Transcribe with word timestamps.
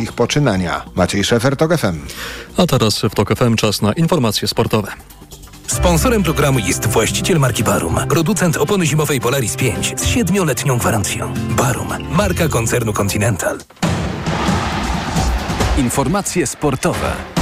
ich 0.00 0.12
poczynania. 0.12 0.84
Maciej 0.94 1.24
Szefer, 1.24 1.56
TOK 1.56 1.78
FM. 1.78 2.00
A 2.56 2.66
teraz 2.66 3.02
w 3.02 3.14
TOK 3.14 3.34
FM 3.36 3.56
czas 3.56 3.82
na 3.82 3.92
informacje 3.92 4.48
sportowe. 4.48 4.92
Sponsorem 5.66 6.22
programu 6.22 6.58
jest 6.58 6.86
właściciel 6.86 7.38
marki 7.38 7.64
Barum, 7.64 8.00
producent 8.08 8.56
opony 8.56 8.86
zimowej 8.86 9.20
Polaris 9.20 9.56
5 9.56 9.94
z 9.96 10.06
siedmioletnią 10.06 10.78
gwarancją. 10.78 11.34
Barum, 11.50 11.88
marka 12.10 12.48
koncernu 12.48 12.92
Continental. 12.92 13.58
Informacje 15.78 16.46
sportowe. 16.46 17.33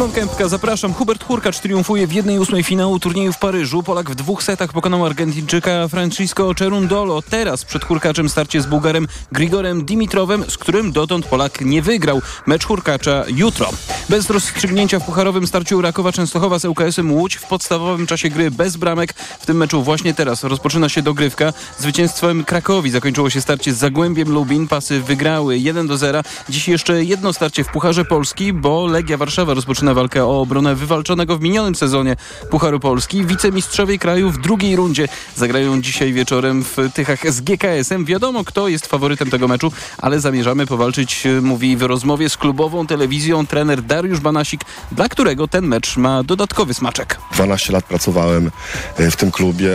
Szymon 0.00 0.12
Kępka, 0.12 0.48
zapraszam. 0.48 0.94
Hubert 0.94 1.24
Hurkacz 1.24 1.58
triumfuje 1.58 2.06
w 2.06 2.10
1-8 2.10 2.64
finału 2.64 2.98
turnieju 2.98 3.32
w 3.32 3.38
Paryżu. 3.38 3.82
Polak 3.82 4.10
w 4.10 4.14
dwóch 4.14 4.42
setach 4.42 4.72
pokonał 4.72 5.06
Argentyńczyka 5.06 5.88
Francisco 5.88 6.54
Cerundolo. 6.54 7.22
Teraz 7.22 7.64
przed 7.64 7.84
Hurkaczem 7.84 8.28
starcie 8.28 8.62
z 8.62 8.66
Bułgarem 8.66 9.08
Grigorem 9.32 9.84
Dimitrowem, 9.84 10.44
z 10.50 10.58
którym 10.58 10.92
dotąd 10.92 11.26
Polak 11.26 11.60
nie 11.60 11.82
wygrał. 11.82 12.22
Mecz 12.46 12.66
Hurkacza 12.66 13.24
jutro. 13.28 13.70
Bez 14.08 14.30
rozstrzygnięcia 14.30 14.98
w 14.98 15.04
pucharowym 15.04 15.46
starciu 15.46 15.80
Rakowa 15.80 16.12
Częstochowa 16.12 16.58
z 16.58 16.64
ŁKS-em 16.64 17.12
Łódź 17.12 17.36
w 17.36 17.46
podstawowym 17.46 18.06
czasie 18.06 18.28
gry 18.28 18.50
bez 18.50 18.76
bramek. 18.76 19.12
W 19.40 19.46
tym 19.46 19.56
meczu 19.56 19.82
właśnie 19.82 20.14
teraz 20.14 20.44
rozpoczyna 20.44 20.88
się 20.88 21.02
dogrywka. 21.02 21.52
Zwycięstwem 21.78 22.44
Krakowi 22.44 22.90
zakończyło 22.90 23.30
się 23.30 23.40
starcie 23.40 23.72
z 23.72 23.78
Zagłębiem 23.78 24.32
Lubin. 24.32 24.68
Pasy 24.68 25.00
wygrały 25.00 25.58
1 25.58 25.86
do 25.86 25.96
0. 25.96 26.20
Dziś 26.48 26.68
jeszcze 26.68 27.04
jedno 27.04 27.32
starcie 27.32 27.64
w 27.64 27.68
Pucharze 27.68 28.04
Polski, 28.04 28.52
bo 28.52 28.86
Legia 28.86 29.16
Warszawa 29.16 29.54
rozpoczyna 29.54 29.89
rozpoczyna 29.90 29.94
walkę 29.94 30.24
o 30.24 30.40
obronę 30.40 30.74
wywalczonego 30.74 31.36
w 31.36 31.40
minionym 31.40 31.74
sezonie 31.74 32.16
Pucharu 32.50 32.80
Polski. 32.80 33.24
Wicemistrzowie 33.24 33.98
kraju 33.98 34.30
w 34.30 34.38
drugiej 34.38 34.76
rundzie 34.76 35.08
zagrają 35.36 35.80
dzisiaj 35.80 36.12
wieczorem 36.12 36.64
w 36.64 36.76
Tychach 36.94 37.32
z 37.32 37.40
GKS-em. 37.40 38.04
Wiadomo, 38.04 38.44
kto 38.44 38.68
jest 38.68 38.86
faworytem 38.86 39.30
tego 39.30 39.48
meczu, 39.48 39.72
ale 39.98 40.20
zamierzamy 40.20 40.66
powalczyć, 40.66 41.24
mówi 41.42 41.76
w 41.76 41.82
rozmowie 41.82 42.28
z 42.28 42.36
klubową 42.36 42.86
telewizją 42.86 43.46
trener 43.46 43.82
Dariusz 43.82 44.20
Banasik, 44.20 44.60
dla 44.92 45.08
którego 45.08 45.48
ten 45.48 45.66
mecz 45.66 45.96
ma 45.96 46.22
dodatkowy 46.22 46.74
smaczek. 46.74 47.20
12 47.32 47.72
lat 47.72 47.84
pracowałem 47.84 48.50
e, 48.96 49.10
w 49.10 49.16
tym 49.16 49.30
klubie, 49.30 49.70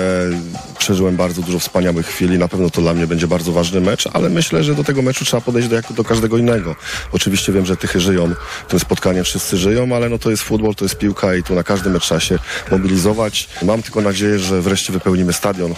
przeżyłem 0.78 1.16
bardzo 1.16 1.42
dużo 1.42 1.60
wspaniałych 1.60 2.08
chwil 2.08 2.34
i 2.34 2.38
na 2.38 2.48
pewno 2.48 2.70
to 2.70 2.82
dla 2.82 2.94
mnie 2.94 3.08
będzie 3.08 3.28
bardzo 3.28 3.52
ważny 3.52 3.82
mecz, 3.82 4.08
ale 4.14 4.30
myślę, 4.30 4.64
że 4.64 4.76
do 4.76 4.84
tego 4.84 5.02
meczu 5.02 5.26
trzeba 5.26 5.42
podejść 5.42 5.68
do, 5.68 5.76
jak 5.76 5.94
do 5.94 6.04
każdego 6.04 6.38
innego. 6.38 6.76
Oczywiście 7.12 7.52
wiem, 7.52 7.66
że 7.66 7.78
Tychy 7.78 8.00
żyją, 8.00 8.34
tym 8.68 8.80
spotkaniem 8.80 9.24
wszyscy 9.24 9.58
żyją, 9.58 9.96
ale 9.96 10.10
no 10.10 10.20
to 10.20 10.30
jest 10.30 10.44
futbol, 10.44 10.76
to 10.76 10.86
jest 10.86 10.98
piłka 10.98 11.36
i 11.36 11.44
tu 11.44 11.56
na 11.56 11.64
każdym 11.64 11.94
mecz 11.94 12.04
trzeba 12.04 12.20
się 12.20 12.40
mobilizować. 12.72 13.50
Mam 13.64 13.84
tylko 13.84 14.02
nadzieję, 14.02 14.40
że 14.40 14.62
wreszcie 14.62 14.94
wypełnimy 14.94 15.34
stadion 15.34 15.70
yy, 15.70 15.76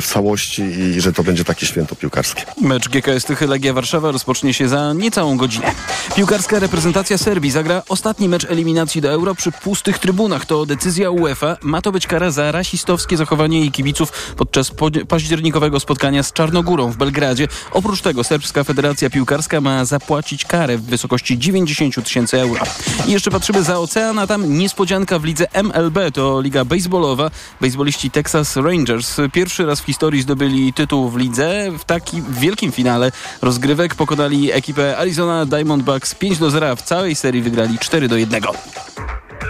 w 0.00 0.06
całości 0.06 0.62
i 0.62 1.00
że 1.00 1.12
to 1.12 1.24
będzie 1.24 1.44
takie 1.44 1.66
święto 1.66 1.96
piłkarskie. 1.96 2.42
Mecz 2.60 2.88
GKS 2.88 3.24
Tychy 3.24 3.46
Legia 3.46 3.72
Warszawa 3.72 4.12
rozpocznie 4.12 4.54
się 4.54 4.68
za 4.68 4.92
niecałą 4.92 5.36
godzinę. 5.36 5.72
Piłkarska 6.16 6.58
reprezentacja 6.58 7.18
Serbii 7.18 7.50
zagra 7.50 7.82
ostatni 7.88 8.28
mecz 8.28 8.44
eliminacji 8.44 9.00
do 9.00 9.10
Euro 9.10 9.34
przy 9.34 9.52
pustych 9.52 9.98
trybunach. 9.98 10.46
To 10.46 10.66
decyzja 10.66 11.10
UEFA. 11.10 11.56
Ma 11.62 11.82
to 11.82 11.92
być 11.92 12.06
kara 12.06 12.30
za 12.30 12.52
rasistowskie 12.52 13.16
zachowanie 13.16 13.60
jej 13.60 13.70
kibiców 13.70 14.12
podczas 14.36 14.70
październikowego 15.08 15.80
spotkania 15.80 16.22
z 16.22 16.32
Czarnogórą 16.32 16.90
w 16.90 16.96
Belgradzie. 16.96 17.48
Oprócz 17.72 18.00
tego 18.00 18.24
Serbska 18.24 18.64
Federacja 18.64 19.10
Piłkarska 19.10 19.60
ma 19.60 19.84
zapłacić 19.84 20.44
karę 20.44 20.78
w 20.78 20.82
wysokości 20.82 21.38
90 21.38 22.04
tysięcy 22.04 22.40
euro. 22.40 22.64
I 23.06 23.12
jeszcze 23.12 23.30
patrzymy 23.30 23.62
za 23.62 23.78
ocean, 23.78 24.18
a 24.18 24.26
tam 24.26 24.58
niespodzianka 24.58 25.18
w 25.18 25.24
lidze 25.24 25.46
MLB, 25.62 25.98
to 26.14 26.40
liga 26.40 26.64
baseballowa. 26.64 27.30
Bejsboliści 27.60 28.10
Texas 28.10 28.56
Rangers 28.56 29.16
pierwszy 29.32 29.66
raz 29.66 29.80
w 29.80 29.84
historii 29.84 30.22
zdobyli 30.22 30.72
tytuł 30.72 31.10
w 31.10 31.16
lidze. 31.16 31.70
W 31.78 31.84
takim 31.84 32.24
wielkim 32.30 32.72
finale 32.72 33.12
rozgrywek 33.42 33.94
pokonali 33.94 34.52
ekipę 34.52 34.98
Arizona 34.98 35.46
Diamondbacks 35.46 36.14
5 36.14 36.38
do 36.38 36.50
0, 36.50 36.70
a 36.70 36.76
w 36.76 36.82
całej 36.82 37.14
serii 37.14 37.42
wygrali 37.42 37.78
4 37.78 38.08
do 38.08 38.16
1. 38.16 38.42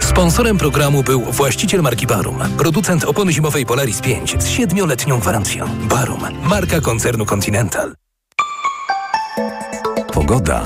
Sponsorem 0.01 0.57
programu 0.57 1.03
był 1.03 1.21
właściciel 1.21 1.81
marki 1.81 2.07
Barum, 2.07 2.39
producent 2.57 3.03
opony 3.05 3.33
zimowej 3.33 3.65
Polaris 3.65 4.01
5 4.01 4.43
z 4.43 4.47
siedmioletnią 4.47 5.19
gwarancją. 5.19 5.67
Barum, 5.89 6.21
marka 6.43 6.81
koncernu 6.81 7.25
Continental. 7.25 7.93
Pogoda. 10.13 10.63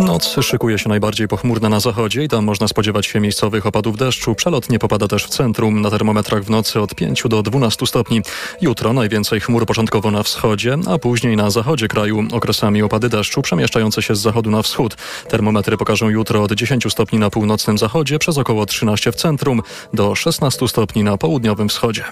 Noc 0.00 0.36
szykuje 0.42 0.78
się 0.78 0.88
najbardziej 0.88 1.28
pochmurna 1.28 1.68
na 1.68 1.80
zachodzie 1.80 2.24
i 2.24 2.28
tam 2.28 2.44
można 2.44 2.68
spodziewać 2.68 3.06
się 3.06 3.20
miejscowych 3.20 3.66
opadów 3.66 3.96
deszczu. 3.96 4.34
Przelotnie 4.34 4.78
popada 4.78 5.08
też 5.08 5.24
w 5.24 5.28
centrum. 5.28 5.80
Na 5.80 5.90
termometrach 5.90 6.44
w 6.44 6.50
nocy 6.50 6.80
od 6.80 6.94
5 6.94 7.22
do 7.28 7.42
12 7.42 7.86
stopni. 7.86 8.22
Jutro 8.60 8.92
najwięcej 8.92 9.40
chmur 9.40 9.66
początkowo 9.66 10.10
na 10.10 10.22
wschodzie, 10.22 10.76
a 10.88 10.98
później 10.98 11.36
na 11.36 11.50
zachodzie 11.50 11.88
kraju. 11.88 12.24
Okresami 12.32 12.82
opady 12.82 13.08
deszczu 13.08 13.42
przemieszczające 13.42 14.02
się 14.02 14.14
z 14.14 14.20
zachodu 14.20 14.50
na 14.50 14.62
wschód. 14.62 14.96
Termometry 15.28 15.76
pokażą 15.76 16.08
jutro 16.08 16.42
od 16.42 16.52
10 16.52 16.92
stopni 16.92 17.18
na 17.18 17.30
północnym 17.30 17.78
zachodzie, 17.78 18.18
przez 18.18 18.38
około 18.38 18.66
13 18.66 19.12
w 19.12 19.16
centrum, 19.16 19.62
do 19.92 20.14
16 20.14 20.68
stopni 20.68 21.04
na 21.04 21.16
południowym 21.16 21.68
wschodzie. 21.68 22.04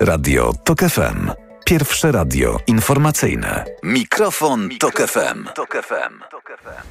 Radio 0.00 0.52
TOK 0.64 0.80
FM. 0.80 1.30
Pierwsze 1.64 2.12
radio 2.12 2.58
informacyjne. 2.66 3.64
Mikrofon, 3.82 4.68
Tok 4.78 5.02
FM. 5.08 5.44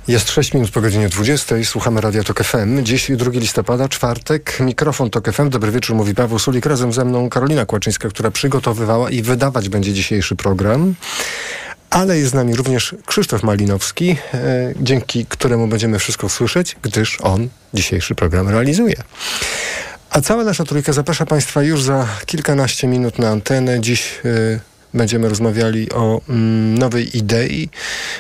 Jest 0.08 0.32
6 0.32 0.54
minut 0.54 0.72
po 0.72 0.82
godzinie 0.82 1.10
20. 1.10 1.56
Słuchamy 1.64 2.02
Radia 2.02 2.24
Tok 2.24 2.44
FM. 2.44 2.84
Dziś 2.84 3.12
2 3.12 3.32
listopada, 3.34 3.90
czwartek. 3.90 4.60
Mikrofon 4.60 5.10
Tok 5.10 5.32
FM. 5.32 5.50
Dobry 5.50 5.72
wieczór, 5.72 5.96
mówi 5.96 6.16
Paweł 6.16 6.40
Sulik. 6.40 6.66
Razem 6.66 6.94
ze 6.94 7.06
mną 7.06 7.30
Karolina 7.30 7.66
Kłaczyńska, 7.66 8.10
która 8.10 8.32
przygotowywała 8.32 9.10
i 9.10 9.22
wydawać 9.22 9.70
będzie 9.70 9.94
dzisiejszy 9.94 10.36
program. 10.36 10.96
Ale 11.90 12.18
jest 12.18 12.32
z 12.32 12.34
nami 12.34 12.56
również 12.56 12.96
Krzysztof 13.06 13.44
Malinowski, 13.44 14.18
e, 14.34 14.74
dzięki 14.82 15.26
któremu 15.26 15.68
będziemy 15.68 16.00
wszystko 16.00 16.30
słyszeć, 16.30 16.76
gdyż 16.82 17.22
on 17.22 17.50
dzisiejszy 17.74 18.16
program 18.16 18.50
realizuje. 18.50 18.96
A 20.10 20.22
cała 20.22 20.44
nasza 20.44 20.64
trójka 20.64 20.94
zaprasza 20.94 21.26
Państwa 21.26 21.64
już 21.64 21.84
za 21.84 22.08
kilkanaście 22.26 22.88
minut 22.88 23.20
na 23.20 23.30
antenę. 23.30 23.82
Dziś 23.82 24.20
y, 24.26 24.60
będziemy 24.94 25.30
rozmawiali 25.30 25.92
o 25.92 26.22
mm, 26.30 26.78
nowej 26.78 27.18
idei, 27.18 27.70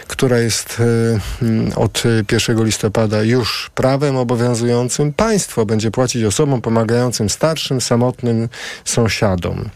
która 0.07 0.39
jest 0.39 0.77
y, 0.79 1.75
od 1.75 2.03
1 2.31 2.65
listopada 2.65 3.23
już 3.23 3.71
prawem 3.75 4.17
obowiązującym. 4.17 5.13
Państwo 5.13 5.65
będzie 5.65 5.91
płacić 5.91 6.23
osobom 6.23 6.61
pomagającym 6.61 7.29
starszym, 7.29 7.81
samotnym 7.81 8.49
sąsiadom 8.85 9.69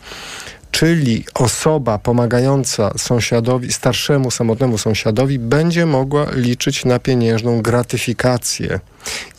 czyli 0.72 1.26
osoba 1.34 1.98
pomagająca 1.98 2.92
sąsiadowi, 2.98 3.74
starszemu, 3.74 4.32
samotnemu 4.32 4.78
sąsiadowi 4.78 5.40
będzie 5.40 5.86
mogła 5.86 6.28
liczyć 6.32 6.86
na 6.86 7.00
pieniężną 7.00 7.62
gratyfikację. 7.62 8.80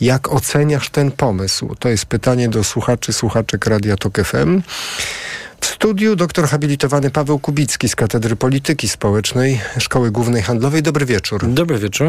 Jak 0.01 0.33
oceniasz 0.33 0.89
ten 0.89 1.11
pomysł? 1.11 1.75
To 1.79 1.89
jest 1.89 2.05
pytanie 2.05 2.49
do 2.49 2.63
słuchaczy, 2.63 3.13
słuchaczek 3.13 3.65
Radia 3.65 3.95
Tok 3.97 4.17
FM. 4.23 4.61
W 5.61 5.65
studiu 5.65 6.15
doktor 6.15 6.47
habilitowany 6.47 7.11
Paweł 7.11 7.39
Kubicki 7.39 7.89
z 7.89 7.95
Katedry 7.95 8.35
Polityki 8.35 8.89
Społecznej 8.89 9.61
Szkoły 9.77 10.11
Głównej 10.11 10.41
Handlowej. 10.41 10.83
Dobry 10.83 11.05
wieczór. 11.05 11.49
Dobry 11.49 11.79
wieczór. 11.79 12.07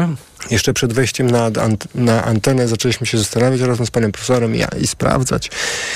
Jeszcze 0.51 0.73
przed 0.73 0.93
wejściem 0.93 1.31
na, 1.31 1.51
na 1.95 2.23
antenę 2.23 2.67
zaczęliśmy 2.67 3.07
się 3.07 3.17
zastanawiać 3.17 3.61
razem 3.61 3.85
z 3.85 3.91
panem 3.91 4.11
profesorem 4.11 4.55
ja, 4.55 4.67
i 4.81 4.87
sprawdzać, 4.87 5.51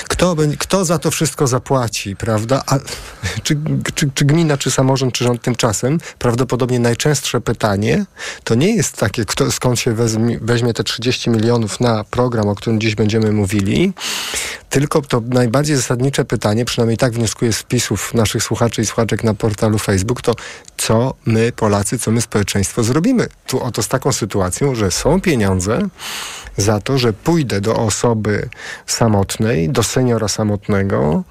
kto, 0.07 0.35
kto 0.57 0.85
za 0.85 0.99
to 0.99 1.11
wszystko 1.11 1.47
zapłaci, 1.47 2.15
prawda? 2.15 2.63
A, 2.67 2.79
czy, 3.43 3.57
czy, 3.95 4.09
czy 4.13 4.25
gmina, 4.25 4.57
czy 4.57 4.71
samorząd, 4.71 5.13
czy 5.13 5.23
rząd 5.23 5.41
tymczasem? 5.41 5.99
Prawdopodobnie 6.19 6.79
najczęstsze 6.79 7.41
pytanie 7.41 8.05
to 8.43 8.55
nie 8.55 8.75
jest 8.75 8.97
takie, 8.97 9.25
kto, 9.25 9.51
skąd 9.51 9.79
się 9.79 9.93
weźmie, 9.93 10.39
weźmie 10.41 10.73
te 10.73 10.83
30 10.83 11.29
milionów 11.29 11.79
na 11.79 12.03
program, 12.03 12.47
o 12.47 12.55
którym 12.55 12.81
dziś 12.81 12.95
będziemy 12.95 13.31
mówili, 13.31 13.93
tylko 14.75 15.01
to 15.01 15.21
najbardziej 15.27 15.75
zasadnicze 15.75 16.25
pytanie, 16.25 16.65
przynajmniej 16.65 16.97
tak 16.97 17.13
wnioskuję 17.13 17.53
z 17.53 17.57
wpisów 17.57 18.13
naszych 18.13 18.43
słuchaczy 18.43 18.81
i 18.81 18.85
słuchaczek 18.85 19.23
na 19.23 19.33
portalu 19.33 19.77
Facebook, 19.77 20.21
to 20.21 20.35
co 20.77 21.13
my 21.25 21.51
Polacy, 21.51 21.99
co 21.99 22.11
my 22.11 22.21
społeczeństwo 22.21 22.83
zrobimy 22.83 23.27
tu 23.47 23.63
oto 23.63 23.83
z 23.83 23.87
taką 23.87 24.11
sytuacją, 24.11 24.75
że 24.75 24.91
są 24.91 25.21
pieniądze 25.21 25.87
za 26.57 26.79
to, 26.79 26.97
że 26.97 27.13
pójdę 27.13 27.61
do 27.61 27.75
osoby 27.75 28.49
samotnej, 28.87 29.69
do 29.69 29.83
seniora 29.83 30.27
samotnego 30.27 31.23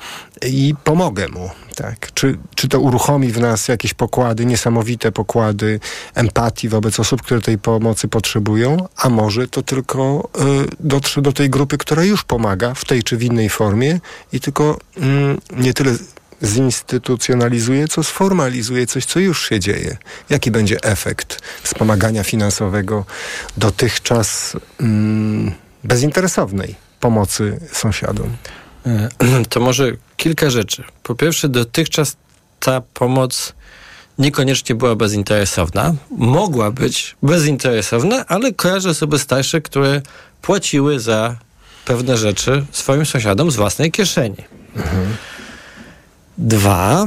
i 0.46 0.74
pomogę 0.84 1.28
mu. 1.28 1.50
Tak. 1.76 2.12
Czy, 2.14 2.38
czy 2.54 2.68
to 2.68 2.80
uruchomi 2.80 3.32
w 3.32 3.40
nas 3.40 3.68
jakieś 3.68 3.94
pokłady, 3.94 4.46
niesamowite 4.46 5.12
pokłady 5.12 5.80
empatii 6.14 6.68
wobec 6.68 7.00
osób, 7.00 7.22
które 7.22 7.40
tej 7.40 7.58
pomocy 7.58 8.08
potrzebują, 8.08 8.88
a 8.96 9.08
może 9.08 9.48
to 9.48 9.62
tylko 9.62 10.28
y, 10.64 10.68
dotrze 10.80 11.22
do 11.22 11.32
tej 11.32 11.50
grupy, 11.50 11.78
która 11.78 12.04
już 12.04 12.24
pomaga 12.24 12.74
w 12.74 12.84
tej 12.84 13.02
czy 13.02 13.16
w 13.16 13.22
innej 13.22 13.33
formie 13.48 14.00
i 14.32 14.40
tylko 14.40 14.78
y, 14.96 15.00
nie 15.56 15.74
tyle 15.74 15.94
zinstytucjonalizuje, 16.42 17.88
co 17.88 18.04
sformalizuje 18.04 18.86
coś, 18.86 19.04
co 19.04 19.20
już 19.20 19.48
się 19.48 19.60
dzieje. 19.60 19.96
Jaki 20.30 20.50
będzie 20.50 20.82
efekt 20.82 21.42
wspomagania 21.62 22.24
finansowego 22.24 23.04
dotychczas 23.56 24.56
mm, 24.80 25.52
bezinteresownej 25.84 26.74
pomocy 27.00 27.60
sąsiadom? 27.72 28.36
E, 28.86 29.08
to 29.50 29.60
może 29.60 29.92
kilka 30.16 30.50
rzeczy. 30.50 30.84
Po 31.02 31.14
pierwsze, 31.14 31.48
dotychczas 31.48 32.16
ta 32.60 32.80
pomoc 32.80 33.52
niekoniecznie 34.18 34.74
była 34.74 34.96
bezinteresowna. 34.96 35.94
Mogła 36.10 36.70
być 36.70 37.16
bezinteresowna, 37.22 38.26
ale 38.26 38.52
kojarzę 38.52 38.94
sobie 38.94 39.18
starsze, 39.18 39.60
które 39.60 40.02
płaciły 40.42 41.00
za 41.00 41.36
pewne 41.84 42.16
rzeczy 42.16 42.66
swoim 42.72 43.06
sąsiadom 43.06 43.50
z 43.50 43.56
własnej 43.56 43.90
kieszeni. 43.90 44.36
Mhm. 44.76 45.16
Dwa, 46.38 47.06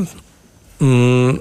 mm, 0.82 1.40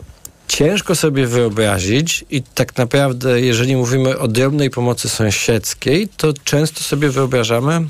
ciężko 0.48 0.94
sobie 0.94 1.26
wyobrazić 1.26 2.24
i 2.30 2.42
tak 2.42 2.76
naprawdę, 2.76 3.40
jeżeli 3.40 3.76
mówimy 3.76 4.18
o 4.18 4.28
drobnej 4.28 4.70
pomocy 4.70 5.08
sąsiedzkiej, 5.08 6.08
to 6.16 6.32
często 6.44 6.80
sobie 6.80 7.10
wyobrażamy 7.10 7.86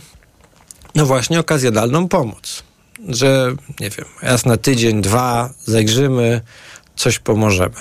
no 0.96 1.06
właśnie 1.06 1.40
okazjonalną 1.40 2.08
pomoc. 2.08 2.62
Że, 3.08 3.54
nie 3.80 3.90
wiem, 3.90 4.06
raz 4.22 4.46
na 4.46 4.56
tydzień, 4.56 5.02
dwa 5.02 5.50
zajrzymy, 5.64 6.40
coś 6.96 7.18
pomożemy. 7.18 7.76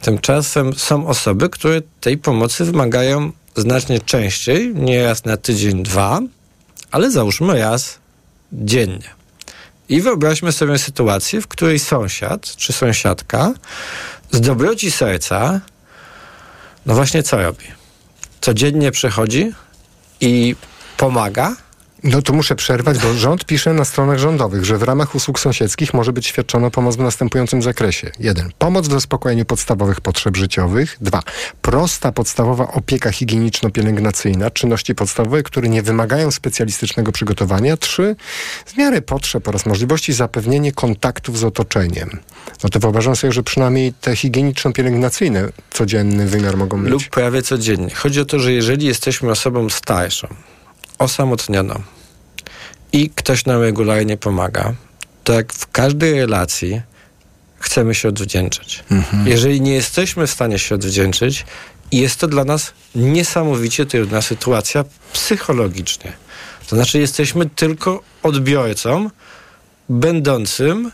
Tymczasem 0.00 0.74
są 0.74 1.06
osoby, 1.06 1.48
które 1.48 1.82
tej 2.00 2.18
pomocy 2.18 2.64
wymagają 2.64 3.32
znacznie 3.56 4.00
częściej, 4.00 4.74
nie 4.74 5.04
raz 5.04 5.24
na 5.24 5.36
tydzień, 5.36 5.82
dwa, 5.82 6.20
ale 6.94 7.10
załóżmy 7.10 7.60
raz 7.60 7.98
dziennie. 8.52 9.10
I 9.88 10.00
wyobraźmy 10.00 10.52
sobie 10.52 10.78
sytuację, 10.78 11.40
w 11.40 11.48
której 11.48 11.78
sąsiad 11.78 12.56
czy 12.56 12.72
sąsiadka 12.72 13.52
z 14.30 14.40
dobroci 14.40 14.90
serca, 14.90 15.60
no 16.86 16.94
właśnie 16.94 17.22
co 17.22 17.36
robi? 17.36 17.64
Codziennie 18.40 18.90
przychodzi 18.90 19.52
i 20.20 20.56
pomaga, 20.96 21.56
no 22.04 22.22
to 22.22 22.32
muszę 22.32 22.54
przerwać, 22.54 22.98
bo 22.98 23.14
rząd 23.14 23.44
pisze 23.44 23.72
na 23.72 23.84
stronach 23.84 24.18
rządowych, 24.18 24.64
że 24.64 24.78
w 24.78 24.82
ramach 24.82 25.14
usług 25.14 25.40
sąsiedzkich 25.40 25.94
może 25.94 26.12
być 26.12 26.26
świadczona 26.26 26.70
pomoc 26.70 26.96
w 26.96 26.98
następującym 26.98 27.62
zakresie. 27.62 28.10
Jeden. 28.18 28.50
Pomoc 28.58 28.88
w 28.88 28.90
zaspokojeniu 28.90 29.44
podstawowych 29.44 30.00
potrzeb 30.00 30.36
życiowych. 30.36 30.96
Dwa. 31.00 31.22
Prosta, 31.62 32.12
podstawowa 32.12 32.72
opieka 32.72 33.10
higieniczno-pielęgnacyjna, 33.10 34.50
czynności 34.50 34.94
podstawowe, 34.94 35.42
które 35.42 35.68
nie 35.68 35.82
wymagają 35.82 36.30
specjalistycznego 36.30 37.12
przygotowania. 37.12 37.76
Trzy. 37.76 38.16
W 38.66 38.76
miarę 38.76 39.02
potrzeb 39.02 39.48
oraz 39.48 39.66
możliwości 39.66 40.12
zapewnienie 40.12 40.72
kontaktów 40.72 41.38
z 41.38 41.44
otoczeniem. 41.44 42.20
No 42.62 42.68
to 42.70 42.78
wyobrażam 42.78 43.16
sobie, 43.16 43.32
że 43.32 43.42
przynajmniej 43.42 43.92
te 43.92 44.16
higieniczno-pielęgnacyjne 44.16 45.48
codzienny 45.70 46.26
wymiar 46.26 46.56
mogą 46.56 46.76
mieć. 46.76 46.90
Lub 46.90 47.08
prawie 47.08 47.42
codziennie. 47.42 47.94
Chodzi 47.94 48.20
o 48.20 48.24
to, 48.24 48.38
że 48.38 48.52
jeżeli 48.52 48.86
jesteśmy 48.86 49.30
osobą 49.30 49.68
starszą, 49.68 50.28
osamotnioną, 50.98 51.82
i 52.94 53.10
ktoś 53.10 53.44
nam 53.44 53.60
regularnie 53.60 54.16
pomaga, 54.16 54.74
to 55.24 55.32
jak 55.32 55.52
w 55.52 55.70
każdej 55.70 56.20
relacji 56.20 56.80
chcemy 57.58 57.94
się 57.94 58.08
odwdzięczyć. 58.08 58.84
Mhm. 58.90 59.28
Jeżeli 59.28 59.60
nie 59.60 59.74
jesteśmy 59.74 60.26
w 60.26 60.30
stanie 60.30 60.58
się 60.58 60.74
odwdzięczyć, 60.74 61.46
jest 61.92 62.20
to 62.20 62.28
dla 62.28 62.44
nas 62.44 62.72
niesamowicie 62.94 63.86
trudna 63.86 64.22
sytuacja 64.22 64.84
psychologicznie. 65.12 66.12
To 66.66 66.76
znaczy, 66.76 66.98
jesteśmy 66.98 67.46
tylko 67.46 68.02
odbiorcą, 68.22 69.10
będącym, 69.88 70.90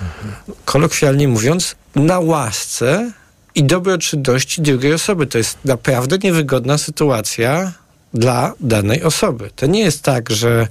mhm. 0.00 0.34
kolokwialnie 0.64 1.28
mówiąc, 1.28 1.76
na 1.94 2.20
łasce 2.20 3.12
i 3.54 3.64
dobroczynności 3.64 4.62
drugiej 4.62 4.92
osoby. 4.92 5.26
To 5.26 5.38
jest 5.38 5.58
naprawdę 5.64 6.18
niewygodna 6.18 6.78
sytuacja 6.78 7.72
dla 8.14 8.52
danej 8.60 9.02
osoby. 9.02 9.50
To 9.56 9.66
nie 9.66 9.80
jest 9.80 10.02
tak, 10.02 10.30
że 10.30 10.68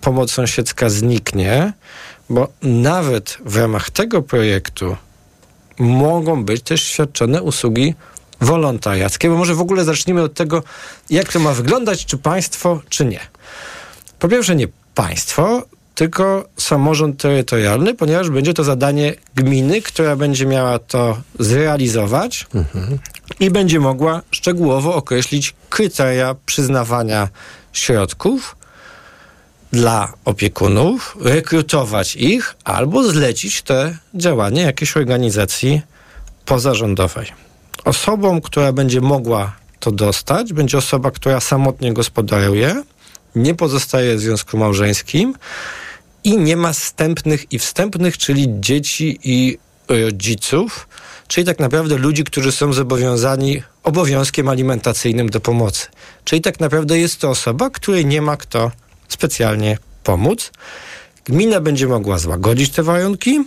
pomoc 0.00 0.32
sąsiedzka 0.32 0.90
zniknie, 0.90 1.72
bo 2.30 2.48
nawet 2.62 3.38
w 3.44 3.56
ramach 3.56 3.90
tego 3.90 4.22
projektu 4.22 4.96
mogą 5.78 6.44
być 6.44 6.62
też 6.62 6.82
świadczone 6.82 7.42
usługi 7.42 7.94
wolontariackie, 8.40 9.28
bo 9.28 9.36
może 9.36 9.54
w 9.54 9.60
ogóle 9.60 9.84
zacznijmy 9.84 10.22
od 10.22 10.34
tego, 10.34 10.62
jak 11.10 11.32
to 11.32 11.40
ma 11.40 11.52
wyglądać, 11.52 12.06
czy 12.06 12.18
państwo, 12.18 12.80
czy 12.88 13.04
nie. 13.04 13.20
Po 14.18 14.28
pierwsze, 14.28 14.56
nie 14.56 14.68
państwo, 14.94 15.62
tylko 15.94 16.44
samorząd 16.56 17.20
terytorialny, 17.20 17.94
ponieważ 17.94 18.30
będzie 18.30 18.54
to 18.54 18.64
zadanie 18.64 19.14
gminy, 19.34 19.82
która 19.82 20.16
będzie 20.16 20.46
miała 20.46 20.78
to 20.78 21.16
zrealizować 21.38 22.46
mhm. 22.54 22.98
i 23.40 23.50
będzie 23.50 23.80
mogła 23.80 24.22
szczegółowo 24.30 24.94
określić 24.94 25.54
kryteria 25.70 26.36
przyznawania 26.46 27.28
środków 27.72 28.56
dla 29.72 30.12
opiekunów, 30.24 31.16
rekrutować 31.20 32.16
ich 32.16 32.56
albo 32.64 33.12
zlecić 33.12 33.62
te 33.62 33.96
działania 34.14 34.62
jakiejś 34.62 34.96
organizacji 34.96 35.82
pozarządowej. 36.44 37.26
Osobą, 37.84 38.40
która 38.40 38.72
będzie 38.72 39.00
mogła 39.00 39.56
to 39.80 39.92
dostać, 39.92 40.52
będzie 40.52 40.78
osoba, 40.78 41.10
która 41.10 41.40
samotnie 41.40 41.92
gospodaruje, 41.92 42.82
nie 43.34 43.54
pozostaje 43.54 44.16
w 44.16 44.20
związku 44.20 44.58
małżeńskim 44.58 45.34
i 46.24 46.38
nie 46.38 46.56
ma 46.56 46.72
wstępnych 46.72 47.52
i 47.52 47.58
wstępnych, 47.58 48.18
czyli 48.18 48.46
dzieci 48.60 49.18
i 49.24 49.58
rodziców, 49.88 50.88
czyli 51.28 51.46
tak 51.46 51.58
naprawdę 51.58 51.96
ludzi, 51.96 52.24
którzy 52.24 52.52
są 52.52 52.72
zobowiązani 52.72 53.62
obowiązkiem 53.82 54.48
alimentacyjnym 54.48 55.30
do 55.30 55.40
pomocy. 55.40 55.86
Czyli 56.24 56.40
tak 56.40 56.60
naprawdę 56.60 56.98
jest 56.98 57.20
to 57.20 57.30
osoba, 57.30 57.70
której 57.70 58.06
nie 58.06 58.22
ma 58.22 58.36
kto 58.36 58.70
specjalnie 59.12 59.78
pomóc. 60.04 60.52
Gmina 61.24 61.60
będzie 61.60 61.86
mogła 61.86 62.18
złagodzić 62.18 62.70
te 62.70 62.82
warunki, 62.82 63.44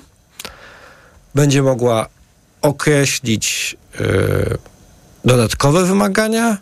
będzie 1.36 1.62
mogła 1.62 2.08
określić 2.62 3.78
yy, 4.00 4.58
dodatkowe 5.26 5.86
wymagania, 5.86 6.58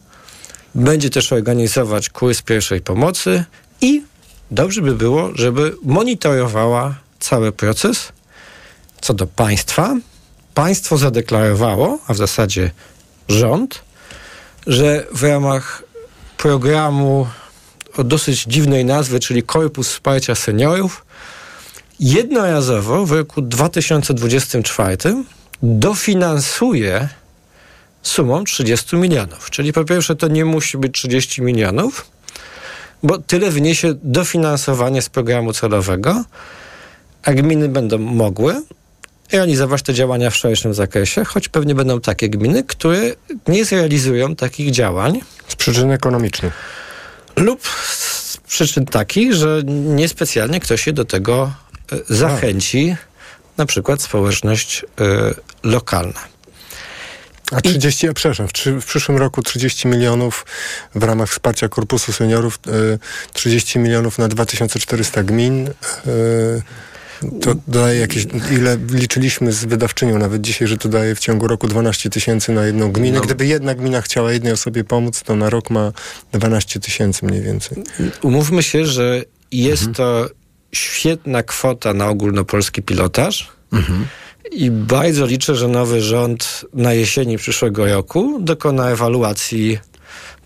będzie 0.75 1.09
też 1.09 1.33
organizować 1.33 2.09
kurs 2.09 2.41
pierwszej 2.41 2.81
pomocy 2.81 3.43
i 3.81 4.03
dobrze 4.51 4.81
by 4.81 4.95
było, 4.95 5.29
żeby 5.35 5.75
monitorowała 5.83 6.95
cały 7.19 7.51
proces. 7.51 8.11
Co 9.01 9.13
do 9.13 9.27
państwa, 9.27 9.95
państwo 10.53 10.97
zadeklarowało, 10.97 11.99
a 12.07 12.13
w 12.13 12.17
zasadzie 12.17 12.71
rząd, 13.29 13.81
że 14.67 15.07
w 15.13 15.23
ramach 15.23 15.83
programu 16.37 17.27
o 17.97 18.03
dosyć 18.03 18.43
dziwnej 18.43 18.85
nazwy, 18.85 19.19
czyli 19.19 19.43
Korpus 19.43 19.89
Wsparcia 19.89 20.35
Seniorów, 20.35 21.05
jednorazowo 21.99 23.05
w 23.05 23.11
roku 23.11 23.41
2024 23.41 24.97
dofinansuje 25.63 27.09
sumą 28.03 28.43
30 28.43 28.95
milionów. 28.95 29.49
Czyli 29.49 29.73
po 29.73 29.85
pierwsze 29.85 30.15
to 30.15 30.27
nie 30.27 30.45
musi 30.45 30.77
być 30.77 30.93
30 30.93 31.41
milionów, 31.41 32.11
bo 33.03 33.17
tyle 33.17 33.51
wyniesie 33.51 33.93
dofinansowanie 34.03 35.01
z 35.01 35.09
programu 35.09 35.53
celowego, 35.53 36.23
a 37.23 37.33
gminy 37.33 37.69
będą 37.69 37.97
mogły 37.97 38.61
realizować 39.31 39.81
te 39.81 39.93
działania 39.93 40.29
w 40.29 40.35
szerszym 40.35 40.73
zakresie, 40.73 41.25
choć 41.25 41.49
pewnie 41.49 41.75
będą 41.75 42.01
takie 42.01 42.29
gminy, 42.29 42.63
które 42.63 43.01
nie 43.47 43.65
zrealizują 43.65 44.35
takich 44.35 44.71
działań. 44.71 45.21
Z 45.47 45.55
przyczyn 45.55 45.91
ekonomicznych 45.91 46.80
lub 47.41 47.67
z 47.67 48.37
przyczyn 48.37 48.85
takich, 48.85 49.33
że 49.33 49.61
niespecjalnie 49.65 50.59
ktoś 50.59 50.81
się 50.81 50.93
do 50.93 51.05
tego 51.05 51.53
e, 51.91 52.15
zachęci, 52.15 52.95
na 53.57 53.65
przykład 53.65 54.01
społeczność 54.01 54.83
y, 54.83 54.85
lokalna. 55.63 56.19
A 57.51 57.61
30, 57.61 58.07
I... 58.07 58.13
przepraszam, 58.13 58.47
w, 58.47 58.51
w, 58.81 58.85
przyszłym 58.85 59.17
roku 59.17 59.41
30 59.41 59.87
milionów 59.87 60.45
w 60.95 61.03
ramach 61.03 61.29
wsparcia 61.29 61.69
Korpusu 61.69 62.13
Seniorów, 62.13 62.59
y, 62.67 62.99
30 63.33 63.79
milionów 63.79 64.17
na 64.17 64.27
2400 64.27 65.23
gmin. 65.23 65.67
Y, 65.67 65.71
to 67.41 67.55
daje 67.67 67.99
jakieś, 67.99 68.27
ile 68.51 68.77
liczyliśmy 68.89 69.51
z 69.51 69.65
wydawczynią 69.65 70.19
nawet 70.19 70.41
dzisiaj, 70.41 70.67
że 70.67 70.77
to 70.77 70.89
daje 70.89 71.15
w 71.15 71.19
ciągu 71.19 71.47
roku 71.47 71.67
12 71.67 72.09
tysięcy 72.09 72.51
na 72.51 72.65
jedną 72.65 72.91
gminę. 72.91 73.17
No. 73.17 73.23
Gdyby 73.23 73.45
jedna 73.45 73.75
gmina 73.75 74.01
chciała 74.01 74.31
jednej 74.31 74.53
osobie 74.53 74.83
pomóc, 74.83 75.23
to 75.23 75.35
na 75.35 75.49
rok 75.49 75.69
ma 75.69 75.91
12 76.31 76.79
tysięcy 76.79 77.25
mniej 77.25 77.41
więcej. 77.41 77.83
Umówmy 78.21 78.63
się, 78.63 78.85
że 78.85 79.23
jest 79.51 79.87
mhm. 79.87 79.95
to 79.95 80.29
świetna 80.71 81.43
kwota 81.43 81.93
na 81.93 82.09
ogólnopolski 82.09 82.81
pilotaż. 82.81 83.49
Mhm. 83.71 84.05
I 84.51 84.71
bardzo 84.71 85.25
liczę, 85.25 85.55
że 85.55 85.67
nowy 85.67 86.01
rząd 86.01 86.65
na 86.73 86.93
jesieni 86.93 87.37
przyszłego 87.37 87.85
roku 87.85 88.39
dokona 88.41 88.89
ewaluacji 88.89 89.79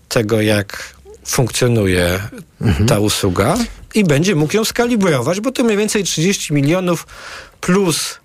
tego, 0.08 0.40
jak 0.40 0.96
funkcjonuje 1.26 2.20
mhm. 2.60 2.88
ta 2.88 3.00
usługa 3.00 3.56
i 3.96 4.04
będzie 4.04 4.34
mógł 4.34 4.56
ją 4.56 4.64
skalibrować, 4.64 5.40
bo 5.40 5.52
to 5.52 5.64
mniej 5.64 5.76
więcej 5.76 6.04
30 6.04 6.54
milionów 6.54 7.06
plus 7.60 8.18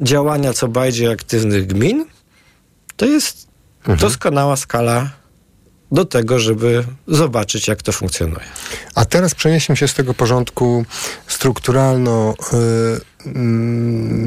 działania 0.00 0.52
co 0.52 0.68
bardziej 0.68 1.08
aktywnych 1.12 1.66
gmin, 1.66 2.04
to 2.96 3.06
jest 3.06 3.48
mhm. 3.80 3.98
doskonała 3.98 4.56
skala 4.56 5.10
do 5.92 6.04
tego, 6.04 6.38
żeby 6.38 6.84
zobaczyć, 7.08 7.68
jak 7.68 7.82
to 7.82 7.92
funkcjonuje. 7.92 8.46
A 8.94 9.04
teraz 9.04 9.34
przenieśmy 9.34 9.76
się 9.76 9.88
z 9.88 9.94
tego 9.94 10.14
porządku 10.14 10.84
strukturalno 11.26 12.34
mm, 12.52 13.00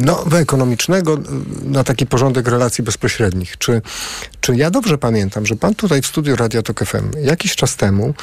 no, 0.06 0.26
ekonomicznego 0.40 1.18
na 1.64 1.84
taki 1.84 2.06
porządek 2.06 2.48
relacji 2.48 2.84
bezpośrednich. 2.84 3.58
Czy, 3.58 3.82
czy 4.42 4.56
ja 4.56 4.72
dobrze 4.72 4.98
pamiętam, 4.98 5.46
że 5.46 5.56
pan 5.56 5.76
tutaj 5.76 6.02
w 6.02 6.08
studiu 6.08 6.36
Radia 6.36 6.62
Tok 6.62 6.86
FM 6.86 7.12
jakiś 7.22 7.56
czas 7.56 7.76
temu, 7.76 8.14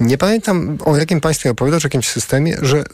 nie 0.00 0.18
pamiętam 0.18 0.78
o 0.84 0.96
jakim 0.96 1.20
państwie 1.20 1.50
opowiadać, 1.50 1.84
o 1.84 1.86
jakimś 1.86 2.08
systemie, 2.08 2.56
że 2.62 2.84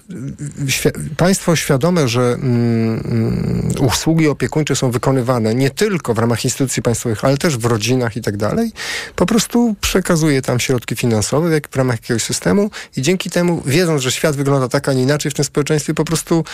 świ 0.68 0.88
państwo 1.16 1.56
świadome, 1.56 2.08
że 2.08 2.22
mm, 2.22 3.72
usługi 3.80 4.28
opiekuńcze 4.28 4.76
są 4.76 4.90
wykonywane 4.90 5.54
nie 5.54 5.70
tylko 5.70 6.14
w 6.14 6.18
ramach 6.18 6.44
instytucji 6.44 6.82
państwowych, 6.82 7.24
ale 7.24 7.38
też 7.38 7.58
w 7.58 7.64
rodzinach 7.64 8.16
i 8.16 8.20
tak 8.20 8.36
dalej, 8.36 8.72
po 9.16 9.26
prostu 9.26 9.74
przekazuje 9.80 10.42
tam 10.42 10.60
środki 10.60 10.96
finansowe 10.96 11.52
jak 11.52 11.68
w 11.68 11.76
ramach 11.76 11.96
jakiegoś 11.96 12.22
systemu 12.22 12.70
i 12.96 13.02
dzięki 13.02 13.30
temu, 13.30 13.62
wiedząc, 13.66 14.02
że 14.02 14.12
świat 14.12 14.36
wygląda 14.36 14.68
tak, 14.68 14.88
a 14.88 14.92
nie 14.92 15.02
inaczej 15.02 15.30
w 15.30 15.34
tym 15.34 15.44
społeczeństwie, 15.44 15.94
po 15.94 16.04
prostu 16.04 16.44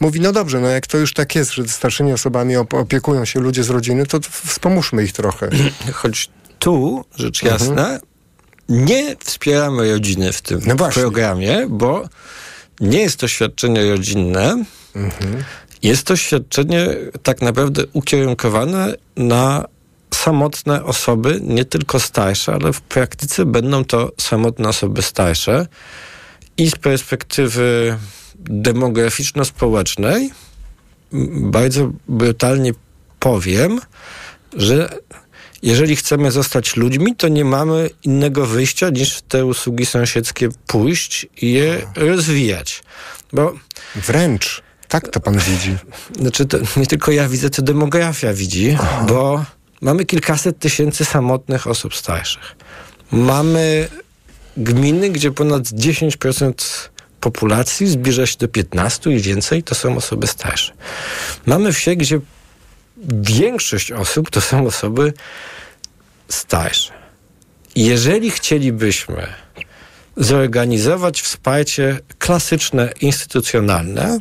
mówi, 0.00 0.17
no 0.20 0.32
dobrze, 0.32 0.60
no 0.60 0.68
jak 0.68 0.86
to 0.86 0.98
już 0.98 1.12
tak 1.12 1.34
jest, 1.34 1.52
że 1.52 1.68
starszymi 1.68 2.12
osobami 2.12 2.56
opiekują 2.56 3.24
się 3.24 3.40
ludzie 3.40 3.64
z 3.64 3.70
rodziny, 3.70 4.06
to 4.06 4.20
wspomóżmy 4.30 5.04
ich 5.04 5.12
trochę. 5.12 5.50
Choć 5.92 6.30
tu, 6.58 7.04
rzecz 7.16 7.44
mhm. 7.44 7.60
jasna, 7.60 7.82
mhm. 7.82 8.00
nie 8.68 9.16
wspieramy 9.24 9.92
rodziny 9.92 10.32
w 10.32 10.42
tym 10.42 10.60
no 10.66 10.90
programie, 10.90 11.66
bo 11.68 12.08
nie 12.80 13.00
jest 13.00 13.16
to 13.16 13.28
świadczenie 13.28 13.90
rodzinne. 13.90 14.64
Mhm. 14.96 15.44
Jest 15.82 16.06
to 16.06 16.16
świadczenie 16.16 16.86
tak 17.22 17.42
naprawdę 17.42 17.82
ukierunkowane 17.92 18.94
na 19.16 19.64
samotne 20.14 20.84
osoby, 20.84 21.40
nie 21.42 21.64
tylko 21.64 22.00
starsze, 22.00 22.52
ale 22.52 22.72
w 22.72 22.80
praktyce 22.80 23.44
będą 23.44 23.84
to 23.84 24.12
samotne 24.20 24.68
osoby 24.68 25.02
starsze. 25.02 25.66
I 26.56 26.70
z 26.70 26.76
perspektywy 26.76 27.98
demograficzno-społecznej 28.38 30.30
bardzo 31.30 31.90
brutalnie 32.08 32.72
powiem, 33.18 33.80
że 34.56 34.98
jeżeli 35.62 35.96
chcemy 35.96 36.30
zostać 36.30 36.76
ludźmi, 36.76 37.16
to 37.16 37.28
nie 37.28 37.44
mamy 37.44 37.90
innego 38.02 38.46
wyjścia 38.46 38.90
niż 38.90 39.16
w 39.16 39.22
te 39.22 39.46
usługi 39.46 39.86
sąsiedzkie 39.86 40.48
pójść 40.66 41.26
i 41.42 41.52
je 41.52 41.82
rozwijać. 41.96 42.82
Bo 43.32 43.54
wręcz 43.94 44.62
tak 44.88 45.08
to 45.08 45.20
pan 45.20 45.38
widzi. 45.38 45.76
Znaczy, 46.20 46.46
to 46.46 46.58
nie 46.76 46.86
tylko 46.86 47.12
ja 47.12 47.28
widzę, 47.28 47.50
to 47.50 47.62
demografia 47.62 48.32
widzi, 48.32 48.76
Aha. 48.80 49.04
bo 49.08 49.44
mamy 49.80 50.04
kilkaset 50.04 50.58
tysięcy 50.58 51.04
samotnych 51.04 51.66
osób 51.66 51.94
starszych. 51.94 52.56
Mamy 53.12 53.88
gminy, 54.56 55.10
gdzie 55.10 55.30
ponad 55.30 55.62
10% 55.62 56.52
populacji 57.20 57.86
zbliża 57.86 58.26
się 58.26 58.36
do 58.38 58.48
15 58.48 59.10
i 59.10 59.20
więcej 59.20 59.62
to 59.62 59.74
są 59.74 59.96
osoby 59.96 60.26
starsze. 60.26 60.72
Mamy 61.46 61.72
wsie, 61.72 61.96
gdzie 61.96 62.20
większość 63.22 63.92
osób 63.92 64.30
to 64.30 64.40
są 64.40 64.66
osoby 64.66 65.12
starsze. 66.28 66.92
Jeżeli 67.76 68.30
chcielibyśmy 68.30 69.26
zorganizować 70.16 71.22
wsparcie 71.22 71.98
klasyczne, 72.18 72.92
instytucjonalne 73.00 74.20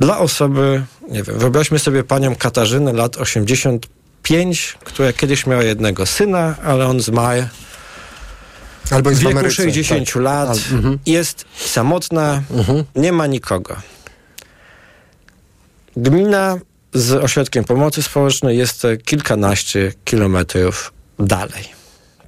dla 0.00 0.18
osoby, 0.18 0.84
nie 1.08 1.22
wiem, 1.22 1.38
wyobraźmy 1.38 1.78
sobie 1.78 2.04
panią 2.04 2.36
Katarzynę 2.36 2.92
lat 2.92 3.16
85, 3.16 4.78
która 4.84 5.12
kiedyś 5.12 5.46
miała 5.46 5.62
jednego 5.62 6.06
syna, 6.06 6.54
ale 6.64 6.86
on 6.86 7.00
zmarł 7.00 7.42
Albo 8.90 9.10
jest 9.10 9.22
w 9.22 9.26
wieku 9.26 9.50
60 9.50 10.06
tak. 10.06 10.22
lat, 10.22 10.48
Al, 10.48 10.56
uh-huh. 10.56 10.98
jest 11.06 11.44
samotna, 11.56 12.42
uh-huh. 12.50 12.84
nie 12.96 13.12
ma 13.12 13.26
nikogo. 13.26 13.76
Gmina 15.96 16.58
z 16.94 17.12
ośrodkiem 17.12 17.64
pomocy 17.64 18.02
społecznej 18.02 18.58
jest 18.58 18.82
kilkanaście 19.04 19.92
kilometrów 20.04 20.92
dalej. 21.18 21.64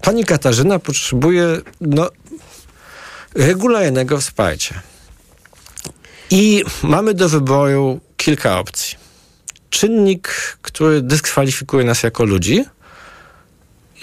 Pani 0.02 0.24
Katarzyna 0.24 0.78
potrzebuje 0.78 1.60
no, 1.80 2.10
regularnego 3.34 4.20
wsparcia. 4.20 4.82
I 6.30 6.64
mamy 6.82 7.14
do 7.14 7.28
wyboru 7.28 8.00
kilka 8.16 8.58
opcji. 8.58 8.98
Czynnik, 9.70 10.28
który 10.62 11.02
dyskwalifikuje 11.02 11.84
nas 11.84 12.02
jako 12.02 12.24
ludzi, 12.24 12.64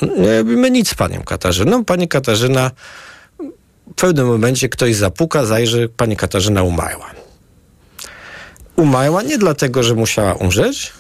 nie 0.02 0.38
robimy 0.38 0.72
nic 0.72 0.90
z 0.90 0.96
panią 0.96 1.24
Katarzyną. 1.24 1.86
Pani 1.86 2.08
Katarzyna 2.08 2.72
w 3.92 3.94
pewnym 3.96 4.28
momencie 4.28 4.70
ktoś 4.70 4.96
zapuka, 4.96 5.46
zajrzy, 5.46 5.90
pani 5.98 6.18
Katarzyna 6.18 6.64
umarła. 6.64 7.12
Umarła 8.76 9.24
nie 9.24 9.38
dlatego, 9.38 9.84
że 9.84 9.96
musiała 9.96 10.34
umrzeć, 10.34 10.94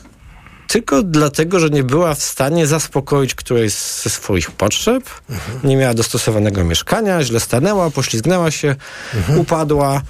tylko 0.67 1.03
dlatego, 1.03 1.59
że 1.59 1.69
nie 1.69 1.83
była 1.83 2.13
w 2.13 2.23
stanie 2.23 2.67
zaspokoić 2.67 3.35
którejś 3.35 3.73
ze 3.73 4.09
swoich 4.09 4.51
potrzeb, 4.51 5.03
mhm. 5.29 5.59
nie 5.63 5.77
miała 5.77 5.93
dostosowanego 5.93 6.63
mieszkania, 6.63 7.23
źle 7.23 7.39
stanęła, 7.39 7.89
poślizgnęła 7.89 8.51
się, 8.51 8.75
mhm. 9.15 9.39
upadła, 9.39 10.01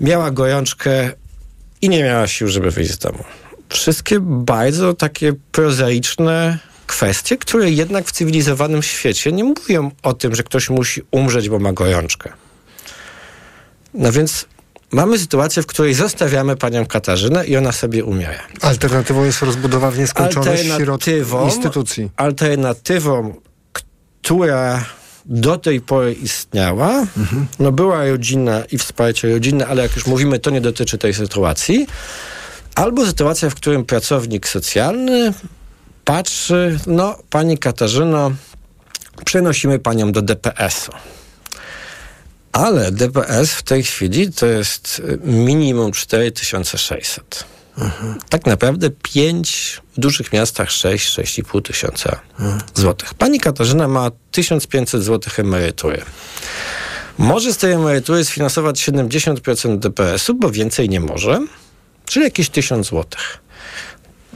miała 0.00 0.30
gorączkę 0.30 1.10
i 1.82 1.88
nie 1.88 2.02
miała 2.04 2.26
sił, 2.26 2.48
żeby 2.48 2.70
wyjść 2.70 2.92
z 2.92 2.98
domu. 2.98 3.24
Wszystkie 3.68 4.20
bardzo 4.20 4.94
takie 4.94 5.32
prozaiczne 5.52 6.58
kwestie, 6.88 7.36
które 7.36 7.70
jednak 7.70 8.06
w 8.06 8.12
cywilizowanym 8.12 8.82
świecie 8.82 9.32
nie 9.32 9.44
mówią 9.44 9.90
o 10.02 10.14
tym, 10.14 10.34
że 10.34 10.42
ktoś 10.42 10.70
musi 10.70 11.02
umrzeć, 11.10 11.48
bo 11.48 11.58
ma 11.58 11.72
gorączkę. 11.72 12.32
No 13.94 14.12
więc 14.12 14.46
mamy 14.90 15.18
sytuację, 15.18 15.62
w 15.62 15.66
której 15.66 15.94
zostawiamy 15.94 16.56
panią 16.56 16.86
Katarzynę 16.86 17.46
i 17.46 17.56
ona 17.56 17.72
sobie 17.72 18.04
umiera. 18.04 18.42
Alternatywą 18.60 19.24
jest 19.24 19.42
rozbudowa 19.42 19.90
w 19.90 19.98
nieskończoność 19.98 20.70
alternatywą, 20.70 21.44
instytucji. 21.44 22.10
Alternatywą, 22.16 23.34
która 23.72 24.84
do 25.24 25.56
tej 25.56 25.80
pory 25.80 26.12
istniała, 26.12 27.06
mhm. 27.16 27.46
no 27.58 27.72
była 27.72 28.08
rodzina 28.08 28.64
i 28.72 28.78
wsparcie 28.78 29.32
rodziny, 29.32 29.66
ale 29.66 29.82
jak 29.82 29.96
już 29.96 30.06
mówimy, 30.06 30.38
to 30.38 30.50
nie 30.50 30.60
dotyczy 30.60 30.98
tej 30.98 31.14
sytuacji. 31.14 31.86
Albo 32.74 33.06
sytuacja, 33.06 33.50
w 33.50 33.54
którym 33.54 33.84
pracownik 33.84 34.48
socjalny 34.48 35.32
patrzy, 36.08 36.78
no 36.86 37.18
pani 37.30 37.58
Katarzyno, 37.58 38.30
przenosimy 39.24 39.78
panią 39.78 40.12
do 40.12 40.22
DPS-u. 40.22 40.92
Ale 42.52 42.92
DPS 42.92 43.52
w 43.52 43.62
tej 43.62 43.82
chwili 43.82 44.32
to 44.32 44.46
jest 44.46 45.02
minimum 45.24 45.92
4600. 45.92 47.44
Mhm. 47.78 48.18
Tak 48.28 48.46
naprawdę 48.46 48.90
5 48.90 49.80
w 49.96 50.00
dużych 50.00 50.32
miastach 50.32 50.68
6-6,5 50.68 51.62
tysiąca 51.62 52.20
mhm. 52.40 52.60
złotych. 52.74 53.14
Pani 53.14 53.40
Katarzyna 53.40 53.88
ma 53.88 54.10
1500 54.30 55.02
złotych 55.02 55.40
emerytury. 55.40 56.02
Może 57.18 57.52
z 57.52 57.56
tej 57.56 57.72
emerytury 57.72 58.24
sfinansować 58.24 58.88
70% 58.88 59.78
DPS-u, 59.78 60.34
bo 60.34 60.50
więcej 60.50 60.88
nie 60.88 61.00
może, 61.00 61.46
czyli 62.04 62.24
jakieś 62.24 62.48
1000 62.50 62.86
złotych. 62.86 63.47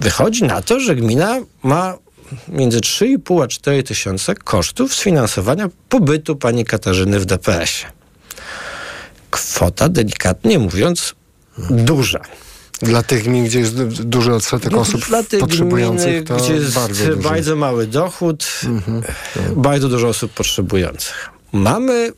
Wychodzi 0.03 0.45
na 0.45 0.63
to, 0.63 0.81
że 0.81 0.97
gmina 0.97 1.41
ma 1.63 1.99
między 2.49 2.81
3,5 2.81 3.45
a 3.45 3.49
4 3.49 3.83
tysiące 3.83 4.35
kosztów 4.35 4.95
sfinansowania 4.95 5.69
pobytu 5.89 6.37
pani 6.37 6.65
Katarzyny 6.65 7.21
w 7.21 7.25
DPS-ie. 7.25 7.93
Kwota, 9.31 9.89
delikatnie 9.89 10.59
mówiąc, 10.59 11.15
duża. 11.71 12.21
Dla 12.83 13.03
tych 13.03 13.25
gmin, 13.25 13.45
gdzie 13.45 13.59
jest 13.59 14.03
duży 14.03 14.35
odsetek 14.35 14.73
no, 14.73 14.81
osób 14.81 15.07
dla 15.07 15.23
tych 15.23 15.41
potrzebujących, 15.41 16.07
gminy, 16.07 16.25
to 16.25 16.37
gdzie 16.37 16.55
jest 16.55 16.75
bardzo, 16.75 17.17
bardzo 17.17 17.57
mały 17.57 17.87
dochód, 17.87 18.47
mhm. 18.65 19.03
bardzo 19.57 19.89
dużo 19.89 20.09
osób 20.09 20.33
potrzebujących. 20.33 21.31
Mamy 21.53 22.13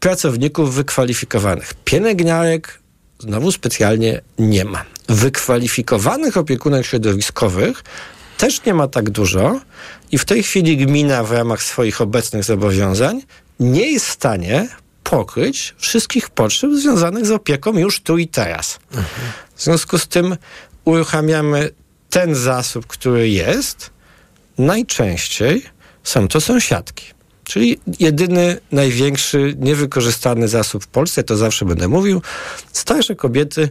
pracowników 0.00 0.74
wykwalifikowanych. 0.74 1.74
Pielęgniarek 1.84 2.79
znowu 3.20 3.52
specjalnie 3.52 4.20
nie 4.38 4.64
ma 4.64 4.84
wykwalifikowanych 5.08 6.36
opiekunek 6.36 6.86
środowiskowych 6.86 7.84
też 8.38 8.64
nie 8.64 8.74
ma 8.74 8.88
tak 8.88 9.10
dużo 9.10 9.60
i 10.12 10.18
w 10.18 10.24
tej 10.24 10.42
chwili 10.42 10.76
gmina 10.76 11.24
w 11.24 11.32
ramach 11.32 11.62
swoich 11.62 12.00
obecnych 12.00 12.44
zobowiązań 12.44 13.22
nie 13.60 13.92
jest 13.92 14.06
w 14.06 14.10
stanie 14.10 14.68
pokryć 15.04 15.74
wszystkich 15.78 16.30
potrzeb 16.30 16.70
związanych 16.72 17.26
z 17.26 17.30
opieką 17.30 17.78
już 17.78 18.00
tu 18.00 18.18
i 18.18 18.28
teraz. 18.28 18.78
Mhm. 18.90 19.32
W 19.56 19.62
związku 19.62 19.98
z 19.98 20.08
tym 20.08 20.36
uruchamiamy 20.84 21.70
ten 22.10 22.34
zasób, 22.34 22.86
który 22.86 23.28
jest. 23.28 23.90
Najczęściej 24.58 25.62
są 26.04 26.28
to 26.28 26.40
sąsiadki. 26.40 27.04
Czyli 27.50 27.78
jedyny, 28.00 28.58
największy, 28.72 29.54
niewykorzystany 29.58 30.48
zasób 30.48 30.84
w 30.84 30.86
Polsce, 30.86 31.24
to 31.24 31.36
zawsze 31.36 31.64
będę 31.64 31.88
mówił, 31.88 32.22
starsze 32.72 33.14
kobiety 33.14 33.68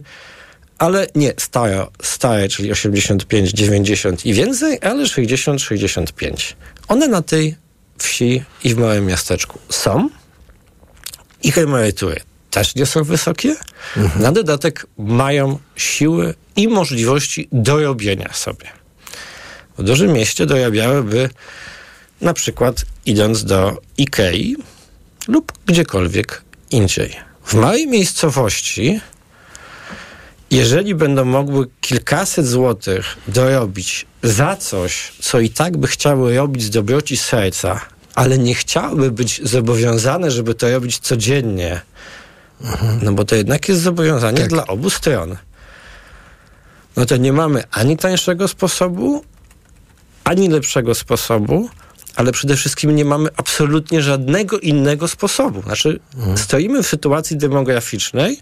ale 0.78 1.06
nie 1.14 1.32
stare, 1.36 1.86
stare, 2.02 2.48
czyli 2.48 2.72
85, 2.72 3.50
90 3.50 4.26
i 4.26 4.34
więcej, 4.34 4.78
ale 4.82 5.06
60, 5.06 5.62
65. 5.62 6.56
One 6.88 7.08
na 7.08 7.22
tej 7.22 7.56
wsi 7.98 8.42
i 8.64 8.74
w 8.74 8.78
małym 8.78 9.06
miasteczku 9.06 9.58
są. 9.68 10.08
Ich 11.42 11.58
emerytury 11.58 12.20
też 12.50 12.74
nie 12.74 12.86
są 12.86 13.04
wysokie. 13.04 13.56
Na 14.16 14.32
dodatek 14.32 14.86
mają 14.98 15.58
siły 15.76 16.34
i 16.56 16.68
możliwości 16.68 17.48
dorobienia 17.52 18.32
sobie. 18.32 18.66
W 19.78 19.82
dużym 19.82 20.12
mieście 20.12 20.46
dorabiałyby 20.46 21.30
na 22.20 22.34
przykład 22.34 22.84
idąc 23.06 23.44
do 23.44 23.80
Ikei 23.98 24.56
lub 25.28 25.52
gdziekolwiek 25.66 26.42
indziej. 26.70 27.16
W 27.44 27.54
małej 27.54 27.86
miejscowości, 27.86 29.00
jeżeli 30.50 30.94
będą 30.94 31.24
mogły 31.24 31.66
kilkaset 31.80 32.46
złotych 32.46 33.04
dorobić 33.28 34.06
za 34.22 34.56
coś, 34.56 35.12
co 35.22 35.40
i 35.40 35.50
tak 35.50 35.76
by 35.76 35.86
chciały 35.88 36.36
robić 36.36 36.62
z 36.62 36.70
dobroci 36.70 37.16
serca, 37.16 37.80
ale 38.14 38.38
nie 38.38 38.54
chciałyby 38.54 39.10
być 39.10 39.40
zobowiązane, 39.44 40.30
żeby 40.30 40.54
to 40.54 40.70
robić 40.70 40.98
codziennie, 40.98 41.80
no 43.02 43.12
bo 43.12 43.24
to 43.24 43.34
jednak 43.36 43.68
jest 43.68 43.80
zobowiązanie 43.80 44.38
Tak. 44.38 44.48
dla 44.48 44.66
obu 44.66 44.90
stron. 44.90 45.36
No 46.96 47.06
to 47.06 47.16
nie 47.16 47.32
mamy 47.32 47.62
ani 47.70 47.96
tańszego 47.96 48.48
sposobu, 48.48 49.24
ani 50.24 50.48
lepszego 50.48 50.94
sposobu, 50.94 51.68
ale 52.20 52.32
przede 52.32 52.56
wszystkim 52.56 52.96
nie 52.96 53.04
mamy 53.04 53.28
absolutnie 53.36 54.02
żadnego 54.02 54.58
innego 54.58 55.08
sposobu. 55.08 55.62
Znaczy, 55.62 56.00
stoimy 56.36 56.82
w 56.82 56.86
sytuacji 56.86 57.36
demograficznej, 57.36 58.40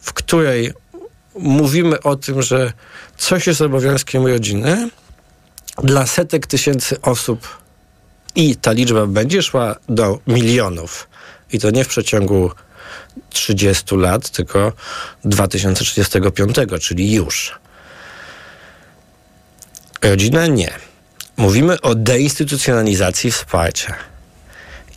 w 0.00 0.12
której 0.12 0.72
mówimy 1.34 2.02
o 2.02 2.16
tym, 2.16 2.42
że 2.42 2.72
coś 3.16 3.46
jest 3.46 3.60
obowiązkiem 3.60 4.26
rodziny 4.26 4.90
dla 5.82 6.06
setek 6.06 6.46
tysięcy 6.46 7.00
osób 7.00 7.48
i 8.34 8.56
ta 8.56 8.72
liczba 8.72 9.06
będzie 9.06 9.42
szła 9.42 9.76
do 9.88 10.18
milionów. 10.26 11.08
I 11.52 11.58
to 11.58 11.70
nie 11.70 11.84
w 11.84 11.88
przeciągu 11.88 12.50
30 13.30 13.96
lat, 13.96 14.30
tylko 14.30 14.72
2035, 15.24 16.56
czyli 16.80 17.12
już. 17.12 17.58
Rodzina 20.02 20.46
nie. 20.46 20.93
Mówimy 21.36 21.80
o 21.80 21.94
deinstytucjonalizacji 21.94 23.30
wsparcia. 23.30 23.94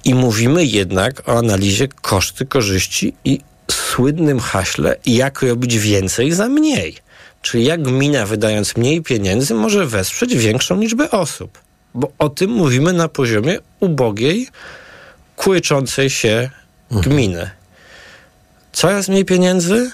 I 0.03 0.15
mówimy 0.15 0.65
jednak 0.65 1.29
o 1.29 1.38
analizie 1.38 1.88
koszty, 1.88 2.46
korzyści 2.46 3.13
i 3.25 3.39
słynnym 3.72 4.39
haśle, 4.39 4.96
jak 5.06 5.41
robić 5.41 5.77
więcej 5.77 6.32
za 6.32 6.50
mniej. 6.50 6.96
Czyli 7.41 7.65
jak 7.65 7.82
gmina, 7.82 8.25
wydając 8.25 8.77
mniej 8.77 9.01
pieniędzy, 9.01 9.53
może 9.53 9.86
wesprzeć 9.86 10.36
większą 10.36 10.79
liczbę 10.79 11.12
osób. 11.12 11.60
Bo 11.94 12.12
o 12.20 12.29
tym 12.29 12.51
mówimy 12.51 12.94
na 12.94 13.08
poziomie 13.08 13.60
ubogiej, 13.79 14.48
kurczącej 15.36 16.10
się 16.10 16.50
gminy. 16.91 17.50
Coraz 18.72 19.10
mniej 19.10 19.25
pieniędzy, 19.25 19.91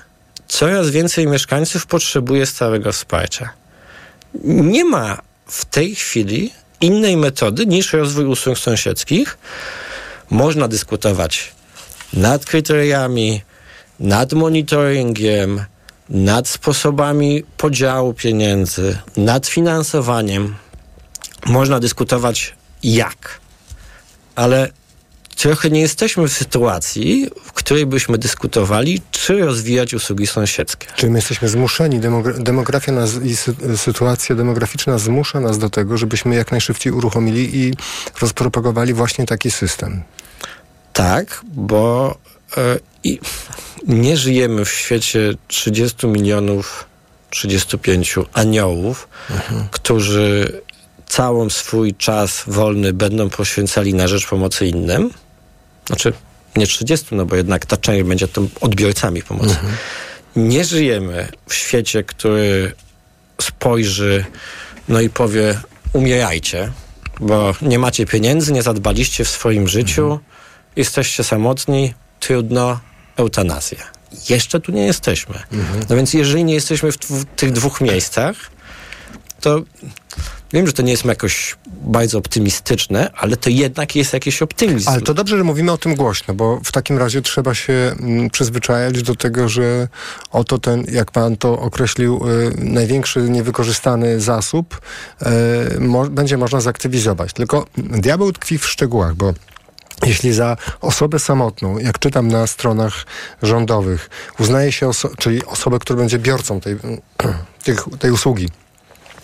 coraz 0.47 0.89
więcej 0.89 1.27
mieszkańców 1.27 1.85
potrzebuje 1.85 2.45
stałego 2.45 2.91
wsparcia. 2.91 3.49
Nie 4.43 4.85
ma 4.85 5.17
w 5.47 5.65
tej 5.65 5.95
chwili 5.95 6.51
innej 6.81 7.17
metody 7.17 7.65
niż 7.65 7.93
rozwój 7.93 8.25
usług 8.25 8.57
sąsiedzkich. 8.57 9.37
Można 10.29 10.67
dyskutować 10.67 11.51
nad 12.13 12.45
kryteriami, 12.45 13.41
nad 13.99 14.33
monitoringiem, 14.33 15.65
nad 16.09 16.47
sposobami 16.47 17.43
podziału 17.57 18.13
pieniędzy, 18.13 18.97
nad 19.17 19.47
finansowaniem. 19.47 20.55
Można 21.45 21.79
dyskutować 21.79 22.53
jak, 22.83 23.39
ale 24.35 24.69
trochę 25.35 25.69
nie 25.69 25.81
jesteśmy 25.81 26.27
w 26.27 26.33
sytuacji, 26.33 27.29
w 27.45 27.53
której 27.53 27.85
byśmy 27.85 28.17
dyskutowali, 28.17 29.01
czy 29.11 29.45
rozwijać 29.45 29.93
usługi 29.93 30.27
sąsiedzkie. 30.27 30.87
Czy 30.95 31.09
my 31.09 31.17
jesteśmy 31.17 31.49
zmuszeni, 31.49 31.99
demogra- 31.99 32.43
demografia 32.43 32.91
nas, 32.91 33.13
i 33.15 33.35
sy- 33.35 33.77
sytuacja 33.77 34.35
demograficzna 34.35 34.97
zmusza 34.97 35.39
nas 35.39 35.57
do 35.57 35.69
tego, 35.69 35.97
żebyśmy 35.97 36.35
jak 36.35 36.51
najszybciej 36.51 36.93
uruchomili 36.93 37.57
i 37.57 37.73
rozpropagowali 38.21 38.93
właśnie 38.93 39.25
taki 39.25 39.51
system. 39.51 40.03
Tak, 40.93 41.41
bo 41.53 42.15
i 43.03 43.19
nie 43.87 44.17
żyjemy 44.17 44.65
w 44.65 44.71
świecie 44.71 45.33
30 45.47 46.07
milionów, 46.07 46.85
35 47.29 48.15
aniołów, 48.33 49.07
którzy 49.71 50.61
całą 51.13 51.49
swój 51.49 51.95
czas 51.95 52.43
wolny 52.47 52.93
będą 52.93 53.29
poświęcali 53.29 53.93
na 53.93 54.07
rzecz 54.07 54.27
pomocy 54.27 54.67
innym. 54.67 55.11
Znaczy, 55.85 56.13
nie 56.55 56.67
30, 56.67 57.15
no 57.15 57.25
bo 57.25 57.35
jednak 57.35 57.65
ta 57.65 57.77
część 57.77 58.03
będzie 58.03 58.27
tym 58.27 58.49
odbiorcami 58.61 59.21
pomocy. 59.23 59.55
Nie 60.35 60.65
żyjemy 60.65 61.27
w 61.49 61.53
świecie, 61.53 62.03
który 62.03 62.71
spojrzy, 63.41 64.25
no 64.87 65.01
i 65.01 65.09
powie, 65.09 65.59
umierajcie, 65.93 66.71
bo 67.19 67.53
nie 67.61 67.79
macie 67.79 68.05
pieniędzy, 68.05 68.53
nie 68.53 68.63
zadbaliście 68.63 69.25
w 69.25 69.29
swoim 69.29 69.67
życiu, 69.67 70.19
jesteście 70.75 71.23
samotni, 71.23 71.93
trudno, 72.19 72.79
eutanazja. 73.17 73.91
Jeszcze 74.29 74.59
tu 74.59 74.71
nie 74.71 74.85
jesteśmy. 74.85 75.35
No 75.89 75.95
więc 75.95 76.13
jeżeli 76.13 76.43
nie 76.43 76.53
jesteśmy 76.53 76.91
w, 76.91 76.97
w 76.97 77.25
tych 77.25 77.51
dwóch 77.51 77.81
miejscach, 77.81 78.35
to 79.41 79.61
wiem, 80.53 80.67
że 80.67 80.73
to 80.73 80.81
nie 80.81 80.91
jest 80.91 81.05
jakoś 81.05 81.57
bardzo 81.67 82.17
optymistyczne, 82.17 83.11
ale 83.15 83.37
to 83.37 83.49
jednak 83.49 83.95
jest 83.95 84.13
jakiś 84.13 84.41
optymizm. 84.41 84.89
Ale 84.89 85.01
to 85.01 85.13
dobrze, 85.13 85.37
że 85.37 85.43
mówimy 85.43 85.71
o 85.71 85.77
tym 85.77 85.95
głośno, 85.95 86.33
bo 86.33 86.59
w 86.63 86.71
takim 86.71 86.97
razie 86.97 87.21
trzeba 87.21 87.53
się 87.53 87.73
mm, 87.73 88.29
przyzwyczajać 88.29 89.03
do 89.03 89.15
tego, 89.15 89.49
że 89.49 89.87
oto 90.31 90.57
ten, 90.57 90.85
jak 90.91 91.11
pan 91.11 91.37
to 91.37 91.59
określił, 91.59 92.21
y, 92.29 92.51
największy 92.57 93.21
niewykorzystany 93.21 94.19
zasób 94.19 94.81
y, 95.21 96.09
będzie 96.09 96.37
można 96.37 96.61
zaktywizować. 96.61 97.33
Tylko 97.33 97.65
diabeł 97.77 98.31
tkwi 98.31 98.57
w 98.57 98.67
szczegółach, 98.67 99.15
bo 99.15 99.33
jeśli 100.05 100.33
za 100.33 100.57
osobę 100.81 101.19
samotną, 101.19 101.77
jak 101.77 101.99
czytam 101.99 102.27
na 102.27 102.47
stronach 102.47 102.93
rządowych, 103.41 104.09
uznaje 104.39 104.71
się, 104.71 104.87
oso- 104.87 105.15
czyli 105.17 105.45
osobę, 105.45 105.79
która 105.79 105.99
będzie 105.99 106.19
biorcą 106.19 106.59
tej, 106.61 106.77
tej 107.99 108.11
usługi, 108.11 108.49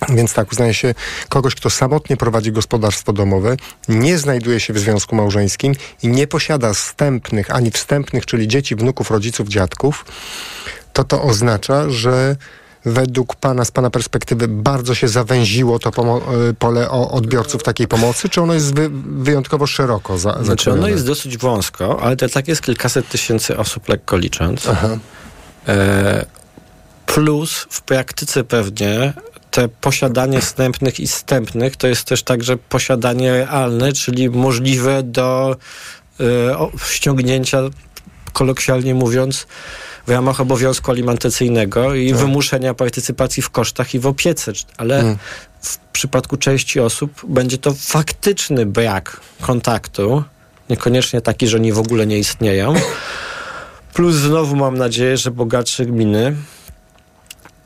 więc 0.10 0.34
tak, 0.34 0.52
uznaje 0.52 0.74
się 0.74 0.94
kogoś, 1.30 1.56
kto 1.56 1.70
samotnie 1.70 2.18
prowadzi 2.18 2.52
gospodarstwo 2.52 3.14
domowe, 3.14 3.58
nie 3.90 4.18
znajduje 4.18 4.60
się 4.60 4.74
w 4.74 4.80
związku 4.80 5.16
małżeńskim 5.16 5.74
i 6.04 6.08
nie 6.08 6.28
posiada 6.28 6.74
wstępnych, 6.74 7.52
ani 7.56 7.72
wstępnych, 7.72 8.26
czyli 8.26 8.48
dzieci, 8.48 8.76
wnuków, 8.76 9.12
rodziców, 9.12 9.48
dziadków, 9.48 10.06
to 10.94 11.04
to 11.04 11.22
oznacza, 11.22 11.90
że 11.90 12.36
według 12.86 13.36
pana, 13.36 13.66
z 13.66 13.72
pana 13.72 13.90
perspektywy, 13.90 14.48
bardzo 14.48 14.96
się 14.96 15.08
zawęziło 15.08 15.80
to 15.80 15.90
y, 16.50 16.54
pole 16.54 16.90
odbiorców 16.90 17.64
takiej 17.64 17.88
pomocy, 17.88 18.30
czy 18.30 18.42
ono 18.42 18.54
jest 18.54 18.76
wy- 18.76 18.90
wyjątkowo 19.06 19.68
szeroko 19.68 20.18
za, 20.18 20.44
Znaczy 20.44 20.72
ono 20.72 20.88
jest 20.88 21.06
dosyć 21.06 21.38
wąsko, 21.38 22.02
ale 22.02 22.16
to 22.16 22.30
tak 22.30 22.48
jest 22.48 22.62
kilkaset 22.62 23.10
tysięcy 23.10 23.58
osób 23.58 23.90
lekko 23.90 24.18
licząc. 24.18 24.68
Aha. 24.68 24.98
E, 25.68 26.26
plus 27.06 27.68
w 27.70 27.82
praktyce 27.82 28.44
pewnie 28.44 29.14
te 29.52 29.68
posiadanie 29.68 30.42
wstępnych 30.42 31.00
i 31.00 31.08
wstępnych 31.08 31.76
to 31.76 31.88
jest 31.88 32.04
też 32.04 32.24
także 32.24 32.58
posiadanie 32.58 33.32
realne, 33.32 33.94
czyli 33.94 34.30
możliwe 34.30 35.04
do 35.04 35.56
o, 36.58 36.72
ściągnięcia, 36.90 37.60
kolokwialnie 38.34 38.96
mówiąc, 38.96 39.48
w 40.08 40.12
ramach 40.12 40.42
obowiązku 40.42 40.92
alimentacyjnego 40.92 41.96
i 41.96 42.14
wymuszenia 42.14 42.74
partycypacji 42.74 43.44
w 43.44 43.50
kosztach 43.50 43.94
i 43.94 44.00
w 44.00 44.08
opiece. 44.08 44.52
Ale 44.78 45.16
w 45.62 45.78
przypadku 45.78 46.38
części 46.38 46.80
osób 46.80 47.12
będzie 47.28 47.58
to 47.58 47.74
faktyczny 47.74 48.66
brak 48.66 49.20
kontaktu, 49.42 50.24
niekoniecznie 50.70 51.22
taki, 51.22 51.48
że 51.48 51.58
oni 51.58 51.74
w 51.74 51.80
ogóle 51.80 52.08
nie 52.08 52.18
istnieją. 52.18 52.74
Plus 53.94 54.16
znowu 54.16 54.56
mam 54.56 54.78
nadzieję, 54.78 55.18
że 55.18 55.32
bogatsze 55.32 55.86
gminy 55.86 56.36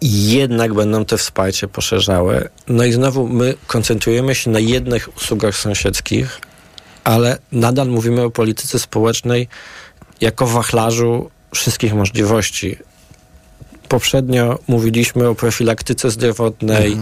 jednak 0.03 0.73
będą 0.73 1.05
te 1.05 1.17
wsparcie 1.17 1.67
poszerzały. 1.67 2.49
No 2.67 2.83
i 2.83 2.91
znowu 2.91 3.27
my 3.27 3.53
koncentrujemy 3.67 4.35
się 4.35 4.49
na 4.49 4.59
jednych 4.59 5.17
usługach 5.17 5.55
sąsiedzkich, 5.55 6.39
ale 7.03 7.37
nadal 7.51 7.87
mówimy 7.87 8.21
o 8.21 8.29
polityce 8.29 8.79
społecznej 8.79 9.47
jako 10.21 10.47
wachlarzu 10.47 11.29
wszystkich 11.55 11.93
możliwości. 11.93 12.77
Poprzednio 13.89 14.59
mówiliśmy 14.67 15.27
o 15.27 15.35
profilaktyce 15.35 16.11
zdrowotnej, 16.11 16.97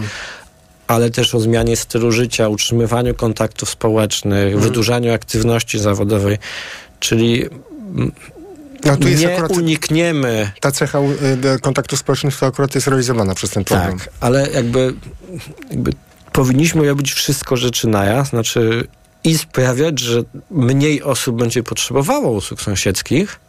ale 0.86 1.10
też 1.10 1.34
o 1.34 1.40
zmianie 1.40 1.76
stylu 1.76 2.12
życia, 2.12 2.48
utrzymywaniu 2.48 3.14
kontaktów 3.14 3.70
społecznych, 3.70 4.60
wydłużaniu 4.60 5.12
aktywności 5.12 5.78
zawodowej. 5.78 6.38
Czyli 7.00 7.44
No, 8.84 8.96
tu 8.96 9.08
jest 9.08 9.22
nie 9.22 9.32
akurat 9.32 9.50
unikniemy 9.50 10.50
ta 10.60 10.72
cecha 10.72 10.98
y, 11.54 11.60
kontaktu 11.60 11.96
społecznych, 11.96 12.38
to 12.38 12.46
akurat 12.46 12.74
jest 12.74 12.86
realizowana 12.86 13.34
przez 13.34 13.50
ten 13.50 13.64
program. 13.64 13.98
Tak, 13.98 14.08
ale 14.20 14.50
jakby, 14.50 14.94
jakby 15.70 15.92
powinniśmy 16.32 16.88
robić 16.88 17.12
wszystko 17.12 17.56
rzeczy 17.56 17.88
naraz, 17.88 18.28
znaczy 18.28 18.86
i 19.24 19.38
sprawiać, 19.38 20.00
że 20.00 20.22
mniej 20.50 21.02
osób 21.02 21.36
będzie 21.36 21.62
potrzebowało 21.62 22.30
usług 22.30 22.62
sąsiedzkich, 22.62 23.40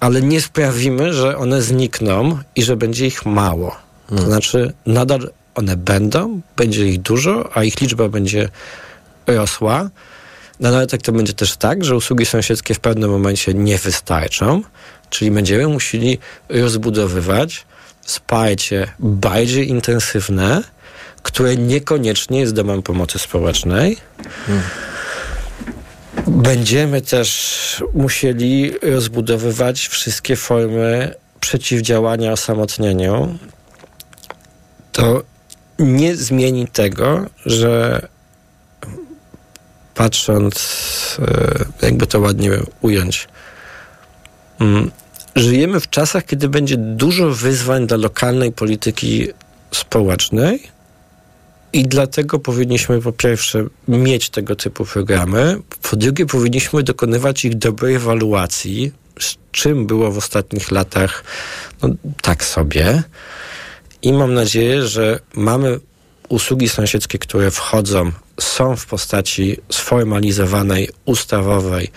ale 0.00 0.22
nie 0.22 0.40
sprawimy, 0.40 1.12
że 1.12 1.38
one 1.38 1.62
znikną 1.62 2.38
i 2.56 2.62
że 2.62 2.76
będzie 2.76 3.06
ich 3.06 3.26
mało. 3.26 3.76
To 4.08 4.22
znaczy, 4.22 4.72
nadal 4.86 5.30
one 5.54 5.76
będą, 5.76 6.40
będzie 6.56 6.88
ich 6.88 7.02
dużo, 7.02 7.50
a 7.54 7.64
ich 7.64 7.80
liczba 7.80 8.08
będzie 8.08 8.48
rosła. 9.26 9.90
No 10.60 10.68
ale 10.68 10.86
tak 10.86 11.02
to 11.02 11.12
będzie 11.12 11.32
też 11.32 11.56
tak, 11.56 11.84
że 11.84 11.96
usługi 11.96 12.26
sąsiedzkie 12.26 12.74
w 12.74 12.80
pewnym 12.80 13.10
momencie 13.10 13.54
nie 13.54 13.78
wystarczą, 13.78 14.62
czyli 15.10 15.30
będziemy 15.30 15.68
musieli 15.68 16.18
rozbudowywać 16.48 17.66
wsparcie 18.02 18.86
bardziej 18.98 19.68
intensywne, 19.68 20.62
które 21.22 21.56
niekoniecznie 21.56 22.40
jest 22.40 22.54
domem 22.54 22.82
pomocy 22.82 23.18
społecznej. 23.18 23.96
Będziemy 26.26 27.02
też 27.02 27.84
musieli 27.94 28.72
rozbudowywać 28.82 29.88
wszystkie 29.88 30.36
formy 30.36 31.14
przeciwdziałania 31.40 32.32
osamotnieniu. 32.32 33.38
To 34.92 35.22
nie 35.78 36.16
zmieni 36.16 36.68
tego, 36.68 37.26
że 37.46 38.00
patrząc, 39.94 41.16
e, 41.82 41.86
jakby 41.86 42.06
to 42.06 42.20
ładnie 42.20 42.50
ująć, 42.80 43.28
mm, 44.60 44.90
żyjemy 45.34 45.80
w 45.80 45.90
czasach, 45.90 46.24
kiedy 46.24 46.48
będzie 46.48 46.76
dużo 46.76 47.30
wyzwań 47.30 47.86
dla 47.86 47.96
lokalnej 47.96 48.52
polityki 48.52 49.28
społecznej 49.70 50.74
i 51.72 51.84
dlatego 51.84 52.38
powinniśmy 52.38 53.00
po 53.00 53.12
pierwsze 53.12 53.64
mieć 53.88 54.30
tego 54.30 54.56
typu 54.56 54.84
programy, 54.84 55.56
po 55.90 55.96
drugie 55.96 56.26
powinniśmy 56.26 56.82
dokonywać 56.82 57.44
ich 57.44 57.54
dobrej 57.54 57.94
ewaluacji, 57.94 58.92
z 59.20 59.36
czym 59.52 59.86
było 59.86 60.12
w 60.12 60.18
ostatnich 60.18 60.70
latach 60.70 61.24
no, 61.82 61.88
tak 62.22 62.44
sobie. 62.44 63.02
I 64.02 64.12
mam 64.12 64.34
nadzieję, 64.34 64.86
że 64.86 65.20
mamy 65.34 65.80
usługi 66.28 66.68
sąsiedzkie, 66.68 67.18
które 67.18 67.50
wchodzą, 67.50 68.12
są 68.40 68.76
w 68.76 68.86
postaci 68.86 69.56
sformalizowanej, 69.72 70.88
ustawowej. 71.04 71.90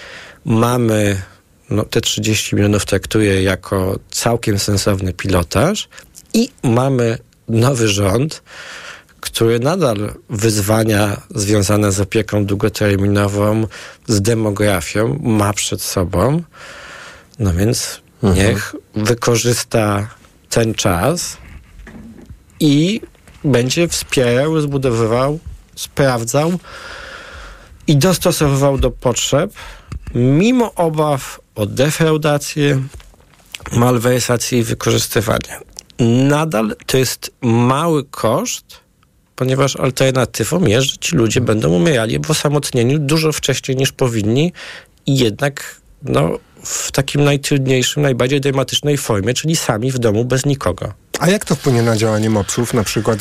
Mamy 0.45 1.21
no, 1.69 1.83
te 1.83 2.01
30 2.01 2.55
milionów 2.55 2.85
traktuję 2.85 3.43
jako 3.43 3.99
całkiem 4.11 4.59
sensowny 4.59 5.13
pilotaż 5.13 5.89
i 6.33 6.49
mamy 6.63 7.17
nowy 7.47 7.87
rząd, 7.87 8.43
który 9.19 9.59
nadal 9.59 10.13
wyzwania 10.29 11.21
związane 11.35 11.91
z 11.91 11.99
opieką 11.99 12.45
długoterminową, 12.45 13.67
z 14.07 14.21
demografią 14.21 15.19
ma 15.23 15.53
przed 15.53 15.81
sobą. 15.81 16.41
No 17.39 17.53
więc 17.53 18.01
niech 18.23 18.75
wykorzysta 18.95 20.09
ten 20.49 20.73
czas 20.73 21.37
i 22.59 23.01
będzie 23.43 23.87
wspierał, 23.87 24.55
rozbudowywał, 24.55 25.39
sprawdzał 25.77 26.59
i 27.87 27.97
dostosowywał 27.97 28.77
do 28.77 28.91
potrzeb, 28.91 29.51
mimo 30.15 30.73
obaw 30.75 31.39
o 31.55 31.65
defraudację, 31.65 32.81
malwersację 33.71 34.59
i 34.59 34.63
wykorzystywanie. 34.63 35.59
Nadal 35.99 36.75
to 36.85 36.97
jest 36.97 37.31
mały 37.41 38.03
koszt, 38.03 38.79
ponieważ 39.35 39.75
alternatywą 39.75 40.65
jest, 40.65 40.87
że 40.87 40.97
ci 40.97 41.15
ludzie 41.15 41.41
będą 41.41 41.69
umierali 41.69 42.19
w 42.19 42.31
osamotnieniu 42.31 42.99
dużo 42.99 43.31
wcześniej 43.31 43.77
niż 43.77 43.91
powinni 43.91 44.53
i 45.05 45.17
jednak 45.17 45.81
no, 46.03 46.39
w 46.67 46.91
takim 46.91 47.23
najtrudniejszym, 47.23 48.03
najbardziej 48.03 48.41
dramatycznej 48.41 48.97
formie, 48.97 49.33
czyli 49.33 49.55
sami 49.55 49.91
w 49.91 49.99
domu 49.99 50.25
bez 50.25 50.45
nikogo. 50.45 50.93
A 51.19 51.29
jak 51.29 51.45
to 51.45 51.55
wpłynie 51.55 51.81
na 51.81 51.97
działanie 51.97 52.29
MOPS-ów, 52.29 52.73
na 52.73 52.83
przykład, 52.83 53.19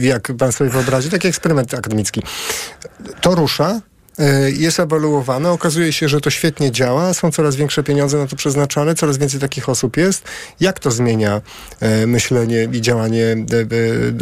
jak 0.00 0.32
pan 0.38 0.52
sobie 0.52 0.70
wyobrazi, 0.70 1.10
taki 1.10 1.28
eksperyment 1.28 1.74
akademicki, 1.74 2.22
to 3.20 3.34
rusza, 3.34 3.80
y, 4.20 4.52
jest 4.52 4.80
ewaluowane, 4.80 5.50
okazuje 5.50 5.92
się, 5.92 6.08
że 6.08 6.20
to 6.20 6.30
świetnie 6.30 6.70
działa, 6.70 7.14
są 7.14 7.30
coraz 7.30 7.56
większe 7.56 7.82
pieniądze 7.82 8.18
na 8.18 8.26
to 8.26 8.36
przeznaczane, 8.36 8.94
coraz 8.94 9.18
więcej 9.18 9.40
takich 9.40 9.68
osób 9.68 9.96
jest. 9.96 10.24
Jak 10.60 10.80
to 10.80 10.90
zmienia 10.90 11.40
y, 12.02 12.06
myślenie 12.06 12.68
i 12.72 12.80
działanie 12.80 13.36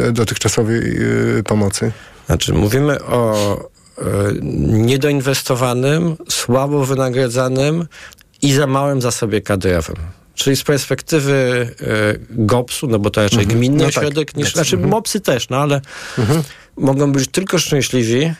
y, 0.01 0.13
dotychczasowej 0.13 0.99
pomocy? 1.45 1.93
Znaczy, 2.27 2.53
mówimy 2.53 3.05
o 3.05 3.37
niedoinwestowanym, 4.73 6.17
słabo 6.29 6.85
wynagradzanym 6.85 7.87
i 8.47 8.53
za 8.53 8.67
małym 8.67 9.01
zasobie 9.01 9.41
kadrowym. 9.41 9.97
Czyli 10.35 10.57
z 10.57 10.63
perspektywy 10.63 11.69
y, 11.81 12.21
GOPS-u, 12.31 12.87
no 12.87 12.99
bo 12.99 13.11
to 13.11 13.23
raczej 13.23 13.43
mhm. 13.43 13.59
gminny 13.59 13.83
no 13.83 13.89
ośrodek, 13.89 14.29
tak, 14.29 14.37
niż, 14.37 14.53
znaczy 14.53 14.77
mhm. 14.77 14.91
MOPSy 14.91 15.21
też, 15.21 15.49
no 15.49 15.57
ale 15.57 15.81
mhm. 16.19 16.43
mogą 16.77 17.13
być 17.13 17.29
tylko 17.29 17.59
szczęśliwi, 17.59 18.33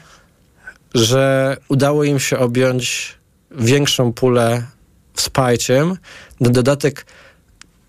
że 0.95 1.57
udało 1.69 2.05
im 2.05 2.21
się 2.21 2.39
objąć 2.39 3.15
większą 3.51 4.13
pulę 4.13 4.63
wsparciem. 5.15 5.97
Na 6.41 6.51
dodatek 6.51 7.07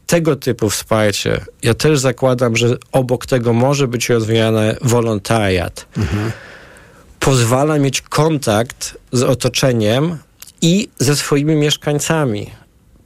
tego 0.05 0.35
typu 0.35 0.69
wsparcie, 0.69 1.45
ja 1.63 1.73
też 1.73 1.99
zakładam, 1.99 2.55
że 2.55 2.77
obok 2.91 3.25
tego 3.25 3.53
może 3.53 3.87
być 3.87 4.09
rozwijany 4.09 4.75
wolontariat. 4.81 5.85
Mhm. 5.97 6.31
Pozwala 7.19 7.79
mieć 7.79 8.01
kontakt 8.01 8.97
z 9.11 9.23
otoczeniem 9.23 10.17
i 10.61 10.89
ze 10.99 11.15
swoimi 11.15 11.55
mieszkańcami 11.55 12.51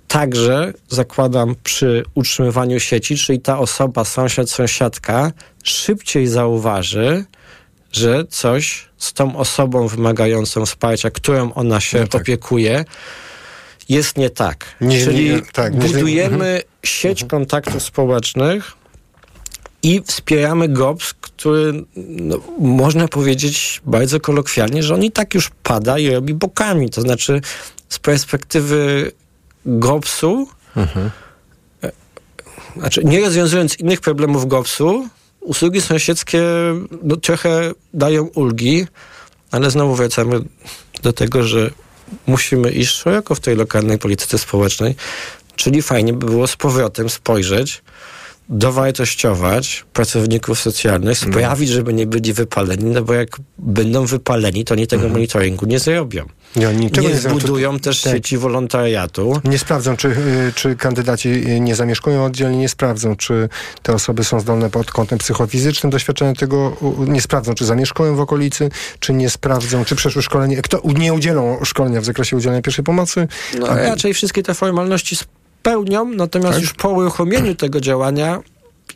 także 0.07 0.73
zakładam 0.89 1.55
przy 1.63 2.03
utrzymywaniu 2.15 2.79
sieci, 2.79 3.17
czyli 3.17 3.39
ta 3.39 3.59
osoba, 3.59 4.05
sąsiad, 4.05 4.49
sąsiadka 4.49 5.31
szybciej 5.63 6.27
zauważy, 6.27 7.25
że 7.91 8.25
coś 8.29 8.89
z 8.97 9.13
tą 9.13 9.37
osobą 9.37 9.87
wymagającą 9.87 10.65
wsparcia, 10.65 11.09
którą 11.09 11.53
ona 11.53 11.79
się 11.79 11.99
no 11.99 12.07
tak. 12.07 12.21
opiekuje, 12.21 12.85
jest 13.89 14.17
nie 14.17 14.29
tak. 14.29 14.65
Nie, 14.81 15.05
Czyli 15.05 15.29
nie, 15.29 15.41
tak, 15.53 15.75
budujemy 15.75 16.37
nie, 16.37 16.51
mhm. 16.51 16.63
sieć 16.83 17.23
kontaktów 17.23 17.83
społecznych 17.83 18.71
i 19.83 20.01
wspieramy 20.07 20.69
GOPS, 20.69 21.13
który 21.41 21.83
no, 21.95 22.37
można 22.59 23.07
powiedzieć 23.07 23.81
bardzo 23.85 24.19
kolokwialnie, 24.19 24.83
że 24.83 24.93
on 24.93 25.03
i 25.03 25.11
tak 25.11 25.33
już 25.33 25.51
pada 25.63 25.99
i 25.99 26.09
robi 26.09 26.33
bokami. 26.33 26.89
To 26.89 27.01
znaczy 27.01 27.41
z 27.89 27.99
perspektywy 27.99 29.11
GOPS-u, 29.65 30.47
mhm. 30.75 31.09
znaczy 32.77 33.01
nie 33.03 33.21
rozwiązując 33.21 33.79
innych 33.79 34.01
problemów 34.01 34.47
GOPS-u, 34.47 35.07
usługi 35.39 35.81
sąsiedzkie 35.81 36.43
no, 37.03 37.15
trochę 37.15 37.71
dają 37.93 38.23
ulgi, 38.23 38.87
ale 39.51 39.71
znowu 39.71 39.95
wracamy 39.95 40.39
do 41.03 41.13
tego, 41.13 41.43
że 41.43 41.71
musimy 42.27 42.71
iść 42.71 42.95
szeroko 42.95 43.35
w 43.35 43.39
tej 43.39 43.55
lokalnej 43.55 43.97
polityce 43.97 44.37
społecznej, 44.37 44.95
czyli 45.55 45.81
fajnie 45.81 46.13
by 46.13 46.25
było 46.25 46.47
z 46.47 46.55
powrotem 46.55 47.09
spojrzeć 47.09 47.81
dowartościować 48.51 49.85
pracowników 49.93 50.59
socjalnych, 50.59 51.17
sprawić, 51.17 51.69
no. 51.69 51.75
żeby 51.75 51.93
nie 51.93 52.07
byli 52.07 52.33
wypaleni, 52.33 52.85
no 52.85 53.01
bo 53.01 53.13
jak 53.13 53.29
będą 53.57 54.05
wypaleni, 54.05 54.65
to 54.65 54.73
oni 54.73 54.87
tego 54.87 55.03
mhm. 55.03 55.13
monitoringu 55.13 55.65
nie 55.65 55.79
zrobią. 55.79 56.25
Nie, 56.55 56.67
nie, 56.73 56.89
nie 57.01 57.17
zbudują 57.17 57.79
też 57.79 58.01
tak. 58.01 58.13
sieci 58.13 58.37
wolontariatu. 58.37 59.41
Nie 59.43 59.59
sprawdzą, 59.59 59.97
czy, 59.97 60.07
y, 60.07 60.51
czy 60.55 60.75
kandydaci 60.75 61.29
nie 61.61 61.75
zamieszkują 61.75 62.25
oddzielnie, 62.25 62.57
nie 62.57 62.69
sprawdzą, 62.69 63.15
czy 63.15 63.49
te 63.81 63.93
osoby 63.93 64.23
są 64.23 64.39
zdolne 64.39 64.69
pod 64.69 64.91
kątem 64.91 65.19
psychofizycznym. 65.19 65.91
Doświadczenie 65.91 66.33
tego 66.33 66.77
nie 67.07 67.21
sprawdzą, 67.21 67.53
czy 67.53 67.65
zamieszkują 67.65 68.15
w 68.15 68.19
okolicy, 68.19 68.69
czy 68.99 69.13
nie 69.13 69.29
sprawdzą, 69.29 69.85
czy 69.85 69.95
przeszły 69.95 70.21
szkolenie. 70.21 70.61
Kto 70.61 70.81
nie 70.95 71.13
udzielą 71.13 71.59
szkolenia 71.63 72.01
w 72.01 72.05
zakresie 72.05 72.37
udzielania 72.37 72.61
pierwszej 72.61 72.85
pomocy? 72.85 73.27
No, 73.59 73.67
a 73.67 73.75
raczej 73.75 74.13
wszystkie 74.13 74.43
te 74.43 74.53
formalności 74.53 75.15
pełnią, 75.61 76.05
natomiast 76.05 76.53
tak? 76.53 76.61
już 76.61 76.73
po 76.73 76.89
uruchomieniu 76.89 77.55
tego 77.55 77.81
działania 77.81 78.39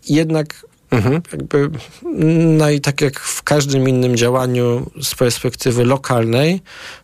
jednak 0.10 0.66
mhm. 0.92 1.22
jakby 1.32 1.70
no 2.58 2.70
i 2.70 2.82
tak 2.82 3.02
jak 3.02 3.20
w 3.20 3.44
każdym 3.44 3.90
innym 3.90 4.16
działaniu 4.16 4.92
z 5.02 5.16
perspektywy 5.16 5.86
lokalnej, 5.86 6.62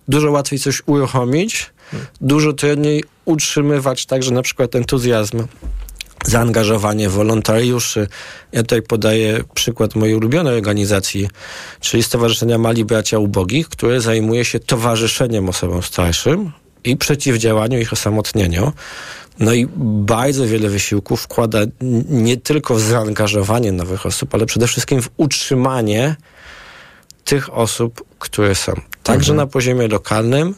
dużo 0.08 0.32
łatwiej 0.32 0.60
coś 0.60 0.82
uruchomić, 0.86 1.69
mhm. 1.93 2.12
dużo 2.21 2.54
trudniej 2.54 3.04
utrzymywać 3.26 4.06
także 4.06 4.32
na 4.32 4.41
przykład 4.41 4.76
entuzjazm 4.76 5.47
zaangażowanie 6.26 7.10
wolontariuszy. 7.10 8.08
Ja 8.52 8.62
tutaj 8.62 8.82
podaję 8.82 9.43
przykład 9.54 9.95
mojej 9.95 10.15
ulubionej 10.15 10.56
organizacji, 10.56 11.30
czyli 11.80 12.04
Stowarzyszenia 12.04 12.58
Mali 12.58 12.86
Bracia 12.86 13.19
Ubogich, 13.19 13.69
które 13.69 14.02
zajmuje 14.02 14.45
się 14.45 14.60
towarzyszeniem 14.60 15.50
osobom 15.50 15.84
starszym 15.84 16.52
i 16.84 16.97
przeciwdziałaniu 16.97 17.80
ich 17.80 17.93
osamotnieniu. 17.93 18.71
No 19.39 19.54
i 19.54 19.67
bardzo 19.78 20.48
wiele 20.48 20.70
wysiłków 20.70 21.22
wkłada 21.22 21.60
nie 22.10 22.38
tylko 22.38 22.76
w 22.76 22.82
zaangażowanie 22.82 23.72
nowych 23.72 24.06
osób, 24.06 24.36
ale 24.36 24.46
przede 24.46 24.67
wszystkim 24.67 25.02
w 25.02 25.10
utrzymanie 25.17 26.15
tych 27.26 27.54
osób, 27.54 28.04
które 28.20 28.56
są. 28.56 28.74
Także 29.04 29.32
mhm. 29.32 29.38
na 29.38 29.52
poziomie 29.52 29.88
lokalnym 29.88 30.56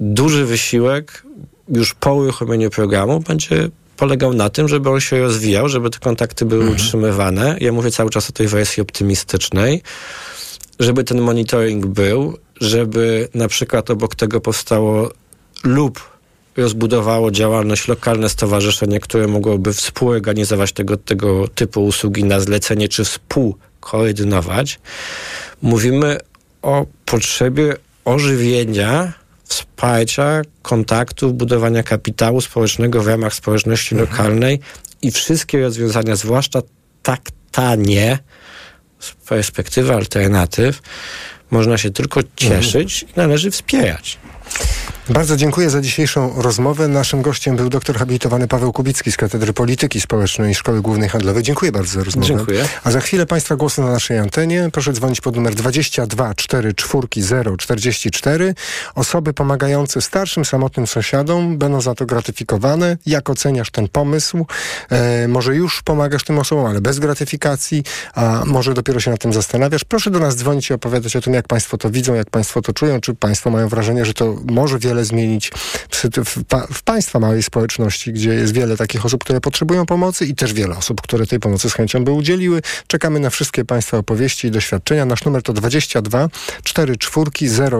duży 0.00 0.44
wysiłek, 0.44 1.22
już 1.68 1.94
po 1.94 2.14
uruchomieniu 2.14 2.70
programu 2.70 3.20
będzie 3.20 3.68
polegał 3.96 4.32
na 4.32 4.50
tym, 4.50 4.68
żeby 4.68 4.90
on 4.90 5.00
się 5.00 5.20
rozwijał, 5.20 5.68
żeby 5.68 5.90
te 5.90 5.98
kontakty 5.98 6.44
były 6.44 6.62
mhm. 6.62 6.76
utrzymywane. 6.76 7.56
Ja 7.60 7.72
mówię 7.72 7.90
cały 7.90 8.10
czas 8.10 8.30
o 8.30 8.32
tej 8.32 8.48
wersji 8.48 8.80
optymistycznej, 8.80 9.82
żeby 10.80 11.04
ten 11.04 11.20
monitoring 11.20 11.86
był, 11.86 12.38
żeby 12.60 13.28
na 13.34 13.48
przykład 13.48 13.90
obok 13.90 14.14
tego 14.14 14.40
powstało 14.40 15.10
lub 15.64 16.13
rozbudowało 16.56 17.30
działalność 17.30 17.88
lokalne 17.88 18.28
stowarzyszenie, 18.28 19.00
które 19.00 19.26
mogłoby 19.26 19.72
współorganizować 19.72 20.72
tego, 20.72 20.96
tego 20.96 21.48
typu 21.48 21.84
usługi 21.84 22.24
na 22.24 22.40
zlecenie, 22.40 22.88
czy 22.88 23.04
współkoordynować. 23.04 24.80
Mówimy 25.62 26.18
o 26.62 26.86
potrzebie 27.04 27.76
ożywienia, 28.04 29.12
wsparcia, 29.44 30.42
kontaktów, 30.62 31.34
budowania 31.34 31.82
kapitału 31.82 32.40
społecznego 32.40 33.02
w 33.02 33.06
ramach 33.06 33.34
społeczności 33.34 33.94
mhm. 33.94 34.10
lokalnej 34.10 34.60
i 35.02 35.10
wszystkie 35.10 35.60
rozwiązania, 35.60 36.16
zwłaszcza 36.16 36.62
tak 37.02 37.20
tanie, 37.52 38.18
z 39.00 39.10
perspektywy 39.10 39.94
alternatyw, 39.94 40.82
można 41.50 41.78
się 41.78 41.90
tylko 41.90 42.20
cieszyć 42.36 43.02
mhm. 43.02 43.12
i 43.16 43.20
należy 43.20 43.50
wspierać. 43.50 44.18
Bardzo 45.08 45.36
dziękuję 45.36 45.70
za 45.70 45.80
dzisiejszą 45.80 46.42
rozmowę. 46.42 46.88
Naszym 46.88 47.22
gościem 47.22 47.56
był 47.56 47.68
doktor 47.68 47.96
habilitowany 47.96 48.48
Paweł 48.48 48.72
Kubicki 48.72 49.12
z 49.12 49.16
Katedry 49.16 49.52
Polityki 49.52 50.00
Społecznej 50.00 50.54
Szkoły 50.54 50.82
Głównej 50.82 51.08
Handlowej. 51.08 51.42
Dziękuję 51.42 51.72
bardzo 51.72 51.92
za 51.92 52.04
rozmowę. 52.04 52.28
Dziękuję. 52.28 52.68
A 52.84 52.90
za 52.90 53.00
chwilę 53.00 53.26
Państwa 53.26 53.56
głosy 53.56 53.80
na 53.80 53.90
naszej 53.90 54.18
antenie. 54.18 54.68
Proszę 54.72 54.92
dzwonić 54.92 55.20
pod 55.20 55.36
numer 55.36 55.54
22 55.54 56.34
44 56.34 57.56
044. 57.58 58.54
Osoby 58.94 59.32
pomagające 59.32 60.02
starszym, 60.02 60.44
samotnym 60.44 60.86
sąsiadom 60.86 61.58
będą 61.58 61.80
za 61.80 61.94
to 61.94 62.06
gratyfikowane. 62.06 62.96
Jak 63.06 63.30
oceniasz 63.30 63.70
ten 63.70 63.88
pomysł? 63.88 64.46
E, 64.90 65.28
może 65.28 65.54
już 65.54 65.82
pomagasz 65.82 66.24
tym 66.24 66.38
osobom, 66.38 66.66
ale 66.66 66.80
bez 66.80 66.98
gratyfikacji, 66.98 67.82
a 68.14 68.42
może 68.46 68.74
dopiero 68.74 69.00
się 69.00 69.10
nad 69.10 69.20
tym 69.20 69.32
zastanawiasz? 69.32 69.84
Proszę 69.84 70.10
do 70.10 70.18
nas 70.18 70.36
dzwonić 70.36 70.70
i 70.70 70.74
opowiadać 70.74 71.16
o 71.16 71.20
tym, 71.20 71.34
jak 71.34 71.48
Państwo 71.48 71.78
to 71.78 71.90
widzą, 71.90 72.14
jak 72.14 72.30
Państwo 72.30 72.62
to 72.62 72.72
czują, 72.72 73.00
czy 73.00 73.14
Państwo 73.14 73.50
mają 73.50 73.68
wrażenie, 73.68 74.04
że 74.04 74.14
to 74.14 74.36
może 74.46 74.78
wiele 74.78 74.93
wiele 74.94 75.04
zmienić 75.04 75.50
w, 75.90 76.04
w, 76.24 76.44
w, 76.74 76.82
państwa 76.82 77.18
małej 77.18 77.42
społeczności, 77.42 78.12
gdzie 78.12 78.34
jest 78.34 78.54
wiele 78.54 78.76
takich 78.76 79.06
osób, 79.06 79.24
które 79.24 79.40
potrzebują 79.40 79.86
pomocy 79.86 80.26
i 80.26 80.34
też 80.34 80.52
wiele 80.52 80.76
osób, 80.76 81.02
które 81.02 81.26
tej 81.26 81.40
pomocy 81.40 81.70
z 81.70 81.74
chęcią 81.74 82.04
by 82.04 82.10
udzieliły. 82.10 82.62
Czekamy 82.86 83.20
na 83.20 83.30
wszystkie 83.30 83.64
Państwa 83.64 83.98
opowieści 83.98 84.46
i 84.46 84.50
doświadczenia. 84.50 85.04
Nasz 85.04 85.24
numer 85.24 85.42
to 85.42 85.52
22 85.52 86.28
44 86.62 87.30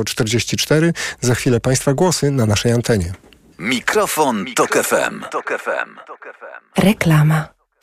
044. 0.04 0.92
Za 1.20 1.34
chwilę 1.34 1.60
Państwa 1.60 1.94
głosy 1.94 2.30
na 2.30 2.46
naszej 2.46 2.72
antenie. 2.72 3.12
Mikrofon, 3.58 4.44
Mikrofon 4.44 4.54
Tok 4.54 4.84
FM. 4.86 5.20
Tok 5.30 5.52
FM. 5.62 5.90
Reklama. 6.76 7.53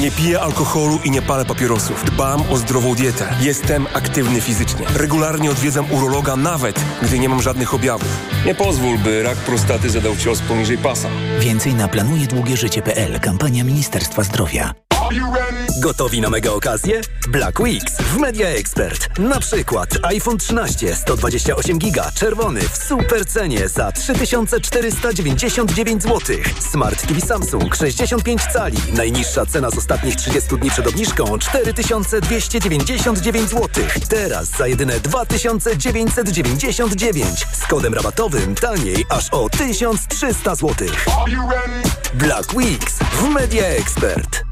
Nie 0.00 0.10
piję 0.10 0.40
alkoholu 0.40 0.98
i 1.04 1.10
nie 1.10 1.22
palę 1.22 1.44
papierosów. 1.44 2.04
Dbam 2.04 2.42
o 2.50 2.56
zdrową 2.56 2.94
dietę. 2.94 3.28
Jestem 3.40 3.86
aktywny 3.94 4.40
fizycznie. 4.40 4.86
Regularnie 4.94 5.50
odwiedzam 5.50 5.92
urologa 5.92 6.36
nawet, 6.36 6.80
gdy 7.02 7.18
nie 7.18 7.28
mam 7.28 7.42
żadnych 7.42 7.74
objawów. 7.74 8.16
Nie 8.46 8.54
pozwól, 8.54 8.98
by 8.98 9.22
rak 9.22 9.36
prostaty 9.36 9.90
zadał 9.90 10.16
cios 10.16 10.40
poniżej 10.40 10.78
pasa. 10.78 11.08
Więcej 11.40 11.74
na 11.74 11.88
planujedługieżycie.pl. 11.88 13.20
Kampania 13.20 13.64
Ministerstwa 13.64 14.22
Zdrowia. 14.22 14.89
Gotowi 15.80 16.20
na 16.20 16.30
mega 16.30 16.52
okazję? 16.52 17.00
Black 17.28 17.60
Weeks 17.60 17.96
w 17.96 18.16
Media 18.16 18.48
Expert. 18.48 19.18
Na 19.18 19.40
przykład 19.40 19.88
iPhone 20.02 20.38
13 20.38 20.94
128 20.94 21.78
GB 21.78 22.02
czerwony 22.14 22.60
w 22.60 22.76
super 22.76 23.26
cenie 23.26 23.68
za 23.68 23.92
3499 23.92 26.02
zł. 26.02 26.36
Smart 26.70 27.06
TV 27.06 27.20
Samsung 27.20 27.76
65 27.76 28.42
cali. 28.52 28.76
Najniższa 28.96 29.46
cena 29.46 29.70
z 29.70 29.78
ostatnich 29.78 30.16
30 30.16 30.56
dni 30.56 30.70
przed 30.70 30.86
obniżką 30.86 31.38
4299 31.38 33.50
zł. 33.50 33.68
Teraz 34.08 34.48
za 34.48 34.66
jedyne 34.66 35.00
2999 35.00 37.46
z 37.52 37.66
kodem 37.66 37.94
rabatowym 37.94 38.54
taniej 38.54 39.06
aż 39.08 39.30
o 39.30 39.48
1300 39.48 40.54
zł. 40.54 40.88
Black 42.14 42.54
Weeks 42.54 42.98
w 42.98 43.28
Media 43.28 43.66
Expert. 43.66 44.49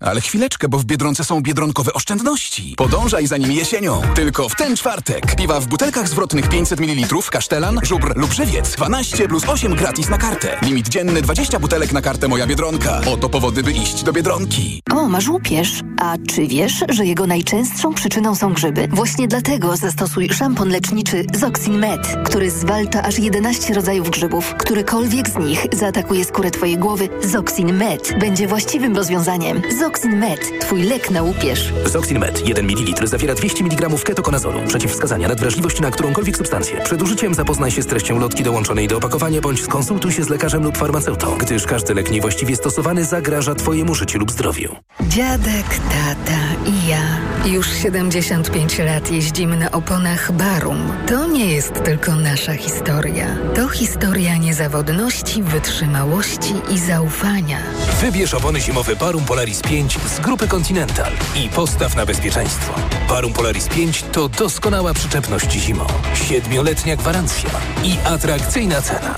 Ale 0.00 0.20
chwileczkę, 0.20 0.68
bo 0.68 0.78
w 0.78 0.84
Biedronce 0.84 1.24
są 1.24 1.40
biedronkowe 1.40 1.92
oszczędności. 1.92 2.74
Podążaj 2.76 3.26
za 3.26 3.36
nimi 3.36 3.54
jesienią. 3.54 4.02
Tylko 4.14 4.48
w 4.48 4.54
ten 4.54 4.76
czwartek. 4.76 5.36
Piwa 5.36 5.60
w 5.60 5.66
butelkach 5.66 6.08
zwrotnych 6.08 6.48
500 6.48 6.80
ml, 6.80 7.16
kasztelan, 7.30 7.80
żubr 7.82 8.16
lub 8.16 8.32
żywiec. 8.32 8.76
12 8.76 9.28
plus 9.28 9.48
8 9.48 9.74
gratis 9.74 10.08
na 10.08 10.18
kartę. 10.18 10.58
Limit 10.62 10.88
dzienny 10.88 11.22
20 11.22 11.58
butelek 11.58 11.92
na 11.92 12.02
kartę 12.02 12.28
Moja 12.28 12.46
Biedronka. 12.46 13.00
Oto 13.12 13.28
powody, 13.28 13.62
by 13.62 13.72
iść 13.72 14.02
do 14.02 14.12
Biedronki. 14.12 14.82
O, 14.92 15.08
masz 15.08 15.28
łupież. 15.28 15.80
A 16.00 16.16
czy 16.28 16.46
wiesz, 16.46 16.84
że 16.88 17.06
jego 17.06 17.26
najczęstszą 17.26 17.94
przyczyną 17.94 18.34
są 18.34 18.52
grzyby? 18.52 18.88
Właśnie 18.92 19.28
dlatego 19.28 19.76
zastosuj 19.76 20.28
szampon 20.28 20.68
leczniczy 20.68 21.24
Zoxin 21.34 21.78
Med, 21.78 22.16
który 22.24 22.50
zwalcza 22.50 23.02
aż 23.02 23.18
11 23.18 23.74
rodzajów 23.74 24.10
grzybów. 24.10 24.54
Którykolwiek 24.58 25.28
z 25.28 25.36
nich 25.36 25.66
zaatakuje 25.72 26.24
skórę 26.24 26.50
twojej 26.50 26.78
głowy, 26.78 27.08
Zoxin 27.24 27.76
Med 27.76 28.14
będzie 28.20 28.48
właściwym 28.48 28.96
rozwiązaniem. 28.96 29.62
Zoxin 29.86 30.18
Med. 30.18 30.60
Twój 30.60 30.82
lek 30.82 31.10
na 31.10 31.22
łupież. 31.22 31.72
Zoxin 31.84 32.18
Med. 32.18 32.48
1 32.48 32.66
ml 32.66 33.06
zawiera 33.08 33.34
200 33.34 33.64
mg 33.64 34.04
ketokonazolu. 34.04 34.60
Przeciwwskazania 34.68 35.28
nadwrażliwości 35.28 35.82
na 35.82 35.90
którąkolwiek 35.90 36.36
substancję. 36.36 36.80
Przed 36.84 37.02
użyciem 37.02 37.34
zapoznaj 37.34 37.70
się 37.70 37.82
z 37.82 37.86
treścią 37.86 38.18
lotki 38.18 38.42
dołączonej 38.42 38.88
do 38.88 38.96
opakowania 38.96 39.40
bądź 39.40 39.62
skonsultuj 39.62 40.12
się 40.12 40.24
z 40.24 40.28
lekarzem 40.28 40.64
lub 40.64 40.78
farmaceutą, 40.78 41.38
gdyż 41.38 41.66
każdy 41.66 41.94
lek 41.94 42.10
niewłaściwie 42.10 42.56
stosowany 42.56 43.04
zagraża 43.04 43.54
Twojemu 43.54 43.94
życiu 43.94 44.18
lub 44.18 44.30
zdrowiu. 44.30 44.76
Dziadek, 45.00 45.66
tata 45.68 46.40
i 46.66 46.88
ja. 46.88 47.02
Już 47.44 47.66
75 47.82 48.78
lat 48.78 49.10
jeździmy 49.10 49.56
na 49.56 49.70
oponach 49.70 50.32
Barum. 50.32 50.92
To 51.06 51.26
nie 51.26 51.54
jest 51.54 51.84
tylko 51.84 52.16
nasza 52.16 52.54
historia. 52.54 53.26
To 53.54 53.68
historia 53.68 54.36
niezawodności, 54.36 55.42
wytrzymałości 55.42 56.54
i 56.70 56.78
zaufania. 56.78 57.58
Wybierz 58.00 58.34
opony 58.34 58.60
zimowe 58.60 58.96
Barum 58.96 59.24
Polaris 59.24 59.60
5 59.62 59.75
5 59.76 59.98
z 59.98 60.20
grupy 60.20 60.48
Continental 60.48 61.12
i 61.44 61.48
postaw 61.48 61.96
na 61.96 62.06
bezpieczeństwo. 62.06 62.74
Parum 63.08 63.32
Polaris 63.32 63.68
5 63.68 64.02
to 64.02 64.28
doskonała 64.28 64.94
przyczepność 64.94 65.52
zimą, 65.52 65.86
siedmioletnia 66.14 66.96
gwarancja 66.96 67.50
i 67.84 67.96
atrakcyjna 68.06 68.82
cena. 68.82 69.16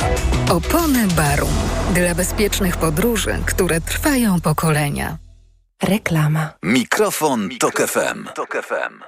Opony 0.50 1.06
Barum 1.06 1.54
dla 1.94 2.14
bezpiecznych 2.14 2.76
podróży, 2.76 3.38
które 3.46 3.80
trwają 3.80 4.40
pokolenia. 4.40 5.16
Reklama. 5.82 6.50
Mikrofon, 6.62 7.48
Tok 7.60 7.76
FM. 7.76 8.24
Tok 8.34 8.56
FM. 8.62 9.02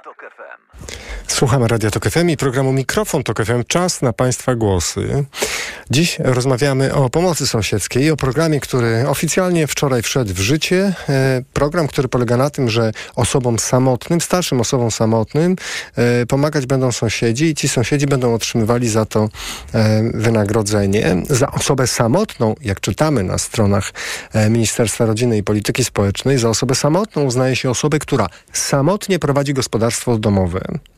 Słuchamy 1.27 1.67
Radio 1.67 1.91
Tok 1.91 2.09
FM 2.09 2.29
i 2.29 2.37
programu 2.37 2.73
Mikrofon 2.73 3.23
Tok 3.23 3.45
FM. 3.45 3.63
Czas 3.67 4.01
na 4.01 4.13
Państwa 4.13 4.55
głosy. 4.55 5.25
Dziś 5.91 6.19
rozmawiamy 6.19 6.93
o 6.93 7.09
pomocy 7.09 7.47
sąsiedzkiej, 7.47 8.11
o 8.11 8.17
programie, 8.17 8.59
który 8.59 9.07
oficjalnie 9.07 9.67
wczoraj 9.67 10.01
wszedł 10.01 10.33
w 10.33 10.39
życie. 10.39 10.93
E, 11.09 11.41
program, 11.53 11.87
który 11.87 12.07
polega 12.07 12.37
na 12.37 12.49
tym, 12.49 12.69
że 12.69 12.91
osobom 13.15 13.59
samotnym, 13.59 14.21
starszym 14.21 14.61
osobom 14.61 14.91
samotnym 14.91 15.55
e, 15.95 16.25
pomagać 16.25 16.65
będą 16.65 16.91
sąsiedzi 16.91 17.45
i 17.45 17.55
ci 17.55 17.67
sąsiedzi 17.67 18.05
będą 18.05 18.33
otrzymywali 18.33 18.89
za 18.89 19.05
to 19.05 19.29
e, 19.73 20.03
wynagrodzenie. 20.13 21.15
Za 21.29 21.51
osobę 21.51 21.87
samotną, 21.87 22.55
jak 22.61 22.79
czytamy 22.79 23.23
na 23.23 23.37
stronach 23.37 23.91
Ministerstwa 24.49 25.05
Rodziny 25.05 25.37
i 25.37 25.43
Polityki 25.43 25.83
Społecznej, 25.83 26.37
za 26.37 26.49
osobę 26.49 26.75
samotną 26.75 27.23
uznaje 27.23 27.55
się 27.55 27.69
osobę, 27.69 27.99
która 27.99 28.27
samotnie 28.53 29.19
prowadzi 29.19 29.53
gospodarstwo 29.53 30.17
domowe, 30.17 30.40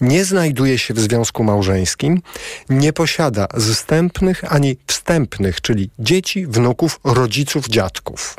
nie 0.02 0.26
znajduje 0.26 0.78
się 0.78 0.94
w 0.94 1.00
związku 1.00 1.44
małżeńskim, 1.44 2.22
nie 2.70 2.94
posiada 2.94 3.48
zstępnych 3.60 4.54
ani 4.54 4.78
wstępnych, 4.88 5.62
czyli 5.62 5.90
dzieci, 6.00 6.48
wnuków, 6.48 7.00
rodziców, 7.04 7.68
dziadków. 7.68 8.36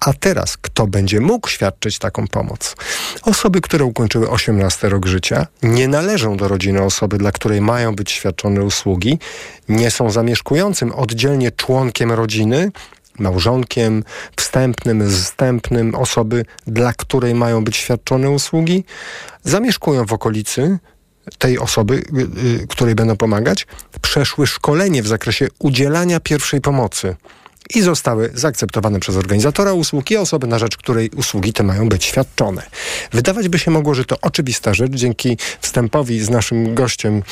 A 0.00 0.12
teraz 0.12 0.56
kto 0.56 0.86
będzie 0.86 1.20
mógł 1.20 1.48
świadczyć 1.48 1.98
taką 1.98 2.28
pomoc? 2.28 2.76
Osoby, 3.22 3.60
które 3.60 3.84
ukończyły 3.84 4.30
18 4.30 4.88
rok 4.88 5.06
życia, 5.06 5.46
nie 5.62 5.88
należą 5.88 6.36
do 6.36 6.48
rodziny 6.48 6.82
osoby, 6.82 7.18
dla 7.18 7.32
której 7.32 7.60
mają 7.60 7.94
być 7.94 8.10
świadczone 8.10 8.62
usługi, 8.62 9.18
nie 9.68 9.90
są 9.90 10.10
zamieszkującym 10.10 10.92
oddzielnie 10.92 11.50
członkiem 11.50 12.12
rodziny, 12.12 12.72
małżonkiem, 13.20 14.04
wstępnym, 14.36 15.10
zstępnym 15.10 15.94
osoby, 15.94 16.44
dla 16.66 16.92
której 16.92 17.34
mają 17.34 17.64
być 17.64 17.76
świadczone 17.76 18.30
usługi, 18.30 18.84
zamieszkują 19.42 20.06
w 20.06 20.12
okolicy 20.12 20.78
tej 21.38 21.58
osoby, 21.58 21.94
y, 21.94 22.62
y, 22.62 22.66
której 22.66 22.94
będą 22.94 23.16
pomagać, 23.16 23.66
przeszły 24.02 24.46
szkolenie 24.46 25.02
w 25.02 25.06
zakresie 25.06 25.48
udzielania 25.58 26.20
pierwszej 26.20 26.60
pomocy 26.60 27.16
i 27.74 27.82
zostały 27.82 28.30
zaakceptowane 28.34 29.00
przez 29.00 29.16
organizatora 29.16 29.72
usług 29.72 30.10
i 30.10 30.16
osoby, 30.16 30.46
na 30.46 30.58
rzecz 30.58 30.76
której 30.76 31.10
usługi 31.16 31.52
te 31.52 31.62
mają 31.62 31.88
być 31.88 32.04
świadczone. 32.04 32.62
Wydawać 33.12 33.48
by 33.48 33.58
się 33.58 33.70
mogło, 33.70 33.94
że 33.94 34.04
to 34.04 34.16
oczywista 34.20 34.74
rzecz. 34.74 34.92
Dzięki 34.92 35.38
wstępowi 35.60 36.20
z 36.20 36.30
naszym 36.30 36.74
gościem 36.74 37.16
e, 37.16 37.22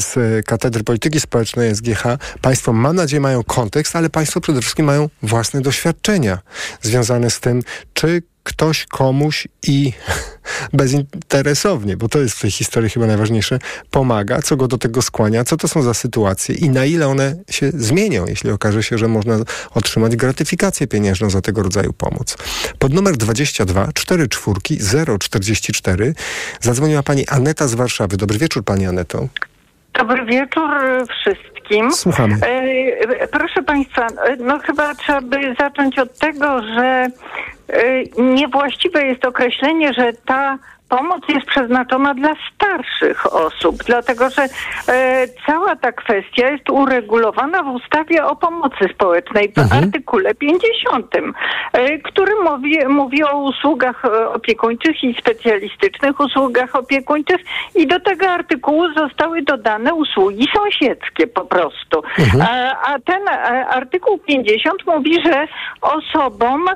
z 0.00 0.46
Katedry 0.46 0.84
Polityki 0.84 1.20
Społecznej 1.20 1.74
SGH, 1.74 2.02
Państwo, 2.40 2.72
mam 2.72 2.96
nadzieję, 2.96 3.20
mają 3.20 3.44
kontekst, 3.44 3.96
ale 3.96 4.10
Państwo 4.10 4.40
przede 4.40 4.60
wszystkim 4.60 4.86
mają 4.86 5.08
własne 5.22 5.60
doświadczenia 5.60 6.38
związane 6.82 7.30
z 7.30 7.40
tym, 7.40 7.62
czy 7.94 8.22
ktoś 8.46 8.86
komuś 8.86 9.48
i 9.62 9.92
bezinteresownie, 10.72 11.96
bo 11.96 12.08
to 12.08 12.18
jest 12.18 12.34
w 12.36 12.40
tej 12.40 12.50
historii 12.50 12.90
chyba 12.90 13.06
najważniejsze, 13.06 13.58
pomaga, 13.90 14.42
co 14.42 14.56
go 14.56 14.68
do 14.68 14.78
tego 14.78 15.02
skłania, 15.02 15.44
co 15.44 15.56
to 15.56 15.68
są 15.68 15.82
za 15.82 15.94
sytuacje 15.94 16.54
i 16.54 16.70
na 16.70 16.84
ile 16.84 17.08
one 17.08 17.36
się 17.50 17.70
zmienią, 17.74 18.26
jeśli 18.26 18.50
okaże 18.50 18.82
się, 18.82 18.98
że 18.98 19.08
można 19.08 19.38
otrzymać 19.70 20.16
gratyfikację 20.16 20.86
pieniężną 20.86 21.30
za 21.30 21.40
tego 21.40 21.62
rodzaju 21.62 21.92
pomoc. 21.92 22.36
Pod 22.78 22.92
numer 22.92 23.16
22 23.16 23.92
44 23.94 25.18
044 25.18 26.14
zadzwoniła 26.60 27.02
pani 27.02 27.28
Aneta 27.28 27.68
z 27.68 27.74
Warszawy. 27.74 28.16
Dobry 28.16 28.38
wieczór 28.38 28.64
pani 28.64 28.86
Aneto. 28.86 29.28
Dobry 29.98 30.24
wieczór 30.24 30.70
wszystkim. 31.20 31.92
Słuchamy. 31.92 32.34
E, 32.42 33.28
proszę 33.28 33.62
Państwa, 33.62 34.06
no 34.38 34.58
chyba 34.58 34.94
trzeba 34.94 35.20
by 35.20 35.54
zacząć 35.60 35.98
od 35.98 36.18
tego, 36.18 36.62
że 36.62 37.06
e, 37.68 38.04
niewłaściwe 38.22 39.06
jest 39.06 39.24
określenie, 39.24 39.94
że 39.94 40.12
ta 40.12 40.58
pomoc 40.88 41.22
jest 41.28 41.46
przeznaczona 41.46 42.14
dla 42.14 42.34
starszych 42.54 43.34
osób, 43.34 43.76
dlatego 43.86 44.30
że 44.30 44.42
e, 44.42 45.26
cała 45.46 45.76
ta 45.76 45.92
kwestia 45.92 46.50
jest 46.50 46.70
uregulowana 46.70 47.62
w 47.62 47.68
ustawie 47.68 48.24
o 48.24 48.36
pomocy 48.36 48.84
społecznej 48.94 49.52
w 49.52 49.58
Mhm. 49.58 49.84
artykule 49.84 50.34
50, 50.34 51.16
e, 51.72 51.98
który 51.98 52.32
mówi, 52.44 52.86
mówi 52.88 53.24
o 53.24 53.38
usługach 53.38 54.04
e, 54.04 54.28
opiekuńczych 54.28 55.04
i 55.04 55.14
specjalistycznych 55.20 56.20
usługach 56.20 56.76
opiekuńczych 56.76 57.40
i 57.74 57.86
do 57.86 58.00
tego 58.00 58.28
artykułu 58.28 58.84
zostały 58.96 59.42
dodane 59.42 59.94
usługi 59.94 60.48
sąsiedzkie 60.56 61.26
po 61.26 61.44
prostu. 61.44 62.02
Mhm. 62.18 62.42
A, 62.50 62.80
a 62.94 62.98
ten 62.98 63.28
e, 63.28 63.66
artykuł 63.66 64.18
50 64.18 64.86
mówi, 64.86 65.22
że 65.24 65.48
osobom 65.80 66.68
e, 66.68 66.74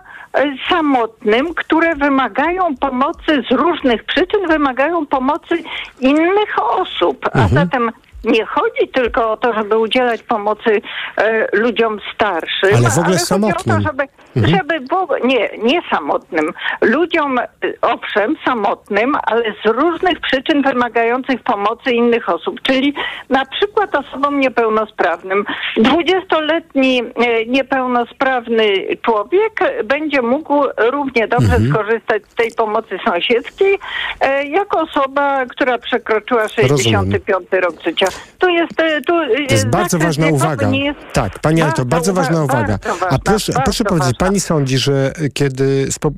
samotnym, 0.69 1.55
które 1.55 1.95
wymagają 1.95 2.77
pomocy 2.81 3.43
z 3.51 3.53
różnych 3.53 4.00
przyczyn, 4.07 4.47
wymagają 4.49 5.07
pomocy 5.07 5.63
innych 6.01 6.63
osób. 6.63 7.29
A 7.33 7.49
zatem 7.49 7.91
nie 8.25 8.47
chodzi 8.47 8.89
tylko 8.95 9.33
o 9.33 9.37
to, 9.37 9.53
żeby 9.53 9.79
udzielać 9.79 10.23
pomocy 10.23 10.83
e, 11.17 11.49
ludziom 11.57 11.99
starszym, 12.15 12.71
Ale 12.77 12.91
w 12.91 12.99
ogóle 12.99 13.05
chodzi 13.19 13.23
o 13.23 13.27
samotnym. 13.27 13.77
to, 13.77 13.83
żeby, 13.83 14.03
Mhm. 14.37 14.57
żeby 14.57 14.95
ogóle, 14.95 15.21
nie, 15.25 15.51
nie 15.63 15.83
samotnym. 15.91 16.53
Ludziom, 16.81 17.39
e, 17.39 17.47
owszem, 17.83 18.37
samotnym, 18.45 19.17
ale 19.23 19.43
z 19.65 19.67
różnych 19.69 20.21
przyczyn 20.21 20.63
wymagających 20.63 21.43
pomocy 21.43 21.91
innych 21.93 22.29
osób, 22.29 22.63
czyli 22.63 22.95
na 23.31 23.47
przykład 23.47 23.95
osobom 23.95 24.41
niepełnosprawnym. 24.41 25.45
20-letni 25.79 27.03
e, 27.17 27.47
niepełnosprawny 27.47 28.65
człowiek 29.03 29.61
będzie 29.85 30.23
mógł 30.23 30.65
równie 30.79 31.29
dobrze 31.29 31.55
Mhm. 31.57 31.71
skorzystać 31.73 32.23
z 32.29 32.35
tej 32.35 32.51
pomocy 32.57 32.99
sąsiedzkiej, 33.05 33.79
e, 34.21 34.45
jako 34.47 34.81
osoba, 34.81 35.47
która 35.47 35.79
przekroczyła 35.79 36.49
65 36.49 37.61
rok 37.61 37.75
życia. 37.85 38.07
Tu 38.39 38.49
jest, 38.49 38.81
e, 38.81 39.01
tu 39.01 39.13
To 39.49 39.55
jest 39.55 39.67
bardzo 39.67 39.99
ważna 39.99 40.27
uwaga. 40.29 40.69
Jest 40.71 40.99
Tak, 41.13 41.39
pani 41.39 41.63
Anto, 41.63 41.85
bardzo 41.85 42.13
ważna 42.13 42.37
uwa- 42.37 42.45
uwaga. 42.45 42.79
bardzo 42.79 42.91
A 42.91 42.97
ważna, 42.99 43.19
proszę, 43.19 43.53
bardzo 43.53 43.65
proszę 43.65 43.85
powiedzieć, 43.85 44.07
ważna. 44.13 44.27
pani 44.27 44.41
sądzi, 44.41 44.79
że 44.79 45.13
kiedy 45.35 45.87
spo, 45.91 46.11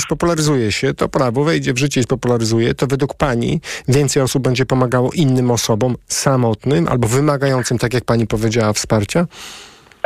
spopularyzuje 0.00 0.72
się 0.72 0.94
to 0.94 1.08
prawo, 1.08 1.44
wejdzie 1.44 1.72
w 1.72 1.78
życie 1.78 2.00
i 2.00 2.04
spopularyzuje, 2.04 2.74
to 2.74 2.86
według 2.86 3.14
pani 3.14 3.60
więcej 3.88 4.22
osób 4.22 4.42
będzie 4.42 4.66
pomagało 4.66 5.10
innym 5.12 5.50
osobom 5.50 5.96
samotnym 6.08 6.88
albo 6.88 7.08
wymagającym, 7.08 7.78
tak 7.78 7.94
jak 7.94 8.04
pani 8.04 8.26
powiedziała, 8.26 8.72
wsparcia? 8.72 9.26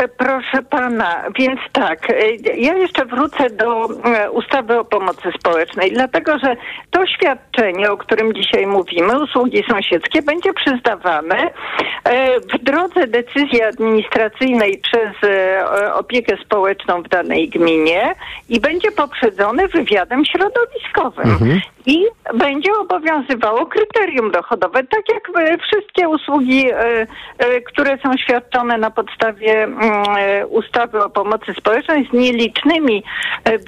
E, 0.01 0.09
Proszę 0.09 0.63
pana, 0.71 1.25
więc 1.39 1.61
tak, 1.73 2.11
e, 2.11 2.15
ja 2.57 2.75
jeszcze 2.75 3.05
wrócę 3.05 3.51
do 3.51 3.89
e, 4.05 4.31
ustawy 4.31 4.79
o 4.79 4.85
pomocy 4.85 5.29
społecznej, 5.39 5.93
dlatego 5.93 6.39
że 6.39 6.57
to 6.91 7.07
świadczenie, 7.07 7.91
o 7.91 7.97
którym 7.97 8.35
dzisiaj 8.35 8.67
mówimy, 8.67 9.23
usługi 9.23 9.65
sąsiedzkie, 9.71 10.23
będzie 10.23 10.53
przyznawane 10.53 11.51
w 12.55 12.65
drodze 12.65 13.07
decyzji 13.07 13.63
administracyjnej 13.63 14.79
przez 14.79 15.31
opiekę 15.95 16.37
społeczną 16.45 17.03
w 17.03 17.09
danej 17.09 17.49
gminie 17.49 18.15
i 18.49 18.61
będzie 18.61 18.93
poprzedzone 18.93 19.69
wywiadem 19.69 20.25
środowiskowym. 20.25 21.31
Mhm. 21.31 21.61
I 21.87 22.07
będzie 22.35 22.73
obowiązywało 22.73 23.67
kryterium 23.67 24.31
dochodowe, 24.31 24.85
tak 24.85 25.03
jak 25.15 25.31
e, 25.39 25.59
wszystkie 25.59 26.09
usługi, 26.09 26.71
e, 26.71 27.07
e, 27.39 27.61
które 27.61 27.99
są 28.03 28.17
świadczone 28.17 28.79
na 28.79 28.91
podstawie 28.91 29.63
mm, 29.63 29.81
ustawy 30.49 31.05
o 31.05 31.11
pomocy 31.11 31.55
społecznej 31.59 32.09
z 32.11 32.13
nielicznymi 32.13 33.03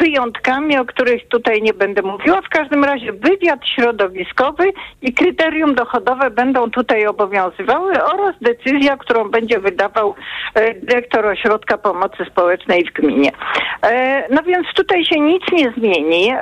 wyjątkami, 0.00 0.78
o 0.78 0.84
których 0.84 1.28
tutaj 1.28 1.62
nie 1.62 1.74
będę 1.74 2.02
mówiła. 2.02 2.40
W 2.40 2.48
każdym 2.48 2.84
razie 2.84 3.12
wywiad 3.12 3.60
środowiskowy 3.76 4.72
i 5.02 5.12
kryterium 5.12 5.74
dochodowe 5.74 6.30
będą 6.30 6.70
tutaj 6.70 7.06
obowiązywały 7.06 8.04
oraz 8.04 8.34
decyzja, 8.40 8.96
którą 8.96 9.28
będzie 9.28 9.60
wydawał 9.60 10.14
dyrektor 10.82 11.26
ośrodka 11.26 11.78
pomocy 11.78 12.24
społecznej 12.24 12.84
w 12.84 12.92
gminie. 12.92 13.30
No 14.30 14.42
więc 14.42 14.66
tutaj 14.74 15.04
się 15.04 15.20
nic 15.20 15.42
nie 15.52 15.72
zmieni. 15.76 16.32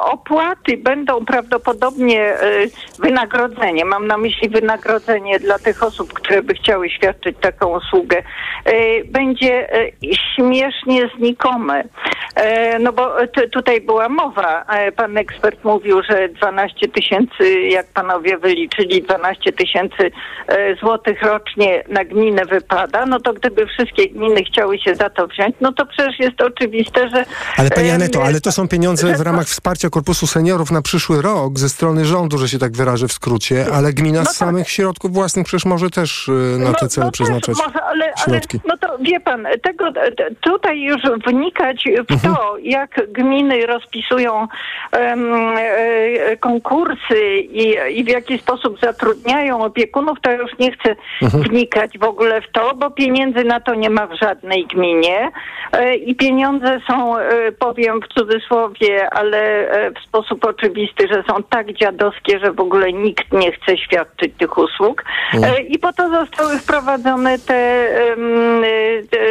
Opłaty 0.00 0.76
będą 0.76 1.24
prawdopodobnie 1.24 2.20
e, 2.20 2.40
wynagrodzenie. 2.98 3.84
Mam 3.84 4.06
na 4.06 4.18
myśli 4.18 4.48
wynagrodzenie 4.48 5.38
dla 5.38 5.58
tych 5.58 5.82
osób, 5.82 6.12
które 6.12 6.42
by 6.42 6.54
chciały 6.54 6.90
świadczyć 6.90 7.36
taką 7.40 7.78
usługę. 7.78 8.22
E, 8.64 9.04
Będzie 9.04 9.72
e, 9.72 9.90
śmiesznie 10.36 11.10
znikome. 11.18 11.84
No 12.80 12.92
bo 12.92 13.10
tutaj 13.52 13.80
była 13.80 14.08
mowa. 14.08 14.64
Pan 14.96 15.18
ekspert 15.18 15.64
mówił, 15.64 16.02
że 16.10 16.28
12 16.28 16.88
tysięcy, 16.88 17.60
jak 17.60 17.86
panowie 17.86 18.38
wyliczyli, 18.38 19.02
12 19.02 19.52
tysięcy 19.52 20.10
złotych 20.80 21.22
rocznie 21.22 21.84
na 21.88 22.04
gminę 22.04 22.44
wypada. 22.44 23.06
No 23.06 23.20
to 23.20 23.32
gdyby 23.32 23.66
wszystkie 23.66 24.08
gminy 24.08 24.44
chciały 24.44 24.78
się 24.78 24.94
za 24.94 25.10
to 25.10 25.26
wziąć, 25.26 25.54
no 25.60 25.72
to 25.72 25.86
przecież 25.86 26.18
jest 26.18 26.40
oczywiste, 26.40 27.08
że... 27.08 27.24
Ale 27.56 27.70
pani 27.70 27.90
Aneto, 27.90 28.24
ale 28.24 28.40
to 28.40 28.52
są 28.52 28.68
pieniądze 28.68 29.14
w 29.14 29.20
ramach 29.20 29.48
wsparcia 29.52 29.90
Korpusu 29.90 30.26
Seniorów 30.26 30.70
na 30.70 30.82
przyszły 30.82 31.22
rok 31.22 31.58
ze 31.58 31.68
strony 31.68 32.04
rządu, 32.04 32.38
że 32.38 32.48
się 32.48 32.58
tak 32.58 32.72
wyrażę 32.72 33.08
w 33.08 33.12
skrócie, 33.12 33.66
ale 33.74 33.92
gmina 33.92 34.24
z 34.24 34.36
samych 34.36 34.70
środków 34.70 35.12
własnych 35.12 35.46
przecież 35.46 35.64
może 35.64 35.90
też 35.90 36.28
y, 36.28 36.32
na 36.58 36.72
te 36.72 36.88
cele 36.88 36.88
tak. 36.88 37.04
no 37.04 37.10
przeznaczać 37.12 37.56
może, 37.66 37.82
ale, 37.82 38.04
ale 38.04 38.14
środki. 38.16 38.60
no 38.68 38.76
to 38.76 38.98
wie 39.00 39.20
pan, 39.20 39.46
tego 39.62 39.84
tutaj 40.40 40.80
już 40.80 41.02
wnikać 41.26 41.84
w 42.08 42.12
Mhm. 42.12 42.34
to, 42.34 42.56
jak 42.62 43.12
gminy 43.12 43.66
rozpisują 43.66 44.48
e, 44.92 46.36
konkursy 46.36 47.20
i, 47.40 47.76
i 47.90 48.04
w 48.04 48.08
jaki 48.08 48.38
sposób 48.38 48.80
zatrudniają 48.80 49.64
opiekunów, 49.64 50.18
to 50.22 50.32
już 50.32 50.50
nie 50.58 50.72
chcę 50.72 50.96
Mhm. 51.22 51.42
wnikać 51.42 51.98
w 51.98 52.04
ogóle 52.04 52.40
w 52.40 52.52
to, 52.52 52.74
bo 52.74 52.90
pieniędzy 52.90 53.44
na 53.44 53.60
to 53.60 53.74
nie 53.74 53.90
ma 53.90 54.06
w 54.06 54.14
żadnej 54.14 54.66
gminie 54.66 55.30
E, 55.72 55.94
i 55.96 56.14
pieniądze 56.14 56.80
są, 56.86 57.18
e, 57.18 57.52
powiem 57.52 58.00
w 58.00 58.08
cudzysłowie, 58.14 59.10
ale 59.10 59.41
w 60.00 60.08
sposób 60.08 60.44
oczywisty, 60.44 61.08
że 61.08 61.22
są 61.28 61.42
tak 61.42 61.72
dziadowskie, 61.72 62.38
że 62.38 62.52
w 62.52 62.60
ogóle 62.60 62.92
nikt 62.92 63.32
nie 63.32 63.52
chce 63.52 63.78
świadczyć 63.78 64.32
tych 64.38 64.58
usług. 64.58 65.04
Mhm. 65.34 65.54
E, 65.54 65.60
I 65.60 65.78
po 65.78 65.92
to 65.92 66.10
zostały 66.10 66.58
wprowadzone 66.58 67.38
te, 67.38 67.88
em, 68.12 68.62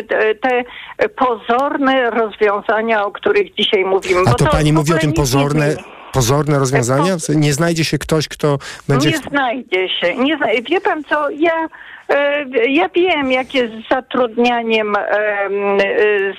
te, 0.09 0.36
te, 0.36 0.64
pozorne 1.09 2.09
rozwiązania, 2.09 3.05
o 3.05 3.12
których 3.12 3.55
dzisiaj 3.55 3.86
mówimy. 3.86 4.22
A 4.28 4.32
bo 4.32 4.36
to 4.36 4.45
pani 4.45 4.74
mówi 4.74 4.93
o 4.93 4.97
tym 4.97 5.14
pozorne, 5.14 5.76
pozorne 6.12 6.59
rozwiązania? 6.59 7.16
Nie 7.36 7.53
znajdzie 7.53 7.86
się 7.86 7.97
ktoś, 7.97 8.28
kto 8.28 8.57
będzie... 8.88 9.09
Nie 9.09 9.18
znajdzie 9.18 9.89
się. 9.89 10.16
Nie 10.16 10.38
zna... 10.38 10.47
Wie 10.70 10.82
pan 10.82 11.03
co, 11.03 11.30
ja, 11.30 11.53
e, 11.64 11.68
ja 12.70 12.89
wiem, 12.89 13.32
jak 13.32 13.53
jest 13.53 13.74
z 13.74 13.89
zatrudnianiem 13.89 14.95
e, 14.95 15.49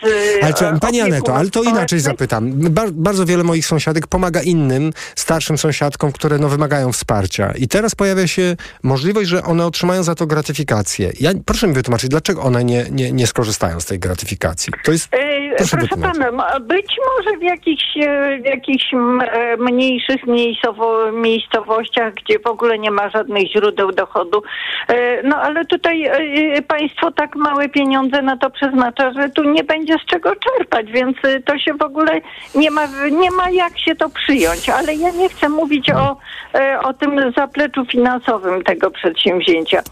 z 0.02 0.44
Ale 0.44 0.70
e, 0.70 0.80
pani 0.80 1.00
Aneto, 1.00 1.36
ale 1.36 1.50
to 1.50 1.62
inaczej 1.62 2.00
zapytam. 2.00 2.52
Bar 2.54 2.90
bardzo 2.90 3.26
wiele 3.26 3.44
moich 3.44 3.66
sąsiadek 3.66 4.06
pomaga 4.06 4.42
innym, 4.42 4.92
starszym 5.16 5.58
sąsiadkom, 5.58 6.12
które 6.12 6.38
no, 6.38 6.48
wymagają 6.48 6.92
wsparcia. 6.92 7.52
I 7.58 7.68
teraz 7.68 7.94
pojawia 7.94 8.26
się 8.26 8.56
możliwość, 8.82 9.28
że 9.28 9.42
one 9.42 9.66
otrzymają 9.66 10.02
za 10.02 10.14
to 10.14 10.26
gratyfikację. 10.26 11.12
Ja, 11.20 11.30
proszę 11.46 11.66
mi 11.66 11.74
wytłumaczyć, 11.74 12.10
dlaczego 12.10 12.42
one 12.42 12.64
nie, 12.64 12.84
nie, 12.90 13.12
nie 13.12 13.26
skorzystają 13.26 13.80
z 13.80 13.86
tej 13.86 13.98
gratyfikacji? 13.98 14.72
To 14.84 14.92
jest... 14.92 15.14
E, 15.14 15.42
Proszę 15.56 15.76
Proszę 15.76 15.96
pana, 15.96 16.60
być 16.60 16.96
może 17.16 17.38
w 17.38 17.42
jakichś, 17.42 17.96
e, 17.96 18.38
w 18.42 18.44
jakichś 18.44 18.94
e, 18.94 19.56
mniejszych 19.56 20.26
miejscowo, 20.26 21.12
miejscowościach, 21.12 22.14
gdzie 22.14 22.38
w 22.38 22.46
ogóle 22.46 22.78
nie 22.78 22.90
ma 22.90 23.10
żadnych 23.10 23.52
źródeł 23.52 23.92
dochodu. 23.92 24.42
E, 24.88 25.22
No 25.22 25.36
ale 25.36 25.61
tutaj 25.64 26.04
e, 26.04 26.62
państwo 26.62 27.10
tak 27.10 27.36
małe 27.36 27.68
pieniądze 27.68 28.22
na 28.22 28.36
to 28.36 28.50
przeznacza, 28.50 29.12
że 29.12 29.28
tu 29.28 29.44
nie 29.44 29.64
będzie 29.64 29.94
z 29.94 30.04
czego 30.06 30.32
czerpać, 30.36 30.92
więc 30.92 31.16
e, 31.24 31.40
to 31.40 31.58
się 31.58 31.74
w 31.74 31.82
ogóle 31.82 32.20
nie 32.54 32.70
ma, 32.70 32.86
nie 33.10 33.30
ma 33.30 33.50
jak 33.50 33.78
się 33.78 33.94
to 33.94 34.08
przyjąć. 34.08 34.68
Ale 34.68 34.94
ja 34.94 35.10
nie 35.10 35.28
chcę 35.28 35.48
mówić 35.48 35.90
o, 35.90 36.16
e, 36.54 36.80
o 36.80 36.92
tym 36.92 37.32
zapleczu 37.36 37.84
finansowym 37.86 38.62
tego 38.62 38.90
przedsięwzięcia. 38.90 39.82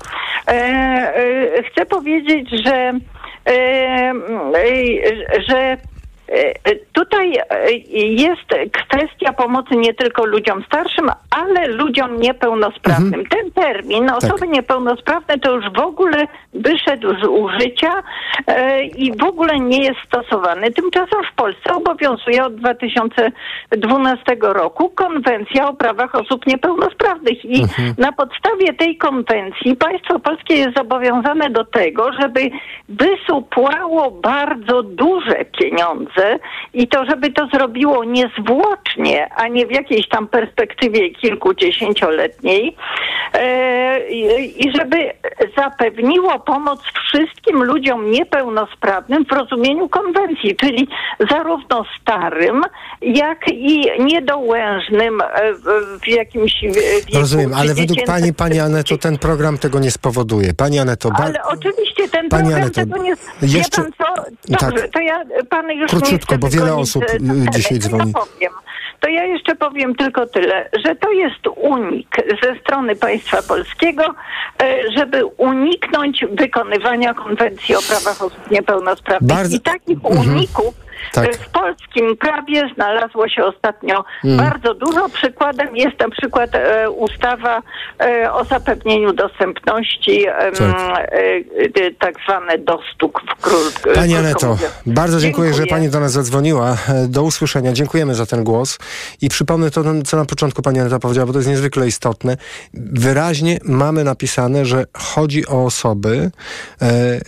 E, 0.49 0.53
e, 0.53 1.63
Chcę 1.63 1.87
powiedzieć, 1.87 2.51
że 2.65 2.93
e, 3.47 3.53
e, 3.53 4.13
że 5.49 5.59
e, 5.59 5.77
Tutaj 6.93 7.33
e, 7.51 7.73
jest 7.95 8.71
kwestia 8.73 9.33
pomocy 9.33 9.77
nie 9.77 9.95
tylko 9.95 10.25
ludziom 10.25 10.65
starszym, 10.67 11.11
ale 11.31 11.67
ludziom 11.67 12.21
niepełnosprawnym. 12.21 13.25
Ten 13.27 13.51
termin 13.51 14.11
osoby 14.11 14.49
niepełnosprawne 14.49 15.39
to 15.39 15.55
już 15.55 15.65
w 15.77 15.79
ogóle 15.79 16.27
wyszedł 16.55 17.09
z 17.23 17.27
użycia 17.29 18.03
e, 18.47 18.85
i 18.85 19.17
w 19.17 19.25
ogóle 19.25 19.59
nie 19.61 19.85
jest 19.85 19.99
stosowany. 20.07 20.73
Tymczasem 20.73 21.21
w 21.33 21.35
Polsce 21.37 21.75
obowiązuje 21.75 22.45
od 22.45 22.55
2012 22.55 24.37
roku 24.41 24.91
konwencja 24.91 25.69
o 25.69 25.75
prawach 25.75 26.15
osób 26.15 26.47
niepełnosprawnych 26.47 27.45
i 27.45 27.65
na 27.99 28.13
podstawie 28.13 28.73
tej 28.79 28.97
konwencji 28.97 29.77
państwo 29.77 30.19
polskie 30.19 30.55
jest 30.55 30.77
zobowiązane 30.77 31.51
do 31.51 31.65
tego, 31.65 32.13
żeby 32.21 32.51
wysupłało 32.89 34.11
bardzo 34.11 34.83
duże 34.83 35.45
pieniądze 35.59 36.20
i 36.75 36.89
to, 36.89 37.05
żeby 37.05 37.33
to 37.33 37.47
zrobiło 37.55 38.05
niezwłocznie, 38.05 39.29
a 39.37 39.49
nie 39.49 39.67
w 39.67 39.71
jakiejś 39.71 40.09
tam 40.09 40.29
perspektywie 40.29 41.11
kilkudziesięcioletniej 41.11 42.77
e, 43.35 44.09
i, 44.11 44.73
żeby 44.79 44.97
zapewniło 45.57 46.39
pomoc 46.41 46.81
wszystkim 47.07 47.63
ludziom 47.65 48.11
niepełnosprawnym 48.11 49.25
w 49.25 49.33
rozumieniu 49.33 49.89
konwencji, 49.89 50.57
czyli 50.57 50.89
zarówno 51.31 51.85
starym, 52.01 52.63
jak 53.03 53.39
i 53.53 53.87
niedołężnym 54.01 55.21
e, 55.21 55.27
w, 56.03 56.09
jakimś 56.09 56.53
wieku. 56.63 57.11
Rozumiem, 57.15 57.55
ale 57.55 57.75
według 57.75 57.99
pani, 58.07 58.35
pani 58.35 58.61
Aneto, 58.61 58.99
ten 58.99 59.19
program 59.19 59.59
tego 59.59 59.79
nie 59.79 59.91
spowoduje. 59.91 60.55
Pani 60.55 60.79
Aneto, 60.79 61.11
ba- 61.11 61.25
Ale 61.25 61.43
oczywiście 61.45 62.09
ten 62.09 62.29
Pani 62.29 62.43
program 62.43 62.63
Aneto, 62.63 62.81
tego 62.81 63.03
nie... 63.03 63.11
jeszcze- 63.11 63.39
Wie 63.43 63.65
pan 63.77 63.93
co? 63.99 64.23
Dobrze, 64.49 64.83
tak. 64.83 64.91
to 64.93 65.01
ja 65.01 65.23
pan 65.51 65.71
już 65.71 65.91
Króciutko, 65.91 66.10
chcę 66.19 66.39
bo 66.39 66.49
wiele 66.49 66.75
osób, 66.77 67.05
y, 67.05 67.19
dzisiaj 67.53 67.79
dzwoni. 67.79 68.13
To 68.13 68.19
ja 68.19 68.27
powiem. 68.27 68.53
To 69.01 69.09
ja 69.09 69.25
jeszcze 69.25 69.55
powiem 69.57 69.95
tylko 69.95 70.27
tyle, 70.27 70.71
że 70.85 70.95
to 70.97 71.11
jest 71.11 71.47
unik 71.57 72.17
ze 72.43 72.61
strony 72.61 72.97
państwa 72.97 73.43
polskiego, 73.43 74.05
e, 74.63 74.79
żeby 74.97 75.25
uniknąć 75.25 76.25
wykonywania 76.33 77.15
konwencji 77.15 77.77
o 77.77 77.79
prawach 77.83 78.23
osób 78.23 78.51
niepełnosprawnych. 78.51 79.37
Bardzo- 79.37 79.57
I 79.57 79.61
takich 79.61 79.99
Mhm. 80.05 80.29
uników 80.29 80.75
Tak. 81.13 81.37
w 81.37 81.49
polskim 81.51 82.17
prawie 82.17 82.71
znalazło 82.75 83.29
się 83.29 83.45
ostatnio 83.45 84.05
Mm. 84.25 84.37
bardzo 84.37 84.75
dużo. 84.75 85.09
Przykładem 85.09 85.77
jest 85.77 86.01
na 86.01 86.11
przykład 86.11 86.51
e, 86.55 86.91
ustawa 86.91 87.63
e, 88.01 88.33
o 88.33 88.45
zapewnieniu 88.45 89.13
dostępności, 89.13 90.25
Tak. 90.59 90.61
e, 90.61 91.87
e, 91.87 91.91
tak 91.99 92.15
zwane 92.25 92.59
dostuk 92.59 93.21
w 93.23 93.41
król. 93.43 93.95
Pani 93.95 94.17
Aneto, 94.17 94.57
bardzo 94.87 95.21
dziękuję, 95.21 95.51
że 95.53 95.57
Dziękuję. 95.59 95.77
Pani 95.77 95.91
do 95.91 96.01
nas 96.01 96.13
zadzwoniła. 96.13 96.77
E, 96.89 97.09
Do 97.09 97.23
usłyszenia. 97.23 97.73
Dziękujemy 97.73 98.15
za 98.15 98.27
ten 98.27 98.45
głos. 98.45 98.79
I 99.21 99.29
przypomnę 99.29 99.71
to, 99.71 99.83
co 100.05 100.17
na 100.17 100.25
początku 100.25 100.63
Pani 100.63 100.81
Aneta 100.81 100.99
powiedziała, 100.99 101.27
bo 101.27 101.33
to 101.33 101.39
jest 101.39 101.49
niezwykle 101.49 101.87
istotne. 101.87 102.37
Wyraźnie 102.75 103.59
mamy 103.65 104.05
napisane, 104.05 104.65
że 104.65 104.85
chodzi 104.97 105.47
o 105.47 105.65
osoby, 105.65 106.31
e, 106.83 107.21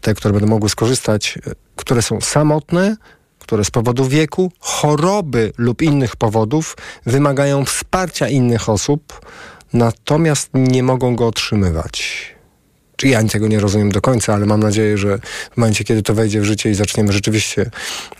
te, 0.00 0.14
które 0.14 0.32
będą 0.34 0.46
mogły 0.48 0.68
skorzystać, 0.68 1.38
które 1.76 2.02
są 2.02 2.20
samotne, 2.20 2.96
które 3.44 3.64
z 3.64 3.70
powodu 3.70 4.04
wieku, 4.08 4.52
choroby 4.60 5.52
lub 5.58 5.82
innych 5.82 6.16
powodów 6.16 6.76
wymagają 7.06 7.64
wsparcia 7.64 8.28
innych 8.28 8.68
osób, 8.68 9.20
natomiast 9.72 10.50
nie 10.54 10.82
mogą 10.82 11.16
go 11.16 11.26
otrzymywać. 11.26 12.33
Czy 12.96 13.08
ja 13.08 13.24
tego 13.24 13.48
nie 13.48 13.60
rozumiem 13.60 13.92
do 13.92 14.00
końca, 14.00 14.34
ale 14.34 14.46
mam 14.46 14.60
nadzieję, 14.60 14.98
że 14.98 15.18
w 15.52 15.56
momencie, 15.56 15.84
kiedy 15.84 16.02
to 16.02 16.14
wejdzie 16.14 16.40
w 16.40 16.44
życie 16.44 16.70
i 16.70 16.74
zaczniemy 16.74 17.12
rzeczywiście 17.12 17.70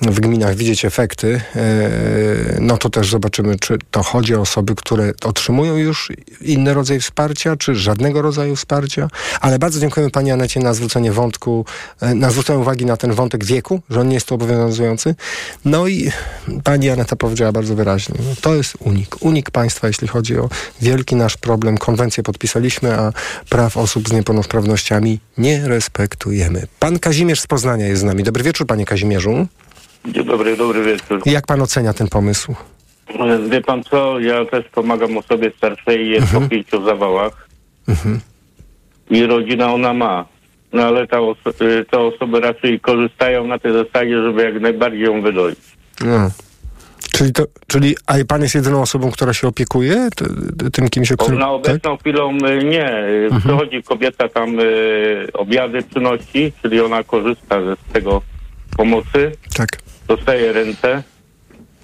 w 0.03 0.20
gminach 0.20 0.55
widzieć 0.57 0.85
efekty, 0.85 1.41
e, 1.57 2.59
no 2.61 2.77
to 2.77 2.91
też 2.91 3.11
zobaczymy, 3.11 3.59
czy 3.59 3.79
to 3.91 4.03
chodzi 4.03 4.35
o 4.35 4.41
osoby, 4.41 4.75
które 4.75 5.12
otrzymują 5.25 5.77
już 5.77 6.12
inny 6.41 6.75
rodzaj 6.75 7.01
wsparcia, 7.01 7.57
czy 7.57 7.75
żadnego 7.75 8.22
rodzaju 8.22 8.57
wsparcia. 8.57 9.09
Ale 9.41 9.59
bardzo 9.59 9.81
dziękujemy 9.81 10.11
Pani 10.11 10.31
Anecie 10.31 10.61
na 10.61 10.75
zwrócenie 10.75 11.12
wątku, 11.12 11.64
e, 12.01 12.14
na 12.14 12.31
zwrócenie 12.31 12.59
uwagi 12.59 12.87
na 12.87 12.97
ten 12.97 13.12
wątek 13.12 13.45
wieku, 13.45 13.81
że 13.91 14.01
on 14.01 14.09
nie 14.09 14.14
jest 14.14 14.27
tu 14.27 14.35
obowiązujący. 14.35 15.14
No 15.64 15.87
i 15.87 16.11
Pani 16.64 16.91
Aneta 16.91 17.16
powiedziała 17.16 17.53
bardzo 17.53 17.75
wyraźnie, 17.75 18.14
no 18.18 18.35
to 18.41 18.55
jest 18.55 18.75
unik. 18.81 19.16
Unik 19.20 19.51
państwa, 19.51 19.87
jeśli 19.87 20.09
chodzi 20.09 20.39
o 20.39 20.49
wielki 20.81 21.16
nasz 21.16 21.37
problem. 21.37 21.79
Konwencję 21.79 22.22
podpisaliśmy, 22.22 22.99
a 22.99 23.12
praw 23.49 23.77
osób 23.77 24.09
z 24.09 24.12
niepełnosprawnościami 24.69 25.19
nie 25.39 25.69
respektujemy. 25.69 26.62
Pan 26.81 26.99
Kazimierz 26.99 27.41
z 27.41 27.47
Poznania 27.47 27.87
jest 27.87 28.01
z 28.01 28.05
nami. 28.05 28.23
Dobry 28.23 28.43
wieczór, 28.45 28.67
panie 28.67 28.85
Kazimierzu. 28.85 29.47
Dzień 30.07 30.25
dobry, 30.25 30.57
dobry 30.57 30.85
wieczór. 30.85 31.23
Jak 31.27 31.47
pan 31.47 31.62
ocenia 31.62 31.93
ten 31.93 32.09
pomysł? 32.09 32.55
Wie 33.51 33.61
pan 33.61 33.85
co, 33.85 34.21
ja 34.21 34.45
też 34.45 34.65
pomagam 34.75 35.17
osobie 35.19 35.53
starszej, 35.57 36.11
jest 36.11 36.33
po 36.33 36.41
pięciu 36.41 36.85
zawałach 36.85 37.49
Mhm. 37.89 38.21
i 39.11 39.27
rodzina 39.27 39.73
ona 39.75 39.93
ma. 39.95 40.27
No 40.73 40.83
ale 40.83 41.07
ta 41.07 41.17
oso- 41.19 41.65
y, 41.81 41.85
te 41.91 41.99
osoby 41.99 42.41
raczej 42.41 42.81
korzystają 42.81 43.47
na 43.47 43.59
tej 43.59 43.73
zasadzie, 43.73 44.23
żeby 44.23 44.43
jak 44.43 44.61
najbardziej 44.61 45.01
ją 45.01 45.23
wydolić. 45.23 45.59
No. 46.05 46.31
Czyli, 47.15 47.33
to, 47.33 47.45
czyli, 47.67 47.97
a 48.07 48.15
pan 48.29 48.43
jest 48.43 48.55
jedyną 48.55 48.83
osobą, 48.83 49.11
która 49.11 49.33
się 49.35 49.49
opiekuje 49.49 50.09
tym 50.73 50.89
kimś, 50.89 51.12
o 51.12 51.17
którym... 51.17 51.39
na 51.39 51.47
tak? 51.47 51.55
obecną 51.55 51.97
chwilą 51.97 52.37
y, 52.37 52.65
nie. 52.65 52.89
Y, 52.91 53.25
Mhm. 53.25 53.43
Przychodzi 53.43 53.83
kobieta 53.83 54.29
tam 54.29 54.61
y, 54.61 55.27
obiady 55.33 55.83
przynosi, 55.83 56.53
czyli 56.62 56.81
ona 56.81 57.05
korzysta 57.05 57.61
z 57.61 57.93
tego 57.93 58.23
pomocy. 58.77 59.33
Tak. 59.57 59.69
Dostaje 60.09 60.53
ręce. 60.53 61.03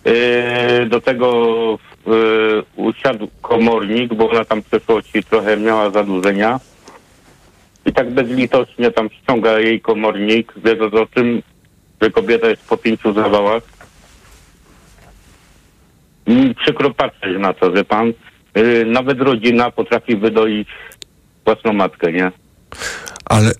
Y, 0.06 0.86
do 0.86 1.00
tego 1.00 1.28
y, 2.06 2.10
usiadł 2.76 3.28
komornik, 3.42 4.14
bo 4.14 4.30
ona 4.30 4.44
tam 4.44 4.62
w 4.62 4.66
przeszłości 4.66 5.24
trochę 5.24 5.56
miała 5.56 5.90
zadłużenia. 5.90 6.60
I 7.86 7.92
tak 7.92 8.10
bezlitośnie 8.10 8.90
tam 8.90 9.10
ściąga 9.10 9.58
jej 9.58 9.80
komornik, 9.80 10.52
wiedząc 10.64 10.94
o 10.94 11.06
tym, 11.06 11.42
że 12.02 12.10
kobieta 12.10 12.48
jest 12.48 12.68
po 12.68 12.76
pięciu 12.76 13.12
zawałach. 13.12 13.62
I 16.30 16.54
przykro 16.54 16.94
patrzeć 16.94 17.38
na 17.38 17.52
to, 17.52 17.76
że 17.76 17.84
pan, 17.84 18.12
y, 18.56 18.84
nawet 18.86 19.20
rodzina 19.20 19.70
potrafi 19.70 20.16
wydoić 20.16 20.68
własną 21.44 21.72
matkę, 21.72 22.12
nie? 22.12 22.32
Ale 23.24 23.52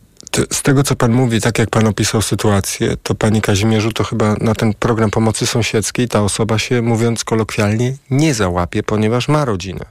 z 0.53 0.63
tego, 0.63 0.83
co 0.83 0.97
pan 0.97 1.13
mówi, 1.13 1.41
tak 1.41 1.59
jak 1.59 1.71
pan 1.71 1.87
opisał 1.87 2.23
sytuację, 2.23 2.97
to 3.03 3.15
panie 3.15 3.41
Kazimierzu, 3.41 3.93
to 3.93 4.05
chyba 4.05 4.35
na 4.41 4.55
ten 4.55 4.75
program 4.75 5.11
pomocy 5.11 5.47
sąsiedzkiej 5.47 6.09
ta 6.09 6.23
osoba 6.23 6.59
się, 6.59 6.83
mówiąc 6.83 7.25
kolokwialnie, 7.25 7.93
nie 8.11 8.35
załapie, 8.35 8.83
ponieważ 8.83 9.29
ma 9.29 9.45
rodzinę. 9.45 9.85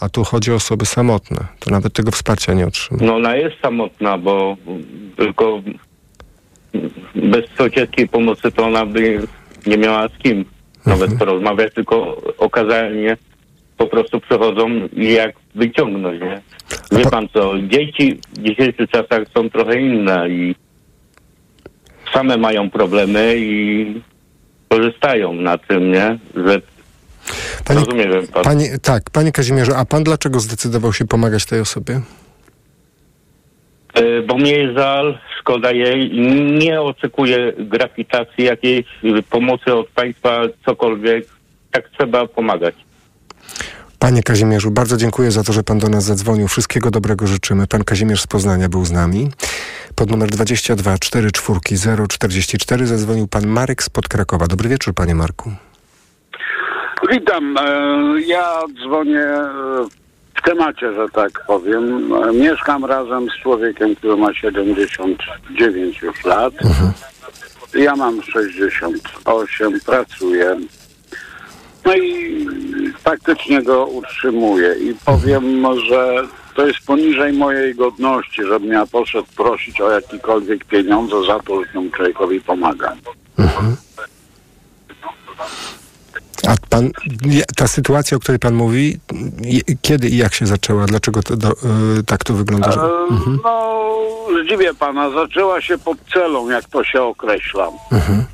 A 0.00 0.08
tu 0.08 0.24
chodzi 0.24 0.52
o 0.52 0.54
osoby 0.54 0.86
samotne. 0.86 1.46
To 1.60 1.70
nawet 1.70 1.92
tego 1.92 2.10
wsparcia 2.10 2.54
nie 2.54 2.66
otrzyma. 2.66 3.00
No 3.04 3.16
ona 3.16 3.36
jest 3.36 3.56
samotna, 3.62 4.18
bo 4.18 4.56
tylko 5.16 5.62
bez 7.14 7.44
sąsiedzkiej 7.58 8.08
pomocy 8.08 8.52
to 8.52 8.66
ona 8.66 8.86
by 8.86 9.22
nie 9.66 9.78
miała 9.78 10.08
z 10.08 10.18
kim 10.22 10.44
nawet 10.86 11.14
porozmawiać, 11.18 11.74
tylko 11.74 12.22
okazalnie 12.38 13.16
po 13.76 13.86
prostu 13.86 14.20
przychodzą 14.20 14.68
i 14.92 15.12
jak 15.12 15.34
wyciągnąć, 15.54 16.20
nie? 16.20 16.40
Wie 16.98 17.10
pan 17.10 17.28
co, 17.34 17.52
dzieci 17.62 18.20
w 18.32 18.38
dzisiejszych 18.38 18.90
czasach 18.90 19.22
są 19.34 19.50
trochę 19.50 19.80
inne 19.80 20.28
i 20.28 20.54
same 22.14 22.36
mają 22.36 22.70
problemy 22.70 23.34
i 23.36 24.02
korzystają 24.68 25.32
na 25.32 25.58
tym, 25.58 25.92
nie? 25.92 26.18
Że 26.34 26.60
Panie, 27.64 27.80
Rozumiem 27.80 28.26
pan. 28.26 28.44
panie, 28.44 28.78
tak, 28.82 29.10
panie 29.10 29.32
Kazimierzu, 29.32 29.72
a 29.76 29.84
pan 29.84 30.04
dlaczego 30.04 30.40
zdecydował 30.40 30.92
się 30.92 31.06
pomagać 31.06 31.46
tej 31.46 31.60
osobie? 31.60 32.00
E, 33.94 34.22
Bo 34.22 34.38
mnie 34.38 34.52
jest 34.52 34.76
żal, 34.78 35.18
szkoda 35.40 35.70
jej. 35.72 36.10
Nie 36.58 36.80
oczekuję 36.80 37.52
grawitacji, 37.58 38.44
jakiejś 38.44 38.86
y, 39.04 39.22
pomocy 39.30 39.74
od 39.74 39.88
państwa, 39.88 40.40
cokolwiek. 40.66 41.26
Tak 41.70 41.88
trzeba 41.98 42.26
pomagać. 42.26 42.74
Panie 43.98 44.22
Kazimierzu, 44.22 44.70
bardzo 44.70 44.96
dziękuję 44.96 45.30
za 45.30 45.42
to, 45.42 45.52
że 45.52 45.62
pan 45.62 45.78
do 45.78 45.88
nas 45.88 46.04
zadzwonił. 46.04 46.48
Wszystkiego 46.48 46.90
dobrego 46.90 47.26
życzymy. 47.26 47.66
Pan 47.66 47.84
Kazimierz 47.84 48.20
z 48.20 48.26
Poznania 48.26 48.68
był 48.68 48.84
z 48.84 48.90
nami. 48.90 49.30
Pod 49.96 50.10
numer 50.10 50.28
22 50.30 50.98
44 50.98 52.06
044 52.08 52.86
zadzwonił 52.86 53.28
pan 53.28 53.46
Marek 53.46 53.82
spod 53.82 54.08
Krakowa. 54.08 54.46
Dobry 54.46 54.68
wieczór, 54.68 54.94
panie 54.94 55.14
Marku. 55.14 55.52
Witam. 57.10 57.56
E, 57.58 58.20
Ja 58.26 58.52
dzwonię 58.84 59.26
w 60.42 60.44
temacie, 60.44 60.92
że 60.92 61.08
tak 61.08 61.44
powiem. 61.46 62.12
Mieszkam 62.34 62.84
razem 62.84 63.28
z 63.30 63.42
człowiekiem, 63.42 63.96
który 63.96 64.16
ma 64.16 64.34
79 64.34 66.02
już 66.02 66.24
lat. 66.24 66.54
Ja 67.74 67.96
mam 67.96 68.22
68, 68.22 69.80
pracuję. 69.80 70.56
No 71.84 71.96
i 71.96 72.46
faktycznie 72.98 73.62
go 73.62 73.86
utrzymuję. 73.86 74.74
I 74.74 74.94
powiem, 75.04 75.64
że 75.88 76.22
to 76.54 76.66
jest 76.66 76.78
poniżej 76.86 77.32
mojej 77.32 77.74
godności, 77.74 78.42
żebym 78.42 78.72
ja 78.72 78.86
poszedł 78.86 79.28
prosić 79.36 79.80
o 79.80 79.90
jakiekolwiek 79.90 80.64
pieniądze 80.64 81.16
za 81.26 81.40
to, 81.40 81.64
że 81.64 81.72
temu 81.72 81.90
człowiekowi 81.90 82.40
pomagam. 82.40 82.98
A 86.48 86.54
pan, 86.70 86.90
ta 87.56 87.68
sytuacja, 87.68 88.16
o 88.16 88.20
której 88.20 88.38
pan 88.38 88.54
mówi, 88.54 88.98
kiedy 89.82 90.08
i 90.08 90.16
jak 90.16 90.34
się 90.34 90.46
zaczęła? 90.46 90.86
Dlaczego 90.86 91.22
to, 91.22 91.36
do, 91.36 91.52
y, 91.98 92.04
tak 92.06 92.24
to 92.24 92.34
wygląda? 92.34 92.72
Że... 92.72 92.80
E, 92.80 92.88
No, 93.44 93.82
zdziwię 94.44 94.74
pana, 94.74 95.10
zaczęła 95.10 95.60
się 95.60 95.78
pod 95.78 95.98
celą, 96.12 96.50
jak 96.50 96.64
to 96.64 96.84
się 96.84 97.02
określa. 97.02 97.68
Mhm. 97.92 98.24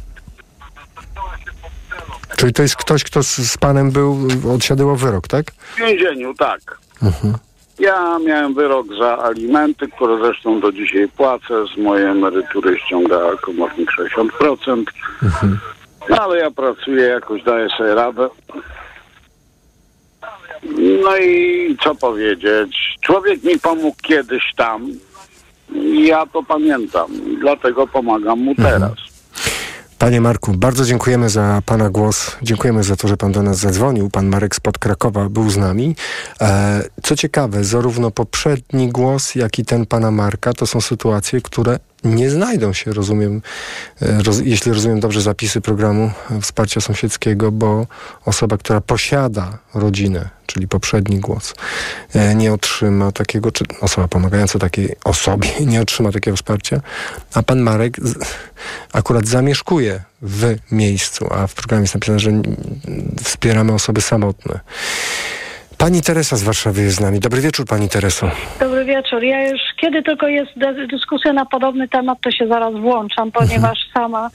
Czyli 2.36 2.52
to 2.52 2.62
jest 2.62 2.76
ktoś, 2.76 3.04
kto 3.04 3.22
z, 3.22 3.36
z 3.36 3.58
panem 3.58 3.90
był, 3.90 4.28
odsiadywał 4.54 4.96
wyrok, 4.96 5.28
tak? 5.28 5.50
W 5.52 5.76
więzieniu, 5.76 6.34
tak. 6.34 6.78
Mhm. 7.02 7.34
Ja 7.78 8.18
miałem 8.18 8.54
wyrok 8.54 8.86
za 8.98 9.18
alimenty, 9.18 9.88
które 9.88 10.18
zresztą 10.18 10.60
do 10.60 10.72
dzisiaj 10.72 11.08
płacę. 11.08 11.54
Z 11.74 11.78
mojej 11.78 12.06
emerytury 12.06 12.78
ściąga 12.78 13.18
komornik 13.42 13.90
60%. 13.90 14.84
No 15.22 15.30
ale 16.10 16.38
ja 16.38 16.50
pracuję, 16.50 17.02
jakoś 17.02 17.42
daję 17.42 17.68
sobie 17.78 17.94
radę. 17.94 18.28
No 21.02 21.16
i 21.16 21.76
co 21.84 21.94
powiedzieć? 21.94 22.96
Człowiek 23.00 23.44
mi 23.44 23.58
pomógł 23.58 23.96
kiedyś 24.02 24.42
tam. 24.56 24.92
Ja 25.92 26.26
to 26.26 26.42
pamiętam. 26.42 27.10
Dlatego 27.40 27.86
pomagam 27.86 28.40
mu 28.40 28.54
teraz. 28.54 28.92
Panie 29.98 30.20
Marku, 30.20 30.52
bardzo 30.52 30.84
dziękujemy 30.84 31.28
za 31.28 31.62
Pana 31.66 31.90
głos. 31.90 32.36
Dziękujemy 32.42 32.82
za 32.82 32.96
to, 32.96 33.08
że 33.08 33.16
Pan 33.16 33.32
do 33.32 33.42
nas 33.42 33.58
zadzwonił. 33.58 34.10
Pan 34.10 34.26
Marek 34.26 34.54
spod 34.54 34.78
Krakowa 34.78 35.28
był 35.28 35.50
z 35.50 35.56
nami. 35.56 35.96
E, 36.40 36.82
co 37.02 37.16
ciekawe, 37.16 37.64
zarówno 37.64 38.10
poprzedni 38.10 38.88
głos, 38.88 39.34
jak 39.34 39.58
i 39.58 39.64
ten 39.64 39.86
Pana 39.86 40.10
Marka 40.10 40.52
to 40.52 40.66
są 40.66 40.80
sytuacje, 40.80 41.40
które 41.40 41.78
nie 42.04 42.30
znajdą 42.30 42.72
się, 42.72 42.92
rozumiem, 42.92 43.42
e, 44.02 44.22
roz, 44.22 44.40
jeśli 44.44 44.72
rozumiem 44.72 45.00
dobrze 45.00 45.20
zapisy 45.20 45.60
programu 45.60 46.10
e, 46.30 46.40
wsparcia 46.40 46.80
sąsiedzkiego, 46.80 47.52
bo 47.52 47.86
osoba, 48.24 48.58
która 48.58 48.80
posiada 48.80 49.58
rodzinę, 49.74 50.28
czyli 50.46 50.68
poprzedni 50.68 51.20
głos, 51.20 51.54
e, 52.14 52.34
nie 52.34 52.52
otrzyma 52.52 53.12
takiego, 53.12 53.52
czy 53.52 53.64
osoba 53.80 54.08
pomagająca 54.08 54.58
takiej 54.58 54.96
osobie 55.04 55.48
nie 55.66 55.80
otrzyma 55.80 56.12
takiego 56.12 56.36
wsparcia, 56.36 56.80
a 57.34 57.42
pan 57.42 57.60
Marek 57.60 57.96
akurat 58.92 59.26
zamieszkuje 59.26 60.02
w 60.22 60.56
miejscu, 60.70 61.26
a 61.30 61.46
w 61.46 61.54
programie 61.54 61.82
jest 61.82 61.94
napisane, 61.94 62.18
że 62.18 62.30
wspieramy 63.24 63.72
osoby 63.72 64.00
samotne. 64.00 64.60
Pani 65.78 66.02
Teresa 66.02 66.36
z 66.36 66.42
Warszawy 66.42 66.82
jest 66.82 66.96
z 66.96 67.00
nami. 67.00 67.20
Dobry 67.20 67.40
wieczór, 67.40 67.66
pani 67.66 67.88
Tereso. 67.88 68.30
Dobry 68.60 68.84
wieczór. 68.84 69.22
Ja 69.24 69.48
już 69.48 69.60
kiedy 69.76 70.02
tylko 70.02 70.28
jest 70.28 70.50
dy- 70.56 70.86
dyskusja 70.86 71.32
na 71.32 71.46
podobny 71.46 71.88
temat, 71.88 72.18
to 72.20 72.30
się 72.30 72.46
zaraz 72.48 72.74
włączam, 72.74 73.32
ponieważ 73.32 73.78
sama 73.94 74.30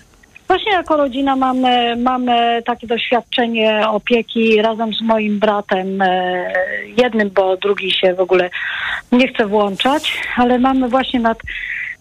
właśnie 0.47 0.71
jako 0.71 0.97
rodzina 0.97 1.35
mamy, 1.35 1.95
mamy 1.95 2.61
takie 2.65 2.87
doświadczenie 2.87 3.87
opieki 3.89 4.61
razem 4.61 4.93
z 4.93 5.01
moim 5.01 5.39
bratem, 5.39 6.01
e, 6.01 6.51
jednym, 6.97 7.29
bo 7.29 7.57
drugi 7.57 7.91
się 7.91 8.13
w 8.13 8.19
ogóle 8.19 8.49
nie 9.11 9.27
chce 9.27 9.45
włączać, 9.47 10.21
ale 10.37 10.59
mamy 10.59 10.89
właśnie 10.89 11.19
nad 11.19 11.37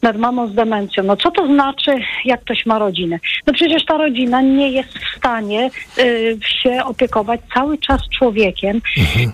nad 0.03 0.19
mamą 0.19 0.47
z 0.47 0.55
demencją. 0.55 1.03
No 1.05 1.17
co 1.17 1.31
to 1.31 1.47
znaczy, 1.47 1.91
jak 2.25 2.41
ktoś 2.41 2.67
ma 2.67 2.79
rodzinę? 2.79 3.19
No 3.47 3.53
przecież 3.53 3.85
ta 3.85 3.99
rodzina 3.99 4.41
nie 4.41 4.71
jest 4.71 4.99
w 4.99 5.17
stanie 5.17 5.71
y, 5.99 6.39
się 6.63 6.85
opiekować 6.85 7.41
cały 7.55 7.79
czas 7.79 8.01
człowiekiem, 8.19 8.81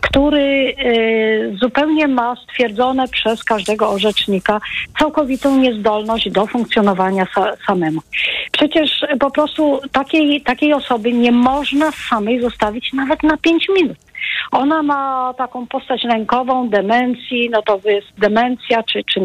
który 0.01 0.75
y, 0.85 1.57
zupełnie 1.61 2.09
ma 2.09 2.37
stwierdzone 2.37 3.09
przez 3.09 3.45
każdego 3.45 3.91
orzecznika 3.91 4.61
całkowitą 4.99 5.57
niezdolność 5.57 6.31
do 6.31 6.47
funkcjonowania 6.47 7.25
sa, 7.25 7.57
samemu. 7.67 8.01
Przecież 8.53 9.05
po 9.21 9.31
prostu 9.31 9.81
takiej, 9.93 10.41
takiej 10.41 10.73
osoby 10.73 11.13
nie 11.13 11.33
można 11.33 11.91
samej 11.91 12.41
zostawić 12.41 12.93
nawet 12.93 13.23
na 13.23 13.37
pięć 13.37 13.69
minut. 13.69 14.08
Ona 14.53 14.83
ma 14.83 15.35
taką 15.39 15.67
postać 15.67 16.05
lękową, 16.05 16.69
demencji, 16.69 17.51
no 17.51 17.63
to 17.63 17.81
jest 17.85 18.07
demencja, 18.19 18.83
czy, 18.83 19.05
czy 19.05 19.21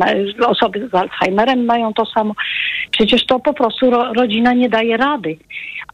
osoby 0.47 0.89
z 0.91 0.95
Alzheimerem 0.95 1.65
mają 1.65 1.93
to 1.93 2.05
samo. 2.05 2.33
Przecież 2.91 3.25
to 3.25 3.39
po 3.39 3.53
prostu 3.53 3.89
ro, 3.89 4.13
rodzina 4.13 4.53
nie 4.53 4.69
daje 4.69 4.97
rady. 4.97 5.37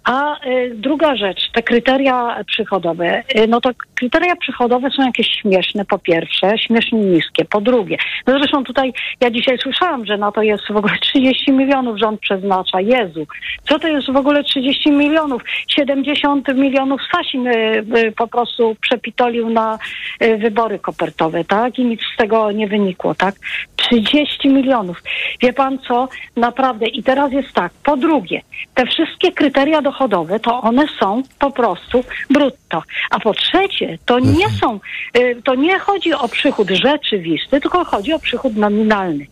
A 0.10 0.48
y, 0.48 0.72
druga 0.76 1.16
rzecz, 1.16 1.52
te 1.54 1.64
kryteria 1.64 2.44
przychodowe. 2.48 3.24
Y, 3.36 3.48
no 3.48 3.62
to 3.62 3.70
kryteria 3.96 4.36
przychodowe 4.36 4.90
są 4.90 5.06
jakieś 5.06 5.28
śmieszne, 5.28 5.86
po 5.86 6.00
pierwsze, 6.00 6.58
śmiesznie 6.58 7.00
niskie, 7.00 7.46
po 7.46 7.62
drugie. 7.62 7.98
No 8.28 8.34
zresztą 8.34 8.64
tutaj 8.64 8.94
ja 9.22 9.32
dzisiaj 9.32 9.58
słyszałam, 9.58 10.06
że 10.06 10.18
na 10.18 10.32
to 10.32 10.42
jest 10.42 10.64
w 10.70 10.78
ogóle 10.78 10.94
30 11.02 11.52
milionów 11.52 12.00
rząd 12.00 12.20
przeznacza. 12.20 12.82
Jezu, 12.82 13.28
co 13.64 13.80
to 13.80 13.88
jest 13.88 14.12
w 14.12 14.16
ogóle 14.16 14.44
30 14.44 14.92
milionów? 14.92 15.42
70 15.68 16.48
milionów 16.56 17.02
Sasin 17.12 17.48
y, 17.48 18.14
po 18.18 18.28
prostu 18.28 18.76
przepitolił 18.82 19.50
na 19.50 19.80
wybory 20.38 20.80
kopertowe, 20.80 21.44
tak? 21.44 21.80
I 21.80 21.86
nic 21.86 22.02
z 22.14 22.18
tego 22.18 22.52
nie 22.52 22.68
wynikło, 22.68 23.16
tak? 23.16 23.36
30 23.76 24.50
milionów. 24.50 25.04
Wie 25.42 25.54
pan 25.54 25.80
co? 25.80 26.08
Naprawdę. 26.36 26.88
I 26.88 27.04
teraz 27.04 27.32
jest 27.32 27.54
tak. 27.54 27.72
Po 27.84 27.98
drugie, 27.98 28.42
te 28.74 28.86
wszystkie 28.86 29.32
kryteria 29.32 29.82
dochodowe, 30.00 30.40
to 30.40 30.62
one 30.62 30.86
są 31.00 31.24
po 31.40 31.52
prostu 31.52 32.04
brutto. 32.30 32.84
A 33.10 33.20
po 33.20 33.34
trzecie, 33.34 33.98
to 34.06 34.20
nie 34.20 34.50
są, 34.50 34.80
y, 35.18 35.42
to 35.44 35.56
nie 35.56 35.80
chodzi 35.80 36.14
o 36.14 36.28
przychód 36.28 36.70
rzeczywisty, 36.70 37.62
tylko 37.62 37.86
chodzi 37.86 38.14
o 38.14 38.20
przychód 38.20 38.56
nominalny. 38.56 39.28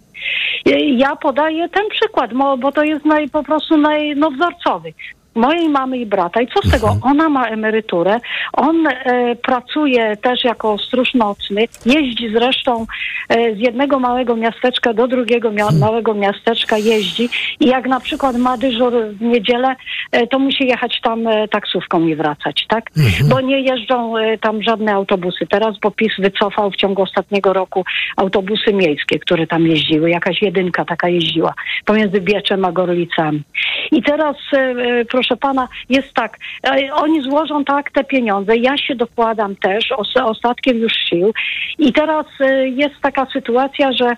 Y, 0.68 0.80
Ja 0.80 1.16
podaję 1.16 1.70
ten 1.70 1.90
przykład, 1.90 2.32
bo 2.60 2.72
to 2.72 2.84
jest 2.84 3.06
naj, 3.06 3.30
po 3.30 3.44
prostu 3.44 3.78
naj, 3.78 4.16
no, 4.16 4.32
wzorcowy. 4.32 4.94
Mojej 5.38 5.70
mamy 5.70 5.98
i 5.98 6.06
brata. 6.06 6.42
I 6.42 6.48
co 6.48 6.70
z 6.70 6.72
tego? 6.72 6.98
Ona 7.02 7.30
ma 7.30 7.46
emeryturę, 7.48 8.20
on 8.54 8.88
e, 8.88 9.36
pracuje 9.36 10.18
też 10.18 10.44
jako 10.44 10.78
stróż 10.78 11.14
nocny, 11.14 11.66
jeździ 11.86 12.30
zresztą 12.34 12.86
e, 13.30 13.56
z 13.56 13.60
jednego 13.60 14.00
małego 14.00 14.36
miasteczka 14.36 14.94
do 14.94 15.08
drugiego 15.08 15.52
mia- 15.52 15.80
małego 15.80 16.14
miasteczka 16.14 16.78
jeździ 16.78 17.30
i 17.60 17.66
jak 17.68 17.88
na 17.88 18.00
przykład 18.00 18.38
ma 18.38 18.58
dyżur 18.58 18.94
w 19.12 19.22
niedzielę, 19.22 19.76
e, 20.12 20.28
to 20.28 20.40
musi 20.40 20.68
jechać 20.68 21.02
tam 21.02 21.28
e, 21.28 21.48
taksówką 21.48 22.08
i 22.08 22.16
wracać, 22.16 22.66
tak? 22.68 22.84
Bo 23.30 23.42
nie 23.42 23.62
jeżdżą 23.62 24.18
e, 24.18 24.38
tam 24.38 24.64
żadne 24.64 24.94
autobusy. 24.94 25.48
Teraz, 25.48 25.80
bo 25.80 25.92
PiS 25.92 26.12
wycofał 26.20 26.72
w 26.72 26.76
ciągu 26.76 27.02
ostatniego 27.02 27.54
roku 27.54 27.84
autobusy 28.18 28.74
miejskie, 28.74 29.20
które 29.20 29.48
tam 29.48 29.68
jeździły. 29.68 30.10
Jakaś 30.10 30.42
jedynka 30.42 30.86
taka 30.86 31.10
jeździła 31.10 31.54
pomiędzy 31.86 32.22
Bieczem 32.22 32.66
a 32.66 32.72
Gorlicami. 32.72 33.44
I 33.92 34.02
teraz, 34.04 34.36
e, 34.54 34.60
e, 34.60 35.06
proszę 35.28 35.38
pana, 35.38 35.68
jest 35.90 36.14
tak, 36.14 36.38
e, 36.68 36.94
oni 36.94 37.22
złożą 37.22 37.66
tak 37.66 37.92
te 37.92 38.04
pieniądze, 38.04 38.58
ja 38.58 38.78
się 38.78 38.96
dokładam 38.96 39.56
też, 39.56 39.92
os, 39.92 40.14
ostatkiem 40.18 40.78
już 40.78 40.94
sił 40.94 41.34
i 41.78 41.94
teraz 41.94 42.26
e, 42.40 42.68
jest 42.68 42.96
taka 43.02 43.26
sytuacja, 43.34 43.92
że 43.94 44.16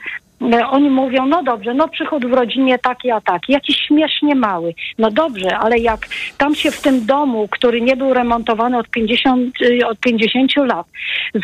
oni 0.70 0.90
mówią, 0.90 1.26
no 1.26 1.44
dobrze, 1.44 1.74
no 1.74 1.88
przychód 1.88 2.26
w 2.26 2.34
rodzinie 2.34 2.80
taki 2.80 3.12
a 3.12 3.22
taki, 3.22 3.54
jakiś 3.54 3.78
śmiesznie 3.78 4.36
mały. 4.36 4.74
No 4.98 5.12
dobrze, 5.12 5.58
ale 5.58 5.80
jak 5.80 6.08
tam 6.38 6.56
się 6.56 6.72
w 6.72 6.82
tym 6.82 7.06
domu, 7.06 7.48
który 7.52 7.82
nie 7.82 7.96
był 7.96 8.14
remontowany 8.14 8.78
od 8.78 8.90
50, 8.90 9.62
y, 9.62 9.88
od 9.88 10.00
50 10.00 10.56
lat, 10.58 10.88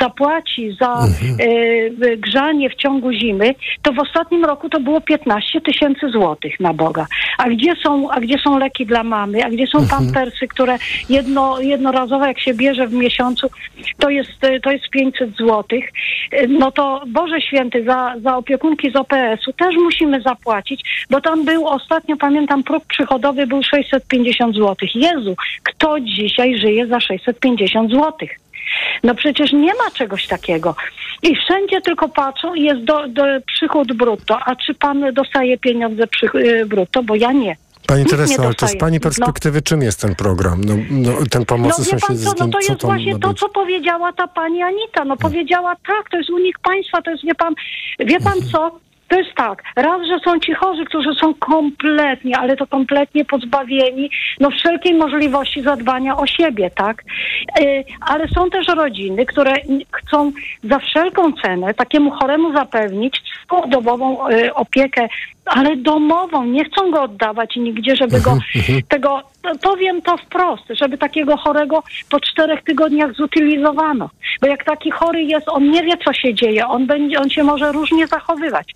zapłaci 0.02 0.72
za 0.82 0.94
e, 0.94 2.18
grzanie 2.18 2.70
w 2.70 2.76
ciągu 2.76 3.12
zimy, 3.12 3.56
to 3.82 3.94
w 3.94 4.00
ostatnim 4.00 4.46
roku 4.46 4.70
to 4.70 4.80
było 4.80 5.02
15 5.02 5.62
tysięcy 5.62 6.10
złotych 6.10 6.60
na 6.60 6.74
Boga. 6.74 7.08
A 7.38 7.50
gdzie 7.50 7.74
są, 7.84 8.12
a 8.12 8.20
gdzie 8.20 8.38
są 8.38 8.58
leki 8.58 8.86
dla 8.86 9.04
mamy, 9.04 9.44
a 9.44 9.50
gdzie 9.50 9.68
są 9.68 9.88
pampersy, 9.88 10.48
które 10.48 10.78
jedno, 11.10 11.60
jednorazowo 11.60 12.26
jak 12.26 12.40
się 12.40 12.54
bierze 12.54 12.88
w 12.88 12.94
miesiącu, 12.94 13.48
to 14.00 14.10
jest, 14.10 14.44
e, 14.44 14.60
to 14.60 14.72
jest 14.72 14.90
500 14.90 15.36
złotych. 15.36 15.92
E, 16.32 16.48
No 16.48 16.72
to 16.72 17.02
Boże 17.08 17.42
Święty, 17.42 17.84
za, 17.84 18.16
za 18.24 18.38
opiekunki 18.38 18.85
z 18.92 18.96
OPS-u 18.96 19.54
też 19.54 19.76
musimy 19.76 20.22
zapłacić, 20.22 21.06
bo 21.10 21.22
tam 21.22 21.46
był 21.46 21.68
ostatnio, 21.68 22.18
pamiętam, 22.18 22.64
próg 22.64 22.86
przychodowy 22.86 23.48
był 23.48 23.64
650 23.64 24.56
złotych. 24.56 24.96
Jezu, 24.96 25.36
kto 25.64 26.00
dzisiaj 26.00 26.58
żyje 26.58 26.88
za 26.88 27.00
650 27.00 27.92
złotych? 27.92 28.40
No 29.04 29.16
przecież 29.16 29.54
nie 29.54 29.74
ma 29.74 29.92
czegoś 29.94 30.28
takiego. 30.28 30.76
I 31.24 31.36
wszędzie 31.36 31.82
tylko 31.82 32.10
patrzą 32.10 32.54
i 32.54 32.64
jest 32.64 32.84
do, 32.84 33.08
do 33.08 33.24
przychód 33.48 33.94
brutto. 33.94 34.38
A 34.46 34.56
czy 34.56 34.74
pan 34.74 35.14
dostaje 35.14 35.58
pieniądze 35.58 36.08
przy, 36.08 36.26
y, 36.36 36.66
brutto? 36.66 37.04
Bo 37.04 37.16
ja 37.16 37.32
nie. 37.32 37.56
Pani 37.88 38.06
Tereso, 38.06 38.44
ale 38.44 38.54
to 38.54 38.68
z. 38.68 38.76
Pani 38.78 38.98
No. 38.98 39.02
perspektywy 39.02 39.62
czym 39.62 39.82
jest 39.82 40.02
ten 40.02 40.16
program? 40.16 40.62
No, 40.64 40.76
no, 40.90 41.12
ten 41.32 41.42
No 41.42 41.46
pomocy 41.46 41.92
pan 41.92 42.18
co, 42.18 42.34
no 42.40 42.48
to 42.48 42.60
jest 42.60 42.82
właśnie 42.82 43.20
to, 43.20 43.34
co 43.34 43.50
powiedziała 43.50 44.14
ta 44.14 44.28
pani 44.28 44.64
Anita. 44.64 45.06
No 45.06 45.18
powiedziała 45.18 45.76
tak, 45.88 46.10
to 46.12 46.18
jest 46.18 46.30
unik 46.30 46.60
państwa, 46.60 47.02
to 47.02 47.12
jest, 47.12 47.24
wie 47.24 47.36
pan, 47.36 47.54
wie 48.00 48.20
pan 48.20 48.42
co? 48.52 48.80
To 49.08 49.18
jest 49.18 49.34
tak, 49.36 49.64
raz, 49.76 50.08
że 50.08 50.20
są 50.20 50.40
ci 50.40 50.54
chorzy, 50.54 50.86
którzy 50.86 51.10
są 51.22 51.34
kompletnie, 51.34 52.38
ale 52.38 52.58
to 52.58 52.68
kompletnie 52.68 53.26
pozbawieni 53.26 54.10
no 54.40 54.50
wszelkiej 54.50 54.94
możliwości 54.94 55.62
zadbania 55.62 56.18
o 56.18 56.28
siebie, 56.28 56.70
tak? 56.76 57.04
Y, 57.62 57.84
ale 58.02 58.28
są 58.28 58.50
też 58.50 58.68
rodziny, 58.68 59.26
które 59.26 59.54
chcą 59.92 60.32
za 60.64 60.80
wszelką 60.80 61.34
cenę 61.34 61.74
takiemu 61.74 62.12
choremu 62.12 62.54
zapewnić 62.54 63.22
dobową 63.70 64.30
y, 64.30 64.54
opiekę, 64.54 65.08
ale 65.46 65.76
domową. 65.78 66.46
Nie 66.46 66.66
chcą 66.66 66.92
go 66.92 67.02
oddawać 67.02 67.56
nigdzie, 67.56 67.96
żeby 67.96 68.22
go 68.22 68.38
tego, 68.88 69.22
powiem 69.62 70.02
to 70.02 70.18
wprost, 70.18 70.64
żeby 70.82 70.98
takiego 70.98 71.38
chorego 71.38 71.84
po 72.10 72.20
czterech 72.20 72.64
tygodniach 72.64 73.14
zutylizowano. 73.14 74.10
Bo 74.42 74.48
jak 74.48 74.64
taki 74.64 74.92
chory 74.92 75.24
jest, 75.24 75.50
on 75.50 75.72
nie 75.72 75.84
wie, 75.84 75.94
co 76.06 76.14
się 76.14 76.34
dzieje, 76.34 76.68
on, 76.68 76.88
będzie, 76.88 77.20
on 77.20 77.30
się 77.30 77.44
może 77.44 77.72
różnie 77.72 78.08
zachowywać. 78.08 78.68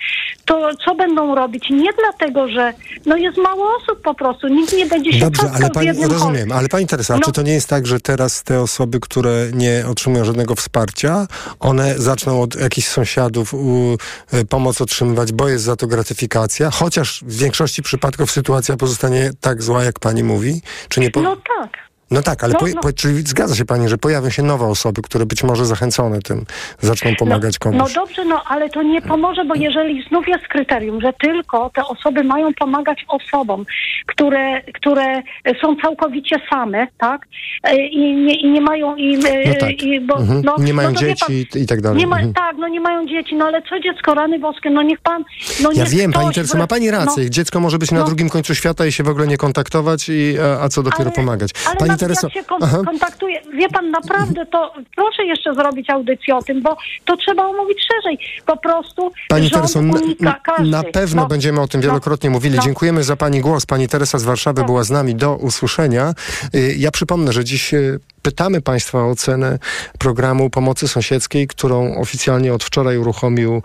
To 0.45 0.69
co 0.85 0.95
będą 0.95 1.35
robić? 1.35 1.69
Nie 1.69 1.89
dlatego, 1.99 2.47
że 2.47 2.73
no 3.05 3.17
jest 3.17 3.37
mało 3.37 3.65
osób 3.75 4.01
po 4.01 4.13
prostu, 4.13 4.47
nikt 4.47 4.73
nie 4.73 4.85
będzie 4.85 5.13
się 5.13 5.19
Dobrze, 5.19 5.51
ale 5.55 5.65
z 5.67 5.71
pani, 5.71 5.87
rozumiem, 5.87 6.19
chorym. 6.19 6.51
ale 6.51 6.67
pani 6.67 6.87
Teresa, 6.87 7.13
No. 7.15 7.21
czy 7.25 7.31
to 7.31 7.41
nie 7.41 7.53
jest 7.53 7.69
tak, 7.69 7.87
że 7.87 7.99
teraz 7.99 8.43
te 8.43 8.61
osoby, 8.61 8.99
które 8.99 9.31
nie 9.53 9.83
otrzymują 9.91 10.25
żadnego 10.25 10.55
wsparcia, 10.55 11.27
one 11.59 11.93
zaczną 11.97 12.41
od 12.41 12.55
jakichś 12.61 12.87
sąsiadów 12.87 13.53
u, 13.53 13.97
y, 14.33 14.45
pomoc 14.45 14.81
otrzymywać, 14.81 15.31
bo 15.31 15.47
jest 15.49 15.63
za 15.63 15.75
to 15.75 15.87
gratyfikacja, 15.87 16.58
chociaż 16.71 17.23
w 17.27 17.37
większości 17.37 17.81
przypadków 17.81 18.31
sytuacja 18.31 18.77
pozostanie 18.77 19.31
tak 19.41 19.63
zła, 19.63 19.83
jak 19.83 19.99
pani 19.99 20.23
mówi? 20.23 20.61
Czy 20.89 20.99
nie 20.99 21.11
po... 21.11 21.21
No 21.21 21.35
tak. 21.35 21.88
No 22.11 22.21
tak, 22.21 22.43
ale 22.43 22.53
No, 22.61 22.67
no. 22.75 22.81
Po, 22.81 22.93
czyli 22.93 23.21
zgadza 23.21 23.55
się 23.55 23.65
pani, 23.65 23.89
że 23.89 23.97
pojawią 23.97 24.29
się 24.29 24.43
nowe 24.43 24.65
osoby, 24.65 25.01
które 25.01 25.25
być 25.25 25.43
może 25.43 25.65
zachęcone 25.65 26.19
tym 26.21 26.45
zaczną 26.79 27.15
pomagać 27.15 27.53
no, 27.53 27.59
komuś. 27.71 27.95
No 27.95 28.01
dobrze, 28.01 28.25
no 28.25 28.41
ale 28.47 28.69
to 28.69 28.83
nie 28.83 29.01
pomoże, 29.01 29.45
bo 29.45 29.55
jeżeli 29.55 30.03
znów 30.09 30.27
jest 30.27 30.47
kryterium, 30.47 31.01
że 31.01 31.13
tylko 31.13 31.69
te 31.75 31.85
osoby 31.85 32.23
mają 32.23 32.53
pomagać 32.53 33.05
osobom, 33.07 33.65
które, 34.05 34.61
które 34.61 35.21
są 35.61 35.75
całkowicie 35.75 36.35
same, 36.49 36.87
tak? 36.97 37.21
E, 37.63 37.75
I 37.87 38.15
nie, 38.15 38.35
i 38.35 38.51
nie 38.51 38.61
mają 38.61 38.95
i, 38.95 39.15
e, 39.15 39.49
No 39.49 39.55
tak. 39.59 39.69
i 39.83 40.01
bo, 40.01 40.17
Mhm. 40.17 40.41
no, 40.45 40.55
Nie 40.59 40.73
mają 40.73 40.91
no 40.91 40.95
dzieci 40.99 41.47
i 41.55 41.65
tak 41.67 41.81
dalej. 41.81 42.07
Ma, 42.07 42.15
Mhm. 42.19 42.33
Tak, 42.33 42.55
no 42.57 42.67
nie 42.67 42.79
mają 42.79 43.07
dzieci, 43.07 43.35
no 43.35 43.45
ale 43.45 43.61
co 43.61 43.79
dziecko, 43.79 44.13
rany 44.13 44.39
boskie, 44.39 44.69
no 44.69 44.81
niech 44.81 44.99
pan, 44.99 45.23
no 45.63 45.71
Ja 45.71 45.83
niech 45.83 45.89
wiem, 45.93 46.11
pani 46.11 46.25
ktoś 46.25 46.35
Tereso, 46.35 46.53
wrę- 46.53 46.59
ma 46.59 46.67
pani 46.67 46.91
rację. 46.91 47.23
No, 47.23 47.29
Dziecko 47.29 47.59
może 47.59 47.77
być 47.77 47.91
na 47.91 47.99
no. 47.99 48.05
drugim 48.05 48.29
końcu 48.29 48.55
świata 48.55 48.85
i 48.85 48.91
się 48.91 49.03
w 49.03 49.09
ogóle 49.09 49.27
nie 49.27 49.37
kontaktować, 49.37 50.09
i, 50.09 50.35
a, 50.39 50.61
a 50.63 50.69
co 50.69 50.83
dopiero 50.83 51.11
pomagać. 51.11 51.51
Ale 51.67 51.75
pani 51.77 51.98
Tereso, 51.99 52.27
jak 52.27 52.33
się 52.33 52.43
kon- 52.43 52.85
kontaktuje, 52.85 53.41
wie 53.53 53.69
pan, 53.69 53.91
naprawdę 53.91 54.45
to 54.45 54.73
proszę 54.95 55.25
jeszcze 55.25 55.53
zrobić 55.53 55.89
audycję 55.89 56.35
o 56.35 56.41
tym, 56.43 56.61
bo 56.61 56.77
to 57.05 57.17
trzeba 57.17 57.45
omówić 57.45 57.77
szerzej. 57.93 58.19
Po 58.45 58.57
prostu 58.57 59.11
Pani 59.29 59.51
Tereso, 59.51 59.81
na, 59.81 59.99
unika 59.99 60.39
każdy. 60.43 60.69
na 60.71 60.83
pewno 60.83 61.21
No. 61.21 61.27
będziemy 61.27 61.61
o 61.61 61.67
tym 61.67 61.81
wielokrotnie 61.81 62.29
mówili. 62.29 62.55
no. 62.55 62.61
Dziękujemy 62.63 63.03
za 63.03 63.15
Pani 63.15 63.41
głos. 63.41 63.65
Pani 63.65 63.87
Teresa 63.87 64.19
z 64.19 64.23
Warszawy 64.23 64.63
była 64.63 64.83
z 64.83 64.89
nami. 64.89 65.15
Do 65.15 65.35
usłyszenia. 65.35 66.13
Y, 66.55 66.75
Ja 66.77 66.91
przypomnę, 66.91 67.33
że 67.33 67.43
dziś 67.43 67.73
y, 67.73 67.99
pytamy 68.21 68.61
Państwa 68.61 68.97
o 68.99 69.09
ocenę 69.09 69.59
programu 69.97 70.49
pomocy 70.49 70.87
sąsiedzkiej, 70.87 71.47
którą 71.47 71.95
oficjalnie 71.95 72.53
od 72.53 72.63
wczoraj 72.63 72.97
uruchomił 72.97 73.61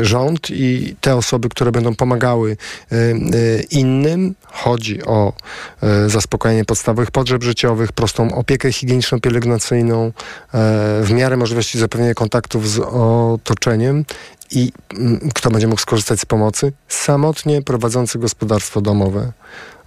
y, 0.00 0.04
rząd 0.04 0.50
i 0.50 0.96
te 1.00 1.16
osoby, 1.16 1.48
które 1.48 1.72
będą 1.72 1.94
pomagały 1.94 2.56
y, 2.92 2.96
y, 2.96 3.66
innym. 3.70 4.34
Chodzi 4.46 5.02
o 5.02 5.32
zaspokojenie 6.06 6.64
podstawowych 6.64 7.10
potrzeb 7.10 7.42
życiowych, 7.42 7.92
prostą 7.92 8.34
opiekę 8.34 8.72
higieniczno-pielęgnacyjną, 8.72 10.12
w 11.02 11.10
miarę 11.10 11.36
możliwości 11.36 11.78
zapewnienia 11.78 12.14
kontaktów 12.14 12.70
z 12.70 12.78
otoczeniem 12.78 14.04
i 14.50 14.72
mm, 14.94 15.30
kto 15.34 15.50
będzie 15.50 15.66
mógł 15.66 15.80
skorzystać 15.80 16.20
z 16.20 16.26
pomocy? 16.26 16.72
Samotnie 16.88 17.62
prowadzący 17.62 18.18
gospodarstwo 18.18 18.80
domowe. 18.80 19.32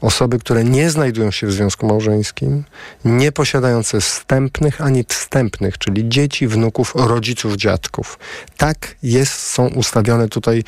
Osoby, 0.02 0.40
które 0.40 0.64
nie 0.64 0.90
znajdują 0.90 1.32
się 1.32 1.48
w 1.48 1.52
związku 1.52 1.88
małżeńskim, 1.88 2.64
nie 3.06 3.32
posiadające 3.32 4.02
wstępnych 4.02 4.82
ani 4.82 5.06
wstępnych, 5.08 5.78
czyli 5.78 6.10
dzieci, 6.10 6.48
wnuków, 6.48 6.94
rodziców, 6.96 7.56
dziadków. 7.56 8.20
Tak 8.58 8.96
jest, 9.04 9.34
są 9.34 9.68
ustawione 9.68 10.28
tutaj, 10.28 10.64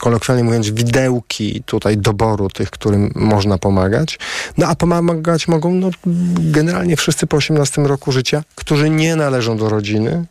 kolokwialnie 0.00 0.44
mówiąc, 0.44 0.70
widełki 0.70 1.62
tutaj 1.66 1.98
doboru 1.98 2.48
tych, 2.48 2.70
którym 2.70 3.12
można 3.14 3.58
pomagać. 3.58 4.18
No 4.58 4.66
a 4.66 4.74
pomagać 4.74 5.48
mogą 5.48 5.74
no, 5.74 5.90
generalnie 6.38 6.96
wszyscy 6.96 7.26
po 7.26 7.36
18 7.36 7.82
roku 7.82 8.12
życia, 8.12 8.42
którzy 8.54 8.90
nie 8.90 9.16
należą 9.16 9.56
do 9.56 9.68
rodziny, 9.68 10.24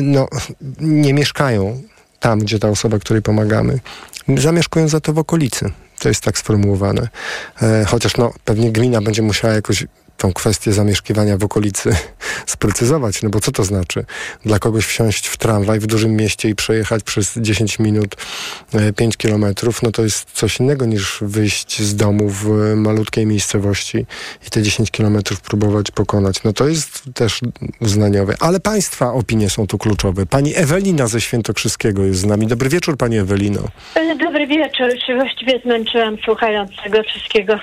no, 0.00 0.28
nie 0.80 1.14
mieszkają 1.14 1.82
tam, 2.20 2.38
gdzie 2.38 2.58
ta 2.58 2.68
osoba, 2.68 2.98
której 2.98 3.22
pomagamy, 3.22 3.80
zamieszkują 4.36 4.88
za 4.88 5.00
to 5.00 5.12
w 5.12 5.18
okolicy. 5.18 5.70
To 6.00 6.08
jest 6.08 6.24
tak 6.24 6.38
sformułowane. 6.38 7.08
E, 7.62 7.84
chociaż 7.84 8.16
no, 8.16 8.32
pewnie 8.44 8.72
gmina 8.72 9.00
będzie 9.00 9.22
musiała 9.22 9.54
jakoś 9.54 9.86
tą 10.20 10.32
kwestię 10.32 10.72
zamieszkiwania 10.72 11.36
w 11.36 11.44
okolicy 11.44 11.96
sprecyzować, 12.46 13.22
no 13.22 13.30
bo 13.30 13.40
co 13.40 13.52
to 13.52 13.64
znaczy? 13.64 14.04
Dla 14.44 14.58
kogoś 14.58 14.86
wsiąść 14.86 15.26
w 15.26 15.36
tramwaj 15.36 15.80
w 15.80 15.86
dużym 15.86 16.16
mieście 16.16 16.48
i 16.48 16.54
przejechać 16.54 17.02
przez 17.02 17.34
10 17.36 17.78
minut 17.78 18.16
e, 18.74 18.92
5 18.92 19.16
kilometrów, 19.16 19.82
no 19.82 19.90
to 19.90 20.02
jest 20.02 20.30
coś 20.32 20.60
innego 20.60 20.86
niż 20.86 21.18
wyjść 21.20 21.82
z 21.82 21.96
domu 21.96 22.28
w 22.28 22.74
malutkiej 22.76 23.26
miejscowości 23.26 24.06
i 24.46 24.50
te 24.50 24.62
10 24.62 24.90
kilometrów 24.90 25.40
próbować 25.40 25.90
pokonać. 25.90 26.42
No 26.44 26.52
to 26.52 26.68
jest 26.68 27.02
też 27.14 27.40
uznaniowe. 27.80 28.34
Ale 28.40 28.60
państwa 28.60 29.12
opinie 29.12 29.50
są 29.50 29.66
tu 29.66 29.78
kluczowe. 29.78 30.26
Pani 30.26 30.56
Ewelina 30.56 31.06
ze 31.06 31.20
Świętokrzyskiego 31.20 32.04
jest 32.04 32.20
z 32.20 32.24
nami. 32.24 32.46
Dobry 32.46 32.68
wieczór, 32.68 32.96
pani 32.96 33.18
Ewelino. 33.18 33.60
E, 33.94 34.16
Dobry 34.16 34.46
wieczór. 34.46 34.86
Właściwie 35.14 35.60
zmęczyłam 35.64 36.16
słuchając 36.24 36.70
tego 36.84 37.02
wszystkiego. 37.02 37.58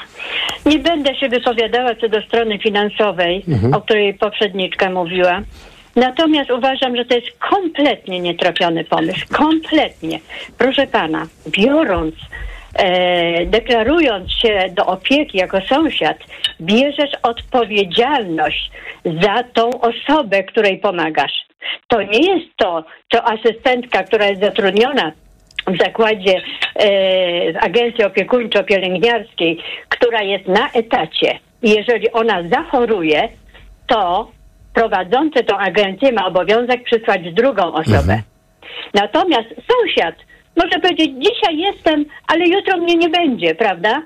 Nie 0.67 0.79
będę 0.79 1.15
się 1.15 1.29
wypowiadała 1.29 1.95
co 1.95 2.09
do 2.09 2.21
strony 2.21 2.59
finansowej, 2.59 3.43
Mhm. 3.47 3.73
o 3.73 3.81
której 3.81 4.13
poprzedniczka 4.13 4.89
mówiła. 4.89 5.41
Natomiast 5.95 6.51
uważam, 6.51 6.95
że 6.97 7.05
to 7.05 7.15
jest 7.15 7.27
kompletnie 7.39 8.19
nietrafiony 8.19 8.83
pomysł. 8.83 9.25
Kompletnie. 9.33 10.19
Proszę 10.57 10.87
pana, 10.87 11.27
biorąc, 11.49 12.15
e, 12.75 13.45
deklarując 13.45 14.31
się 14.31 14.69
do 14.71 14.85
opieki 14.85 15.37
jako 15.37 15.61
sąsiad, 15.61 16.17
bierzesz 16.61 17.11
odpowiedzialność 17.23 18.71
za 19.05 19.43
tą 19.43 19.69
osobę, 19.81 20.43
której 20.43 20.77
pomagasz. 20.77 21.33
To 21.87 22.01
nie 22.01 22.19
jest 22.19 22.57
to, 22.57 22.83
co 23.11 23.23
asystentka, 23.23 24.03
która 24.03 24.25
jest 24.27 24.41
zatrudniona 24.41 25.11
w 25.67 25.77
zakładzie 25.77 26.41
e, 26.79 27.61
agencji 27.61 28.03
opiekuńczo-pielęgniarskiej, 28.03 29.57
która 29.89 30.21
jest 30.21 30.47
na 30.47 30.69
etacie. 30.71 31.39
Jeżeli 31.63 32.11
ona 32.11 32.43
zachoruje, 32.49 33.29
to 33.87 34.31
prowadzący 34.73 35.43
tą 35.43 35.57
agencję 35.57 36.11
ma 36.11 36.25
obowiązek 36.25 36.83
przysłać 36.83 37.33
drugą 37.33 37.73
osobę. 37.73 38.21
Natomiast 38.93 39.47
sąsiad 39.49 40.15
może 40.55 40.79
powiedzieć, 40.81 41.11
dzisiaj 41.19 41.57
jestem, 41.57 42.05
ale 42.27 42.47
jutro 42.47 42.77
mnie 42.77 42.95
nie 42.95 43.09
będzie, 43.09 43.55
prawda? 43.55 44.01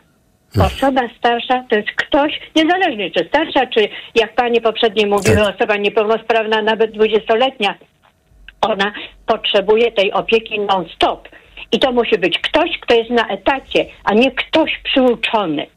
Osoba 0.65 1.01
starsza 1.17 1.63
to 1.69 1.75
jest 1.75 1.91
ktoś, 1.91 2.39
niezależnie 2.55 3.11
czy 3.11 3.27
starsza, 3.27 3.67
czy 3.67 3.87
jak 4.15 4.35
pani 4.35 4.61
poprzednio 4.61 5.07
mówiła, 5.07 5.53
osoba 5.55 5.75
niepełnosprawna, 5.75 6.61
nawet 6.61 6.91
dwudziestoletnia, 6.91 7.75
Ona 8.61 8.93
potrzebuje 9.25 9.91
tej 9.91 10.13
opieki 10.13 10.59
non-stop. 10.59 11.29
I 11.71 11.79
to 11.79 11.91
musi 11.91 12.17
być 12.17 12.39
ktoś, 12.39 12.79
kto 12.79 12.93
jest 12.95 13.09
na 13.09 13.27
etacie, 13.27 13.85
a 14.03 14.13
nie 14.13 14.31
ktoś 14.31 14.79
przyuczony. 14.83 15.67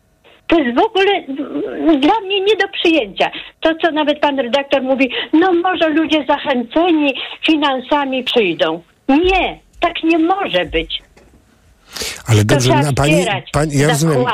To 0.47 0.59
jest 0.59 0.77
w 0.77 0.83
ogóle 0.83 1.13
mm, 1.13 2.01
dla 2.01 2.21
mnie 2.21 2.41
nie 2.41 2.57
do 2.57 2.69
przyjęcia. 2.69 3.31
To, 3.61 3.75
co 3.83 3.91
nawet 3.91 4.19
pan 4.21 4.39
redaktor 4.39 4.83
mówi, 4.83 5.11
no 5.33 5.53
może 5.53 5.89
ludzie 5.89 6.25
zachęceni 6.29 7.15
finansami 7.47 8.25
przyjdą. 8.25 8.83
Nie, 9.09 9.59
tak 9.81 10.03
nie 10.03 10.19
może 10.19 10.65
być. 10.65 11.03
Ale 12.27 12.45
dobrze, 12.45 12.75
na 12.77 12.93
pani, 12.93 13.27
pani, 13.53 13.79
ja 13.79 13.89
rozumiem. 13.89 14.25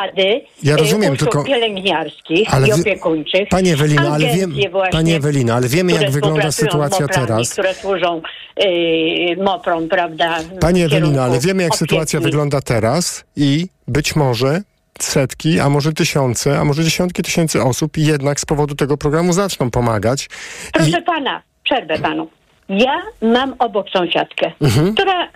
Ja 0.62 0.74
y, 0.74 0.76
rozumiem, 0.76 1.16
tylko- 1.16 1.44
pielęgniarskich 1.44 2.54
Ale 2.54 2.68
i 2.68 2.72
opiekuńczych. 2.72 3.48
Pani 3.48 3.70
Ewelino, 3.70 4.08
ale 4.12 4.26
wiem, 4.36 4.50
właśnie, 4.70 4.92
pani 4.92 5.12
Ewelino, 5.12 5.54
ale 5.54 5.68
wiemy 5.68 5.92
jak 5.92 6.11
wygląda 6.11 6.52
sytuacja 6.52 7.00
MOPR-ami, 7.06 7.26
teraz. 7.26 7.52
które 7.52 7.74
służą 7.74 8.22
y, 8.64 9.36
MOPR-om, 9.44 9.88
prawda? 9.88 10.38
Pani 10.61 10.88
kierunku 10.88 11.20
ale 11.20 11.40
wiemy 11.40 11.62
jak 11.62 11.72
opieki. 11.72 11.78
sytuacja 11.78 12.20
wygląda 12.20 12.61
teraz 12.61 13.24
i 13.36 13.66
być 13.88 14.16
może 14.16 14.61
setki, 15.00 15.61
a 15.61 15.68
może 15.68 15.92
tysiące, 15.92 16.58
a 16.58 16.64
może 16.64 16.84
dziesiątki 16.84 17.22
tysięcy 17.22 17.62
osób 17.62 17.96
jednak 17.96 18.40
z 18.40 18.44
powodu 18.44 18.74
tego 18.74 18.96
programu 18.96 19.32
zaczną 19.32 19.70
pomagać. 19.70 20.28
Proszę 20.72 21.02
pana, 21.02 21.42
przerwę 21.64 21.98
panu. 21.98 22.28
Ja 22.68 23.02
mam 23.22 23.54
obok 23.58 23.86
sąsiadkę, 23.90 24.52
Mhm. 24.61 24.94
która 24.94 25.28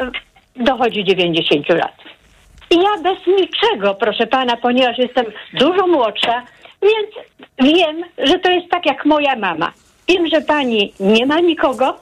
dochodzi 0.56 1.04
90 1.04 1.68
lat. 1.68 1.92
I 2.74 2.76
ja 2.82 3.02
bez 3.02 3.18
niczego, 3.26 3.94
proszę 3.94 4.26
pana, 4.26 4.56
ponieważ 4.56 4.98
jestem 4.98 5.24
dużo 5.60 5.86
młodsza, 5.86 6.42
więc 6.82 7.10
wiem, 7.74 8.02
że 8.18 8.38
to 8.38 8.50
jest 8.50 8.68
tak 8.70 8.86
jak 8.86 9.04
moja 9.06 9.36
mama. 9.36 9.72
Wiem, 10.08 10.26
że 10.32 10.40
pani 10.40 10.92
nie 11.00 11.26
ma 11.26 11.40
nikogo. 11.40 11.96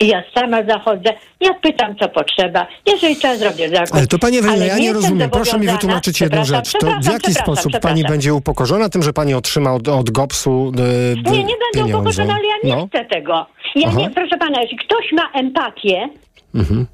Ja 0.00 0.22
sama 0.34 0.62
zachodzę, 0.62 1.12
ja 1.40 1.54
pytam, 1.54 1.96
co 1.96 2.08
potrzeba. 2.08 2.66
Jeżeli 2.86 3.16
trzeba, 3.16 3.36
zrobię 3.36 3.68
zakup. 3.68 3.94
Ale 3.96 4.06
to 4.06 4.18
pani 4.18 4.38
Ewelino, 4.38 4.56
Ale 4.56 4.66
ja 4.66 4.78
nie 4.78 4.92
rozumiem. 4.92 5.30
Proszę 5.30 5.58
mi 5.58 5.66
wytłumaczyć 5.68 6.20
jedną 6.20 6.44
rzecz. 6.44 6.72
To 6.72 6.86
w 7.02 7.12
jaki 7.12 7.34
sposób 7.34 7.72
pani 7.82 8.04
będzie 8.04 8.34
upokorzona 8.34 8.88
tym, 8.88 9.02
że 9.02 9.12
pani 9.12 9.34
otrzyma 9.34 9.72
od, 9.74 9.88
od 9.88 10.10
GOPS-u 10.10 10.72
e, 11.26 11.30
Nie, 11.30 11.44
nie 11.44 11.54
będę 11.74 11.94
upokorzona, 11.94 12.34
ale 12.34 12.44
ja 12.46 12.54
nie 12.64 12.76
No. 12.76 12.86
chcę 12.86 13.04
tego. 13.04 13.46
Ja 13.76 13.88
Aha. 13.88 13.98
nie, 13.98 14.10
proszę 14.10 14.36
pana, 14.38 14.60
jeśli 14.62 14.76
ktoś 14.78 15.12
ma 15.12 15.28
empatię, 15.34 16.08
Mhm. 16.54 16.86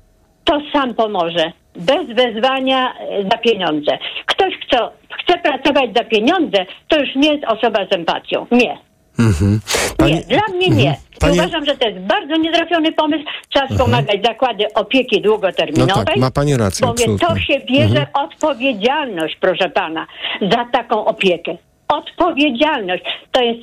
to 0.45 0.61
sam 0.73 0.95
pomoże. 0.95 1.53
Bez 1.79 2.07
wezwania 2.17 2.95
e, 3.01 3.23
za 3.23 3.39
pieniądze. 3.39 3.99
Ktoś, 4.27 4.55
kto 4.67 4.93
chce 5.23 5.39
pracować 5.39 5.91
za 5.97 6.05
pieniądze, 6.05 6.67
to 6.89 7.01
już 7.01 7.15
nie 7.17 7.33
jest 7.33 7.45
osoba 7.45 7.87
z 7.91 7.95
empatią. 7.95 8.47
Nie. 8.51 8.79
Mhm. 9.19 9.61
nie, 10.07 10.21
dla 10.23 10.55
mnie 10.57 10.69
nie. 10.69 10.89
Mhm. 10.89 10.97
Pani- 11.21 11.39
Uważam, 11.39 11.65
że 11.65 11.77
to 11.77 11.89
jest 11.89 12.01
bardzo 12.01 12.37
nietrafiony 12.37 12.93
pomysł. 12.93 13.25
Trzeba 13.49 13.67
wspomagać 13.69 14.23
zakłady 14.25 14.65
opieki 14.75 15.21
długoterminowej. 15.21 15.95
No 15.97 16.05
tak, 16.05 16.17
ma 16.17 16.31
pani 16.31 16.57
rację, 16.57 16.87
Bo 16.87 16.95
to 17.29 17.39
się 17.39 17.61
bierze 17.61 17.99
Mhm. 18.01 18.07
odpowiedzialność, 18.15 19.37
proszę 19.41 19.71
pana, 19.71 20.07
za 20.53 20.65
taką 20.73 21.05
opiekę. 21.05 21.57
Odpowiedzialność. 21.89 23.05
To 23.33 23.43
jest 23.43 23.61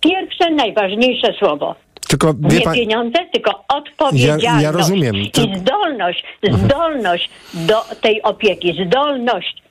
pierwsze, 0.00 0.50
najważniejsze 0.50 1.32
słowo. 1.38 1.74
Tylko 2.08 2.34
nie 2.40 2.60
pieniądze, 2.74 3.18
tylko 3.32 3.64
odpowiedzialność. 3.74 4.44
Ja- 4.44 4.60
ja 4.60 4.72
rozumiem. 4.72 5.14
To- 5.32 5.42
Mhm. 5.42 5.56
I 5.58 5.60
zdolność, 5.60 6.24
zdolność 6.42 7.30
do 7.54 7.74
tej 8.00 8.22
opieki, 8.22 8.74
zdolność. 8.86 9.62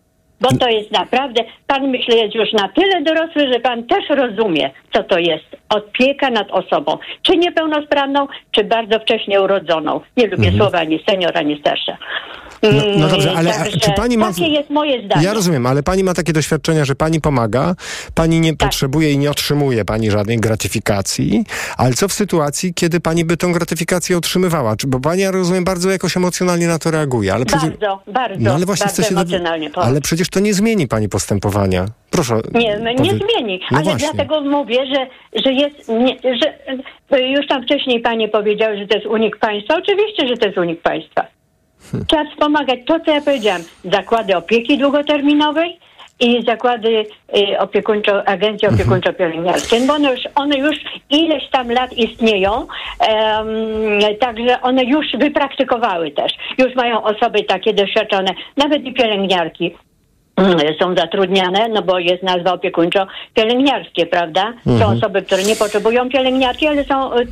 Bo 0.41 0.49
to 0.49 0.69
jest 0.69 0.91
naprawdę, 0.91 1.43
pan 1.67 1.87
myślę 1.87 2.15
jest 2.17 2.35
już 2.35 2.53
na 2.53 2.69
tyle 2.69 3.01
dorosły, 3.01 3.53
że 3.53 3.59
pan 3.59 3.83
też 3.83 4.09
rozumie, 4.09 4.69
co 4.93 5.03
to 5.03 5.19
jest 5.19 5.45
opieka 5.69 6.29
nad 6.29 6.51
osobą. 6.51 6.97
Czy 7.21 7.37
niepełnosprawną, 7.37 8.27
czy 8.51 8.63
bardzo 8.63 8.99
wcześnie 8.99 9.41
urodzoną. 9.41 10.01
Nie 10.17 10.23
lubię 10.27 10.35
Mhm. 10.47 10.57
słowa 10.57 10.77
ani 10.79 11.03
senior, 11.09 11.37
ani 11.37 11.59
starsza. 11.59 11.97
No, 12.63 12.69
no 12.97 13.07
dobrze, 13.07 13.33
ale 13.37 13.51
Także 13.53 13.79
czy 13.79 13.91
pani 13.91 14.17
ma... 14.17 14.27
Takie 14.33 14.47
jest 14.47 14.69
moje 14.69 15.05
zdanie. 15.05 15.25
Ja 15.25 15.33
rozumiem, 15.33 15.65
ale 15.65 15.83
pani 15.83 16.03
ma 16.03 16.13
takie 16.13 16.33
doświadczenia, 16.33 16.85
że 16.85 16.95
pani 16.95 17.21
pomaga, 17.21 17.75
pani 18.15 18.39
nie 18.39 18.49
Tak. 18.55 18.69
potrzebuje 18.69 19.11
i 19.11 19.17
nie 19.17 19.31
otrzymuje 19.31 19.85
pani 19.85 20.11
żadnej 20.11 20.37
gratyfikacji, 20.37 21.43
ale 21.77 21.93
co 21.93 22.07
w 22.07 22.13
sytuacji, 22.13 22.73
kiedy 22.73 22.99
pani 22.99 23.25
by 23.25 23.37
tą 23.37 23.51
gratyfikację 23.53 24.17
otrzymywała? 24.17 24.75
Czy, 24.75 24.87
bo 24.87 24.99
pani, 24.99 25.21
ja 25.21 25.31
rozumiem, 25.31 25.63
bardzo 25.63 25.89
jakoś 25.91 26.17
emocjonalnie 26.17 26.67
na 26.67 26.79
to 26.79 26.91
reaguje, 26.91 27.33
ale 27.33 27.45
przecież... 27.45 27.69
Bardzo, 27.69 27.99
bardzo, 28.07 28.43
No 28.43 28.53
ale 28.53 28.65
właśnie 28.65 28.85
bardzo 28.85 29.01
chce 29.01 29.09
się... 29.09 29.15
emocjonalnie 29.15 29.69
powiem. 29.69 29.89
Ale 29.89 30.01
przecież 30.01 30.29
to 30.29 30.39
nie 30.39 30.53
zmieni 30.53 30.87
pani 30.87 31.09
postępowania. 31.09 31.85
Proszę. 32.11 32.35
Nie, 32.53 32.77
nie 32.79 32.95
powie- 32.95 33.19
zmieni, 33.35 33.59
No 33.71 33.77
ale 33.77 33.83
właśnie. 33.83 34.09
dlatego 34.13 34.41
mówię, 34.41 34.79
że, 34.85 35.07
że 35.45 35.53
jest, 35.53 35.89
nie, 35.89 36.17
że 37.11 37.21
już 37.21 37.47
tam 37.47 37.63
wcześniej 37.63 37.99
panie 38.01 38.27
powiedziały, 38.29 38.77
że 38.77 38.87
to 38.87 38.95
jest 38.95 39.07
unik 39.07 39.37
państwa. 39.37 39.75
Oczywiście, 39.77 40.27
że 40.27 40.37
to 40.37 40.45
jest 40.45 40.57
unik 40.57 40.81
państwa. 40.81 41.36
Trzeba 42.07 42.25
wspomagać 42.31 42.79
to, 42.87 42.99
co 42.99 43.11
ja 43.11 43.21
powiedziałam. 43.21 43.61
Zakłady 43.83 44.37
opieki 44.37 44.77
długoterminowej 44.77 45.79
i 46.19 46.43
zakłady 46.45 47.05
y, 47.37 47.59
opiekuńczo, 47.59 48.27
agencje 48.27 48.69
Mhm. 48.69 48.73
opiekuńczo-pielęgniarskie, 48.73 49.87
bo 49.87 49.93
one 49.93 50.11
już, 50.11 50.19
one 50.35 50.57
już 50.57 50.75
ileś 51.09 51.49
tam 51.51 51.71
lat 51.71 51.93
istnieją, 51.93 52.67
em, 52.99 53.47
także 54.19 54.61
one 54.61 54.83
już 54.83 55.05
wypraktykowały 55.19 56.11
też. 56.11 56.31
Już 56.57 56.75
mają 56.75 57.03
osoby 57.03 57.43
takie 57.43 57.73
doświadczone, 57.73 58.33
nawet 58.57 58.83
i 58.83 58.93
pielęgniarki 58.93 59.75
są 60.79 60.95
zatrudniane, 60.95 61.69
no 61.69 61.81
bo 61.81 61.99
jest 61.99 62.23
nazwa 62.23 62.53
opiekuńczo-pielęgniarskie, 62.53 64.05
prawda? 64.05 64.53
Są 64.65 64.71
Mhm. 64.71 64.97
osoby, 64.97 65.21
które 65.21 65.43
nie 65.43 65.55
potrzebują 65.55 66.09
pielęgniarki, 66.09 66.67
ale 66.67 66.85
są 66.85 67.13
y, 67.13 67.27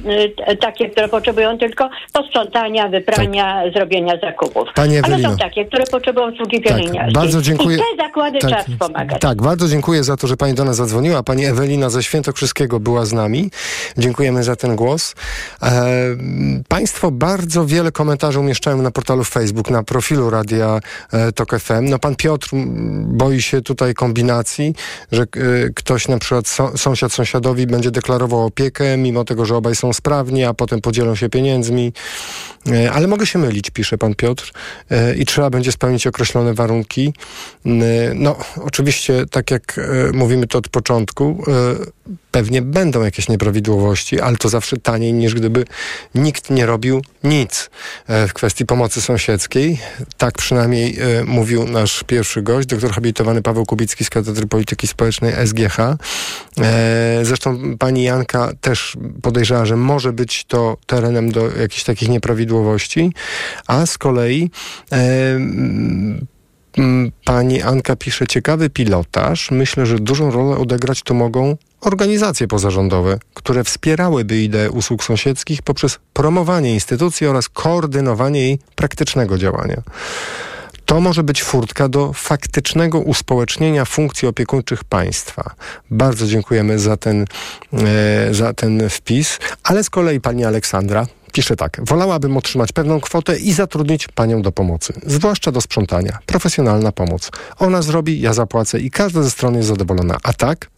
y, 0.52 0.58
takie, 0.58 0.90
które 0.90 1.08
potrzebują 1.08 1.58
tylko 1.58 1.90
posprzątania, 2.14 2.88
wyprania, 2.88 3.64
zrobienia 3.76 4.14
zakupów. 4.22 4.68
Pani 4.76 4.98
ale 4.98 5.08
Ewelino. 5.08 5.30
są 5.30 5.38
takie, 5.38 5.66
które 5.66 5.84
potrzebują 5.92 6.32
usługi 6.32 6.62
Tak, 6.62 6.76
pielęgniarskie. 6.78 7.14
bardzo 7.14 7.42
dziękuję. 7.42 7.78
I 7.78 7.80
te 7.80 8.04
zakłady 8.04 8.40
Tak, 8.40 8.50
trzeba 8.50 8.64
wspomagać. 8.64 9.22
Tak, 9.22 9.42
bardzo 9.42 9.68
dziękuję 9.68 10.04
za 10.04 10.18
to, 10.18 10.28
że 10.28 10.38
pani 10.38 10.54
do 10.54 10.64
nas 10.66 10.76
zadzwoniła. 10.76 11.24
Pani 11.24 11.46
Ewelina 11.46 11.90
ze 11.90 12.04
Świętokrzyskiego 12.04 12.80
była 12.80 13.06
z 13.06 13.14
nami. 13.14 13.50
Dziękujemy 13.98 14.44
za 14.44 14.56
ten 14.56 14.76
głos. 14.76 15.16
E, 15.64 15.86
państwo 16.68 17.12
bardzo 17.12 17.66
wiele 17.66 17.92
komentarzy 17.92 18.40
umieszczają 18.40 18.82
na 18.82 18.92
portalu 18.92 19.24
Facebook, 19.24 19.70
na 19.70 19.84
profilu 19.84 20.30
Radia 20.30 20.80
e, 21.14 21.32
Tok 21.32 21.60
FM. 21.60 21.86
No 21.90 22.00
pan 22.00 22.16
Piotr 22.16 22.50
boi 22.96 23.42
się 23.42 23.62
tutaj 23.62 23.94
kombinacji, 23.94 24.76
że 25.12 25.22
e, 25.24 25.26
ktoś 25.76 26.08
na 26.08 26.20
przykład 26.20 26.48
sąsiad 26.76 27.14
sąsiadowi 27.14 27.68
będzie 27.68 27.92
deklarował 27.92 28.46
opiekę, 28.46 28.98
mimo 28.98 29.24
tego, 29.24 29.46
że 29.46 29.56
obaj 29.56 29.76
są 29.76 29.94
sprawni, 29.94 30.44
a 30.44 30.54
potem 30.54 30.82
podzielą 30.82 31.16
się 31.16 31.30
pieniędzmi. 31.30 31.94
E, 32.72 32.92
ale 32.92 33.08
mogę 33.08 33.26
się 33.26 33.40
mylić, 33.40 33.70
pisze 33.70 33.98
pan 33.98 34.16
Piotr, 34.16 34.52
e, 34.90 35.16
i 35.16 35.26
trzeba 35.26 35.50
będzie 35.50 35.72
spełnić 35.72 36.08
określone 36.08 36.54
warunki. 36.54 37.14
No, 38.16 38.38
oczywiście, 38.62 39.26
tak 39.32 39.52
jak 39.52 39.80
mówimy 40.14 40.48
to 40.48 40.58
od 40.58 40.70
początku, 40.70 41.44
pewnie 42.36 42.62
będą 42.62 43.04
jakieś 43.04 43.30
nieprawidłowości, 43.30 44.22
ale 44.22 44.38
to 44.38 44.50
zawsze 44.50 44.78
taniej 44.78 45.14
niż 45.14 45.34
gdyby 45.34 45.66
nikt 46.16 46.50
nie 46.50 46.66
robił 46.66 47.02
nic 47.24 47.70
e, 48.08 48.28
w 48.28 48.34
kwestii 48.34 48.66
pomocy 48.66 49.02
sąsiedzkiej. 49.02 49.80
Tak 50.18 50.34
przynajmniej 50.34 51.00
e, 51.00 51.24
mówił 51.24 51.68
nasz 51.68 52.04
pierwszy 52.04 52.42
gość, 52.42 52.68
doktor 52.68 52.92
habilitowany 52.92 53.42
Paweł 53.42 53.66
Kubicki 53.66 54.06
z 54.06 54.10
Katedry 54.10 54.48
Polityki 54.48 54.88
Społecznej 54.88 55.34
SGH. 55.48 55.80
E, 55.80 55.96
Zresztą 57.24 57.78
pani 57.78 58.04
Janka 58.04 58.52
też 58.62 58.98
podejrzewała, 59.22 59.66
że 59.66 59.78
może 59.78 60.14
być 60.14 60.46
to 60.46 60.78
terenem 60.86 61.32
do 61.32 61.58
jakichś 61.58 61.84
takich 61.84 62.10
nieprawidłowości, 62.10 63.14
a 63.68 63.86
z 63.86 63.98
kolei 63.98 64.50
Pani 67.26 67.62
Anka 67.62 67.96
pisze, 67.96 68.28
ciekawy 68.28 68.70
pilotaż. 68.70 69.52
Myślę, 69.52 69.86
że 69.86 70.00
dużą 70.00 70.32
rolę 70.32 70.58
odegrać 70.58 71.04
to 71.04 71.14
mogą 71.14 71.58
organizacje 71.86 72.48
pozarządowe, 72.48 73.20
które 73.34 73.64
wspierałyby 73.64 74.42
ideę 74.42 74.72
usług 74.72 75.04
sąsiedzkich 75.04 75.62
poprzez 75.62 76.00
promowanie 76.14 76.74
instytucji 76.74 77.28
oraz 77.28 77.50
koordynowanie 77.50 78.42
jej 78.42 78.60
praktycznego 78.76 79.38
działania. 79.38 79.82
To 80.86 81.00
może 81.00 81.24
być 81.24 81.44
furtka 81.44 81.90
do 81.90 82.14
faktycznego 82.14 83.00
uspołecznienia 83.00 83.86
funkcji 83.86 84.28
opiekuńczych 84.28 84.84
państwa. 84.84 85.56
Bardzo 85.92 86.28
dziękujemy 86.28 86.80
za 86.80 86.98
ten, 86.98 87.26
e, 87.74 88.34
za 88.34 88.54
ten 88.54 88.90
wpis. 88.90 89.40
Ale 89.64 89.84
z 89.84 89.90
kolei 89.90 90.22
pani 90.22 90.46
Aleksandra 90.46 91.08
pisze 91.36 91.56
tak. 91.56 91.82
Wolałabym 91.84 92.38
otrzymać 92.38 92.72
pewną 92.72 93.02
kwotę 93.02 93.38
i 93.38 93.54
zatrudnić 93.54 94.08
panią 94.08 94.42
do 94.42 94.52
pomocy. 94.52 94.94
Zwłaszcza 95.06 95.52
do 95.52 95.62
sprzątania. 95.62 96.18
Profesjonalna 96.26 96.92
pomoc. 96.92 97.32
Ona 97.60 97.82
zrobi, 97.82 98.22
ja 98.22 98.34
zapłacę 98.34 98.80
i 98.80 98.92
każda 98.92 99.22
ze 99.24 99.32
stron 99.32 99.56
jest 99.56 99.68
zadowolona. 99.68 100.18
A 100.24 100.34
tak? 100.34 100.70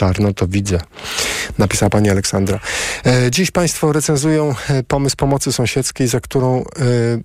Czarno 0.00 0.32
to 0.32 0.46
widzę, 0.46 0.80
napisała 1.58 1.90
pani 1.90 2.10
Aleksandra. 2.10 2.60
E, 3.06 3.30
dziś 3.30 3.50
Państwo 3.50 3.92
recenzują 3.92 4.54
e, 4.68 4.82
pomysł 4.82 5.16
pomocy 5.16 5.52
sąsiedzkiej, 5.52 6.08
za 6.08 6.20
którą 6.20 6.60
e, 6.60 6.64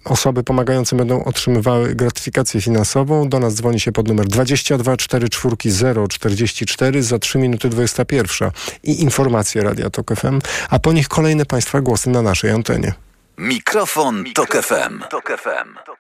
osoby 0.06 0.44
pomagające 0.44 0.96
będą 0.96 1.24
otrzymywały 1.24 1.96
gratyfikację 1.96 2.62
finansową. 2.62 3.30
Do 3.30 3.40
nas 3.40 3.54
dzwoni 3.54 3.80
się 3.80 3.92
pod 3.92 4.08
numer 4.08 4.28
22 4.28 4.98
44 4.98 6.08
044 6.10 7.04
za 7.04 7.20
3 7.20 7.38
minuty 7.38 7.70
21 7.70 8.52
i 8.84 9.02
informacje 9.02 9.64
Radia 9.64 9.90
Tok 9.90 10.16
FM, 10.16 10.40
a 10.70 10.80
po 10.80 10.94
nich 10.94 11.08
kolejne 11.08 11.46
Państwa 11.46 11.82
głosy 11.82 12.10
na 12.10 12.22
naszej 12.22 12.52
antenie. 12.52 12.94
Mikrofon, 13.38 14.24
Tok 14.34 14.56
FM. 14.56 15.04
Tok 15.10 15.30
FM. 15.38 15.96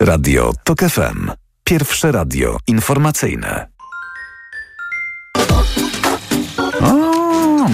Radio 0.00 0.52
TOK 0.64 0.80
FM. 0.80 1.30
Pierwsze 1.64 2.12
radio 2.12 2.56
informacyjne. 2.66 3.75
O, 7.66 7.70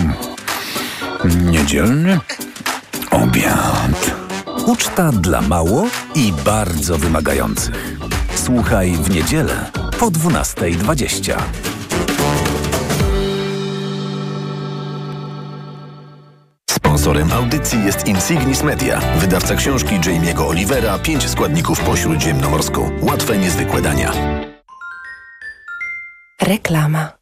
niedzielny 1.51 2.20
obiad. 3.11 4.11
Uczta 4.66 5.12
dla 5.12 5.40
mało 5.40 5.86
i 6.14 6.32
bardzo 6.45 6.99
wymagających. 6.99 7.97
Słuchaj 8.34 8.93
w 8.93 9.11
niedzielę 9.11 9.70
po 9.99 10.11
12.20. 10.11 11.43
Sponsorem 16.70 17.32
audycji 17.32 17.84
jest 17.84 18.07
Insignis 18.07 18.62
Media, 18.62 19.01
wydawca 19.16 19.55
książki 19.55 19.95
Jamie'ego 20.01 20.49
Olivera 20.49 20.99
Pięć 20.99 21.28
składników 21.28 21.80
po 21.80 21.97
śródziemnomorsku. 21.97 22.90
Łatwe, 23.01 23.38
niezwykłe 23.38 23.82
dania. 23.82 24.12
Reklama. 26.43 27.22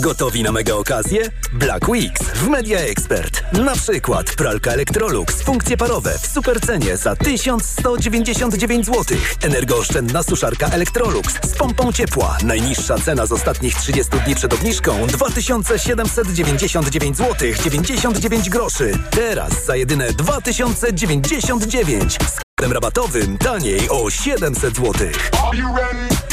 Gotowi 0.00 0.42
na 0.42 0.52
mega 0.52 0.74
okazję? 0.74 1.30
Black 1.52 1.88
Weeks 1.88 2.22
w 2.22 2.48
Media 2.48 2.78
Expert. 2.78 3.42
Na 3.52 3.74
przykład 3.74 4.34
pralka 4.34 4.70
Electrolux, 4.70 5.42
funkcje 5.42 5.76
parowe 5.76 6.18
w 6.18 6.26
supercenie 6.26 6.96
za 6.96 7.16
1199 7.16 8.86
zł. 8.86 9.04
Energooszczędna 9.42 10.22
suszarka 10.22 10.66
Electrolux 10.66 11.34
z 11.44 11.56
pompą 11.56 11.92
ciepła. 11.92 12.38
Najniższa 12.44 12.98
cena 12.98 13.26
z 13.26 13.32
ostatnich 13.32 13.74
30 13.74 14.12
dni 14.24 14.34
przed 14.34 14.54
obniżką 14.54 15.06
2799 15.06 17.16
zł 17.16 17.48
99 17.64 18.50
groszy. 18.50 18.92
Teraz 19.10 19.64
za 19.64 19.76
jedyne 19.76 20.12
2099. 20.12 22.14
Z 22.14 22.40
kodem 22.58 22.72
rabatowym 22.72 23.38
taniej 23.38 23.88
o 23.90 24.10
700 24.10 24.76
zł. 24.76 24.92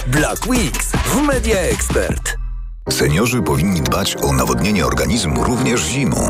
Black 0.07 0.47
Weeks 0.47 0.87
w 1.05 1.21
Media 1.21 1.59
Expert. 1.59 2.48
Seniorzy 2.89 3.41
powinni 3.41 3.81
dbać 3.81 4.17
o 4.21 4.33
nawodnienie 4.33 4.85
organizmu 4.85 5.43
również 5.43 5.81
zimą. 5.81 6.29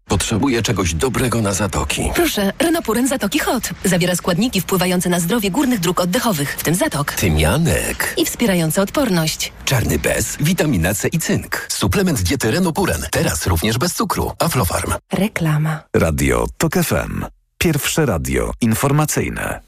Potrzebuję 0.11 0.61
czegoś 0.61 0.93
dobrego 0.93 1.41
na 1.41 1.53
zatoki. 1.53 2.11
Proszę, 2.15 2.53
Renopuren 2.59 3.07
Zatoki 3.07 3.39
Hot. 3.39 3.69
Zawiera 3.83 4.15
składniki 4.15 4.61
wpływające 4.61 5.09
na 5.09 5.19
zdrowie 5.19 5.51
górnych 5.51 5.79
dróg 5.79 5.99
oddechowych, 5.99 6.55
w 6.57 6.63
tym 6.63 6.75
zatok. 6.75 7.11
Tymianek. 7.11 8.13
I 8.17 8.25
wspierające 8.25 8.81
odporność. 8.81 9.53
Czarny 9.65 9.99
bez, 9.99 10.37
witamina 10.39 10.93
C 10.93 11.07
i 11.07 11.19
cynk. 11.19 11.67
Suplement 11.69 12.21
diety 12.21 12.51
Renopuren. 12.51 13.05
Teraz 13.11 13.47
również 13.47 13.77
bez 13.77 13.93
cukru. 13.93 14.31
Aflofarm. 14.39 14.93
Reklama. 15.13 15.79
Radio 15.95 16.47
TOK 16.57 16.73
FM. 16.73 17.25
Pierwsze 17.57 18.05
radio 18.05 18.51
informacyjne. 18.61 19.61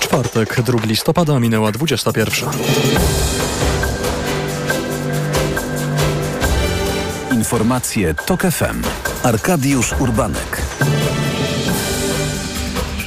Czwartek, 0.00 0.62
2 0.62 0.78
listopada, 0.86 1.40
minęła 1.40 1.72
21. 1.72 2.50
Informacje 7.46 8.14
TOK 8.14 8.42
FM. 8.42 8.82
Arkadiusz 9.22 9.92
Urbanek. 10.00 10.62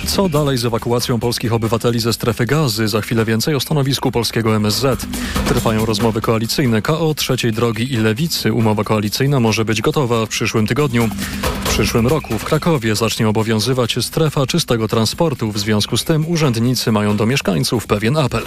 Co 0.08 0.30
dalej 0.30 0.58
z 0.58 0.66
ewakuacją 0.66 1.20
polskich 1.20 1.54
obywateli 1.54 2.00
ze 2.00 2.14
strefy 2.14 2.46
gazy? 2.46 2.88
Za 2.88 3.02
chwilę 3.02 3.26
więcej 3.26 3.56
o 3.56 3.60
stanowisku 3.60 4.12
polskiego 4.12 4.56
MSZ. 4.56 5.06
Trwają 5.48 5.86
rozmowy 5.86 6.22
koalicyjne 6.22 6.82
KO, 6.82 7.14
Trzeciej 7.14 7.52
Drogi 7.52 7.94
i 7.94 7.98
Lewicy. 7.98 8.54
Umowa 8.54 8.84
koalicyjna 8.84 9.40
może 9.40 9.66
być 9.66 9.82
gotowa 9.82 10.26
w 10.26 10.30
przyszłym 10.30 10.68
tygodniu. 10.68 11.10
W 11.66 11.70
przyszłym 11.70 12.08
roku 12.08 12.40
w 12.40 12.46
Krakowie 12.46 12.96
zacznie 12.96 13.30
obowiązywać 13.30 13.96
strefa 14.02 14.48
czystego 14.48 14.88
transportu. 14.88 15.52
W 15.52 15.60
związku 15.60 15.98
z 15.98 16.04
tym 16.04 16.28
urzędnicy 16.28 16.92
mają 16.92 17.18
do 17.18 17.26
mieszkańców 17.26 17.88
pewien 17.88 18.18
apel. 18.18 18.44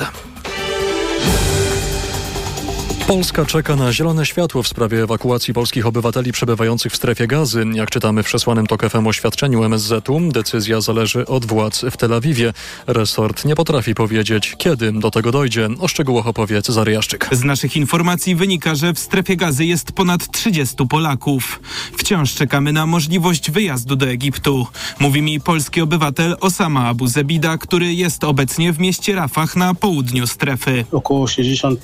Polska 3.06 3.44
czeka 3.44 3.76
na 3.76 3.92
zielone 3.92 4.26
światło 4.26 4.62
w 4.62 4.68
sprawie 4.68 5.02
ewakuacji 5.02 5.54
polskich 5.54 5.86
obywateli 5.86 6.32
przebywających 6.32 6.92
w 6.92 6.96
strefie 6.96 7.26
gazy. 7.26 7.64
Jak 7.74 7.90
czytamy 7.90 8.22
w 8.22 8.26
przesłanym 8.26 8.66
TOK 8.66 8.90
FM 8.90 9.06
oświadczeniu 9.06 9.64
MSZ-u, 9.64 10.20
decyzja 10.20 10.80
zależy 10.80 11.26
od 11.26 11.46
władz 11.46 11.84
w 11.90 11.96
Tel 11.96 12.14
Awiwie. 12.14 12.52
Resort 12.86 13.44
nie 13.44 13.56
potrafi 13.56 13.94
powiedzieć, 13.94 14.54
kiedy 14.58 14.92
do 14.92 15.10
tego 15.10 15.32
dojdzie. 15.32 15.68
O 15.80 15.88
szczegółach 15.88 16.26
opowie 16.26 16.62
Cezary 16.62 16.92
Jaszczyk. 16.92 17.28
Z 17.32 17.44
naszych 17.44 17.76
informacji 17.76 18.34
wynika, 18.34 18.74
że 18.74 18.92
w 18.92 18.98
strefie 18.98 19.36
gazy 19.36 19.64
jest 19.64 19.92
ponad 19.92 20.30
30 20.30 20.76
Polaków. 20.90 21.60
Wciąż 21.98 22.34
czekamy 22.34 22.72
na 22.72 22.86
możliwość 22.86 23.50
wyjazdu 23.50 23.96
do 23.96 24.06
Egiptu. 24.06 24.66
Mówi 25.00 25.22
mi 25.22 25.40
polski 25.40 25.80
obywatel 25.80 26.36
Osama 26.40 26.88
Abu 26.88 27.06
Zebida, 27.06 27.58
który 27.58 27.94
jest 27.94 28.24
obecnie 28.24 28.72
w 28.72 28.78
mieście 28.78 29.14
Rafah 29.14 29.56
na 29.56 29.74
południu 29.74 30.26
strefy. 30.26 30.84
Około 30.92 31.26
60% 31.26 31.76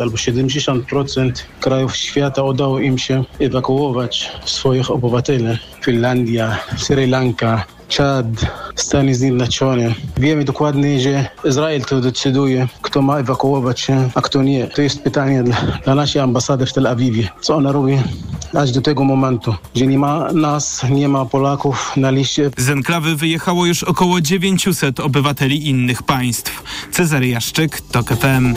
albo 0.00 0.16
70% 0.16 0.63
krajów 1.60 1.96
świata 1.96 2.42
udało 2.42 2.80
im 2.80 2.98
się 2.98 3.24
ewakuować 3.40 4.32
swoich 4.44 4.90
obywateli. 4.90 5.58
Finlandia, 5.84 6.58
Sri 6.76 7.06
Lanka, 7.06 7.64
Czad, 7.88 8.26
Stany 8.74 9.14
Zjednoczone. 9.14 9.94
Wiemy 10.16 10.44
dokładnie, 10.44 11.00
że 11.00 11.26
Izrael 11.44 11.82
to 11.82 12.00
decyduje, 12.00 12.68
kto 12.82 13.02
ma 13.02 13.18
ewakuować 13.18 13.80
się, 13.80 14.10
a 14.14 14.20
kto 14.20 14.42
nie. 14.42 14.66
To 14.66 14.82
jest 14.82 15.02
pytanie 15.02 15.42
dla, 15.42 15.56
dla 15.84 15.94
naszej 15.94 16.22
ambasady 16.22 16.66
w 16.66 16.72
Tel 16.72 16.86
Awiwie. 16.86 17.28
Co 17.40 17.54
ona 17.56 17.72
robi 17.72 17.98
aż 18.54 18.72
do 18.72 18.80
tego 18.80 19.04
momentu, 19.04 19.54
że 19.74 19.86
nie 19.86 19.98
ma 19.98 20.32
nas, 20.32 20.82
nie 20.90 21.08
ma 21.08 21.24
Polaków 21.24 21.92
na 21.96 22.10
liście. 22.10 22.50
Z 22.56 22.70
enklawy 22.70 23.16
wyjechało 23.16 23.66
już 23.66 23.82
około 23.82 24.20
900 24.20 25.00
obywateli 25.00 25.68
innych 25.68 26.02
państw. 26.02 26.62
Cezary 26.92 27.28
Jaszczyk, 27.28 27.80
TOK 27.80 28.08
FM. 28.08 28.54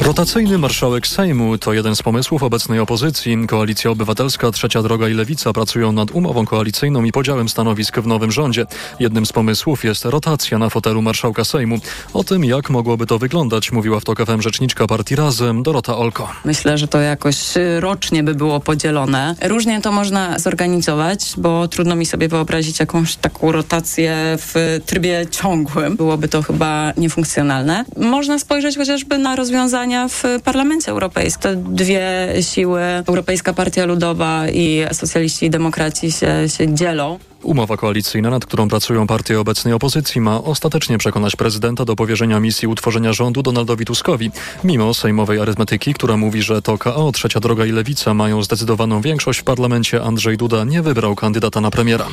Rotacyjny 0.00 0.58
marszałek 0.58 1.06
Sejmu 1.06 1.58
to 1.58 1.72
jeden 1.72 1.96
z 1.96 2.02
pomysłów 2.02 2.42
obecnej 2.42 2.80
opozycji. 2.80 3.46
Koalicja 3.46 3.90
Obywatelska, 3.90 4.50
Trzecia 4.50 4.82
Droga 4.82 5.08
i 5.08 5.14
Lewica 5.14 5.52
pracują 5.52 5.92
nad 5.92 6.10
umową 6.10 6.46
koalicyjną 6.46 7.04
i 7.04 7.12
podziałem 7.12 7.48
stanowisk 7.48 7.98
w 7.98 8.06
nowym 8.06 8.32
rządzie. 8.34 8.66
Jednym 9.00 9.26
z 9.26 9.32
pomysłów 9.32 9.84
jest 9.84 10.04
rotacja 10.04 10.58
na 10.58 10.70
fotelu 10.70 11.02
marszałka 11.02 11.44
Sejmu. 11.44 11.78
O 12.14 12.24
tym, 12.24 12.44
jak 12.44 12.70
mogłoby 12.70 13.06
to 13.06 13.18
wyglądać, 13.18 13.72
mówiła 13.72 14.00
w 14.00 14.04
TOK 14.04 14.26
FM 14.26 14.40
rzeczniczka 14.40 14.86
partii 14.86 15.16
Razem, 15.16 15.62
Dorota 15.62 15.96
Olko. 15.96 16.28
Myślę, 16.44 16.78
że 16.78 16.88
to 16.88 17.00
jakoś 17.00 17.36
rocznie 17.80 18.22
by 18.22 18.34
było 18.34 18.60
podzielone. 18.60 19.34
Różnie 19.42 19.80
to 19.80 19.92
można 19.92 20.38
zorganizować, 20.38 21.34
bo 21.36 21.68
trudno 21.68 21.96
mi 21.96 22.06
sobie 22.06 22.28
wyobrazić 22.28 22.80
jakąś 22.80 23.16
taką 23.16 23.52
rotację 23.52 24.14
w 24.38 24.80
trybie 24.86 25.26
ciągłym. 25.30 25.96
Byłoby 25.96 26.28
to 26.28 26.42
chyba 26.42 26.92
niefunkcjonalne. 26.96 27.84
Można 27.96 28.38
spojrzeć 28.38 28.76
chociażby 28.76 29.18
na 29.18 29.36
rozwiązania 29.36 30.08
w 30.08 30.22
Parlamencie 30.44 30.90
Europejskim. 30.90 31.42
Te 31.42 31.56
dwie 31.56 32.28
siły, 32.40 32.80
Europejska 33.06 33.52
Partia 33.52 33.84
Ludowa 33.84 34.48
i 34.48 34.84
socjaliści 34.92 35.46
i 35.46 35.50
demokraci 35.50 36.12
się, 36.12 36.48
się 36.48 36.74
dzielą. 36.74 37.18
Umowa 37.44 37.76
koalicyjna, 37.76 38.30
nad 38.30 38.46
którą 38.46 38.68
pracują 38.68 39.06
partie 39.06 39.40
obecnej 39.40 39.74
opozycji, 39.74 40.20
ma 40.20 40.42
ostatecznie 40.42 40.98
przekonać 40.98 41.36
prezydenta 41.36 41.84
do 41.84 41.96
powierzenia 41.96 42.40
misji 42.40 42.68
utworzenia 42.68 43.12
rządu 43.12 43.42
Donaldowi 43.42 43.84
Tuskowi. 43.84 44.30
Mimo 44.64 44.94
sejmowej 44.94 45.40
arytmetyki, 45.40 45.94
która 45.94 46.16
mówi, 46.16 46.42
że 46.42 46.62
to 46.62 46.78
KO, 46.78 47.12
Trzecia 47.12 47.40
Droga 47.40 47.66
i 47.66 47.72
Lewica 47.72 48.14
mają 48.14 48.42
zdecydowaną 48.42 49.00
większość 49.00 49.40
w 49.40 49.44
parlamencie, 49.44 50.02
Andrzej 50.02 50.36
Duda 50.36 50.64
nie 50.64 50.82
wybrał 50.82 51.14
kandydata 51.14 51.60
na 51.60 51.70
premiera. 51.70 52.06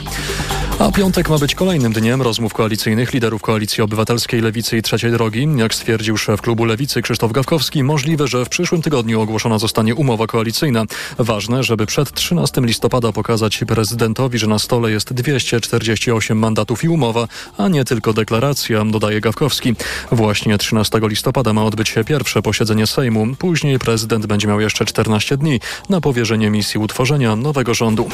A 0.80 0.92
piątek 0.92 1.30
ma 1.30 1.38
być 1.38 1.56
kolejnym 1.56 1.94
dniem 1.94 2.22
rozmów 2.22 2.54
koalicyjnych 2.54 3.14
liderów 3.14 3.42
Koalicji 3.42 3.84
Obywatelskiej, 3.84 4.42
Lewicy 4.42 4.78
i 4.78 4.82
Trzeciej 4.82 5.12
Drogi. 5.12 5.48
Jak 5.56 5.74
stwierdził 5.74 6.18
szef 6.18 6.42
klubu 6.42 6.66
Lewicy 6.66 7.02
Krzysztof 7.02 7.32
Gawkowski, 7.32 7.84
możliwe, 7.84 8.28
że 8.28 8.46
w 8.46 8.50
przyszłym 8.50 8.82
tygodniu 8.82 9.22
ogłoszona 9.22 9.60
zostanie 9.60 9.96
umowa 9.96 10.28
koalicyjna. 10.28 10.84
Ważne, 11.20 11.64
żeby 11.64 11.86
przed 11.86 12.14
13 12.14 12.62
listopada 12.62 13.12
pokazać 13.12 13.64
prezydentowi, 13.68 14.40
że 14.40 14.48
na 14.48 14.60
stole 14.60 14.92
jest 14.92 15.14
248 15.22 16.38
mandatów 16.38 16.84
i 16.84 16.90
umowa, 16.90 17.28
a 17.58 17.68
nie 17.68 17.86
tylko 17.86 18.14
deklaracja, 18.14 18.86
dodaje 18.86 19.22
Gawkowski. 19.22 19.76
Właśnie 20.12 20.58
13 20.58 21.00
listopada 21.04 21.54
ma 21.54 21.66
odbyć 21.66 21.90
się 21.90 22.04
pierwsze 22.04 22.42
posiedzenie 22.42 22.88
Sejmu. 22.88 23.28
Później 23.36 23.80
prezydent 23.80 24.26
będzie 24.26 24.48
miał 24.48 24.62
jeszcze 24.62 24.86
14 24.86 25.38
dni 25.38 25.60
na 25.90 26.02
powierzenie 26.02 26.50
misji 26.50 26.80
utworzenia 26.80 27.36
nowego 27.36 27.74
rządu. 27.74 28.10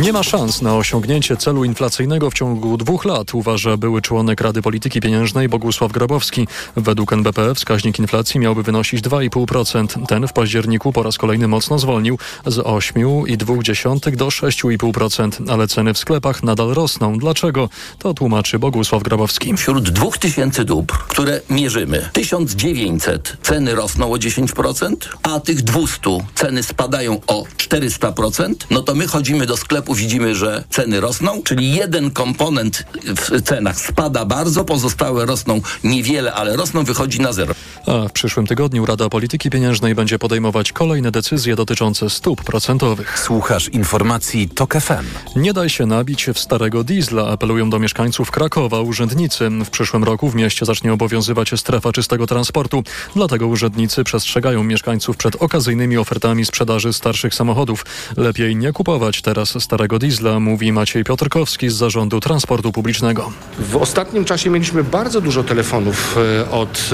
Nie 0.00 0.12
ma 0.12 0.22
szans 0.22 0.62
na 0.62 0.76
osiągnięcie 0.76 1.36
celu 1.36 1.64
inflacyjnego 1.64 2.30
w 2.30 2.34
ciągu 2.34 2.76
dwóch 2.76 3.04
lat, 3.04 3.34
uważa 3.34 3.76
były 3.76 4.02
członek 4.02 4.40
Rady 4.40 4.62
Polityki 4.62 5.00
Pieniężnej 5.00 5.48
Bogusław 5.48 5.92
Grabowski. 5.92 6.48
Według 6.76 7.12
NBP 7.12 7.54
wskaźnik 7.54 7.98
inflacji 7.98 8.40
miałby 8.40 8.62
wynosić 8.62 9.02
2,5%. 9.02 10.06
Ten 10.06 10.28
w 10.28 10.32
październiku 10.32 10.92
po 10.92 11.02
raz 11.02 11.18
kolejny 11.18 11.48
mocno 11.48 11.78
zwolnił 11.78 12.18
z 12.46 12.58
8,2 12.58 14.16
do 14.16 14.26
6,5%, 14.26 15.50
ale 15.52 15.68
ceny 15.68 15.94
w 15.96 15.98
sklepach 15.98 16.42
nadal 16.42 16.68
rosną. 16.68 17.18
Dlaczego? 17.18 17.68
To 17.98 18.14
tłumaczy 18.14 18.58
Bogusław 18.58 19.02
Grabowski. 19.02 19.56
Wśród 19.56 19.90
2000 19.90 20.64
dóbr, 20.64 20.94
które 21.08 21.40
mierzymy, 21.50 22.08
1900 22.12 23.36
ceny 23.42 23.74
rosną 23.74 24.12
o 24.12 24.16
10%, 24.16 24.96
a 25.22 25.40
tych 25.40 25.62
200 25.62 26.00
ceny 26.34 26.62
spadają 26.62 27.20
o 27.26 27.44
400%, 27.56 28.54
no 28.70 28.82
to 28.82 28.94
my 28.94 29.06
chodzimy 29.06 29.46
do 29.46 29.56
sklepu, 29.56 29.94
widzimy, 29.94 30.34
że 30.34 30.64
ceny 30.70 31.00
rosną, 31.00 31.42
czyli 31.42 31.72
jeden 31.72 32.10
komponent 32.10 32.84
w 33.04 33.42
cenach 33.42 33.80
spada 33.80 34.24
bardzo, 34.24 34.64
pozostałe 34.64 35.26
rosną 35.26 35.60
niewiele, 35.84 36.32
ale 36.34 36.56
rosną, 36.56 36.84
wychodzi 36.84 37.20
na 37.20 37.32
zero. 37.32 37.54
A 37.86 38.08
w 38.08 38.12
przyszłym 38.12 38.46
tygodniu 38.46 38.86
Rada 38.86 39.08
Polityki 39.08 39.50
Pieniężnej 39.50 39.94
będzie 39.94 40.18
podejmować 40.18 40.72
kolejne 40.72 41.10
decyzje 41.10 41.56
dotyczące 41.56 42.10
stóp 42.10 42.44
procentowych. 42.44 43.18
Słuchasz 43.18 43.68
informacji 43.68 44.48
TOK 44.48 44.74
FM. 44.74 45.36
Nie 45.36 45.52
daj 45.52 45.70
się 45.70 45.85
nabić 45.86 46.26
w 46.34 46.38
starego 46.38 46.84
diesla, 46.84 47.28
apelują 47.28 47.70
do 47.70 47.78
mieszkańców 47.78 48.30
Krakowa 48.30 48.80
urzędnicy. 48.80 49.50
W 49.64 49.70
przyszłym 49.70 50.04
roku 50.04 50.30
w 50.30 50.34
mieście 50.34 50.66
zacznie 50.66 50.92
obowiązywać 50.92 51.50
strefa 51.56 51.92
czystego 51.92 52.26
transportu. 52.26 52.82
Dlatego 53.14 53.46
urzędnicy 53.46 54.04
przestrzegają 54.04 54.64
mieszkańców 54.64 55.16
przed 55.16 55.42
okazyjnymi 55.42 55.98
ofertami 55.98 56.46
sprzedaży 56.46 56.92
starszych 56.92 57.34
samochodów. 57.34 57.84
Lepiej 58.16 58.56
nie 58.56 58.72
kupować 58.72 59.22
teraz 59.22 59.62
starego 59.62 59.98
diesla, 59.98 60.40
mówi 60.40 60.72
Maciej 60.72 61.04
Piotrkowski 61.04 61.70
z 61.70 61.74
Zarządu 61.74 62.20
Transportu 62.20 62.72
Publicznego. 62.72 63.32
W 63.58 63.76
ostatnim 63.76 64.24
czasie 64.24 64.50
mieliśmy 64.50 64.84
bardzo 64.84 65.20
dużo 65.20 65.44
telefonów 65.44 66.16
e, 66.40 66.50
od 66.50 66.90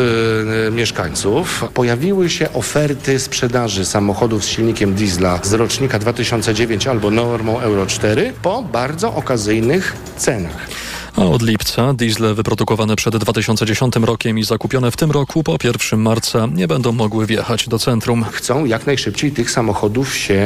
e, 0.68 0.70
mieszkańców. 0.70 1.64
Pojawiły 1.74 2.30
się 2.30 2.53
oferty 2.53 3.18
sprzedaży 3.18 3.84
samochodów 3.84 4.45
z 4.45 4.49
silnikiem 4.49 4.95
diesla 4.95 5.40
z 5.43 5.53
rocznika 5.53 5.99
2009 5.99 6.86
albo 6.86 7.11
normą 7.11 7.61
Euro 7.61 7.86
4 7.86 8.32
po 8.43 8.62
bardzo 8.72 9.14
okazyjnych 9.14 9.96
cenach. 10.16 10.68
A 11.16 11.24
od 11.24 11.42
lipca 11.42 11.94
diesle 11.94 12.34
wyprodukowane 12.34 12.96
przed 12.96 13.16
2010 13.16 13.96
rokiem 13.96 14.38
i 14.38 14.44
zakupione 14.44 14.90
w 14.90 14.96
tym 14.96 15.10
roku 15.10 15.42
po 15.42 15.56
1 15.64 16.00
marca 16.00 16.46
nie 16.46 16.68
będą 16.68 16.92
mogły 16.92 17.26
wjechać 17.26 17.68
do 17.68 17.78
centrum. 17.78 18.24
Chcą 18.32 18.64
jak 18.64 18.86
najszybciej 18.86 19.32
tych 19.32 19.50
samochodów 19.50 20.16
się 20.16 20.42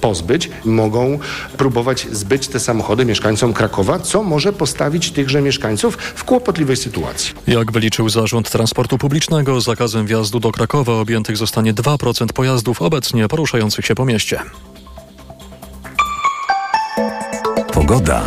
pozbyć. 0.00 0.50
Mogą 0.64 1.18
próbować 1.56 2.06
zbyć 2.12 2.48
te 2.48 2.60
samochody 2.60 3.04
mieszkańcom 3.04 3.52
Krakowa, 3.52 3.98
co 3.98 4.22
może 4.22 4.52
postawić 4.52 5.10
tychże 5.10 5.42
mieszkańców 5.42 5.96
w 5.96 6.24
kłopotliwej 6.24 6.76
sytuacji. 6.76 7.34
Jak 7.46 7.72
wyliczył 7.72 8.08
Zarząd 8.08 8.50
Transportu 8.50 8.98
Publicznego, 8.98 9.60
zakazem 9.60 10.06
wjazdu 10.06 10.40
do 10.40 10.52
Krakowa 10.52 10.92
objętych 10.92 11.36
zostanie 11.36 11.74
2% 11.74 12.26
pojazdów 12.32 12.82
obecnie 12.82 13.28
poruszających 13.28 13.86
się 13.86 13.94
po 13.94 14.04
mieście. 14.04 14.40
Pogoda. 17.86 18.22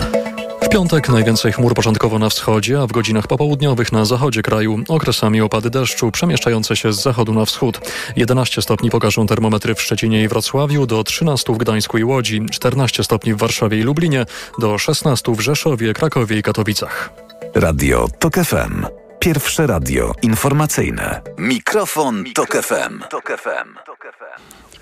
W 0.62 0.70
piątek 0.70 1.10
najwięcej 1.10 1.52
chmur 1.52 1.74
początkowo 1.74 2.20
na 2.20 2.30
wschodzie, 2.30 2.82
a 2.82 2.88
w 2.88 2.92
godzinach 2.92 3.28
popołudniowych 3.28 3.92
na 3.92 4.06
zachodzie 4.06 4.42
kraju. 4.42 4.80
Okresami 4.88 5.42
opady 5.42 5.70
deszczu 5.70 6.12
przemieszczające 6.12 6.76
się 6.76 6.94
z 6.94 7.02
zachodu 7.02 7.34
na 7.34 7.46
wschód. 7.46 7.80
11 8.16 8.62
stopni 8.62 8.90
pokażą 8.90 9.28
termometry 9.28 9.76
w 9.76 9.82
Szczecinie 9.82 10.24
i 10.24 10.28
Wrocławiu, 10.28 10.86
do 10.86 11.04
13 11.04 11.54
w 11.54 11.58
Gdańsku 11.58 11.98
i 11.98 12.04
Łodzi, 12.04 12.46
14 12.52 13.04
stopni 13.04 13.34
w 13.34 13.38
Warszawie 13.38 13.80
i 13.80 13.82
Lublinie, 13.84 14.26
do 14.60 14.78
16 14.78 15.32
w 15.32 15.40
Rzeszowie, 15.40 15.94
Krakowie 15.94 16.38
i 16.38 16.44
Katowicach. 16.44 17.10
Radio 17.56 18.08
TOK 18.20 18.36
FM. 18.36 18.86
Pierwsze 19.20 19.68
radio 19.68 20.12
informacyjne. 20.22 21.22
Mikrofon, 21.38 22.24
Tok 22.36 22.58
FM. 22.64 23.04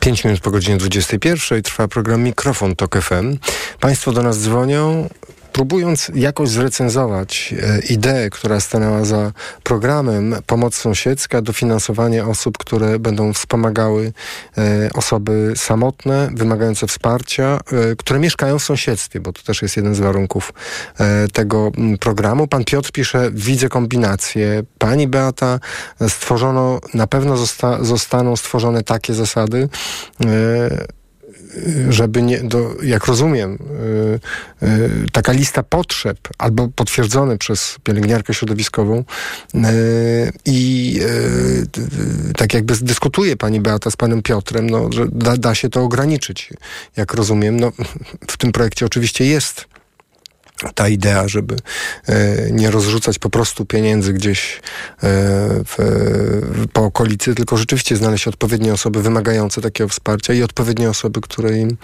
5 0.05 0.23
minut 0.25 0.39
po 0.39 0.51
godzinie 0.51 0.77
21 0.77 1.61
trwa 1.63 1.87
program 1.87 2.23
Mikrofon 2.23 2.75
Tok 2.75 3.01
FM. 3.01 3.37
Państwo 3.79 4.11
do 4.11 4.23
nas 4.23 4.39
dzwonią, 4.39 5.09
próbując 5.55 6.11
jakoś 6.15 6.49
zrecenzować 6.49 7.53
e, 7.61 7.79
ideę, 7.79 8.29
która 8.29 8.59
stanęła 8.59 9.05
za 9.05 9.31
programem 9.63 10.35
Pomoc 10.45 10.75
Sąsiedzka, 10.75 11.41
dofinansowanie 11.41 12.25
osób, 12.25 12.57
które 12.57 12.99
będą 12.99 13.33
wspomagały 13.33 14.13
e, 14.57 14.89
osoby 14.93 15.53
samotne, 15.55 16.29
wymagające 16.35 16.87
wsparcia, 16.87 17.59
e, 17.91 17.95
które 17.95 18.19
mieszkają 18.19 18.59
w 18.59 18.63
sąsiedztwie, 18.63 19.19
bo 19.19 19.33
to 19.33 19.43
też 19.43 19.61
jest 19.61 19.77
jeden 19.77 19.95
z 19.95 19.99
warunków 19.99 20.53
tego 21.33 21.71
programu. 21.99 22.47
Pan 22.47 22.63
Piotr 22.63 22.91
pisze, 22.91 23.29
widzę 23.33 23.69
kombinację. 23.69 24.63
Pani 24.77 25.07
Beata, 25.07 25.59
stworzono, 26.09 26.79
na 26.93 27.07
pewno 27.07 27.37
zosta, 27.37 27.83
zostaną 27.83 28.35
stworzone 28.35 28.83
takie 28.83 29.13
zasady, 29.13 29.69
żeby 31.89 32.21
nie, 32.21 32.39
do, 32.39 32.75
jak 32.83 33.05
rozumiem, 33.05 33.57
y, 34.61 34.67
y, 34.67 34.89
taka 35.11 35.31
lista 35.31 35.63
potrzeb 35.63 36.17
albo 36.37 36.67
potwierdzone 36.67 37.37
przez 37.37 37.77
pielęgniarkę 37.83 38.33
środowiskową 38.33 39.03
y, 39.55 39.61
i 40.45 40.99
tak 42.37 42.53
jakby 42.53 42.75
dyskutuje 42.81 43.37
pani 43.37 43.61
Beata 43.61 43.91
z 43.91 43.95
panem 43.95 44.21
Piotrem, 44.21 44.69
no, 44.69 44.89
że 44.91 45.05
da, 45.11 45.37
da 45.37 45.55
się 45.55 45.69
to 45.69 45.83
ograniczyć, 45.83 46.49
jak 46.97 47.13
rozumiem. 47.13 47.59
No, 47.59 47.71
w 48.27 48.37
tym 48.37 48.51
projekcie 48.51 48.85
oczywiście 48.85 49.25
jest 49.25 49.74
ta 50.75 50.87
idea, 50.87 51.27
żeby 51.27 51.55
e, 52.07 52.51
nie 52.51 52.71
rozrzucać 52.71 53.19
po 53.19 53.29
prostu 53.29 53.65
pieniędzy 53.65 54.13
gdzieś 54.13 54.55
e, 54.55 54.59
w, 55.65 55.77
po 56.73 56.81
okolicy, 56.81 57.35
tylko 57.35 57.57
rzeczywiście 57.57 57.95
znaleźć 57.95 58.27
odpowiednie 58.27 58.73
osoby 58.73 59.01
wymagające 59.01 59.61
takiego 59.61 59.89
wsparcia 59.89 60.33
i 60.33 60.43
odpowiednie 60.43 60.89
osoby, 60.89 61.21
które 61.21 61.57
im 61.57 61.77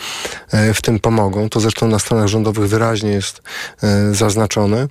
e, 0.51 0.73
w 0.73 0.81
tym 0.81 0.99
pomogą. 0.99 1.49
To 1.49 1.59
zresztą 1.59 1.87
na 1.87 1.99
stronach 1.99 2.27
rządowych 2.27 2.69
wyraźnie 2.69 3.11
jest 3.11 3.41
zaznaczone. 4.11 4.87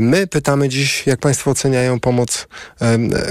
My 0.00 0.26
pytamy 0.26 0.68
dziś, 0.68 1.06
jak 1.06 1.20
Państwo 1.20 1.50
oceniają 1.50 2.00
pomoc, 2.00 2.48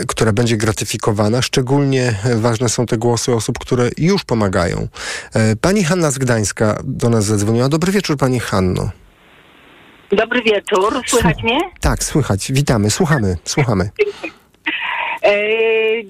która 0.07 0.31
będzie 0.33 0.57
gratyfikowana. 0.57 1.41
Szczególnie 1.41 2.19
ważne 2.35 2.69
są 2.69 2.85
te 2.85 2.97
głosy 2.97 3.33
osób, 3.33 3.59
które 3.59 3.89
już 3.97 4.23
pomagają. 4.23 4.87
Pani 5.61 5.83
Hanna 5.83 6.11
z 6.11 6.17
Gdańska 6.17 6.79
do 6.83 7.09
nas 7.09 7.25
zadzwoniła. 7.25 7.69
Dobry 7.69 7.91
wieczór, 7.91 8.17
Pani 8.17 8.39
Hanno. 8.39 8.91
Dobry 10.11 10.41
wieczór, 10.41 11.01
słychać 11.07 11.43
mnie? 11.43 11.59
Tak, 11.81 12.03
słychać. 12.03 12.51
Witamy, 12.51 12.89
słuchamy, 12.89 13.37
słuchamy. 13.43 13.89
E, 15.23 15.37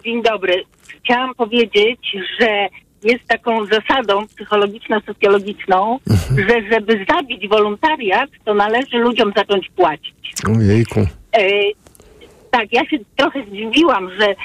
dzień 0.04 0.24
dobry. 0.24 0.64
Chciałam 1.04 1.36
powiedzieć, 1.36 2.18
że 2.40 2.68
jest 3.04 3.28
taką 3.28 3.66
zasadą 3.66 4.26
psychologiczno-socjologiczną, 4.26 5.98
że 6.50 6.62
żeby 6.72 7.06
zabić 7.10 7.48
wolontariat, 7.48 8.30
to 8.46 8.54
należy 8.54 8.98
ludziom 8.98 9.34
zacząć 9.36 9.70
płacić. 9.70 10.34
Ojejku. 10.58 11.00
E, 11.32 11.50
tak, 12.52 12.74
ja 12.74 12.86
się 12.86 12.98
trochę 13.16 13.44
zdziwiłam, 13.44 14.10
że 14.20 14.36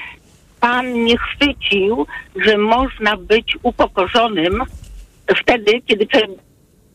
pan 0.61 1.05
nie 1.05 1.17
chwycił, 1.19 2.07
że 2.37 2.59
można 2.59 3.17
być 3.17 3.57
upokorzonym 3.63 4.63
wtedy, 5.37 5.83
kiedy, 5.87 6.07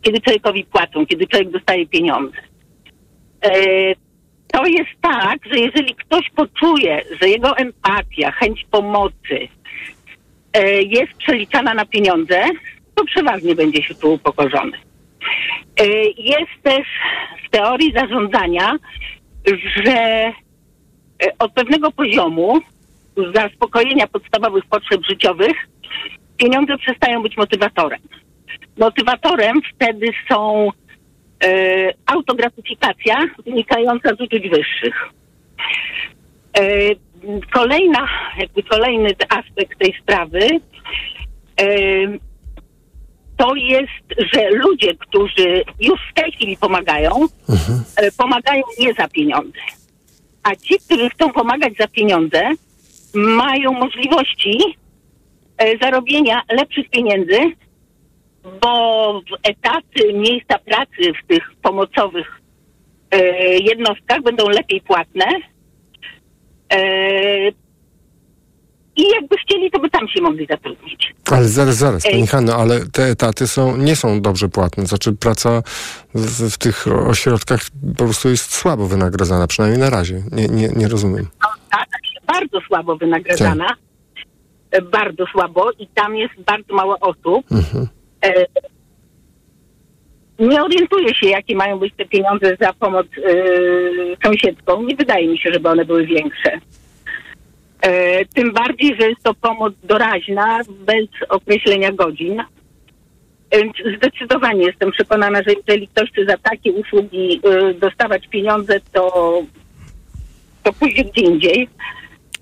kiedy 0.05 0.21
człowiekowi 0.21 0.63
płacą, 0.63 1.05
kiedy 1.05 1.27
człowiek 1.27 1.49
dostaje 1.49 1.87
pieniądze. 1.87 2.37
E, 3.41 3.51
to 4.51 4.65
jest 4.65 4.89
tak, 5.01 5.39
że 5.51 5.59
jeżeli 5.59 5.95
ktoś 5.95 6.29
poczuje, 6.35 7.01
że 7.21 7.29
jego 7.29 7.57
empatia, 7.57 8.31
chęć 8.31 8.65
pomocy 8.71 9.47
e, 10.53 10.81
jest 10.81 11.13
przeliczana 11.13 11.73
na 11.73 11.85
pieniądze, 11.85 12.43
to 12.95 13.05
przeważnie 13.05 13.55
będzie 13.55 13.83
się 13.83 13.95
czuł 13.95 14.13
upokorzony. 14.13 14.77
E, 15.79 15.85
jest 16.17 16.63
też 16.63 16.87
w 17.47 17.49
teorii 17.49 17.93
zarządzania, 17.93 18.75
że 19.85 20.31
od 21.39 21.53
pewnego 21.53 21.91
poziomu 21.91 22.59
zaspokojenia 23.35 24.07
podstawowych 24.07 24.65
potrzeb 24.65 25.05
życiowych 25.09 25.55
pieniądze 26.37 26.77
przestają 26.77 27.21
być 27.21 27.37
motywatorem. 27.37 27.99
Motywatorem 28.77 29.61
wtedy 29.75 30.07
są 30.29 30.69
e, 31.43 31.49
autogratyfikacja 32.05 33.15
wynikająca 33.45 34.09
z 34.09 34.21
uczuć 34.21 34.49
wyższych. 34.49 35.09
E, 36.57 36.61
kolejna, 37.53 38.07
jakby 38.37 38.63
kolejny 38.63 39.09
aspekt 39.29 39.79
tej 39.79 39.93
sprawy 40.01 40.49
e, 41.61 41.65
to 43.37 43.55
jest, 43.55 44.33
że 44.33 44.49
ludzie, 44.49 44.95
którzy 44.95 45.63
już 45.79 45.99
w 46.11 46.13
tej 46.13 46.31
chwili 46.31 46.57
pomagają, 46.57 47.11
e, 47.95 48.11
pomagają 48.11 48.63
nie 48.79 48.93
za 48.93 49.07
pieniądze. 49.07 49.59
A 50.43 50.55
ci, 50.55 50.75
którzy 50.85 51.09
chcą 51.09 51.31
pomagać 51.31 51.73
za 51.79 51.87
pieniądze, 51.87 52.41
mają 53.13 53.73
możliwości 53.73 54.59
e, 55.57 55.77
zarobienia 55.77 56.41
lepszych 56.51 56.89
pieniędzy, 56.89 57.39
bo 58.61 59.21
etaty, 59.43 60.13
miejsca 60.13 60.59
pracy 60.59 61.11
w 61.23 61.27
tych 61.27 61.43
pomocowych 61.61 62.27
e, 63.11 63.17
jednostkach 63.57 64.21
będą 64.21 64.49
lepiej 64.49 64.81
płatne. 64.81 65.25
E, 66.73 66.79
I 68.97 69.03
jakby 69.15 69.37
chcieli, 69.37 69.71
to 69.71 69.79
by 69.79 69.89
tam 69.89 70.07
się 70.07 70.21
mogli 70.21 70.47
zatrudnić. 70.49 71.13
Ale 71.31 71.47
zaraz, 71.47 71.75
zaraz, 71.75 72.03
pani 72.03 72.27
Hanno, 72.27 72.55
ale 72.55 72.85
te 72.85 73.03
etaty 73.03 73.47
są, 73.47 73.77
nie 73.77 73.95
są 73.95 74.21
dobrze 74.21 74.49
płatne. 74.49 74.85
Znaczy 74.85 75.13
praca 75.13 75.63
w, 76.15 76.49
w 76.53 76.57
tych 76.57 76.87
ośrodkach 76.87 77.61
po 77.97 78.03
prostu 78.03 78.29
jest 78.29 78.53
słabo 78.55 78.87
wynagradzana, 78.87 79.47
przynajmniej 79.47 79.79
na 79.81 79.89
razie. 79.89 80.23
Nie, 80.31 80.47
nie, 80.47 80.69
nie 80.69 80.87
rozumiem. 80.87 81.27
tak, 81.71 81.87
bardzo 82.27 82.59
słabo 82.67 82.97
wynagradzana. 82.97 83.67
E, 84.71 84.81
Bardzo 84.81 85.25
słabo 85.31 85.71
i 85.79 85.87
tam 85.87 86.15
jest 86.15 86.33
bardzo 86.47 86.73
mało 86.75 86.99
osób. 86.99 87.45
E, 87.51 87.87
nie 90.39 90.63
orientuję 90.63 91.15
się, 91.15 91.27
jakie 91.27 91.55
mają 91.55 91.79
być 91.79 91.93
te 91.97 92.05
pieniądze 92.05 92.57
za 92.61 92.73
pomoc 92.73 93.07
e, 93.17 93.33
sąsiedzką. 94.23 94.83
Nie 94.83 94.95
wydaje 94.95 95.27
mi 95.27 95.39
się, 95.39 95.49
żeby 95.53 95.69
one 95.69 95.85
były 95.85 96.05
większe. 96.05 96.51
E, 97.81 98.25
tym 98.25 98.53
bardziej, 98.53 98.95
że 98.99 99.09
jest 99.09 99.23
to 99.23 99.33
pomoc 99.33 99.73
doraźna, 99.83 100.59
bez 100.69 101.07
określenia 101.29 101.91
godzin. 101.91 102.43
Więc 103.51 103.73
zdecydowanie 103.97 104.65
jestem 104.65 104.91
przekonana, 104.91 105.39
że 105.47 105.53
jeżeli 105.67 105.87
ktoś 105.87 106.11
chce 106.11 106.25
za 106.25 106.37
takie 106.37 106.71
usługi 106.71 107.41
e, 107.43 107.73
dostawać 107.73 108.27
pieniądze, 108.27 108.79
to, 108.93 109.33
to 110.63 110.73
pójdzie 110.73 111.03
gdzie 111.03 111.21
indziej. 111.21 111.69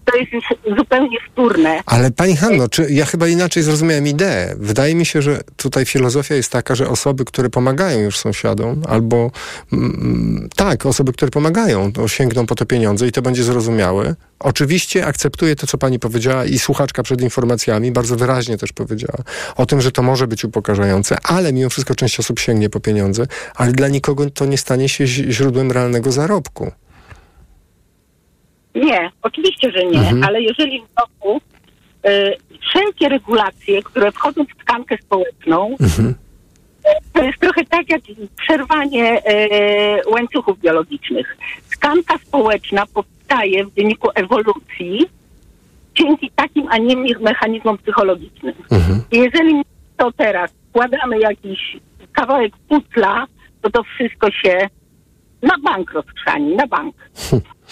To 0.05 0.17
jest 0.17 0.31
już 0.31 0.43
zupełnie 0.77 1.17
wtórne. 1.31 1.81
Ale 1.85 2.11
pani 2.11 2.37
Hanno, 2.37 2.69
czy 2.69 2.87
ja 2.89 3.05
chyba 3.05 3.27
inaczej 3.27 3.63
zrozumiałem 3.63 4.07
ideę. 4.07 4.55
Wydaje 4.57 4.95
mi 4.95 5.05
się, 5.05 5.21
że 5.21 5.41
tutaj 5.57 5.85
filozofia 5.85 6.35
jest 6.35 6.51
taka, 6.51 6.75
że 6.75 6.89
osoby, 6.89 7.25
które 7.25 7.49
pomagają 7.49 7.99
już 7.99 8.17
sąsiadom, 8.17 8.81
albo 8.89 9.31
mm, 9.73 10.49
tak, 10.55 10.85
osoby, 10.85 11.13
które 11.13 11.31
pomagają, 11.31 11.91
sięgną 12.07 12.45
po 12.45 12.55
te 12.55 12.65
pieniądze 12.65 13.07
i 13.07 13.11
to 13.11 13.21
będzie 13.21 13.43
zrozumiałe. 13.43 14.15
Oczywiście 14.39 15.05
akceptuję 15.05 15.55
to, 15.55 15.67
co 15.67 15.77
pani 15.77 15.99
powiedziała 15.99 16.45
i 16.45 16.59
słuchaczka 16.59 17.03
przed 17.03 17.21
informacjami 17.21 17.91
bardzo 17.91 18.15
wyraźnie 18.15 18.57
też 18.57 18.73
powiedziała 18.73 19.19
o 19.55 19.65
tym, 19.65 19.81
że 19.81 19.91
to 19.91 20.03
może 20.03 20.27
być 20.27 20.45
upokarzające, 20.45 21.17
ale 21.23 21.53
mimo 21.53 21.69
wszystko 21.69 21.95
część 21.95 22.19
osób 22.19 22.39
sięgnie 22.39 22.69
po 22.69 22.79
pieniądze, 22.79 23.27
ale 23.55 23.71
dla 23.71 23.87
nikogo 23.87 24.29
to 24.29 24.45
nie 24.45 24.57
stanie 24.57 24.89
się 24.89 25.07
źródłem 25.07 25.71
realnego 25.71 26.11
zarobku. 26.11 26.71
Nie, 28.75 29.11
oczywiście, 29.21 29.71
że 29.71 29.85
nie, 29.85 29.99
Mhm. 29.99 30.23
ale 30.23 30.41
jeżeli 30.41 30.81
w 30.81 30.99
roku 30.99 31.41
y, 32.07 32.37
wszelkie 32.69 33.09
regulacje, 33.09 33.83
które 33.83 34.11
wchodzą 34.11 34.43
w 34.45 34.63
tkankę 34.63 34.97
społeczną, 34.97 35.75
to 37.13 37.23
jest 37.23 37.39
trochę 37.39 37.65
tak 37.65 37.89
jak 37.89 38.01
przerwanie 38.45 39.17
y, 39.17 40.09
łańcuchów 40.09 40.59
biologicznych. 40.59 41.37
Tkanka 41.71 42.17
społeczna 42.17 42.83
powstaje 42.93 43.65
w 43.65 43.73
wyniku 43.73 44.09
ewolucji 44.15 45.05
dzięki 45.95 46.31
takim, 46.35 46.67
a 46.69 46.77
nie 46.77 46.95
mechanizmom 47.19 47.77
psychologicznym. 47.77 48.53
I 49.11 49.17
jeżeli 49.17 49.61
to 49.97 50.11
teraz 50.11 50.51
wkładamy 50.69 51.19
jakiś 51.19 51.77
kawałek 52.13 52.51
putla, 52.69 53.25
to 53.61 53.69
to 53.69 53.83
wszystko 53.83 54.31
się 54.31 54.69
na 55.43 55.57
bank 55.63 55.91
rozchrzani, 55.91 56.55
na 56.55 56.67
bank. 56.67 56.95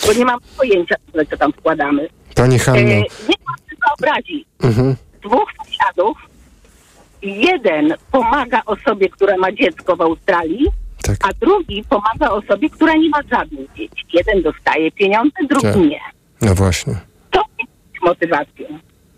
Bo 0.07 0.13
nie 0.17 0.25
mam 0.25 0.39
pojęcia, 0.57 0.95
co 1.29 1.37
tam 1.37 1.51
wkładamy. 1.53 2.07
Pani 2.35 2.55
E, 2.55 2.59
Hanno, 2.59 2.79
nie 2.81 2.95
mam 3.47 3.57
sobie 3.57 3.77
wyobrazić. 3.89 4.45
mhm. 4.63 4.95
Dwóch 5.23 5.49
sąsiadów, 5.57 6.17
jeden 7.21 7.93
pomaga 8.11 8.61
osobie, 8.65 9.09
która 9.09 9.37
ma 9.37 9.51
dziecko 9.51 9.95
w 9.95 10.01
Australii, 10.01 10.65
a 11.23 11.27
drugi 11.45 11.83
pomaga 11.89 12.29
osobie, 12.29 12.69
która 12.69 12.93
nie 12.93 13.09
ma 13.09 13.19
żadnych 13.31 13.73
dzieci. 13.73 14.05
Jeden 14.13 14.41
dostaje 14.41 14.91
pieniądze, 14.91 15.35
drugi 15.49 15.67
Tak. 15.67 15.75
nie. 15.75 15.99
no 16.41 16.55
właśnie, 16.55 16.93
To 17.31 17.41
jest 17.59 17.71
motywacją. 18.03 18.65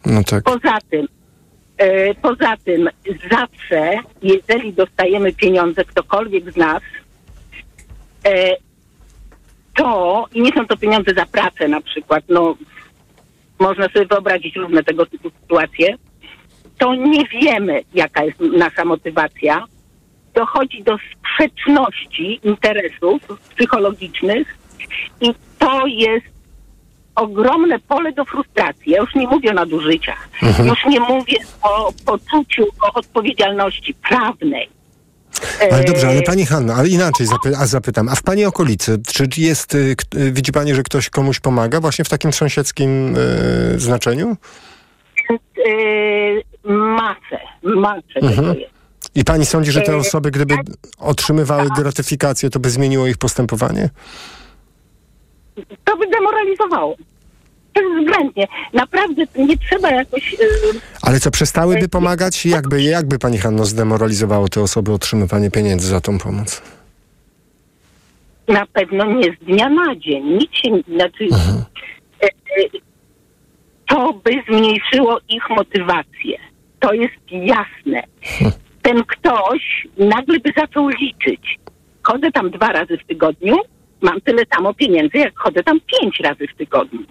no 0.05 0.23
tak. 0.23 0.43
Poza 0.43 0.77
tym, 0.89 1.07
e, 1.77 2.13
poza 2.15 2.57
tym 2.63 2.89
zawsze, 3.31 3.97
jeżeli 4.21 4.73
dostajemy 4.73 5.33
pieniądze, 5.33 5.85
ktokolwiek 5.85 6.51
z 6.51 6.55
nas, 6.57 6.81
e, 6.83 7.02
to, 9.75 10.25
i 10.33 10.41
nie 10.41 10.51
są 10.51 10.67
to 10.67 10.77
pieniądze 10.77 11.13
za 11.13 11.25
pracę 11.25 11.67
na 11.67 11.81
przykład, 11.81 12.23
no 12.29 12.55
można 13.59 13.89
sobie 13.89 14.05
wyobrazić 14.05 14.55
różne 14.55 14.83
tego 14.83 15.05
typu 15.05 15.29
sytuacje, 15.41 15.95
to 16.77 16.95
nie 16.95 17.25
wiemy, 17.25 17.81
jaka 17.93 18.23
jest 18.23 18.39
nasza 18.39 18.85
motywacja. 18.85 19.65
Dochodzi 20.33 20.83
do 20.83 20.97
sprzeczności 20.97 22.39
interesów 22.43 23.21
psychologicznych 23.55 24.57
i 25.21 25.33
to 25.59 25.87
jest 25.87 26.25
ogromne 27.15 27.79
pole 27.79 28.11
do 28.11 28.25
frustracji. 28.25 28.91
Ja 28.91 29.01
już 29.01 29.15
nie 29.15 29.27
mówię 29.27 29.51
o 29.51 29.53
nadużyciach. 29.53 30.29
Mhm. 30.43 30.69
Już 30.69 30.85
nie 30.85 30.99
mówię 30.99 31.37
o 31.61 31.93
poczuciu, 32.05 32.65
o 32.81 32.93
odpowiedzialności 32.93 33.93
prawnej. 33.93 34.69
Ale 35.71 35.83
dobrze, 35.83 36.07
ale 36.07 36.21
pani 36.21 36.45
Hanna, 36.45 36.75
ale 36.75 36.89
inaczej 36.89 37.27
zapy 37.27 37.57
a 37.57 37.65
zapytam, 37.65 38.09
a 38.09 38.15
w 38.15 38.23
pani 38.23 38.45
okolicy, 38.45 38.99
czy 39.07 39.27
jest, 39.37 39.75
y, 39.75 39.95
y, 40.15 40.31
widzi 40.31 40.51
pani, 40.51 40.75
że 40.75 40.83
ktoś 40.83 41.09
komuś 41.09 41.39
pomaga 41.39 41.79
właśnie 41.79 42.05
w 42.05 42.09
takim 42.09 42.33
sąsiedzkim 42.33 43.15
y, 43.17 43.79
znaczeniu? 43.79 44.37
masę, 46.63 47.39
masę 47.63 48.19
Mhm. 48.21 48.55
I 49.15 49.23
pani 49.23 49.45
sądzi, 49.45 49.71
że 49.71 49.81
te 49.81 49.97
osoby, 49.97 50.31
gdyby 50.31 50.55
otrzymywały 50.97 51.69
gratyfikację, 51.77 52.49
to 52.49 52.59
by 52.59 52.69
zmieniło 52.69 53.07
ich 53.07 53.17
postępowanie? 53.17 53.89
To 55.83 55.97
by 55.97 56.07
demoralizowało. 56.07 56.95
Bezwzględnie. 57.73 58.47
Naprawdę 58.73 59.23
nie 59.35 59.57
trzeba 59.57 59.91
jakoś... 59.91 60.33
e, 60.33 60.37
Ale 61.01 61.19
co, 61.19 61.31
przestałyby 61.31 61.89
pomagać? 61.89 62.45
Jakby, 62.45 62.81
jakby 62.83 63.19
pani 63.19 63.37
Hanno 63.37 63.65
zdemoralizowało 63.65 64.47
te 64.49 64.61
osoby 64.61 64.93
otrzymywanie 64.93 65.51
pieniędzy 65.51 65.87
za 65.87 66.01
tą 66.01 66.17
pomoc? 66.19 66.61
na 68.47 68.65
pewno 68.73 69.05
nie 69.05 69.23
z 69.23 69.45
dnia 69.45 69.69
na 69.69 69.95
dzień. 69.95 70.23
Nic 70.25 70.51
się, 70.53 70.69
znaczy, 70.95 71.27
e, 72.21 72.25
e, 72.25 72.29
to 73.87 74.13
by 74.13 74.31
zmniejszyło 74.47 75.19
ich 75.29 75.49
motywację. 75.49 76.37
To 76.79 76.93
jest 76.93 77.15
jasne. 77.31 78.03
Ten 78.81 79.03
ktoś 79.03 79.87
nagle 79.97 80.39
by 80.39 80.51
zaczął 80.57 80.89
liczyć. 80.89 81.59
Chodzę 82.03 82.31
tam 82.31 82.49
dwa 82.51 82.67
razy 82.67 82.97
w 82.97 83.07
tygodniu, 83.07 83.55
mam 84.01 84.21
tyle 84.21 84.43
samo 84.55 84.73
pieniędzy, 84.73 85.17
jak 85.17 85.39
chodzę 85.39 85.63
tam 85.63 85.79
pięć 85.79 86.19
razy 86.19 86.47
w 86.53 86.57
tygodniu. 86.57 87.03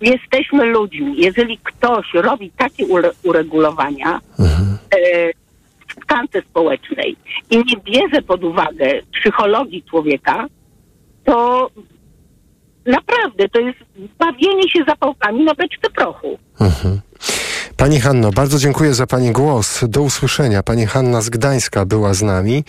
Jesteśmy 0.00 0.64
ludźmi. 0.64 1.14
Jeżeli 1.16 1.58
ktoś 1.58 2.06
robi 2.14 2.50
takie 2.50 2.86
ure- 2.86 3.14
uregulowania 3.22 4.20
e, 4.38 5.32
w 5.88 5.94
tkance 6.00 6.42
społecznej 6.50 7.16
i 7.50 7.56
nie 7.56 7.76
bierze 7.84 8.22
pod 8.22 8.44
uwagę 8.44 9.00
psychologii 9.20 9.82
człowieka, 9.90 10.46
to 11.24 11.70
naprawdę 12.86 13.48
to 13.48 13.60
jest 13.60 13.78
bawienie 14.18 14.70
się 14.70 14.84
zapałkami 14.88 15.44
na 15.44 15.54
beczce 15.54 15.90
prochu. 15.94 16.38
Pani 17.76 18.00
Hanno, 18.00 18.30
bardzo 18.30 18.58
dziękuję 18.58 18.94
za 18.94 19.06
Pani 19.06 19.32
głos. 19.32 19.84
Do 19.88 20.02
usłyszenia. 20.02 20.62
Pani 20.62 20.86
Hanna 20.86 21.20
z 21.20 21.30
Gdańska 21.30 21.86
była 21.86 22.14
z 22.14 22.22
nami. 22.22 22.64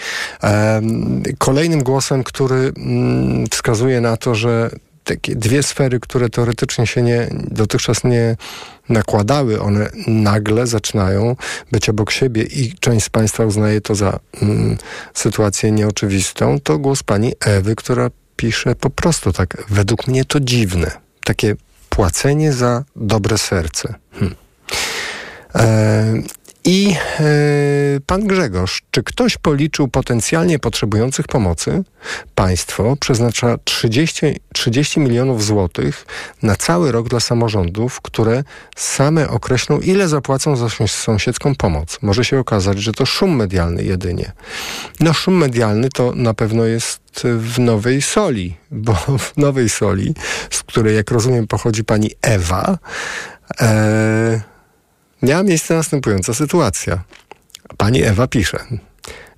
Kolejnym 1.37 1.83
głosem, 1.83 2.23
który 2.23 2.55
mm, 2.77 3.47
wskazuje 3.51 4.01
na 4.01 4.17
to, 4.17 4.35
że 4.35 4.69
takie 5.07 5.35
dwie 5.35 5.63
sfery, 5.63 5.99
które 5.99 6.29
teoretycznie 6.29 6.87
się 6.87 7.01
nie, 7.01 7.27
dotychczas 7.31 8.03
nie 8.03 8.35
nakładały, 8.89 9.61
one 9.61 9.89
nagle 10.07 10.67
zaczynają 10.67 11.35
być 11.71 11.89
obok 11.89 12.11
siebie 12.11 12.43
i 12.43 12.73
część 12.79 13.05
z 13.05 13.09
Państwa 13.09 13.45
uznaje 13.45 13.81
to 13.81 13.95
za 13.95 14.19
mm, 14.41 14.77
sytuację 15.13 15.71
nieoczywistą, 15.71 16.59
to 16.59 16.77
głos 16.77 17.03
Pani 17.03 17.33
Ewy, 17.39 17.75
która 17.75 18.09
pisze 18.35 18.75
po 18.75 18.89
prostu 18.89 19.33
tak, 19.33 19.63
według 19.69 20.07
mnie 20.07 20.25
to 20.25 20.39
dziwne. 20.39 20.91
Takie 21.23 21.55
płacenie 21.89 22.53
za 22.53 22.83
dobre 22.95 23.37
serce. 23.37 23.95
Hm. 24.11 24.35
E, 25.55 26.13
I 26.69 26.95
e, 27.19 27.25
pan 28.05 28.27
Grzegorz, 28.27 28.81
czy 28.91 29.03
ktoś 29.03 29.37
policzył 29.37 29.87
potencjalnie 29.87 30.59
potrzebujących 30.59 31.27
pomocy? 31.27 31.83
Państwo 32.35 32.95
przeznacza 32.99 33.57
30, 33.63 34.25
30 34.53 34.99
milionów 34.99 35.43
złotych 35.43 36.05
na 36.43 36.55
cały 36.55 36.91
rok 36.91 37.09
dla 37.09 37.19
samorządów, 37.19 38.01
które 38.01 38.43
same 38.75 39.29
określą, 39.29 39.79
ile 39.79 40.07
zapłacą 40.07 40.55
za 40.55 40.65
sąs- 40.65 40.87
sąsiedzką 40.87 41.55
pomoc. 41.55 41.99
Może 42.01 42.25
się 42.25 42.39
okazać, 42.39 42.79
że 42.79 42.91
to 42.91 43.05
szum 43.05 43.35
medialny 43.35 43.83
jedynie. 43.83 44.31
No, 44.99 45.13
szum 45.13 45.37
medialny 45.37 45.89
to 45.89 46.11
na 46.15 46.33
pewno 46.33 46.63
jest 46.63 47.01
w 47.23 47.59
Nowej 47.59 48.01
Soli, 48.01 48.57
bo 48.71 48.93
w 49.27 49.37
Nowej 49.37 49.69
Soli, 49.69 50.13
z 50.49 50.63
której, 50.63 50.95
jak 50.95 51.11
rozumiem, 51.11 51.47
pochodzi 51.47 51.83
pani 51.83 52.11
Ewa, 52.21 52.77
e, 53.61 54.56
miała 55.21 55.43
miejsce 55.43 55.73
następująca 55.73 56.33
sytuacja. 56.33 57.03
Pani 57.77 58.03
Ewa 58.03 58.27
pisze. 58.27 58.59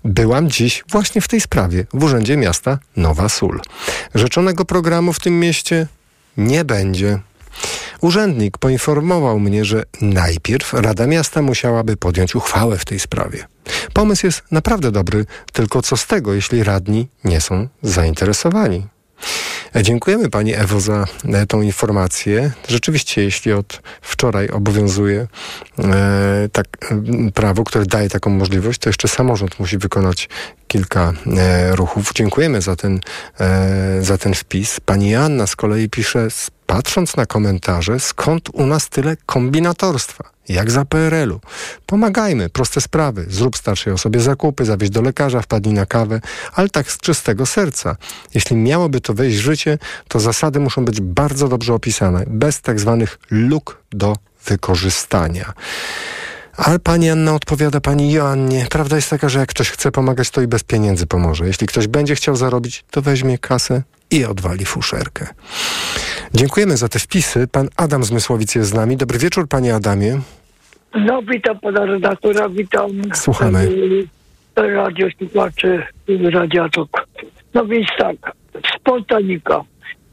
Byłam 0.03 0.49
dziś 0.49 0.83
właśnie 0.89 1.21
w 1.21 1.27
tej 1.27 1.41
sprawie 1.41 1.85
w 1.93 2.03
Urzędzie 2.03 2.37
Miasta 2.37 2.79
Nowa 2.95 3.29
Sól. 3.29 3.61
Rzeczonego 4.15 4.65
programu 4.65 5.13
w 5.13 5.19
tym 5.19 5.39
mieście 5.39 5.87
nie 6.37 6.65
będzie. 6.65 7.19
Urzędnik 8.01 8.57
poinformował 8.57 9.39
mnie, 9.39 9.65
że 9.65 9.83
najpierw 10.01 10.73
Rada 10.73 11.07
Miasta 11.07 11.41
musiałaby 11.41 11.97
podjąć 11.97 12.35
uchwałę 12.35 12.77
w 12.77 12.85
tej 12.85 12.99
sprawie. 12.99 13.47
Pomysł 13.93 14.25
jest 14.25 14.43
naprawdę 14.51 14.91
dobry, 14.91 15.25
tylko 15.53 15.81
co 15.81 15.97
z 15.97 16.07
tego, 16.07 16.33
jeśli 16.33 16.63
radni 16.63 17.07
nie 17.23 17.41
są 17.41 17.67
zainteresowani? 17.81 18.87
E, 19.75 19.83
Dziękujemy 19.83 20.29
Pani 20.29 20.53
Ewo 20.55 20.79
za 20.79 21.05
e, 21.25 21.45
tą 21.45 21.61
informację. 21.61 22.51
Rzeczywiście, 22.67 23.23
jeśli 23.23 23.53
od 23.53 23.81
wczoraj 24.01 24.49
obowiązuje 24.49 25.27
e, 25.79 26.49
tak, 26.51 26.65
prawo, 27.33 27.63
które 27.63 27.85
daje 27.85 28.09
taką 28.09 28.29
możliwość, 28.29 28.79
to 28.79 28.89
jeszcze 28.89 29.07
samorząd 29.07 29.59
musi 29.59 29.77
wykonać 29.77 30.29
kilka 30.67 31.13
e, 31.37 31.75
ruchów. 31.75 32.13
Dziękujemy 32.13 32.61
za 32.61 32.75
ten, 32.75 32.99
e, 33.39 33.97
za 34.01 34.17
ten 34.17 34.33
wpis. 34.33 34.79
Pani 34.79 35.15
Anna 35.15 35.47
z 35.47 35.55
kolei 35.55 35.89
pisze, 35.89 36.19
"S- 36.25 36.51
patrząc 36.69 37.15
na 37.15 37.25
komentarze, 37.25 37.99
skąd 37.99 38.49
u 38.53 38.65
nas 38.65 38.89
tyle 38.89 39.17
kombinatorstwa? 39.25 40.29
Jak 40.49 40.71
za 40.71 40.85
PRL-u. 40.85 41.39
Pomagajmy, 41.85 42.49
proste 42.49 42.81
sprawy. 42.81 43.25
Zrób 43.29 43.57
starszej 43.57 43.93
osobie 43.93 44.19
zakupy, 44.19 44.65
zawieź 44.65 44.89
do 44.89 45.01
lekarza, 45.01 45.41
wpadnij 45.41 45.73
na 45.73 45.85
kawę, 45.85 46.21
ale 46.53 46.69
tak 46.69 46.91
z 46.91 46.97
czystego 46.97 47.45
serca. 47.45 47.95
Jeśli 48.33 48.55
miałoby 48.55 49.01
to 49.01 49.13
wejść 49.13 49.37
w 49.37 49.41
życie, 49.41 49.77
to 50.07 50.19
zasady 50.19 50.59
muszą 50.59 50.85
być 50.85 51.01
bardzo 51.01 51.47
dobrze 51.47 51.73
opisane, 51.73 52.23
bez 52.27 52.61
tak 52.61 52.79
zwanych 52.79 53.19
luk 53.31 53.83
do 53.91 54.17
wykorzystania. 54.45 55.53
Ale 56.55 56.79
pani 56.79 57.09
Anna 57.09 57.33
odpowiada 57.33 57.81
pani 57.81 58.11
Joannie, 58.11 58.67
prawda 58.71 58.95
jest 58.95 59.09
taka, 59.09 59.29
że 59.29 59.39
jak 59.39 59.49
ktoś 59.49 59.69
chce 59.69 59.91
pomagać, 59.91 60.29
to 60.29 60.41
i 60.41 60.47
bez 60.47 60.63
pieniędzy 60.63 61.07
pomoże. 61.07 61.47
Jeśli 61.47 61.67
ktoś 61.67 61.87
będzie 61.87 62.15
chciał 62.15 62.35
zarobić, 62.35 62.85
to 62.91 63.01
weźmie 63.01 63.37
kasę 63.37 63.83
i 64.11 64.25
odwali 64.25 64.65
fuszerkę. 64.65 65.27
Dziękujemy 66.33 66.77
za 66.77 66.89
te 66.89 66.99
wpisy. 66.99 67.47
Pan 67.47 67.67
Adam 67.77 68.03
z 68.03 68.11
Mysłowic 68.11 68.55
jest 68.55 68.69
z 68.69 68.73
nami. 68.73 68.97
Dobry 68.97 69.19
wieczór, 69.19 69.47
panie 69.47 69.75
Adamie. 69.75 70.19
No 70.95 71.21
witam 71.21 71.59
pana 71.59 71.85
redaktora, 71.85 72.49
witam 72.49 72.89
Słuchamy. 73.13 73.69
e, 74.55 74.61
radiosłuchaczy 74.61 75.83
Radiatok. 76.31 77.07
No 77.53 77.65
więc 77.65 77.87
tak, 77.97 78.15
spontanika. 78.75 79.61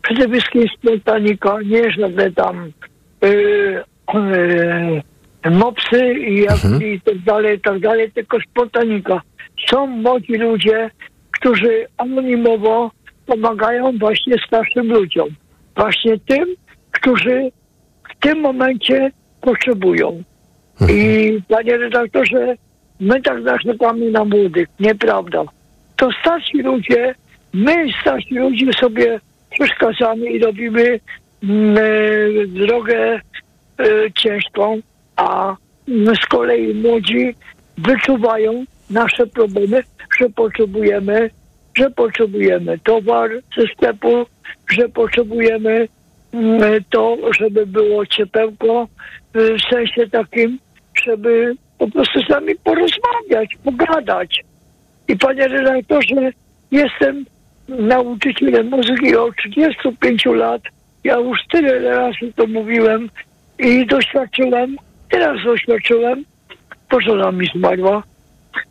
Przede 0.03 0.29
wszystkim 0.29 0.65
spontanika, 0.79 1.57
nie 1.65 1.91
żadne 1.91 2.33
tam 2.33 2.73
e, 3.23 3.29
e, 5.45 5.51
mopsy 5.51 6.15
i, 6.15 6.43
jak, 6.43 6.59
i 6.83 7.01
tak 7.01 7.19
dalej, 7.19 7.57
i 7.57 7.61
tak 7.61 7.81
dalej, 7.81 8.13
tylko 8.13 8.39
spontanika. 8.51 9.21
Są 9.71 9.87
młodzi 9.87 10.33
ludzie, 10.33 10.91
którzy 11.31 11.87
anonimowo 11.97 12.91
pomagają 13.27 13.99
właśnie 13.99 14.35
starszym 14.47 14.93
ludziom. 14.93 15.29
Właśnie 15.77 16.19
tym, 16.19 16.45
którzy 16.91 17.51
w 18.11 18.21
tym 18.21 18.41
momencie 18.41 19.11
potrzebują. 19.41 20.23
I 20.91 21.39
panie 21.49 21.77
redaktorze, 21.77 22.55
my 23.01 23.23
tak 23.23 23.43
narzekamy 23.43 24.11
na 24.11 24.25
młodych. 24.25 24.69
Nieprawda. 24.81 25.45
To 25.97 26.09
starsi 26.21 26.59
ludzie, 26.59 27.15
my 27.53 27.87
starsi 28.01 28.35
ludzie 28.35 28.73
sobie 28.73 29.21
przeszkadzamy 29.51 30.27
i 30.27 30.39
robimy 30.39 31.01
mm, 31.43 31.77
e, 31.79 32.47
drogę 32.47 33.15
e, 33.15 33.21
ciężką, 34.19 34.81
a 35.17 35.57
z 36.23 36.27
kolei 36.27 36.75
młodzi 36.75 37.35
wyczuwają 37.79 38.65
nasze 38.91 39.27
problemy, 39.27 39.83
że 40.21 40.31
potrzebujemy, 40.31 41.31
że 41.77 41.91
potrzebujemy 41.91 42.79
towar 42.79 43.31
ze 43.57 43.67
sklepu, 43.67 44.27
że 44.71 44.89
potrzebujemy 44.89 45.89
mm, 46.33 46.85
to, 46.91 47.17
żeby 47.41 47.67
było 47.67 48.07
ciepełko, 48.07 48.89
y, 49.37 49.57
w 49.59 49.63
sensie 49.71 50.09
takim, 50.11 50.59
żeby 51.05 51.57
po 51.79 51.91
prostu 51.91 52.21
z 52.21 52.29
nami 52.29 52.55
porozmawiać, 52.65 53.57
pogadać. 53.65 54.45
I 55.09 55.17
panie 55.17 55.49
redaktorze, 55.49 56.33
jestem 56.71 57.25
nauczycielem 57.69 58.69
muzyki 58.69 59.17
od 59.17 59.37
35 59.37 60.25
lat. 60.27 60.63
Ja 61.05 61.17
już 61.17 61.39
tyle 61.51 61.79
razy 61.79 62.33
to 62.37 62.47
mówiłem 62.47 63.11
i 63.59 63.87
doświadczyłem, 63.87 64.77
teraz 65.11 65.45
doświadczyłem, 65.45 66.25
bo 66.91 67.01
żona 67.01 67.33
mi 67.33 67.47
zmarła 67.47 68.03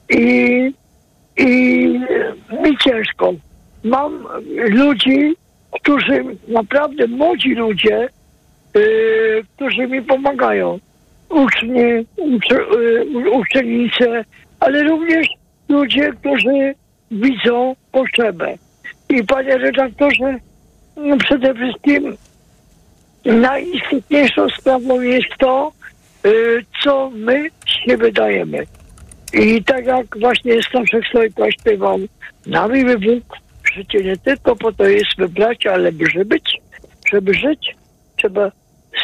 i, 0.09 0.73
i 1.37 1.47
mi 2.63 2.77
ciężko. 2.83 3.33
Mam 3.83 4.27
ludzi, 4.57 5.35
którzy, 5.71 6.23
naprawdę 6.47 7.07
młodzi 7.07 7.55
ludzie, 7.55 8.09
yy, 8.75 9.43
którzy 9.55 9.87
mi 9.87 10.01
pomagają. 10.01 10.79
Ucznie, 11.29 12.03
uczy, 12.17 12.55
yy, 13.13 13.31
uczennice, 13.31 14.25
ale 14.59 14.83
również 14.83 15.27
ludzie, 15.69 16.13
którzy 16.19 16.75
widzą 17.11 17.75
potrzebę. 17.91 18.53
I 19.09 19.23
panie 19.23 19.57
redaktorze, 19.57 20.39
no 20.97 21.17
przede 21.17 21.53
wszystkim 21.53 22.17
najistotniejszą 23.25 24.49
sprawą 24.49 25.01
jest 25.01 25.37
to, 25.39 25.71
yy, 26.23 26.65
co 26.83 27.11
my 27.15 27.49
z 27.49 27.85
siebie 27.85 28.11
dajemy. 28.11 28.65
I 29.33 29.63
tak 29.63 29.85
jak 29.85 30.19
właśnie 30.19 30.63
Staszek 30.63 31.03
Sojka 31.13 31.51
śpiewał, 31.51 31.99
nami 32.45 32.83
Bóg 32.85 33.37
życie 33.75 34.03
nie 34.03 34.17
tylko 34.17 34.55
po 34.55 34.71
to 34.71 34.83
jest 34.83 35.17
wybrać, 35.17 35.65
ale 35.65 35.91
by 35.91 36.25
być, 36.25 36.61
żeby 37.11 37.33
żyć, 37.33 37.75
trzeba 38.17 38.51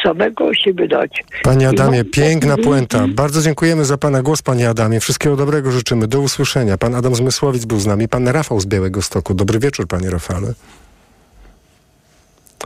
samego 0.02 0.54
siebie 0.54 0.88
dać. 0.88 1.24
Panie 1.42 1.68
Adamie, 1.68 1.98
mam- 1.98 2.10
piękna 2.10 2.56
puenta. 2.56 3.04
Bardzo 3.08 3.42
dziękujemy 3.42 3.84
za 3.84 3.98
Pana 3.98 4.22
głos, 4.22 4.42
Panie 4.42 4.68
Adamie. 4.68 5.00
Wszystkiego 5.00 5.36
dobrego 5.36 5.70
życzymy. 5.72 6.08
Do 6.08 6.20
usłyszenia. 6.20 6.78
Pan 6.78 6.94
Adam 6.94 7.14
z 7.14 7.20
Mysłowic 7.20 7.64
był 7.64 7.80
z 7.80 7.86
nami. 7.86 8.08
Pan 8.08 8.28
Rafał 8.28 8.60
z 8.60 8.66
Białego 8.66 9.02
Stoku. 9.02 9.34
Dobry 9.34 9.58
wieczór, 9.58 9.86
Panie 9.88 10.10
Rafale. 10.10 10.52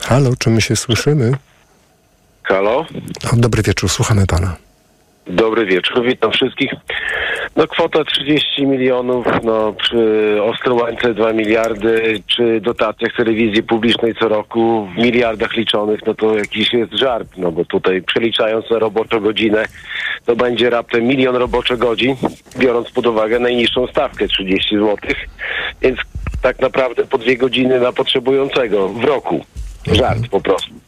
Halo, 0.03 0.31
czy 0.39 0.51
my 0.51 0.61
się 0.61 0.77
słyszymy? 0.77 1.33
Halo, 2.43 2.87
O, 3.33 3.37
dobry 3.37 3.63
wieczór, 3.63 3.91
słuchamy 3.91 4.27
Pana. 4.27 4.57
Dobry 5.27 5.67
wieczór, 5.67 6.05
witam 6.05 6.33
wszystkich. 6.33 6.71
No 7.57 7.67
kwota 7.67 8.05
30 8.05 8.67
milionów, 8.67 9.27
no 9.43 9.73
przy 9.73 10.39
Ostrołęce 10.43 11.15
2 11.15 11.33
miliardy, 11.33 12.23
czy 12.27 12.61
dotacjach 12.61 13.17
telewizji 13.17 13.63
publicznej 13.63 14.15
co 14.15 14.29
roku 14.29 14.89
w 14.95 14.97
miliardach 14.97 15.57
liczonych, 15.57 16.01
no 16.07 16.15
to 16.15 16.39
jakiś 16.39 16.73
jest 16.73 16.93
żart, 16.93 17.29
no 17.37 17.53
bo 17.53 17.65
tutaj 17.65 18.03
przeliczając 18.03 18.71
na 18.71 18.79
roboczą 18.79 19.21
godzinę, 19.21 19.65
to 20.27 20.37
będzie 20.37 20.71
raptem 20.71 21.05
milion 21.05 21.37
roboczych 21.37 21.79
godzin, 21.79 22.17
biorąc 22.59 22.91
pod 22.91 23.07
uwagę 23.07 23.39
najniższą 23.39 23.87
stawkę 23.87 24.29
30 24.29 24.77
zł, 24.77 24.97
więc 25.83 25.99
tak 26.43 26.61
naprawdę 26.61 27.05
po 27.05 27.19
dwie 27.19 27.37
godziny 27.37 27.81
na 27.81 27.93
potrzebującego 27.93 28.89
w 28.89 29.05
roku. 29.05 29.45
Żart 29.93 30.29
po 30.31 30.41
prostu. 30.41 30.86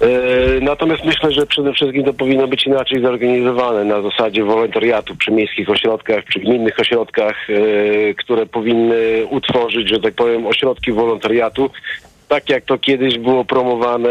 E, 0.00 0.60
Natomiast 0.60 1.04
myślę, 1.04 1.32
że 1.32 1.46
przede 1.46 1.72
wszystkim 1.72 2.04
to 2.04 2.14
powinno 2.14 2.48
być 2.48 2.66
inaczej 2.66 3.02
zorganizowane 3.02 3.84
na 3.84 4.02
zasadzie 4.02 4.44
wolontariatu 4.44 5.16
przy 5.16 5.30
miejskich 5.30 5.70
ośrodkach, 5.70 6.24
przy 6.24 6.40
gminnych 6.40 6.80
ośrodkach, 6.80 7.50
e, 7.50 8.14
które 8.14 8.46
powinny 8.46 9.26
utworzyć, 9.30 9.88
że 9.88 10.00
tak 10.00 10.14
powiem, 10.14 10.46
ośrodki 10.46 10.92
wolontariatu, 10.92 11.70
tak 12.28 12.48
jak 12.50 12.64
to 12.64 12.78
kiedyś 12.78 13.18
było 13.18 13.44
promowane, 13.44 14.10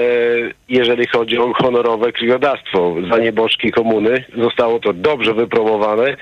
jeżeli 0.69 1.07
chodzi 1.07 1.37
o 1.37 1.53
honorowe 1.53 2.11
krwiodawstwo 2.11 2.95
za 3.11 3.17
nieboszki 3.17 3.71
komuny. 3.71 4.23
Zostało 4.37 4.79
to 4.79 4.93
dobrze 4.93 5.33
wypromowane. 5.33 6.15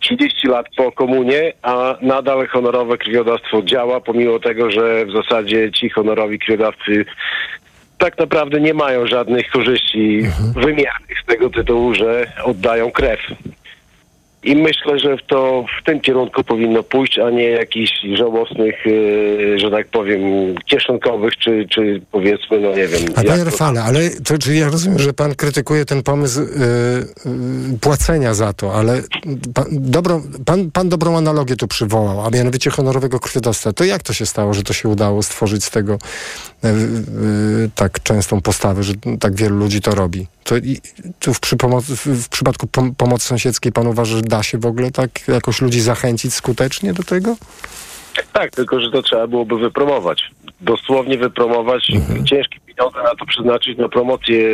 30 0.00 0.48
lat 0.48 0.66
po 0.76 0.92
komunie, 0.92 1.52
a 1.62 1.96
nadal 2.02 2.46
honorowe 2.46 2.98
krwiodawstwo 2.98 3.62
działa, 3.62 4.00
pomimo 4.00 4.38
tego, 4.38 4.70
że 4.70 5.06
w 5.06 5.12
zasadzie 5.12 5.72
ci 5.72 5.90
honorowi 5.90 6.38
krwiodawcy 6.38 7.04
tak 7.98 8.18
naprawdę 8.18 8.60
nie 8.60 8.74
mają 8.74 9.06
żadnych 9.06 9.50
korzyści 9.50 10.22
wymiernych 10.54 11.20
z 11.22 11.26
tego 11.26 11.50
tytułu, 11.50 11.94
że 11.94 12.26
oddają 12.44 12.90
krew. 12.90 13.20
I 14.44 14.56
myślę, 14.56 14.98
że 14.98 15.16
w 15.16 15.26
to 15.26 15.64
w 15.80 15.84
tym 15.84 16.00
kierunku 16.00 16.44
powinno 16.44 16.82
pójść, 16.82 17.18
a 17.18 17.30
nie 17.30 17.44
jakichś 17.44 17.92
żałosnych, 18.14 18.74
e, 18.86 19.58
że 19.58 19.70
tak 19.70 19.88
powiem, 19.88 20.20
kieszonkowych, 20.66 21.36
czy, 21.36 21.66
czy 21.70 22.00
powiedzmy, 22.12 22.60
no 22.60 22.68
nie 22.76 22.86
wiem. 22.86 23.00
Panie 23.14 23.28
to- 23.28 23.44
Rafale, 23.44 23.82
ale 23.82 24.10
to, 24.10 24.38
czy 24.38 24.54
ja 24.54 24.68
rozumiem, 24.68 24.98
że 24.98 25.12
pan 25.12 25.34
krytykuje 25.34 25.84
ten 25.84 26.02
pomysł 26.02 26.40
y, 26.40 26.44
y, 27.74 27.78
płacenia 27.80 28.34
za 28.34 28.52
to, 28.52 28.74
ale 28.74 29.02
pan, 29.54 29.66
dobro, 29.70 30.22
pan, 30.46 30.70
pan 30.70 30.88
dobrą 30.88 31.16
analogię 31.16 31.56
tu 31.56 31.68
przywołał, 31.68 32.26
a 32.26 32.30
mianowicie 32.30 32.70
honorowego 32.70 33.20
krwiodawstwa. 33.20 33.72
To 33.72 33.84
jak 33.84 34.02
to 34.02 34.12
się 34.12 34.26
stało, 34.26 34.54
że 34.54 34.62
to 34.62 34.72
się 34.72 34.88
udało 34.88 35.22
stworzyć 35.22 35.64
z 35.64 35.70
tego 35.70 35.98
tak 37.74 38.02
częstą 38.02 38.40
postawę, 38.40 38.82
że 38.82 38.92
tak 39.20 39.34
wielu 39.34 39.56
ludzi 39.56 39.80
to 39.80 39.94
robi? 39.94 40.26
To, 40.44 40.56
i, 40.56 40.80
tu 41.20 41.34
w, 41.34 41.40
przy 41.40 41.56
pomocy, 41.56 41.96
w, 41.96 42.28
przypadku 42.28 42.66
pom- 42.66 42.94
pomocy 42.96 43.26
sąsiedzkiej 43.26 43.72
pan 43.72 43.86
uważa, 43.86 44.16
że 44.16 44.22
da 44.22 44.42
się 44.42 44.58
w 44.58 44.66
ogóle 44.66 44.90
tak 44.90 45.28
jakoś 45.28 45.60
ludzi 45.60 45.80
zachęcić 45.80 46.34
skutecznie 46.34 46.92
do 46.92 47.02
tego? 47.02 47.36
Tak, 48.32 48.50
tylko 48.50 48.80
że 48.80 48.90
to 48.90 49.02
trzeba 49.02 49.26
byłoby 49.26 49.58
wypromować. 49.58 50.30
Dosłownie 50.60 51.18
wypromować, 51.18 51.92
ciężkie 52.24 52.58
pieniądze 52.66 53.02
na 53.02 53.14
to 53.14 53.26
przeznaczyć 53.26 53.78
na 53.78 53.88
promocję 53.88 54.48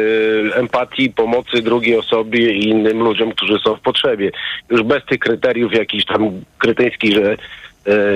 e, 0.53 0.57
empatii, 0.57 1.11
pomocy 1.11 1.62
drugiej 1.62 1.99
osobie 1.99 2.53
i 2.53 2.69
innym 2.69 2.99
ludziom, 2.99 3.32
którzy 3.32 3.59
są 3.65 3.77
w 3.77 3.81
potrzebie. 3.81 4.31
Już 4.70 4.82
bez 4.82 5.05
tych 5.05 5.19
kryteriów 5.19 5.73
jakichś 5.73 6.05
tam 6.05 6.31
kretyńskich, 6.59 7.15
że 7.15 7.32
e, 7.32 7.37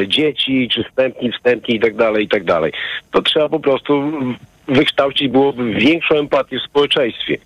dzieci, 0.07 0.69
czy 0.73 0.85
wstępni, 0.85 1.32
wstępni 1.32 1.74
i 1.74 1.81
tak 1.81 1.97
dalej, 1.97 2.24
i 2.24 2.28
tak 2.28 2.45
dalej. 2.45 2.73
To 3.11 3.23
trzeba 3.23 3.49
po 3.49 3.61
prostu 3.61 4.12
wykształcić 4.69 5.28
byłoby 5.28 5.74
większą 5.74 6.15
empatię 6.15 6.59
w 6.59 6.70
społeczeństwie 6.70 7.39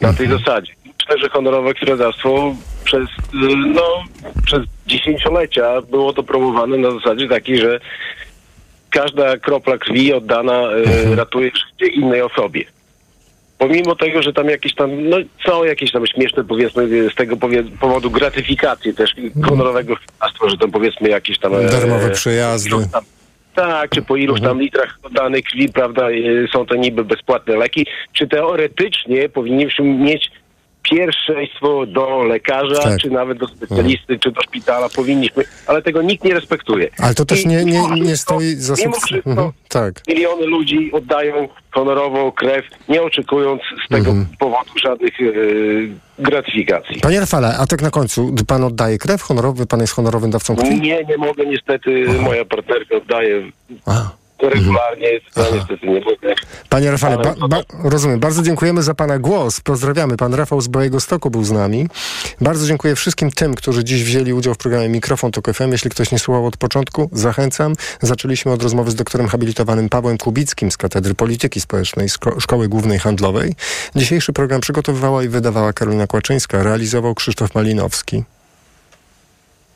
na 0.00 0.12
tej 0.12 0.28
zasadzie. 0.28 0.72
Myślę, 0.86 1.22
że 1.22 1.28
honorowe 1.28 1.74
krwiodawstwo 1.74 2.54
przez, 2.84 3.08
no, 3.74 4.04
przez 4.44 4.60
dziesięciolecia 4.86 5.82
było 5.82 6.12
to 6.12 6.22
promowane 6.22 6.76
na 6.76 6.90
zasadzie 6.90 7.28
takiej, 7.28 7.58
że 7.58 7.80
każda 8.90 9.36
kropla 9.36 9.78
krwi 9.78 10.12
oddana 10.12 10.70
y, 11.12 11.16
ratuje 11.16 11.50
życie 11.50 11.92
innej 11.92 12.22
osobie. 12.22 12.64
Pomimo 13.58 13.96
tego, 13.96 14.22
że 14.22 14.32
tam 14.32 14.48
jakieś 14.48 14.74
tam, 14.74 15.08
no 15.08 15.16
są 15.46 15.64
jakieś 15.64 15.92
tam 15.92 16.06
śmieszne 16.06 16.44
powiedzmy 16.44 17.10
z 17.10 17.14
tego 17.14 17.36
powodu 17.80 18.10
gratyfikacje 18.10 18.94
też 18.94 19.14
honorowego 19.48 19.96
krwiodawstwa, 19.96 20.48
że 20.48 20.56
tam 20.58 20.70
powiedzmy 20.70 21.08
jakieś 21.08 21.38
tam... 21.38 21.54
e, 21.54 21.64
Darmowe 21.64 22.10
przejazdy. 22.10 22.70
tak, 23.54 23.90
czy 23.90 24.02
po 24.02 24.16
iluś 24.16 24.40
tam 24.40 24.60
litrach 24.60 24.98
oddanej 25.02 25.42
krwi, 25.42 25.68
prawda, 25.68 26.10
y, 26.10 26.48
są 26.52 26.66
to 26.66 26.74
niby 26.74 27.04
bezpłatne 27.04 27.56
leki, 27.56 27.86
czy 28.12 28.28
teoretycznie 28.28 29.28
powinniśmy 29.28 29.84
mieć 29.84 30.30
pierwszeństwo 30.90 31.86
do 31.86 32.22
lekarza, 32.24 32.82
Tak. 32.82 32.98
czy 33.00 33.10
nawet 33.10 33.38
do 33.38 33.48
specjalisty, 33.48 34.18
czy 34.18 34.30
do 34.30 34.40
szpitala, 34.42 34.88
powinniśmy, 34.88 35.44
ale 35.66 35.82
tego 35.82 36.02
nikt 36.02 36.24
nie 36.24 36.34
respektuje. 36.34 36.88
Ale 36.98 37.14
to 37.14 37.24
też 37.24 37.44
I 37.44 37.48
nie, 37.48 37.64
nie, 37.64 37.82
nie 38.00 38.16
stoi 38.16 38.54
za 38.54 38.74
Mimo 38.78 38.92
wszystko 38.96 39.30
Mhm, 39.30 39.52
tak. 39.68 40.02
miliony 40.08 40.46
ludzi 40.46 40.90
oddają 40.92 41.48
honorową 41.70 42.32
krew, 42.32 42.64
nie 42.88 43.02
oczekując 43.02 43.62
z 43.86 43.88
tego 43.88 44.10
Mhm. 44.10 44.26
powodu 44.38 44.70
żadnych 44.82 45.20
y, 45.20 45.88
gratyfikacji. 46.18 47.00
Panie 47.00 47.20
Rafale, 47.20 47.56
a 47.58 47.66
tak 47.66 47.82
na 47.82 47.90
końcu, 47.90 48.34
pan 48.46 48.64
oddaje 48.64 48.98
krew 48.98 49.22
honorowy, 49.22 49.66
pan 49.66 49.80
jest 49.80 49.92
honorowym 49.92 50.30
dawcą 50.30 50.56
krwi? 50.56 50.80
Nie, 50.80 51.04
nie 51.04 51.16
mogę 51.16 51.46
niestety, 51.46 52.06
moja 52.20 52.44
partnerka 52.44 52.96
oddaje 52.96 53.42
regularnie, 54.42 55.12
ja 55.12 55.44
niestety 55.54 55.86
nie 55.86 56.00
mogę. 56.00 56.34
Panie 56.68 56.90
Rafale, 56.90 57.16
ba, 57.16 57.48
ba, 57.48 57.60
rozumiem. 57.84 58.20
Bardzo 58.20 58.42
dziękujemy 58.42 58.82
za 58.82 58.94
Pana 58.94 59.18
głos. 59.18 59.60
Pozdrawiamy. 59.60 60.16
Pan 60.16 60.34
Rafał 60.34 60.60
z 60.60 60.68
Białego 60.68 61.00
Stoku 61.00 61.30
był 61.30 61.44
z 61.44 61.50
nami. 61.50 61.88
Bardzo 62.40 62.66
dziękuję 62.66 62.96
wszystkim 62.96 63.30
tym, 63.30 63.54
którzy 63.54 63.84
dziś 63.84 64.04
wzięli 64.04 64.32
udział 64.32 64.54
w 64.54 64.58
programie 64.58 64.88
Mikrofon 64.88 65.32
Tok 65.32 65.52
FM. 65.54 65.72
Jeśli 65.72 65.90
ktoś 65.90 66.10
nie 66.12 66.18
słuchał 66.18 66.46
od 66.46 66.56
początku, 66.56 67.10
zachęcam. 67.12 67.72
Zaczęliśmy 68.00 68.52
od 68.52 68.62
rozmowy 68.62 68.90
z 68.90 68.94
doktorem 68.94 69.28
habilitowanym 69.28 69.88
Pawłem 69.88 70.18
Kubickim 70.18 70.70
z 70.72 70.76
Katedry 70.76 71.14
Polityki 71.14 71.60
Społecznej 71.60 72.08
Szko- 72.08 72.40
Szkoły 72.40 72.68
Głównej 72.68 72.98
Handlowej. 72.98 73.54
Dzisiejszy 73.96 74.32
program 74.32 74.60
przygotowywała 74.60 75.22
i 75.22 75.28
wydawała 75.28 75.72
Karolina 75.72 76.06
Kłaczyńska, 76.06 76.62
realizował 76.62 77.14
Krzysztof 77.14 77.54
Malinowski. 77.54 78.24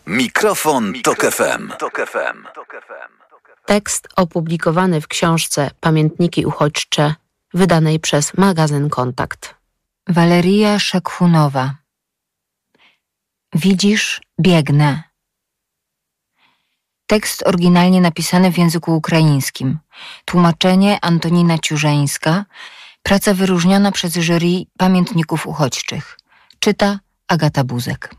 Mikrofon, 0.07 0.93
Tok 1.05 1.21
FM. 1.21 1.69
Tok 1.79 2.07
FM. 2.07 3.20
Tekst 3.67 4.09
opublikowany 4.17 5.01
w 5.01 5.09
książce 5.09 5.71
Pamiętniki 5.81 6.47
uchodźcze, 6.47 7.15
wydanej 7.55 8.01
przez 8.01 8.35
magazyn 8.35 8.89
Kontakt. 8.91 9.55
Waleria 10.09 10.79
Szekhunowa. 10.79 11.75
Widzisz, 13.55 14.21
biegnę. 14.41 15.03
Tekst 17.07 17.47
oryginalnie 17.47 18.01
napisany 18.01 18.53
w 18.53 18.59
języku 18.59 18.97
ukraińskim. 18.97 19.79
Tłumaczenie 20.25 20.99
Antonina 21.03 21.59
Ciurzeńska. 21.59 22.45
Praca 23.03 23.35
wyróżniona 23.35 23.93
przez 23.93 24.15
jury 24.15 24.65
pamiętników 24.79 25.47
uchodźczych. 25.47 26.19
Czyta 26.59 27.01
Agata 27.29 27.65
Buzek. 27.65 28.15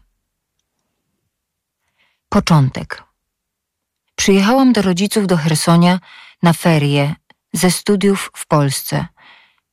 Początek. 2.30 3.11
Przyjechałam 4.22 4.74
do 4.74 4.82
rodziców 4.82 5.28
do 5.28 5.38
Hersonia 5.38 6.00
na 6.44 6.54
ferie 6.54 7.16
ze 7.54 7.72
studiów 7.72 8.32
w 8.36 8.48
Polsce 8.48 9.06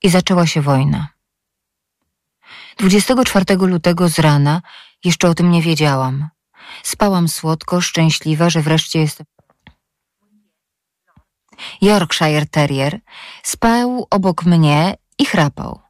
i 0.03 0.09
zaczęła 0.09 0.47
się 0.47 0.63
wojna. 0.63 1.09
24 2.77 3.45
lutego 3.57 4.09
z 4.09 4.19
rana 4.19 4.63
jeszcze 5.05 5.29
o 5.29 5.35
tym 5.35 5.51
nie 5.51 5.63
wiedziałam. 5.63 6.29
Spałam 6.83 7.29
słodko, 7.29 7.81
szczęśliwa, 7.81 8.51
że 8.51 8.63
wreszcie 8.63 9.01
jestem. 9.01 9.27
Yorkshire 11.81 12.47
Terrier 12.47 13.01
spał 13.43 14.07
obok 14.11 14.45
mnie 14.45 14.95
i 15.19 15.25
chrapał. 15.25 15.81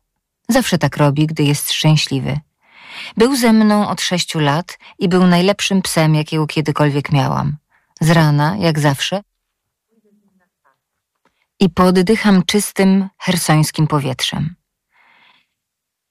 Zawsze 0.49 0.79
tak 0.79 0.97
robi, 0.97 1.27
gdy 1.27 1.43
jest 1.43 1.73
szczęśliwy. 1.73 2.41
Był 3.17 3.37
ze 3.37 3.53
mną 3.53 3.89
od 3.89 4.01
sześciu 4.01 4.39
lat 4.39 4.79
i 4.99 5.09
był 5.09 5.27
najlepszym 5.27 5.83
psem, 5.83 6.15
jakiego 6.15 6.47
kiedykolwiek 6.47 7.13
miałam. 7.13 7.57
Z 8.01 8.11
rana, 8.11 8.57
jak 8.57 8.79
zawsze, 8.79 9.23
i 11.61 11.71
poddycham 11.71 12.43
czystym, 12.43 13.09
hersońskim 13.19 13.87
powietrzem. 13.87 14.55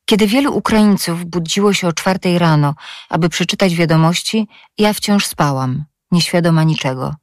Kiedy 0.06 0.28
wielu 0.28 0.58
Ukraińców 0.58 1.26
budziło 1.26 1.74
się 1.74 1.88
o 1.88 1.94
czwartej 1.94 2.40
rano, 2.40 2.76
aby 3.10 3.30
przeczytać 3.30 3.76
wiadomości, 3.76 4.48
ja 4.78 4.94
wciąż 4.94 5.26
spałam, 5.26 5.86
nieświadoma 6.12 6.64
niczego. 6.64 7.16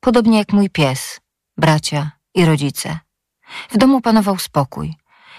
Podobnie 0.00 0.38
jak 0.38 0.52
mój 0.52 0.70
pies, 0.70 1.20
bracia 1.56 2.10
i 2.34 2.44
rodzice. 2.44 2.98
W 3.70 3.76
domu 3.76 4.00
panował 4.00 4.38
spokój. 4.38 4.94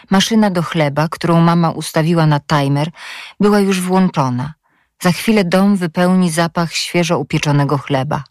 Maszyna 0.10 0.50
do 0.50 0.64
chleba, 0.64 1.08
którą 1.08 1.42
mama 1.42 1.72
ustawiła 1.72 2.26
na 2.26 2.40
timer, 2.40 2.92
była 3.40 3.60
już 3.60 3.82
włączona. 3.82 4.54
Za 5.02 5.12
chwilę 5.12 5.44
dom 5.44 5.76
wypełni 5.76 6.32
zapach 6.32 6.74
świeżo 6.74 7.20
upieczonego 7.20 7.78
chleba. 7.78 8.24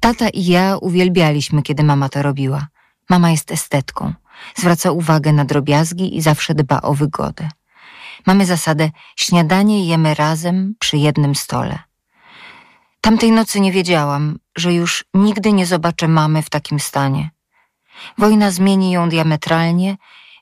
Tata 0.00 0.28
i 0.28 0.44
ja 0.44 0.76
uwielbialiśmy, 0.76 1.62
kiedy 1.62 1.82
mama 1.82 2.08
to 2.08 2.22
robiła. 2.22 2.66
Mama 3.10 3.30
jest 3.30 3.52
estetką. 3.52 4.14
Zwraca 4.54 4.90
uwagę 4.90 5.32
na 5.32 5.44
drobiazgi 5.44 6.16
i 6.16 6.22
zawsze 6.22 6.54
dba 6.54 6.82
o 6.82 6.94
wygodę. 6.94 7.48
Mamy 8.26 8.46
zasadę 8.46 8.90
śniadanie 9.16 9.86
jemy 9.86 10.14
razem 10.14 10.74
przy 10.78 10.96
jednym 10.96 11.34
stole. 11.34 11.78
Tamtej 13.00 13.32
nocy 13.32 13.60
nie 13.60 13.72
wiedziałam, 13.72 14.38
że 14.56 14.74
już 14.74 15.04
nigdy 15.14 15.52
nie 15.52 15.66
zobaczę 15.66 16.08
mamy 16.08 16.42
w 16.42 16.50
takim 16.50 16.80
stanie. 16.80 17.30
Wojna 18.18 18.50
zmieni 18.50 18.90
ją 18.90 19.08
diametralnie 19.08 19.96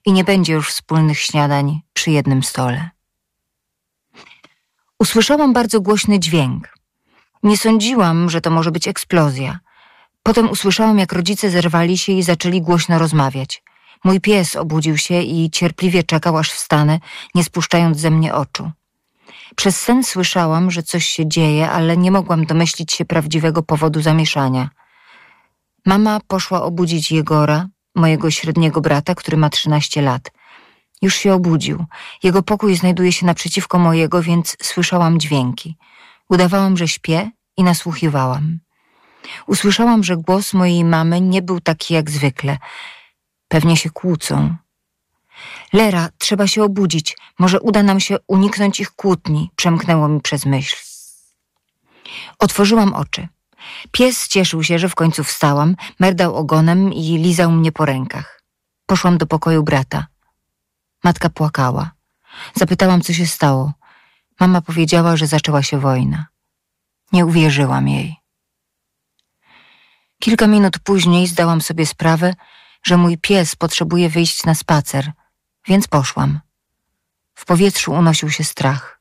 i 0.06 0.12
nie 0.12 0.24
będzie 0.24 0.52
już 0.52 0.68
wspólnych 0.68 1.18
śniadań 1.18 1.80
przy 1.92 2.10
jednym 2.10 2.42
stole. 2.42 2.90
Usłyszałam 4.98 5.52
bardzo 5.52 5.80
głośny 5.80 6.18
dźwięk. 6.18 6.79
Nie 7.42 7.56
sądziłam, 7.56 8.30
że 8.30 8.40
to 8.40 8.50
może 8.50 8.70
być 8.70 8.88
eksplozja. 8.88 9.58
Potem 10.22 10.50
usłyszałam, 10.50 10.98
jak 10.98 11.12
rodzice 11.12 11.50
zerwali 11.50 11.98
się 11.98 12.12
i 12.12 12.22
zaczęli 12.22 12.60
głośno 12.60 12.98
rozmawiać. 12.98 13.62
Mój 14.04 14.20
pies 14.20 14.56
obudził 14.56 14.96
się 14.98 15.22
i 15.22 15.50
cierpliwie 15.50 16.02
czekał, 16.02 16.38
aż 16.38 16.50
wstanę, 16.50 17.00
nie 17.34 17.44
spuszczając 17.44 17.98
ze 17.98 18.10
mnie 18.10 18.34
oczu. 18.34 18.70
Przez 19.56 19.80
sen 19.80 20.04
słyszałam, 20.04 20.70
że 20.70 20.82
coś 20.82 21.06
się 21.06 21.28
dzieje, 21.28 21.70
ale 21.70 21.96
nie 21.96 22.10
mogłam 22.10 22.46
domyślić 22.46 22.92
się 22.92 23.04
prawdziwego 23.04 23.62
powodu 23.62 24.02
zamieszania. 24.02 24.70
Mama 25.86 26.20
poszła 26.28 26.62
obudzić 26.62 27.12
Jegora, 27.12 27.68
mojego 27.94 28.30
średniego 28.30 28.80
brata, 28.80 29.14
który 29.14 29.36
ma 29.36 29.50
13 29.50 30.02
lat. 30.02 30.30
Już 31.02 31.14
się 31.14 31.34
obudził. 31.34 31.84
Jego 32.22 32.42
pokój 32.42 32.76
znajduje 32.76 33.12
się 33.12 33.26
naprzeciwko 33.26 33.78
mojego, 33.78 34.22
więc 34.22 34.56
słyszałam 34.62 35.20
dźwięki. 35.20 35.76
Udawałam, 36.30 36.76
że 36.76 36.88
śpię 36.88 37.30
i 37.56 37.62
nasłuchiwałam. 37.62 38.58
Usłyszałam, 39.46 40.04
że 40.04 40.16
głos 40.16 40.54
mojej 40.54 40.84
mamy 40.84 41.20
nie 41.20 41.42
był 41.42 41.60
taki 41.60 41.94
jak 41.94 42.10
zwykle. 42.10 42.58
Pewnie 43.48 43.76
się 43.76 43.90
kłócą. 43.90 44.56
Lera, 45.72 46.08
trzeba 46.18 46.46
się 46.46 46.64
obudzić. 46.64 47.16
Może 47.38 47.60
uda 47.60 47.82
nam 47.82 48.00
się 48.00 48.16
uniknąć 48.26 48.80
ich 48.80 48.90
kłótni, 48.90 49.50
przemknęło 49.56 50.08
mi 50.08 50.20
przez 50.20 50.46
myśl. 50.46 50.76
Otworzyłam 52.38 52.94
oczy. 52.94 53.28
Pies 53.90 54.28
cieszył 54.28 54.62
się, 54.62 54.78
że 54.78 54.88
w 54.88 54.94
końcu 54.94 55.24
wstałam, 55.24 55.76
merdał 56.00 56.36
ogonem 56.36 56.92
i 56.92 57.02
lizał 57.02 57.52
mnie 57.52 57.72
po 57.72 57.84
rękach. 57.84 58.42
Poszłam 58.86 59.18
do 59.18 59.26
pokoju 59.26 59.62
brata. 59.62 60.06
Matka 61.04 61.30
płakała. 61.30 61.90
Zapytałam, 62.54 63.00
co 63.00 63.12
się 63.12 63.26
stało. 63.26 63.72
Mama 64.40 64.60
powiedziała, 64.60 65.16
że 65.16 65.26
zaczęła 65.26 65.62
się 65.62 65.80
wojna. 65.80 66.26
Nie 67.12 67.26
uwierzyłam 67.26 67.88
jej. 67.88 68.16
Kilka 70.18 70.46
minut 70.46 70.78
później 70.78 71.26
zdałam 71.26 71.60
sobie 71.60 71.86
sprawę, 71.86 72.34
że 72.82 72.96
mój 72.96 73.18
pies 73.18 73.56
potrzebuje 73.56 74.08
wyjść 74.08 74.44
na 74.44 74.54
spacer, 74.54 75.12
więc 75.66 75.88
poszłam. 75.88 76.40
W 77.34 77.44
powietrzu 77.44 77.92
unosił 77.92 78.30
się 78.30 78.44
strach. 78.44 79.00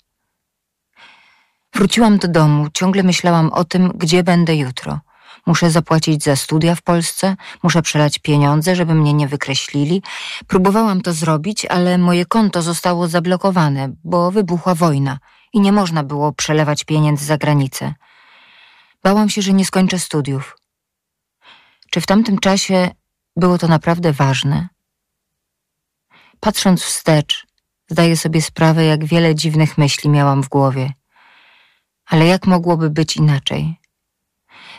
Wróciłam 1.73 2.17
do 2.17 2.27
domu, 2.27 2.67
ciągle 2.73 3.03
myślałam 3.03 3.53
o 3.53 3.63
tym, 3.63 3.91
gdzie 3.95 4.23
będę 4.23 4.55
jutro. 4.55 4.99
Muszę 5.45 5.71
zapłacić 5.71 6.23
za 6.23 6.35
studia 6.35 6.75
w 6.75 6.81
Polsce, 6.81 7.35
muszę 7.63 7.81
przelać 7.81 8.19
pieniądze, 8.19 8.75
żeby 8.75 8.95
mnie 8.95 9.13
nie 9.13 9.27
wykreślili. 9.27 10.01
Próbowałam 10.47 11.01
to 11.01 11.13
zrobić, 11.13 11.65
ale 11.65 11.97
moje 11.97 12.25
konto 12.25 12.61
zostało 12.61 13.07
zablokowane, 13.07 13.93
bo 14.03 14.31
wybuchła 14.31 14.75
wojna 14.75 15.17
i 15.53 15.59
nie 15.59 15.71
można 15.71 16.03
było 16.03 16.33
przelewać 16.33 16.83
pieniędzy 16.83 17.25
za 17.25 17.37
granicę. 17.37 17.93
Bałam 19.03 19.29
się, 19.29 19.41
że 19.41 19.53
nie 19.53 19.65
skończę 19.65 19.99
studiów. 19.99 20.57
Czy 21.91 22.01
w 22.01 22.05
tamtym 22.05 22.37
czasie 22.37 22.91
było 23.35 23.57
to 23.57 23.67
naprawdę 23.67 24.13
ważne? 24.13 24.67
Patrząc 26.39 26.83
wstecz, 26.83 27.47
zdaję 27.87 28.17
sobie 28.17 28.41
sprawę, 28.41 28.85
jak 28.85 29.05
wiele 29.05 29.35
dziwnych 29.35 29.77
myśli 29.77 30.09
miałam 30.09 30.43
w 30.43 30.49
głowie. 30.49 30.93
Ale 32.05 32.25
jak 32.25 32.47
mogłoby 32.47 32.89
być 32.89 33.17
inaczej? 33.17 33.79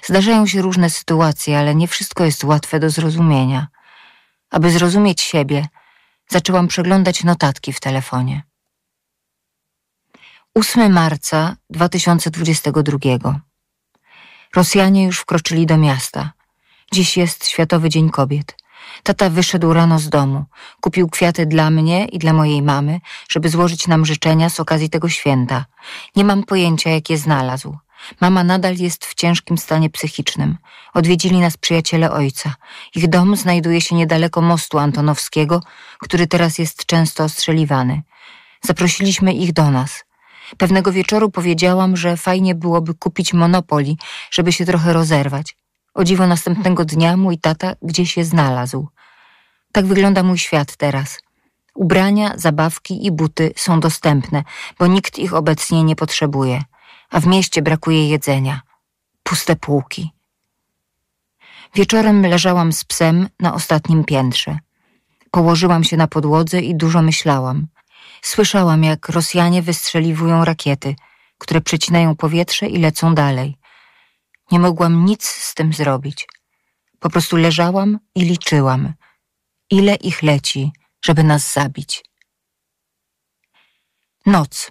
Zdarzają 0.05 0.47
się 0.47 0.63
różne 0.63 0.91
sytuacje, 0.91 1.59
ale 1.59 1.75
nie 1.75 1.89
wszystko 1.89 2.25
jest 2.25 2.45
łatwe 2.45 2.81
do 2.81 2.91
zrozumienia. 2.91 3.69
Aby 4.51 4.71
zrozumieć 4.71 5.21
siebie, 5.21 5.67
zaczęłam 6.29 6.69
przeglądać 6.69 7.25
notatki 7.25 7.73
w 7.73 7.81
telefonie. 7.81 8.43
8 10.55 10.93
marca 10.93 11.57
2022. 11.71 13.41
Rosjanie 14.57 15.05
już 15.05 15.19
wkroczyli 15.19 15.67
do 15.67 15.77
miasta. 15.77 16.33
Dziś 16.93 17.17
jest 17.17 17.49
Światowy 17.49 17.89
Dzień 17.89 18.11
Kobiet. 18.11 18.57
Tata 19.03 19.31
wyszedł 19.31 19.73
rano 19.73 19.99
z 19.99 20.09
domu. 20.09 20.45
Kupił 20.81 21.09
kwiaty 21.09 21.47
dla 21.47 21.71
mnie 21.71 22.05
i 22.05 22.19
dla 22.19 22.33
mojej 22.33 22.63
mamy, 22.63 23.01
żeby 23.31 23.49
złożyć 23.49 23.87
nam 23.87 24.07
życzenia 24.07 24.51
z 24.51 24.61
okazji 24.61 24.91
tego 24.91 25.09
święta. 25.09 25.65
Nie 26.17 26.25
mam 26.25 26.43
pojęcia, 26.43 26.91
jak 26.91 27.11
je 27.11 27.19
znalazł. 27.19 27.79
Mama 28.21 28.45
nadal 28.45 28.77
jest 28.77 29.07
w 29.07 29.15
ciężkim 29.15 29.59
stanie 29.59 29.91
psychicznym. 29.91 30.59
Odwiedzili 30.95 31.41
nas 31.41 31.57
przyjaciele 31.57 32.13
ojca. 32.13 32.55
Ich 32.95 33.09
dom 33.09 33.37
znajduje 33.37 33.81
się 33.81 33.95
niedaleko 33.97 34.41
mostu 34.41 34.79
Antonowskiego, 34.79 35.63
który 35.99 36.27
teraz 36.27 36.59
jest 36.59 36.87
często 36.87 37.25
ostrzeliwany. 37.25 38.03
Zaprosiliśmy 38.63 39.33
ich 39.33 39.53
do 39.53 39.71
nas. 39.71 40.05
Pewnego 40.59 40.93
wieczoru 40.93 41.31
powiedziałam, 41.31 41.97
że 41.97 42.17
fajnie 42.17 42.55
byłoby 42.55 42.95
kupić 42.95 43.33
monopoli, 43.33 43.99
żeby 44.31 44.53
się 44.53 44.67
trochę 44.67 44.93
rozerwać. 44.93 45.57
O 45.95 46.05
dziwo 46.05 46.27
następnego 46.27 46.85
dnia 46.85 47.17
mój 47.17 47.39
tata 47.39 47.75
gdzieś 47.83 48.15
się 48.15 48.25
znalazł. 48.25 48.89
Tak 49.73 49.87
wygląda 49.87 50.23
mój 50.23 50.39
świat 50.39 50.77
teraz. 50.77 51.19
Ubrania, 51.75 52.33
zabawki 52.37 53.07
i 53.07 53.13
buty 53.13 53.53
są 53.57 53.81
dostępne, 53.81 54.45
bo 54.79 54.87
nikt 54.87 55.19
ich 55.19 55.35
obecnie 55.35 55.85
nie 55.85 55.97
potrzebuje, 55.97 56.63
a 57.11 57.21
w 57.21 57.27
mieście 57.27 57.63
brakuje 57.63 58.09
jedzenia. 58.09 58.61
Puste 59.23 59.57
półki. 59.57 60.11
Wieczorem 61.75 62.27
leżałam 62.27 62.73
z 62.73 62.85
psem 62.85 63.29
na 63.41 63.55
ostatnim 63.55 64.05
piętrze. 64.05 64.59
Położyłam 65.31 65.85
się 65.85 65.97
na 65.97 66.07
podłodze 66.07 66.61
i 66.61 66.75
dużo 66.75 67.03
myślałam. 67.03 67.67
Słyszałam, 68.23 68.85
jak 68.85 69.09
Rosjanie 69.09 69.63
wystrzeliwują 69.63 70.45
rakiety, 70.45 70.95
które 71.39 71.61
przecinają 71.61 72.17
powietrze 72.17 72.67
i 72.67 72.79
lecą 72.79 73.15
dalej. 73.15 73.57
Nie 74.51 74.59
mogłam 74.59 75.05
nic 75.05 75.25
z 75.25 75.55
tym 75.55 75.73
zrobić. 75.73 76.29
Po 76.99 77.11
prostu 77.11 77.37
leżałam 77.37 77.99
i 78.15 78.21
liczyłam, 78.21 78.93
ile 79.71 79.95
ich 79.95 80.23
leci, 80.23 80.73
żeby 81.05 81.25
nas 81.25 81.53
zabić. 81.53 82.05
Noc. 84.27 84.71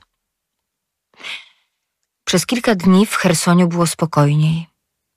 Przez 2.29 2.45
kilka 2.45 2.75
dni 2.75 3.05
w 3.05 3.15
Chersoniu 3.15 3.67
było 3.67 3.87
spokojniej. 3.87 4.67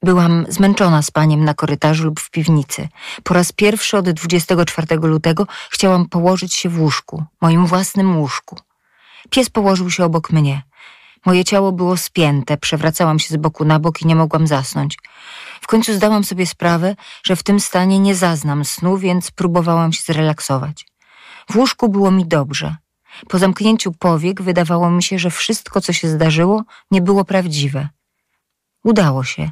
Byłam 0.03 0.47
zmęczona 0.49 1.03
spaniem 1.03 1.45
na 1.45 1.55
korytarzu 1.55 2.05
lub 2.05 2.21
w 2.21 2.31
piwnicy. 2.31 2.89
Po 3.23 3.35
raz 3.35 3.53
pierwszy 3.53 3.97
od 3.97 4.11
24 4.11 4.97
lutego 4.97 5.47
chciałam 5.71 6.09
położyć 6.09 6.55
się 6.55 6.69
w 6.69 6.81
łóżku, 6.81 7.25
moim 7.41 7.67
własnym 7.67 8.19
łóżku. 8.19 8.59
Pies 9.31 9.51
położył 9.51 9.91
się 9.91 10.05
obok 10.05 10.31
mnie. 10.31 10.63
Moje 11.27 11.45
ciało 11.45 11.73
było 11.73 11.97
spięte, 11.97 12.57
przewracałam 12.57 13.19
się 13.19 13.35
z 13.35 13.37
boku 13.37 13.65
na 13.65 13.79
bok 13.79 14.03
i 14.03 14.07
nie 14.07 14.17
mogłam 14.17 14.47
zasnąć. 14.47 14.99
W 15.61 15.67
końcu 15.67 15.95
zdałam 15.95 16.25
sobie 16.25 16.47
sprawę, 16.47 16.97
że 17.25 17.37
w 17.37 17.43
tym 17.43 17.61
stanie 17.61 17.99
nie 17.99 18.15
zaznam 18.15 18.65
snu, 18.65 18.99
więc 18.99 19.31
próbowałam 19.31 19.93
się 19.93 20.03
zrelaksować. 20.03 20.87
W 21.51 21.57
łóżku 21.57 21.89
było 21.89 22.11
mi 22.11 22.27
dobrze. 22.27 22.77
Po 23.29 23.39
zamknięciu 23.39 23.93
powiek 23.93 24.43
wydawało 24.43 24.91
mi 24.91 25.03
się, 25.03 25.19
że 25.19 25.31
wszystko, 25.31 25.81
co 25.81 25.93
się 25.93 26.09
zdarzyło, 26.09 26.65
nie 26.91 27.03
było 27.03 27.25
prawdziwe. 27.25 27.89
Udało 28.85 29.25
się. 29.25 29.51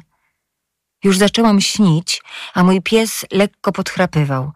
Już 1.03 1.17
zaczęłam 1.17 1.61
śnić, 1.61 2.21
a 2.53 2.63
mój 2.63 2.81
pies 2.81 3.25
lekko 3.31 3.71
podchrapywał. 3.71 4.51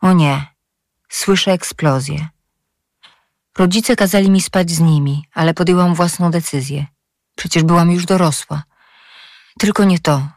O 0.00 0.12
nie, 0.12 0.46
słyszę 1.08 1.52
eksplozję. 1.52 2.28
Rodzice 3.58 3.96
kazali 3.96 4.30
mi 4.30 4.40
spać 4.40 4.70
z 4.70 4.80
nimi, 4.80 5.24
ale 5.34 5.54
podjęłam 5.54 5.94
własną 5.94 6.30
decyzję. 6.30 6.86
Przecież 7.36 7.62
byłam 7.62 7.90
już 7.90 8.04
dorosła. 8.04 8.62
Tylko 9.58 9.84
nie 9.84 9.98
to. 9.98 10.28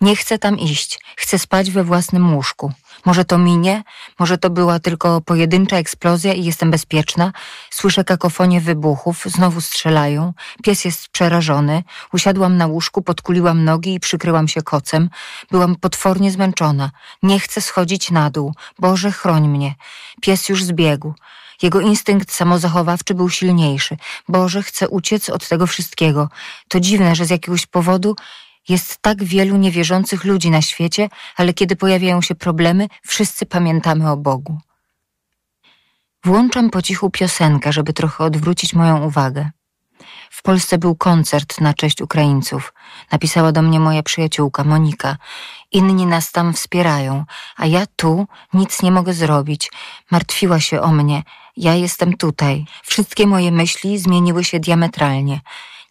Nie 0.00 0.16
chcę 0.16 0.38
tam 0.38 0.58
iść. 0.58 1.00
Chcę 1.16 1.38
spać 1.38 1.70
we 1.70 1.84
własnym 1.84 2.34
łóżku. 2.34 2.72
Może 3.04 3.24
to 3.24 3.38
minie, 3.38 3.82
może 4.18 4.38
to 4.38 4.50
była 4.50 4.78
tylko 4.78 5.20
pojedyncza 5.20 5.76
eksplozja 5.76 6.32
i 6.32 6.44
jestem 6.44 6.70
bezpieczna. 6.70 7.32
Słyszę 7.70 8.04
kakofonię 8.04 8.60
wybuchów, 8.60 9.24
znowu 9.26 9.60
strzelają. 9.60 10.32
Pies 10.62 10.84
jest 10.84 11.08
przerażony. 11.08 11.82
Usiadłam 12.12 12.56
na 12.56 12.66
łóżku, 12.66 13.02
podkuliłam 13.02 13.64
nogi 13.64 13.94
i 13.94 14.00
przykryłam 14.00 14.48
się 14.48 14.62
kocem. 14.62 15.10
Byłam 15.50 15.76
potwornie 15.76 16.30
zmęczona. 16.30 16.90
Nie 17.22 17.40
chcę 17.40 17.60
schodzić 17.60 18.10
na 18.10 18.30
dół. 18.30 18.54
Boże, 18.78 19.12
chroń 19.12 19.48
mnie. 19.48 19.74
Pies 20.20 20.48
już 20.48 20.64
zbiegł. 20.64 21.14
Jego 21.62 21.80
instynkt 21.80 22.32
samozachowawczy 22.32 23.14
był 23.14 23.30
silniejszy. 23.30 23.96
Boże, 24.28 24.62
chcę 24.62 24.88
uciec 24.88 25.30
od 25.30 25.48
tego 25.48 25.66
wszystkiego. 25.66 26.28
To 26.68 26.80
dziwne, 26.80 27.14
że 27.14 27.24
z 27.24 27.30
jakiegoś 27.30 27.66
powodu 27.66 28.16
jest 28.68 28.98
tak 29.02 29.24
wielu 29.24 29.56
niewierzących 29.56 30.24
ludzi 30.24 30.50
na 30.50 30.62
świecie, 30.62 31.08
ale 31.36 31.54
kiedy 31.54 31.76
pojawiają 31.76 32.22
się 32.22 32.34
problemy, 32.34 32.88
wszyscy 33.06 33.46
pamiętamy 33.46 34.10
o 34.10 34.16
Bogu. 34.16 34.58
Włączam 36.24 36.70
po 36.70 36.82
cichu 36.82 37.10
piosenkę, 37.10 37.72
żeby 37.72 37.92
trochę 37.92 38.24
odwrócić 38.24 38.74
moją 38.74 39.06
uwagę. 39.06 39.50
W 40.30 40.42
Polsce 40.42 40.78
był 40.78 40.94
koncert 40.94 41.60
na 41.60 41.74
cześć 41.74 42.02
Ukraińców. 42.02 42.74
Napisała 43.12 43.52
do 43.52 43.62
mnie 43.62 43.80
moja 43.80 44.02
przyjaciółka 44.02 44.64
Monika. 44.64 45.16
Inni 45.72 46.06
nas 46.06 46.32
tam 46.32 46.52
wspierają, 46.52 47.24
a 47.56 47.66
ja 47.66 47.86
tu 47.96 48.26
nic 48.54 48.82
nie 48.82 48.90
mogę 48.90 49.12
zrobić. 49.12 49.70
Martwiła 50.10 50.60
się 50.60 50.80
o 50.80 50.92
mnie. 50.92 51.22
Ja 51.56 51.74
jestem 51.74 52.16
tutaj. 52.16 52.64
Wszystkie 52.82 53.26
moje 53.26 53.52
myśli 53.52 53.98
zmieniły 53.98 54.44
się 54.44 54.60
diametralnie. 54.60 55.40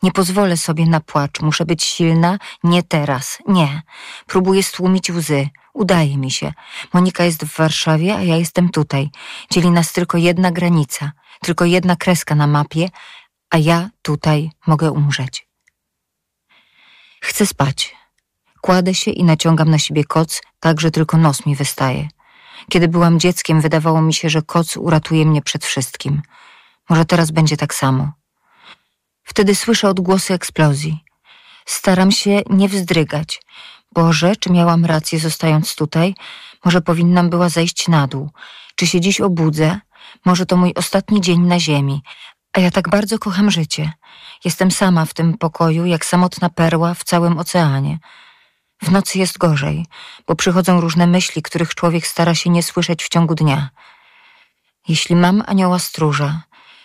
Nie 0.06 0.12
pozwolę 0.12 0.58
sobie 0.58 0.86
na 0.86 1.00
płacz. 1.00 1.42
Muszę 1.42 1.66
być 1.66 1.84
silna. 1.84 2.38
Nie 2.64 2.84
teraz. 2.84 3.40
Nie. 3.48 3.82
Próbuję 4.28 4.64
stłumić 4.64 5.12
łzy. 5.12 5.50
Udaje 5.74 6.18
mi 6.18 6.32
się. 6.32 6.54
Monika 6.94 7.24
jest 7.24 7.46
w 7.46 7.58
Warszawie, 7.58 8.16
a 8.16 8.22
ja 8.22 8.36
jestem 8.38 8.70
tutaj. 8.70 9.10
Dzieli 9.52 9.72
nas 9.72 9.94
tylko 9.94 10.18
jedna 10.18 10.52
granica, 10.52 11.12
tylko 11.42 11.66
jedna 11.66 11.96
kreska 11.96 12.36
na 12.36 12.48
mapie, 12.48 12.90
a 13.50 13.58
ja 13.58 13.90
tutaj 14.02 14.52
mogę 14.68 14.92
umrzeć. 14.92 15.48
Chcę 17.22 17.46
spać. 17.46 17.96
Kładę 18.62 18.94
się 18.94 19.12
i 19.12 19.24
naciągam 19.24 19.70
na 19.70 19.80
siebie 19.80 20.04
koc, 20.04 20.42
tak 20.60 20.82
że 20.82 20.92
tylko 20.92 21.18
nos 21.18 21.46
mi 21.46 21.56
wystaje. 21.56 22.08
Kiedy 22.70 22.88
byłam 22.88 23.20
dzieckiem, 23.20 23.62
wydawało 23.62 24.02
mi 24.02 24.14
się, 24.14 24.30
że 24.30 24.42
koc 24.42 24.78
uratuje 24.78 25.26
mnie 25.26 25.42
przed 25.42 25.66
wszystkim. 25.66 26.22
Może 26.90 27.06
teraz 27.06 27.32
będzie 27.32 27.58
tak 27.58 27.74
samo. 27.74 28.25
Wtedy 29.26 29.56
słyszę 29.56 29.90
odgłosy 29.90 30.34
eksplozji. 30.34 31.04
Staram 31.66 32.12
się 32.12 32.42
nie 32.50 32.70
wzdrygać. 32.70 33.42
Boże, 33.92 34.36
czy 34.36 34.52
miałam 34.52 34.86
rację 34.86 35.20
zostając 35.20 35.76
tutaj? 35.76 36.16
Może 36.66 36.82
powinnam 36.82 37.30
była 37.30 37.50
zejść 37.50 37.88
na 37.88 38.08
dół? 38.08 38.30
Czy 38.76 38.88
się 38.88 39.02
dziś 39.02 39.22
obudzę? 39.22 39.80
Może 40.26 40.46
to 40.46 40.58
mój 40.58 40.74
ostatni 40.76 41.22
dzień 41.22 41.42
na 41.42 41.60
ziemi, 41.60 42.02
a 42.54 42.60
ja 42.60 42.72
tak 42.72 42.90
bardzo 42.90 43.20
kocham 43.20 43.52
życie. 43.52 43.94
Jestem 44.46 44.72
sama 44.72 45.06
w 45.06 45.14
tym 45.14 45.38
pokoju, 45.38 45.86
jak 45.86 46.06
samotna 46.06 46.50
perła 46.50 46.94
w 46.94 47.04
całym 47.04 47.38
oceanie. 47.38 48.00
W 48.82 48.92
nocy 48.92 49.20
jest 49.20 49.38
gorzej, 49.38 49.86
bo 50.28 50.36
przychodzą 50.36 50.82
różne 50.82 51.08
myśli, 51.08 51.42
których 51.42 51.76
człowiek 51.76 52.08
stara 52.08 52.36
się 52.36 52.50
nie 52.50 52.64
słyszeć 52.64 53.04
w 53.04 53.10
ciągu 53.10 53.36
dnia. 53.36 53.70
Jeśli 54.88 55.16
mam 55.16 55.44
anioła 55.48 55.80
stróża, 55.80 56.44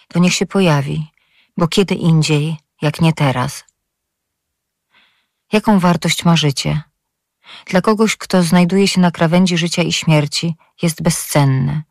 to 0.09 0.19
niech 0.19 0.35
się 0.35 0.47
pojawi, 0.47 1.10
bo 1.61 1.69
kiedy 1.69 1.95
indziej, 1.95 2.57
jak 2.83 3.01
nie 3.01 3.13
teraz. 3.13 3.65
Jaką 5.53 5.79
wartość 5.79 6.25
ma 6.25 6.37
życie? 6.37 6.83
Dla 7.67 7.81
kogoś, 7.81 8.17
kto 8.17 8.43
znajduje 8.43 8.89
się 8.89 9.01
na 9.01 9.11
krawędzi 9.11 9.59
życia 9.59 9.83
i 9.83 9.93
śmierci, 9.93 10.57
jest 10.83 11.03
bezcenne. 11.03 11.83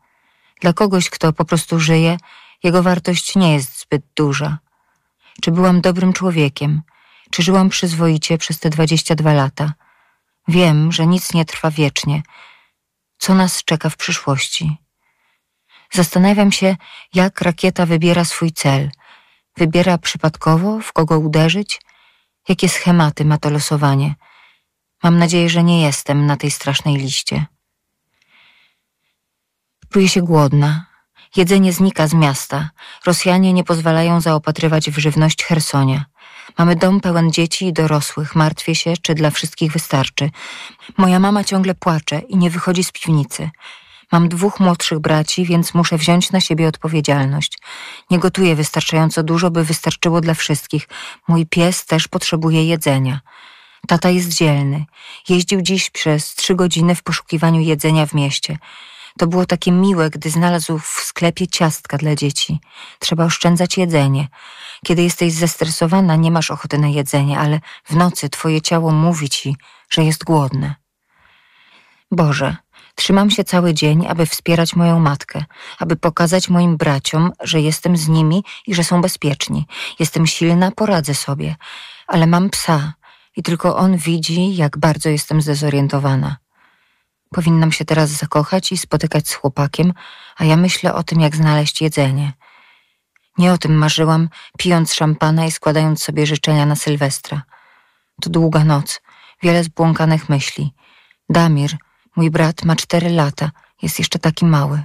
Dla 0.60 0.72
kogoś, 0.72 1.10
kto 1.10 1.32
po 1.32 1.44
prostu 1.44 1.80
żyje, 1.80 2.16
jego 2.62 2.82
wartość 2.82 3.36
nie 3.36 3.52
jest 3.52 3.80
zbyt 3.80 4.02
duża. 4.16 4.58
Czy 5.42 5.50
byłam 5.50 5.80
dobrym 5.80 6.12
człowiekiem? 6.12 6.82
Czy 7.30 7.42
żyłam 7.42 7.68
przyzwoicie 7.68 8.38
przez 8.38 8.58
te 8.58 8.70
dwadzieścia 8.70 9.14
dwa 9.14 9.32
lata? 9.32 9.72
Wiem, 10.48 10.92
że 10.92 11.06
nic 11.06 11.34
nie 11.34 11.44
trwa 11.44 11.70
wiecznie. 11.70 12.22
Co 13.18 13.34
nas 13.34 13.64
czeka 13.64 13.90
w 13.90 13.96
przyszłości? 13.96 14.76
Zastanawiam 15.92 16.52
się, 16.52 16.76
jak 17.14 17.40
rakieta 17.40 17.86
wybiera 17.86 18.24
swój 18.24 18.52
cel. 18.52 18.90
Wybiera 19.56 19.98
przypadkowo, 19.98 20.80
w 20.80 20.92
kogo 20.92 21.18
uderzyć? 21.18 21.80
Jakie 22.48 22.68
schematy 22.68 23.24
ma 23.24 23.38
to 23.38 23.50
losowanie? 23.50 24.14
Mam 25.02 25.18
nadzieję, 25.18 25.48
że 25.48 25.62
nie 25.62 25.82
jestem 25.82 26.26
na 26.26 26.36
tej 26.36 26.50
strasznej 26.50 26.96
liście. 26.96 27.46
Czuję 29.92 30.08
się 30.08 30.22
głodna. 30.22 30.86
Jedzenie 31.36 31.72
znika 31.72 32.06
z 32.06 32.14
miasta. 32.14 32.70
Rosjanie 33.06 33.52
nie 33.52 33.64
pozwalają 33.64 34.20
zaopatrywać 34.20 34.90
w 34.90 34.98
żywność 34.98 35.44
Hersonia. 35.44 36.04
Mamy 36.58 36.76
dom 36.76 37.00
pełen 37.00 37.32
dzieci 37.32 37.66
i 37.66 37.72
dorosłych. 37.72 38.34
Martwię 38.34 38.74
się, 38.74 38.94
czy 39.02 39.14
dla 39.14 39.30
wszystkich 39.30 39.72
wystarczy. 39.72 40.30
Moja 40.96 41.18
mama 41.18 41.44
ciągle 41.44 41.74
płacze 41.74 42.18
i 42.18 42.36
nie 42.36 42.50
wychodzi 42.50 42.84
z 42.84 42.92
piwnicy. 42.92 43.50
Mam 44.12 44.28
dwóch 44.28 44.60
młodszych 44.60 44.98
braci, 44.98 45.44
więc 45.44 45.74
muszę 45.74 45.98
wziąć 45.98 46.32
na 46.32 46.40
siebie 46.40 46.68
odpowiedzialność. 46.68 47.58
Nie 48.10 48.18
gotuję 48.18 48.56
wystarczająco 48.56 49.22
dużo, 49.22 49.50
by 49.50 49.64
wystarczyło 49.64 50.20
dla 50.20 50.34
wszystkich. 50.34 50.88
Mój 51.28 51.46
pies 51.46 51.86
też 51.86 52.08
potrzebuje 52.08 52.64
jedzenia. 52.64 53.20
Tata 53.86 54.10
jest 54.10 54.28
dzielny. 54.28 54.84
Jeździł 55.28 55.62
dziś 55.62 55.90
przez 55.90 56.34
trzy 56.34 56.54
godziny 56.54 56.94
w 56.94 57.02
poszukiwaniu 57.02 57.60
jedzenia 57.60 58.06
w 58.06 58.14
mieście. 58.14 58.58
To 59.18 59.26
było 59.26 59.46
takie 59.46 59.72
miłe, 59.72 60.10
gdy 60.10 60.30
znalazł 60.30 60.78
w 60.78 60.86
sklepie 60.86 61.46
ciastka 61.46 61.98
dla 61.98 62.14
dzieci. 62.14 62.60
Trzeba 62.98 63.24
oszczędzać 63.24 63.78
jedzenie. 63.78 64.28
Kiedy 64.84 65.02
jesteś 65.02 65.32
zestresowana, 65.32 66.16
nie 66.16 66.30
masz 66.30 66.50
ochoty 66.50 66.78
na 66.78 66.88
jedzenie, 66.88 67.38
ale 67.38 67.60
w 67.84 67.96
nocy 67.96 68.28
twoje 68.28 68.60
ciało 68.60 68.90
mówi 68.92 69.28
ci, 69.28 69.56
że 69.90 70.04
jest 70.04 70.24
głodne. 70.24 70.74
Boże, 72.10 72.56
trzymam 73.00 73.30
się 73.30 73.44
cały 73.44 73.74
dzień, 73.74 74.06
aby 74.06 74.26
wspierać 74.26 74.76
moją 74.76 75.00
matkę, 75.00 75.44
aby 75.78 75.96
pokazać 75.96 76.48
moim 76.48 76.76
braciom, 76.76 77.32
że 77.40 77.60
jestem 77.60 77.96
z 77.96 78.08
nimi 78.08 78.44
i 78.66 78.74
że 78.74 78.84
są 78.84 79.00
bezpieczni. 79.00 79.66
Jestem 79.98 80.26
silna, 80.26 80.70
poradzę 80.70 81.14
sobie, 81.14 81.56
ale 82.06 82.26
mam 82.26 82.50
psa 82.50 82.92
i 83.36 83.42
tylko 83.42 83.76
on 83.76 83.96
widzi, 83.96 84.56
jak 84.56 84.78
bardzo 84.78 85.08
jestem 85.08 85.42
zdezorientowana. 85.42 86.36
Powinnam 87.30 87.72
się 87.72 87.84
teraz 87.84 88.10
zakochać 88.10 88.72
i 88.72 88.78
spotykać 88.78 89.28
z 89.28 89.34
chłopakiem, 89.34 89.92
a 90.36 90.44
ja 90.44 90.56
myślę 90.56 90.94
o 90.94 91.02
tym, 91.02 91.20
jak 91.20 91.36
znaleźć 91.36 91.82
jedzenie. 91.82 92.32
Nie 93.38 93.52
o 93.52 93.58
tym 93.58 93.74
marzyłam, 93.74 94.28
pijąc 94.58 94.94
szampana 94.94 95.46
i 95.46 95.50
składając 95.50 96.02
sobie 96.02 96.26
życzenia 96.26 96.66
na 96.66 96.76
Sylwestra. 96.76 97.42
To 98.22 98.30
długa 98.30 98.64
noc, 98.64 99.00
wiele 99.42 99.64
zbłąkanych 99.64 100.28
myśli. 100.28 100.74
Damir, 101.28 101.76
mój 102.16 102.30
brat, 102.30 102.64
ma 102.64 102.76
cztery 102.76 103.10
lata, 103.10 103.50
jest 103.82 103.98
jeszcze 103.98 104.18
taki 104.18 104.44
mały. 104.44 104.82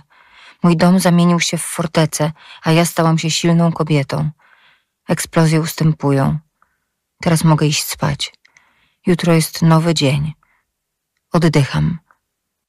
Mój 0.64 0.78
dom 0.78 1.00
zamienił 1.00 1.40
się 1.40 1.58
w 1.58 1.64
fortecę, 1.64 2.32
a 2.64 2.72
ja 2.72 2.86
stałam 2.86 3.18
się 3.18 3.32
silną 3.32 3.72
kobietą. 3.72 4.30
Eksplozje 5.08 5.62
ustępują. 5.62 6.38
Teraz 7.22 7.44
mogę 7.44 7.68
iść 7.68 7.84
spać. 7.84 8.34
Jutro 9.06 9.34
jest 9.34 9.62
nowy 9.62 9.94
dzień. 9.94 10.34
Oddycham. 11.32 12.00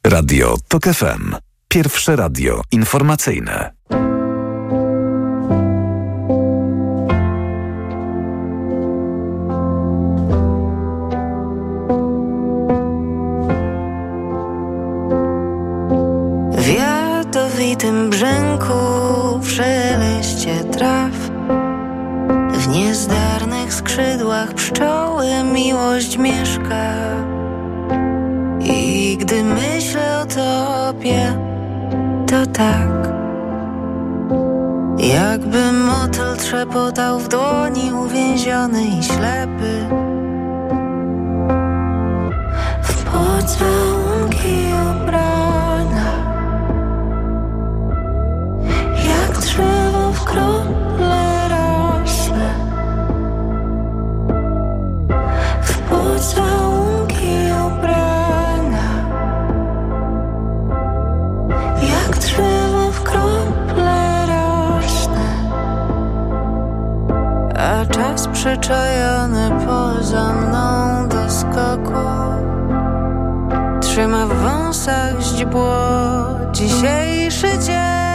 Radio 0.07 0.57
TOK 0.69 0.85
FM. 0.85 1.37
Pierwsze 1.69 2.17
radio 2.17 2.63
informacyjne. 2.73 3.76
Skrzydłach 23.97 24.55
pszczoły 24.55 25.27
miłość 25.53 26.19
mieszka. 26.19 26.93
I 28.61 29.17
gdy 29.21 29.45
myślę 29.45 30.21
o 30.21 30.27
tobie, 30.27 31.39
to 32.27 32.47
tak 32.47 32.89
Jakby 34.99 35.73
motyl 35.73 36.37
trzepotał 36.37 37.19
w 37.19 37.29
dłoni 37.29 37.93
uwięziony 37.93 38.85
i 38.85 39.03
ślepy. 39.03 39.87
W 42.83 43.05
pocałunki 43.05 44.67
ubrana 44.91 45.56
przyczajony 68.47 69.51
poza 69.67 70.33
mną 70.33 71.09
do 71.09 71.31
skoku. 71.31 71.93
Trzyma 73.81 74.27
w 74.27 74.35
wąsach 74.35 75.21
źdźbło 75.21 75.77
dzisiejszy 76.53 77.59
dzień 77.59 78.06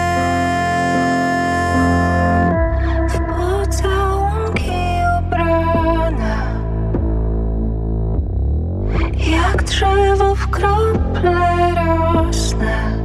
drzewo 9.81 10.35
w 10.35 10.47
krople 10.49 11.75
rosnę. 11.75 12.97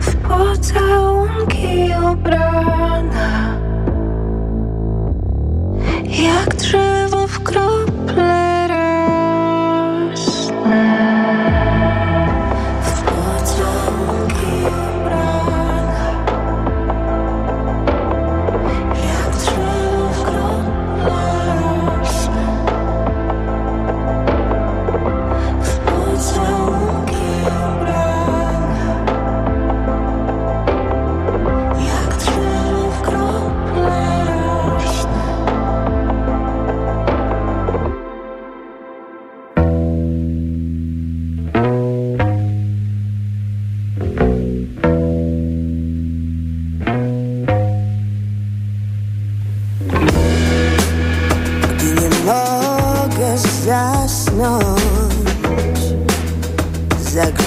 W 0.00 0.16
pocałunki 0.16 1.88
ubrana. 2.12 3.56
Jak 6.04 6.54
drzewo 6.54 7.26
w 7.26 7.42
krople 7.42 7.73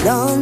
넌 0.08 0.40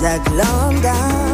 zaglądam. 0.00 1.27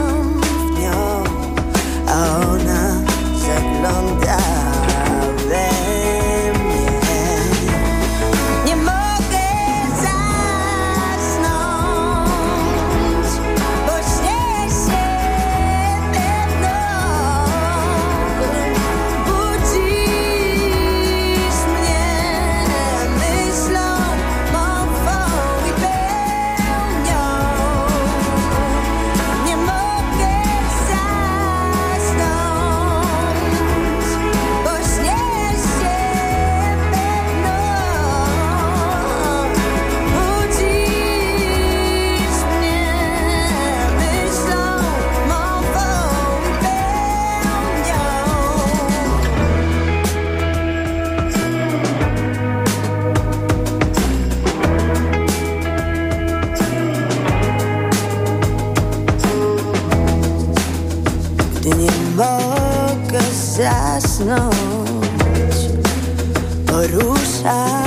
child 67.44 67.83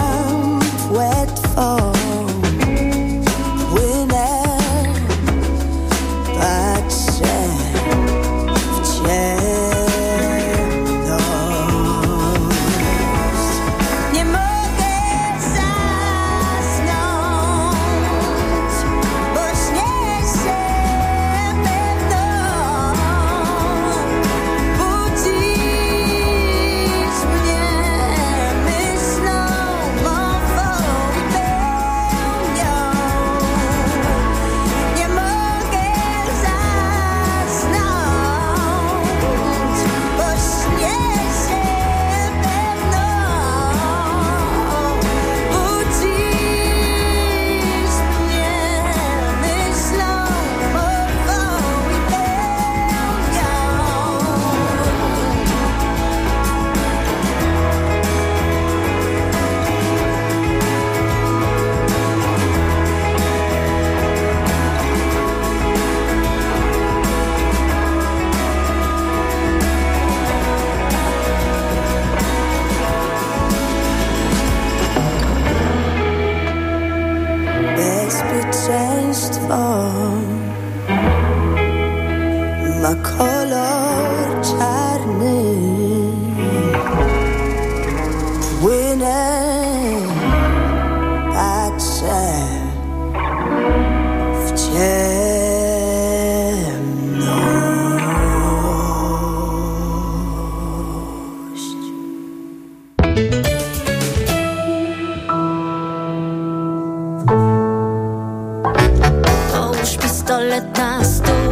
pistolet 110.47 110.77
na 110.77 111.03
stół 111.03 111.51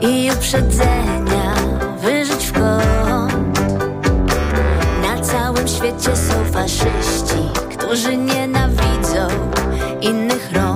i 0.00 0.30
uprzedzenia 0.36 1.54
wyżyć 2.02 2.46
w 2.46 2.52
kąt. 2.52 3.60
Na 5.02 5.20
całym 5.20 5.68
świecie 5.68 6.16
są 6.16 6.44
faszyści, 6.52 7.50
którzy 7.78 8.16
nienawidzą 8.16 9.28
innych 10.00 10.52
rąk. 10.52 10.71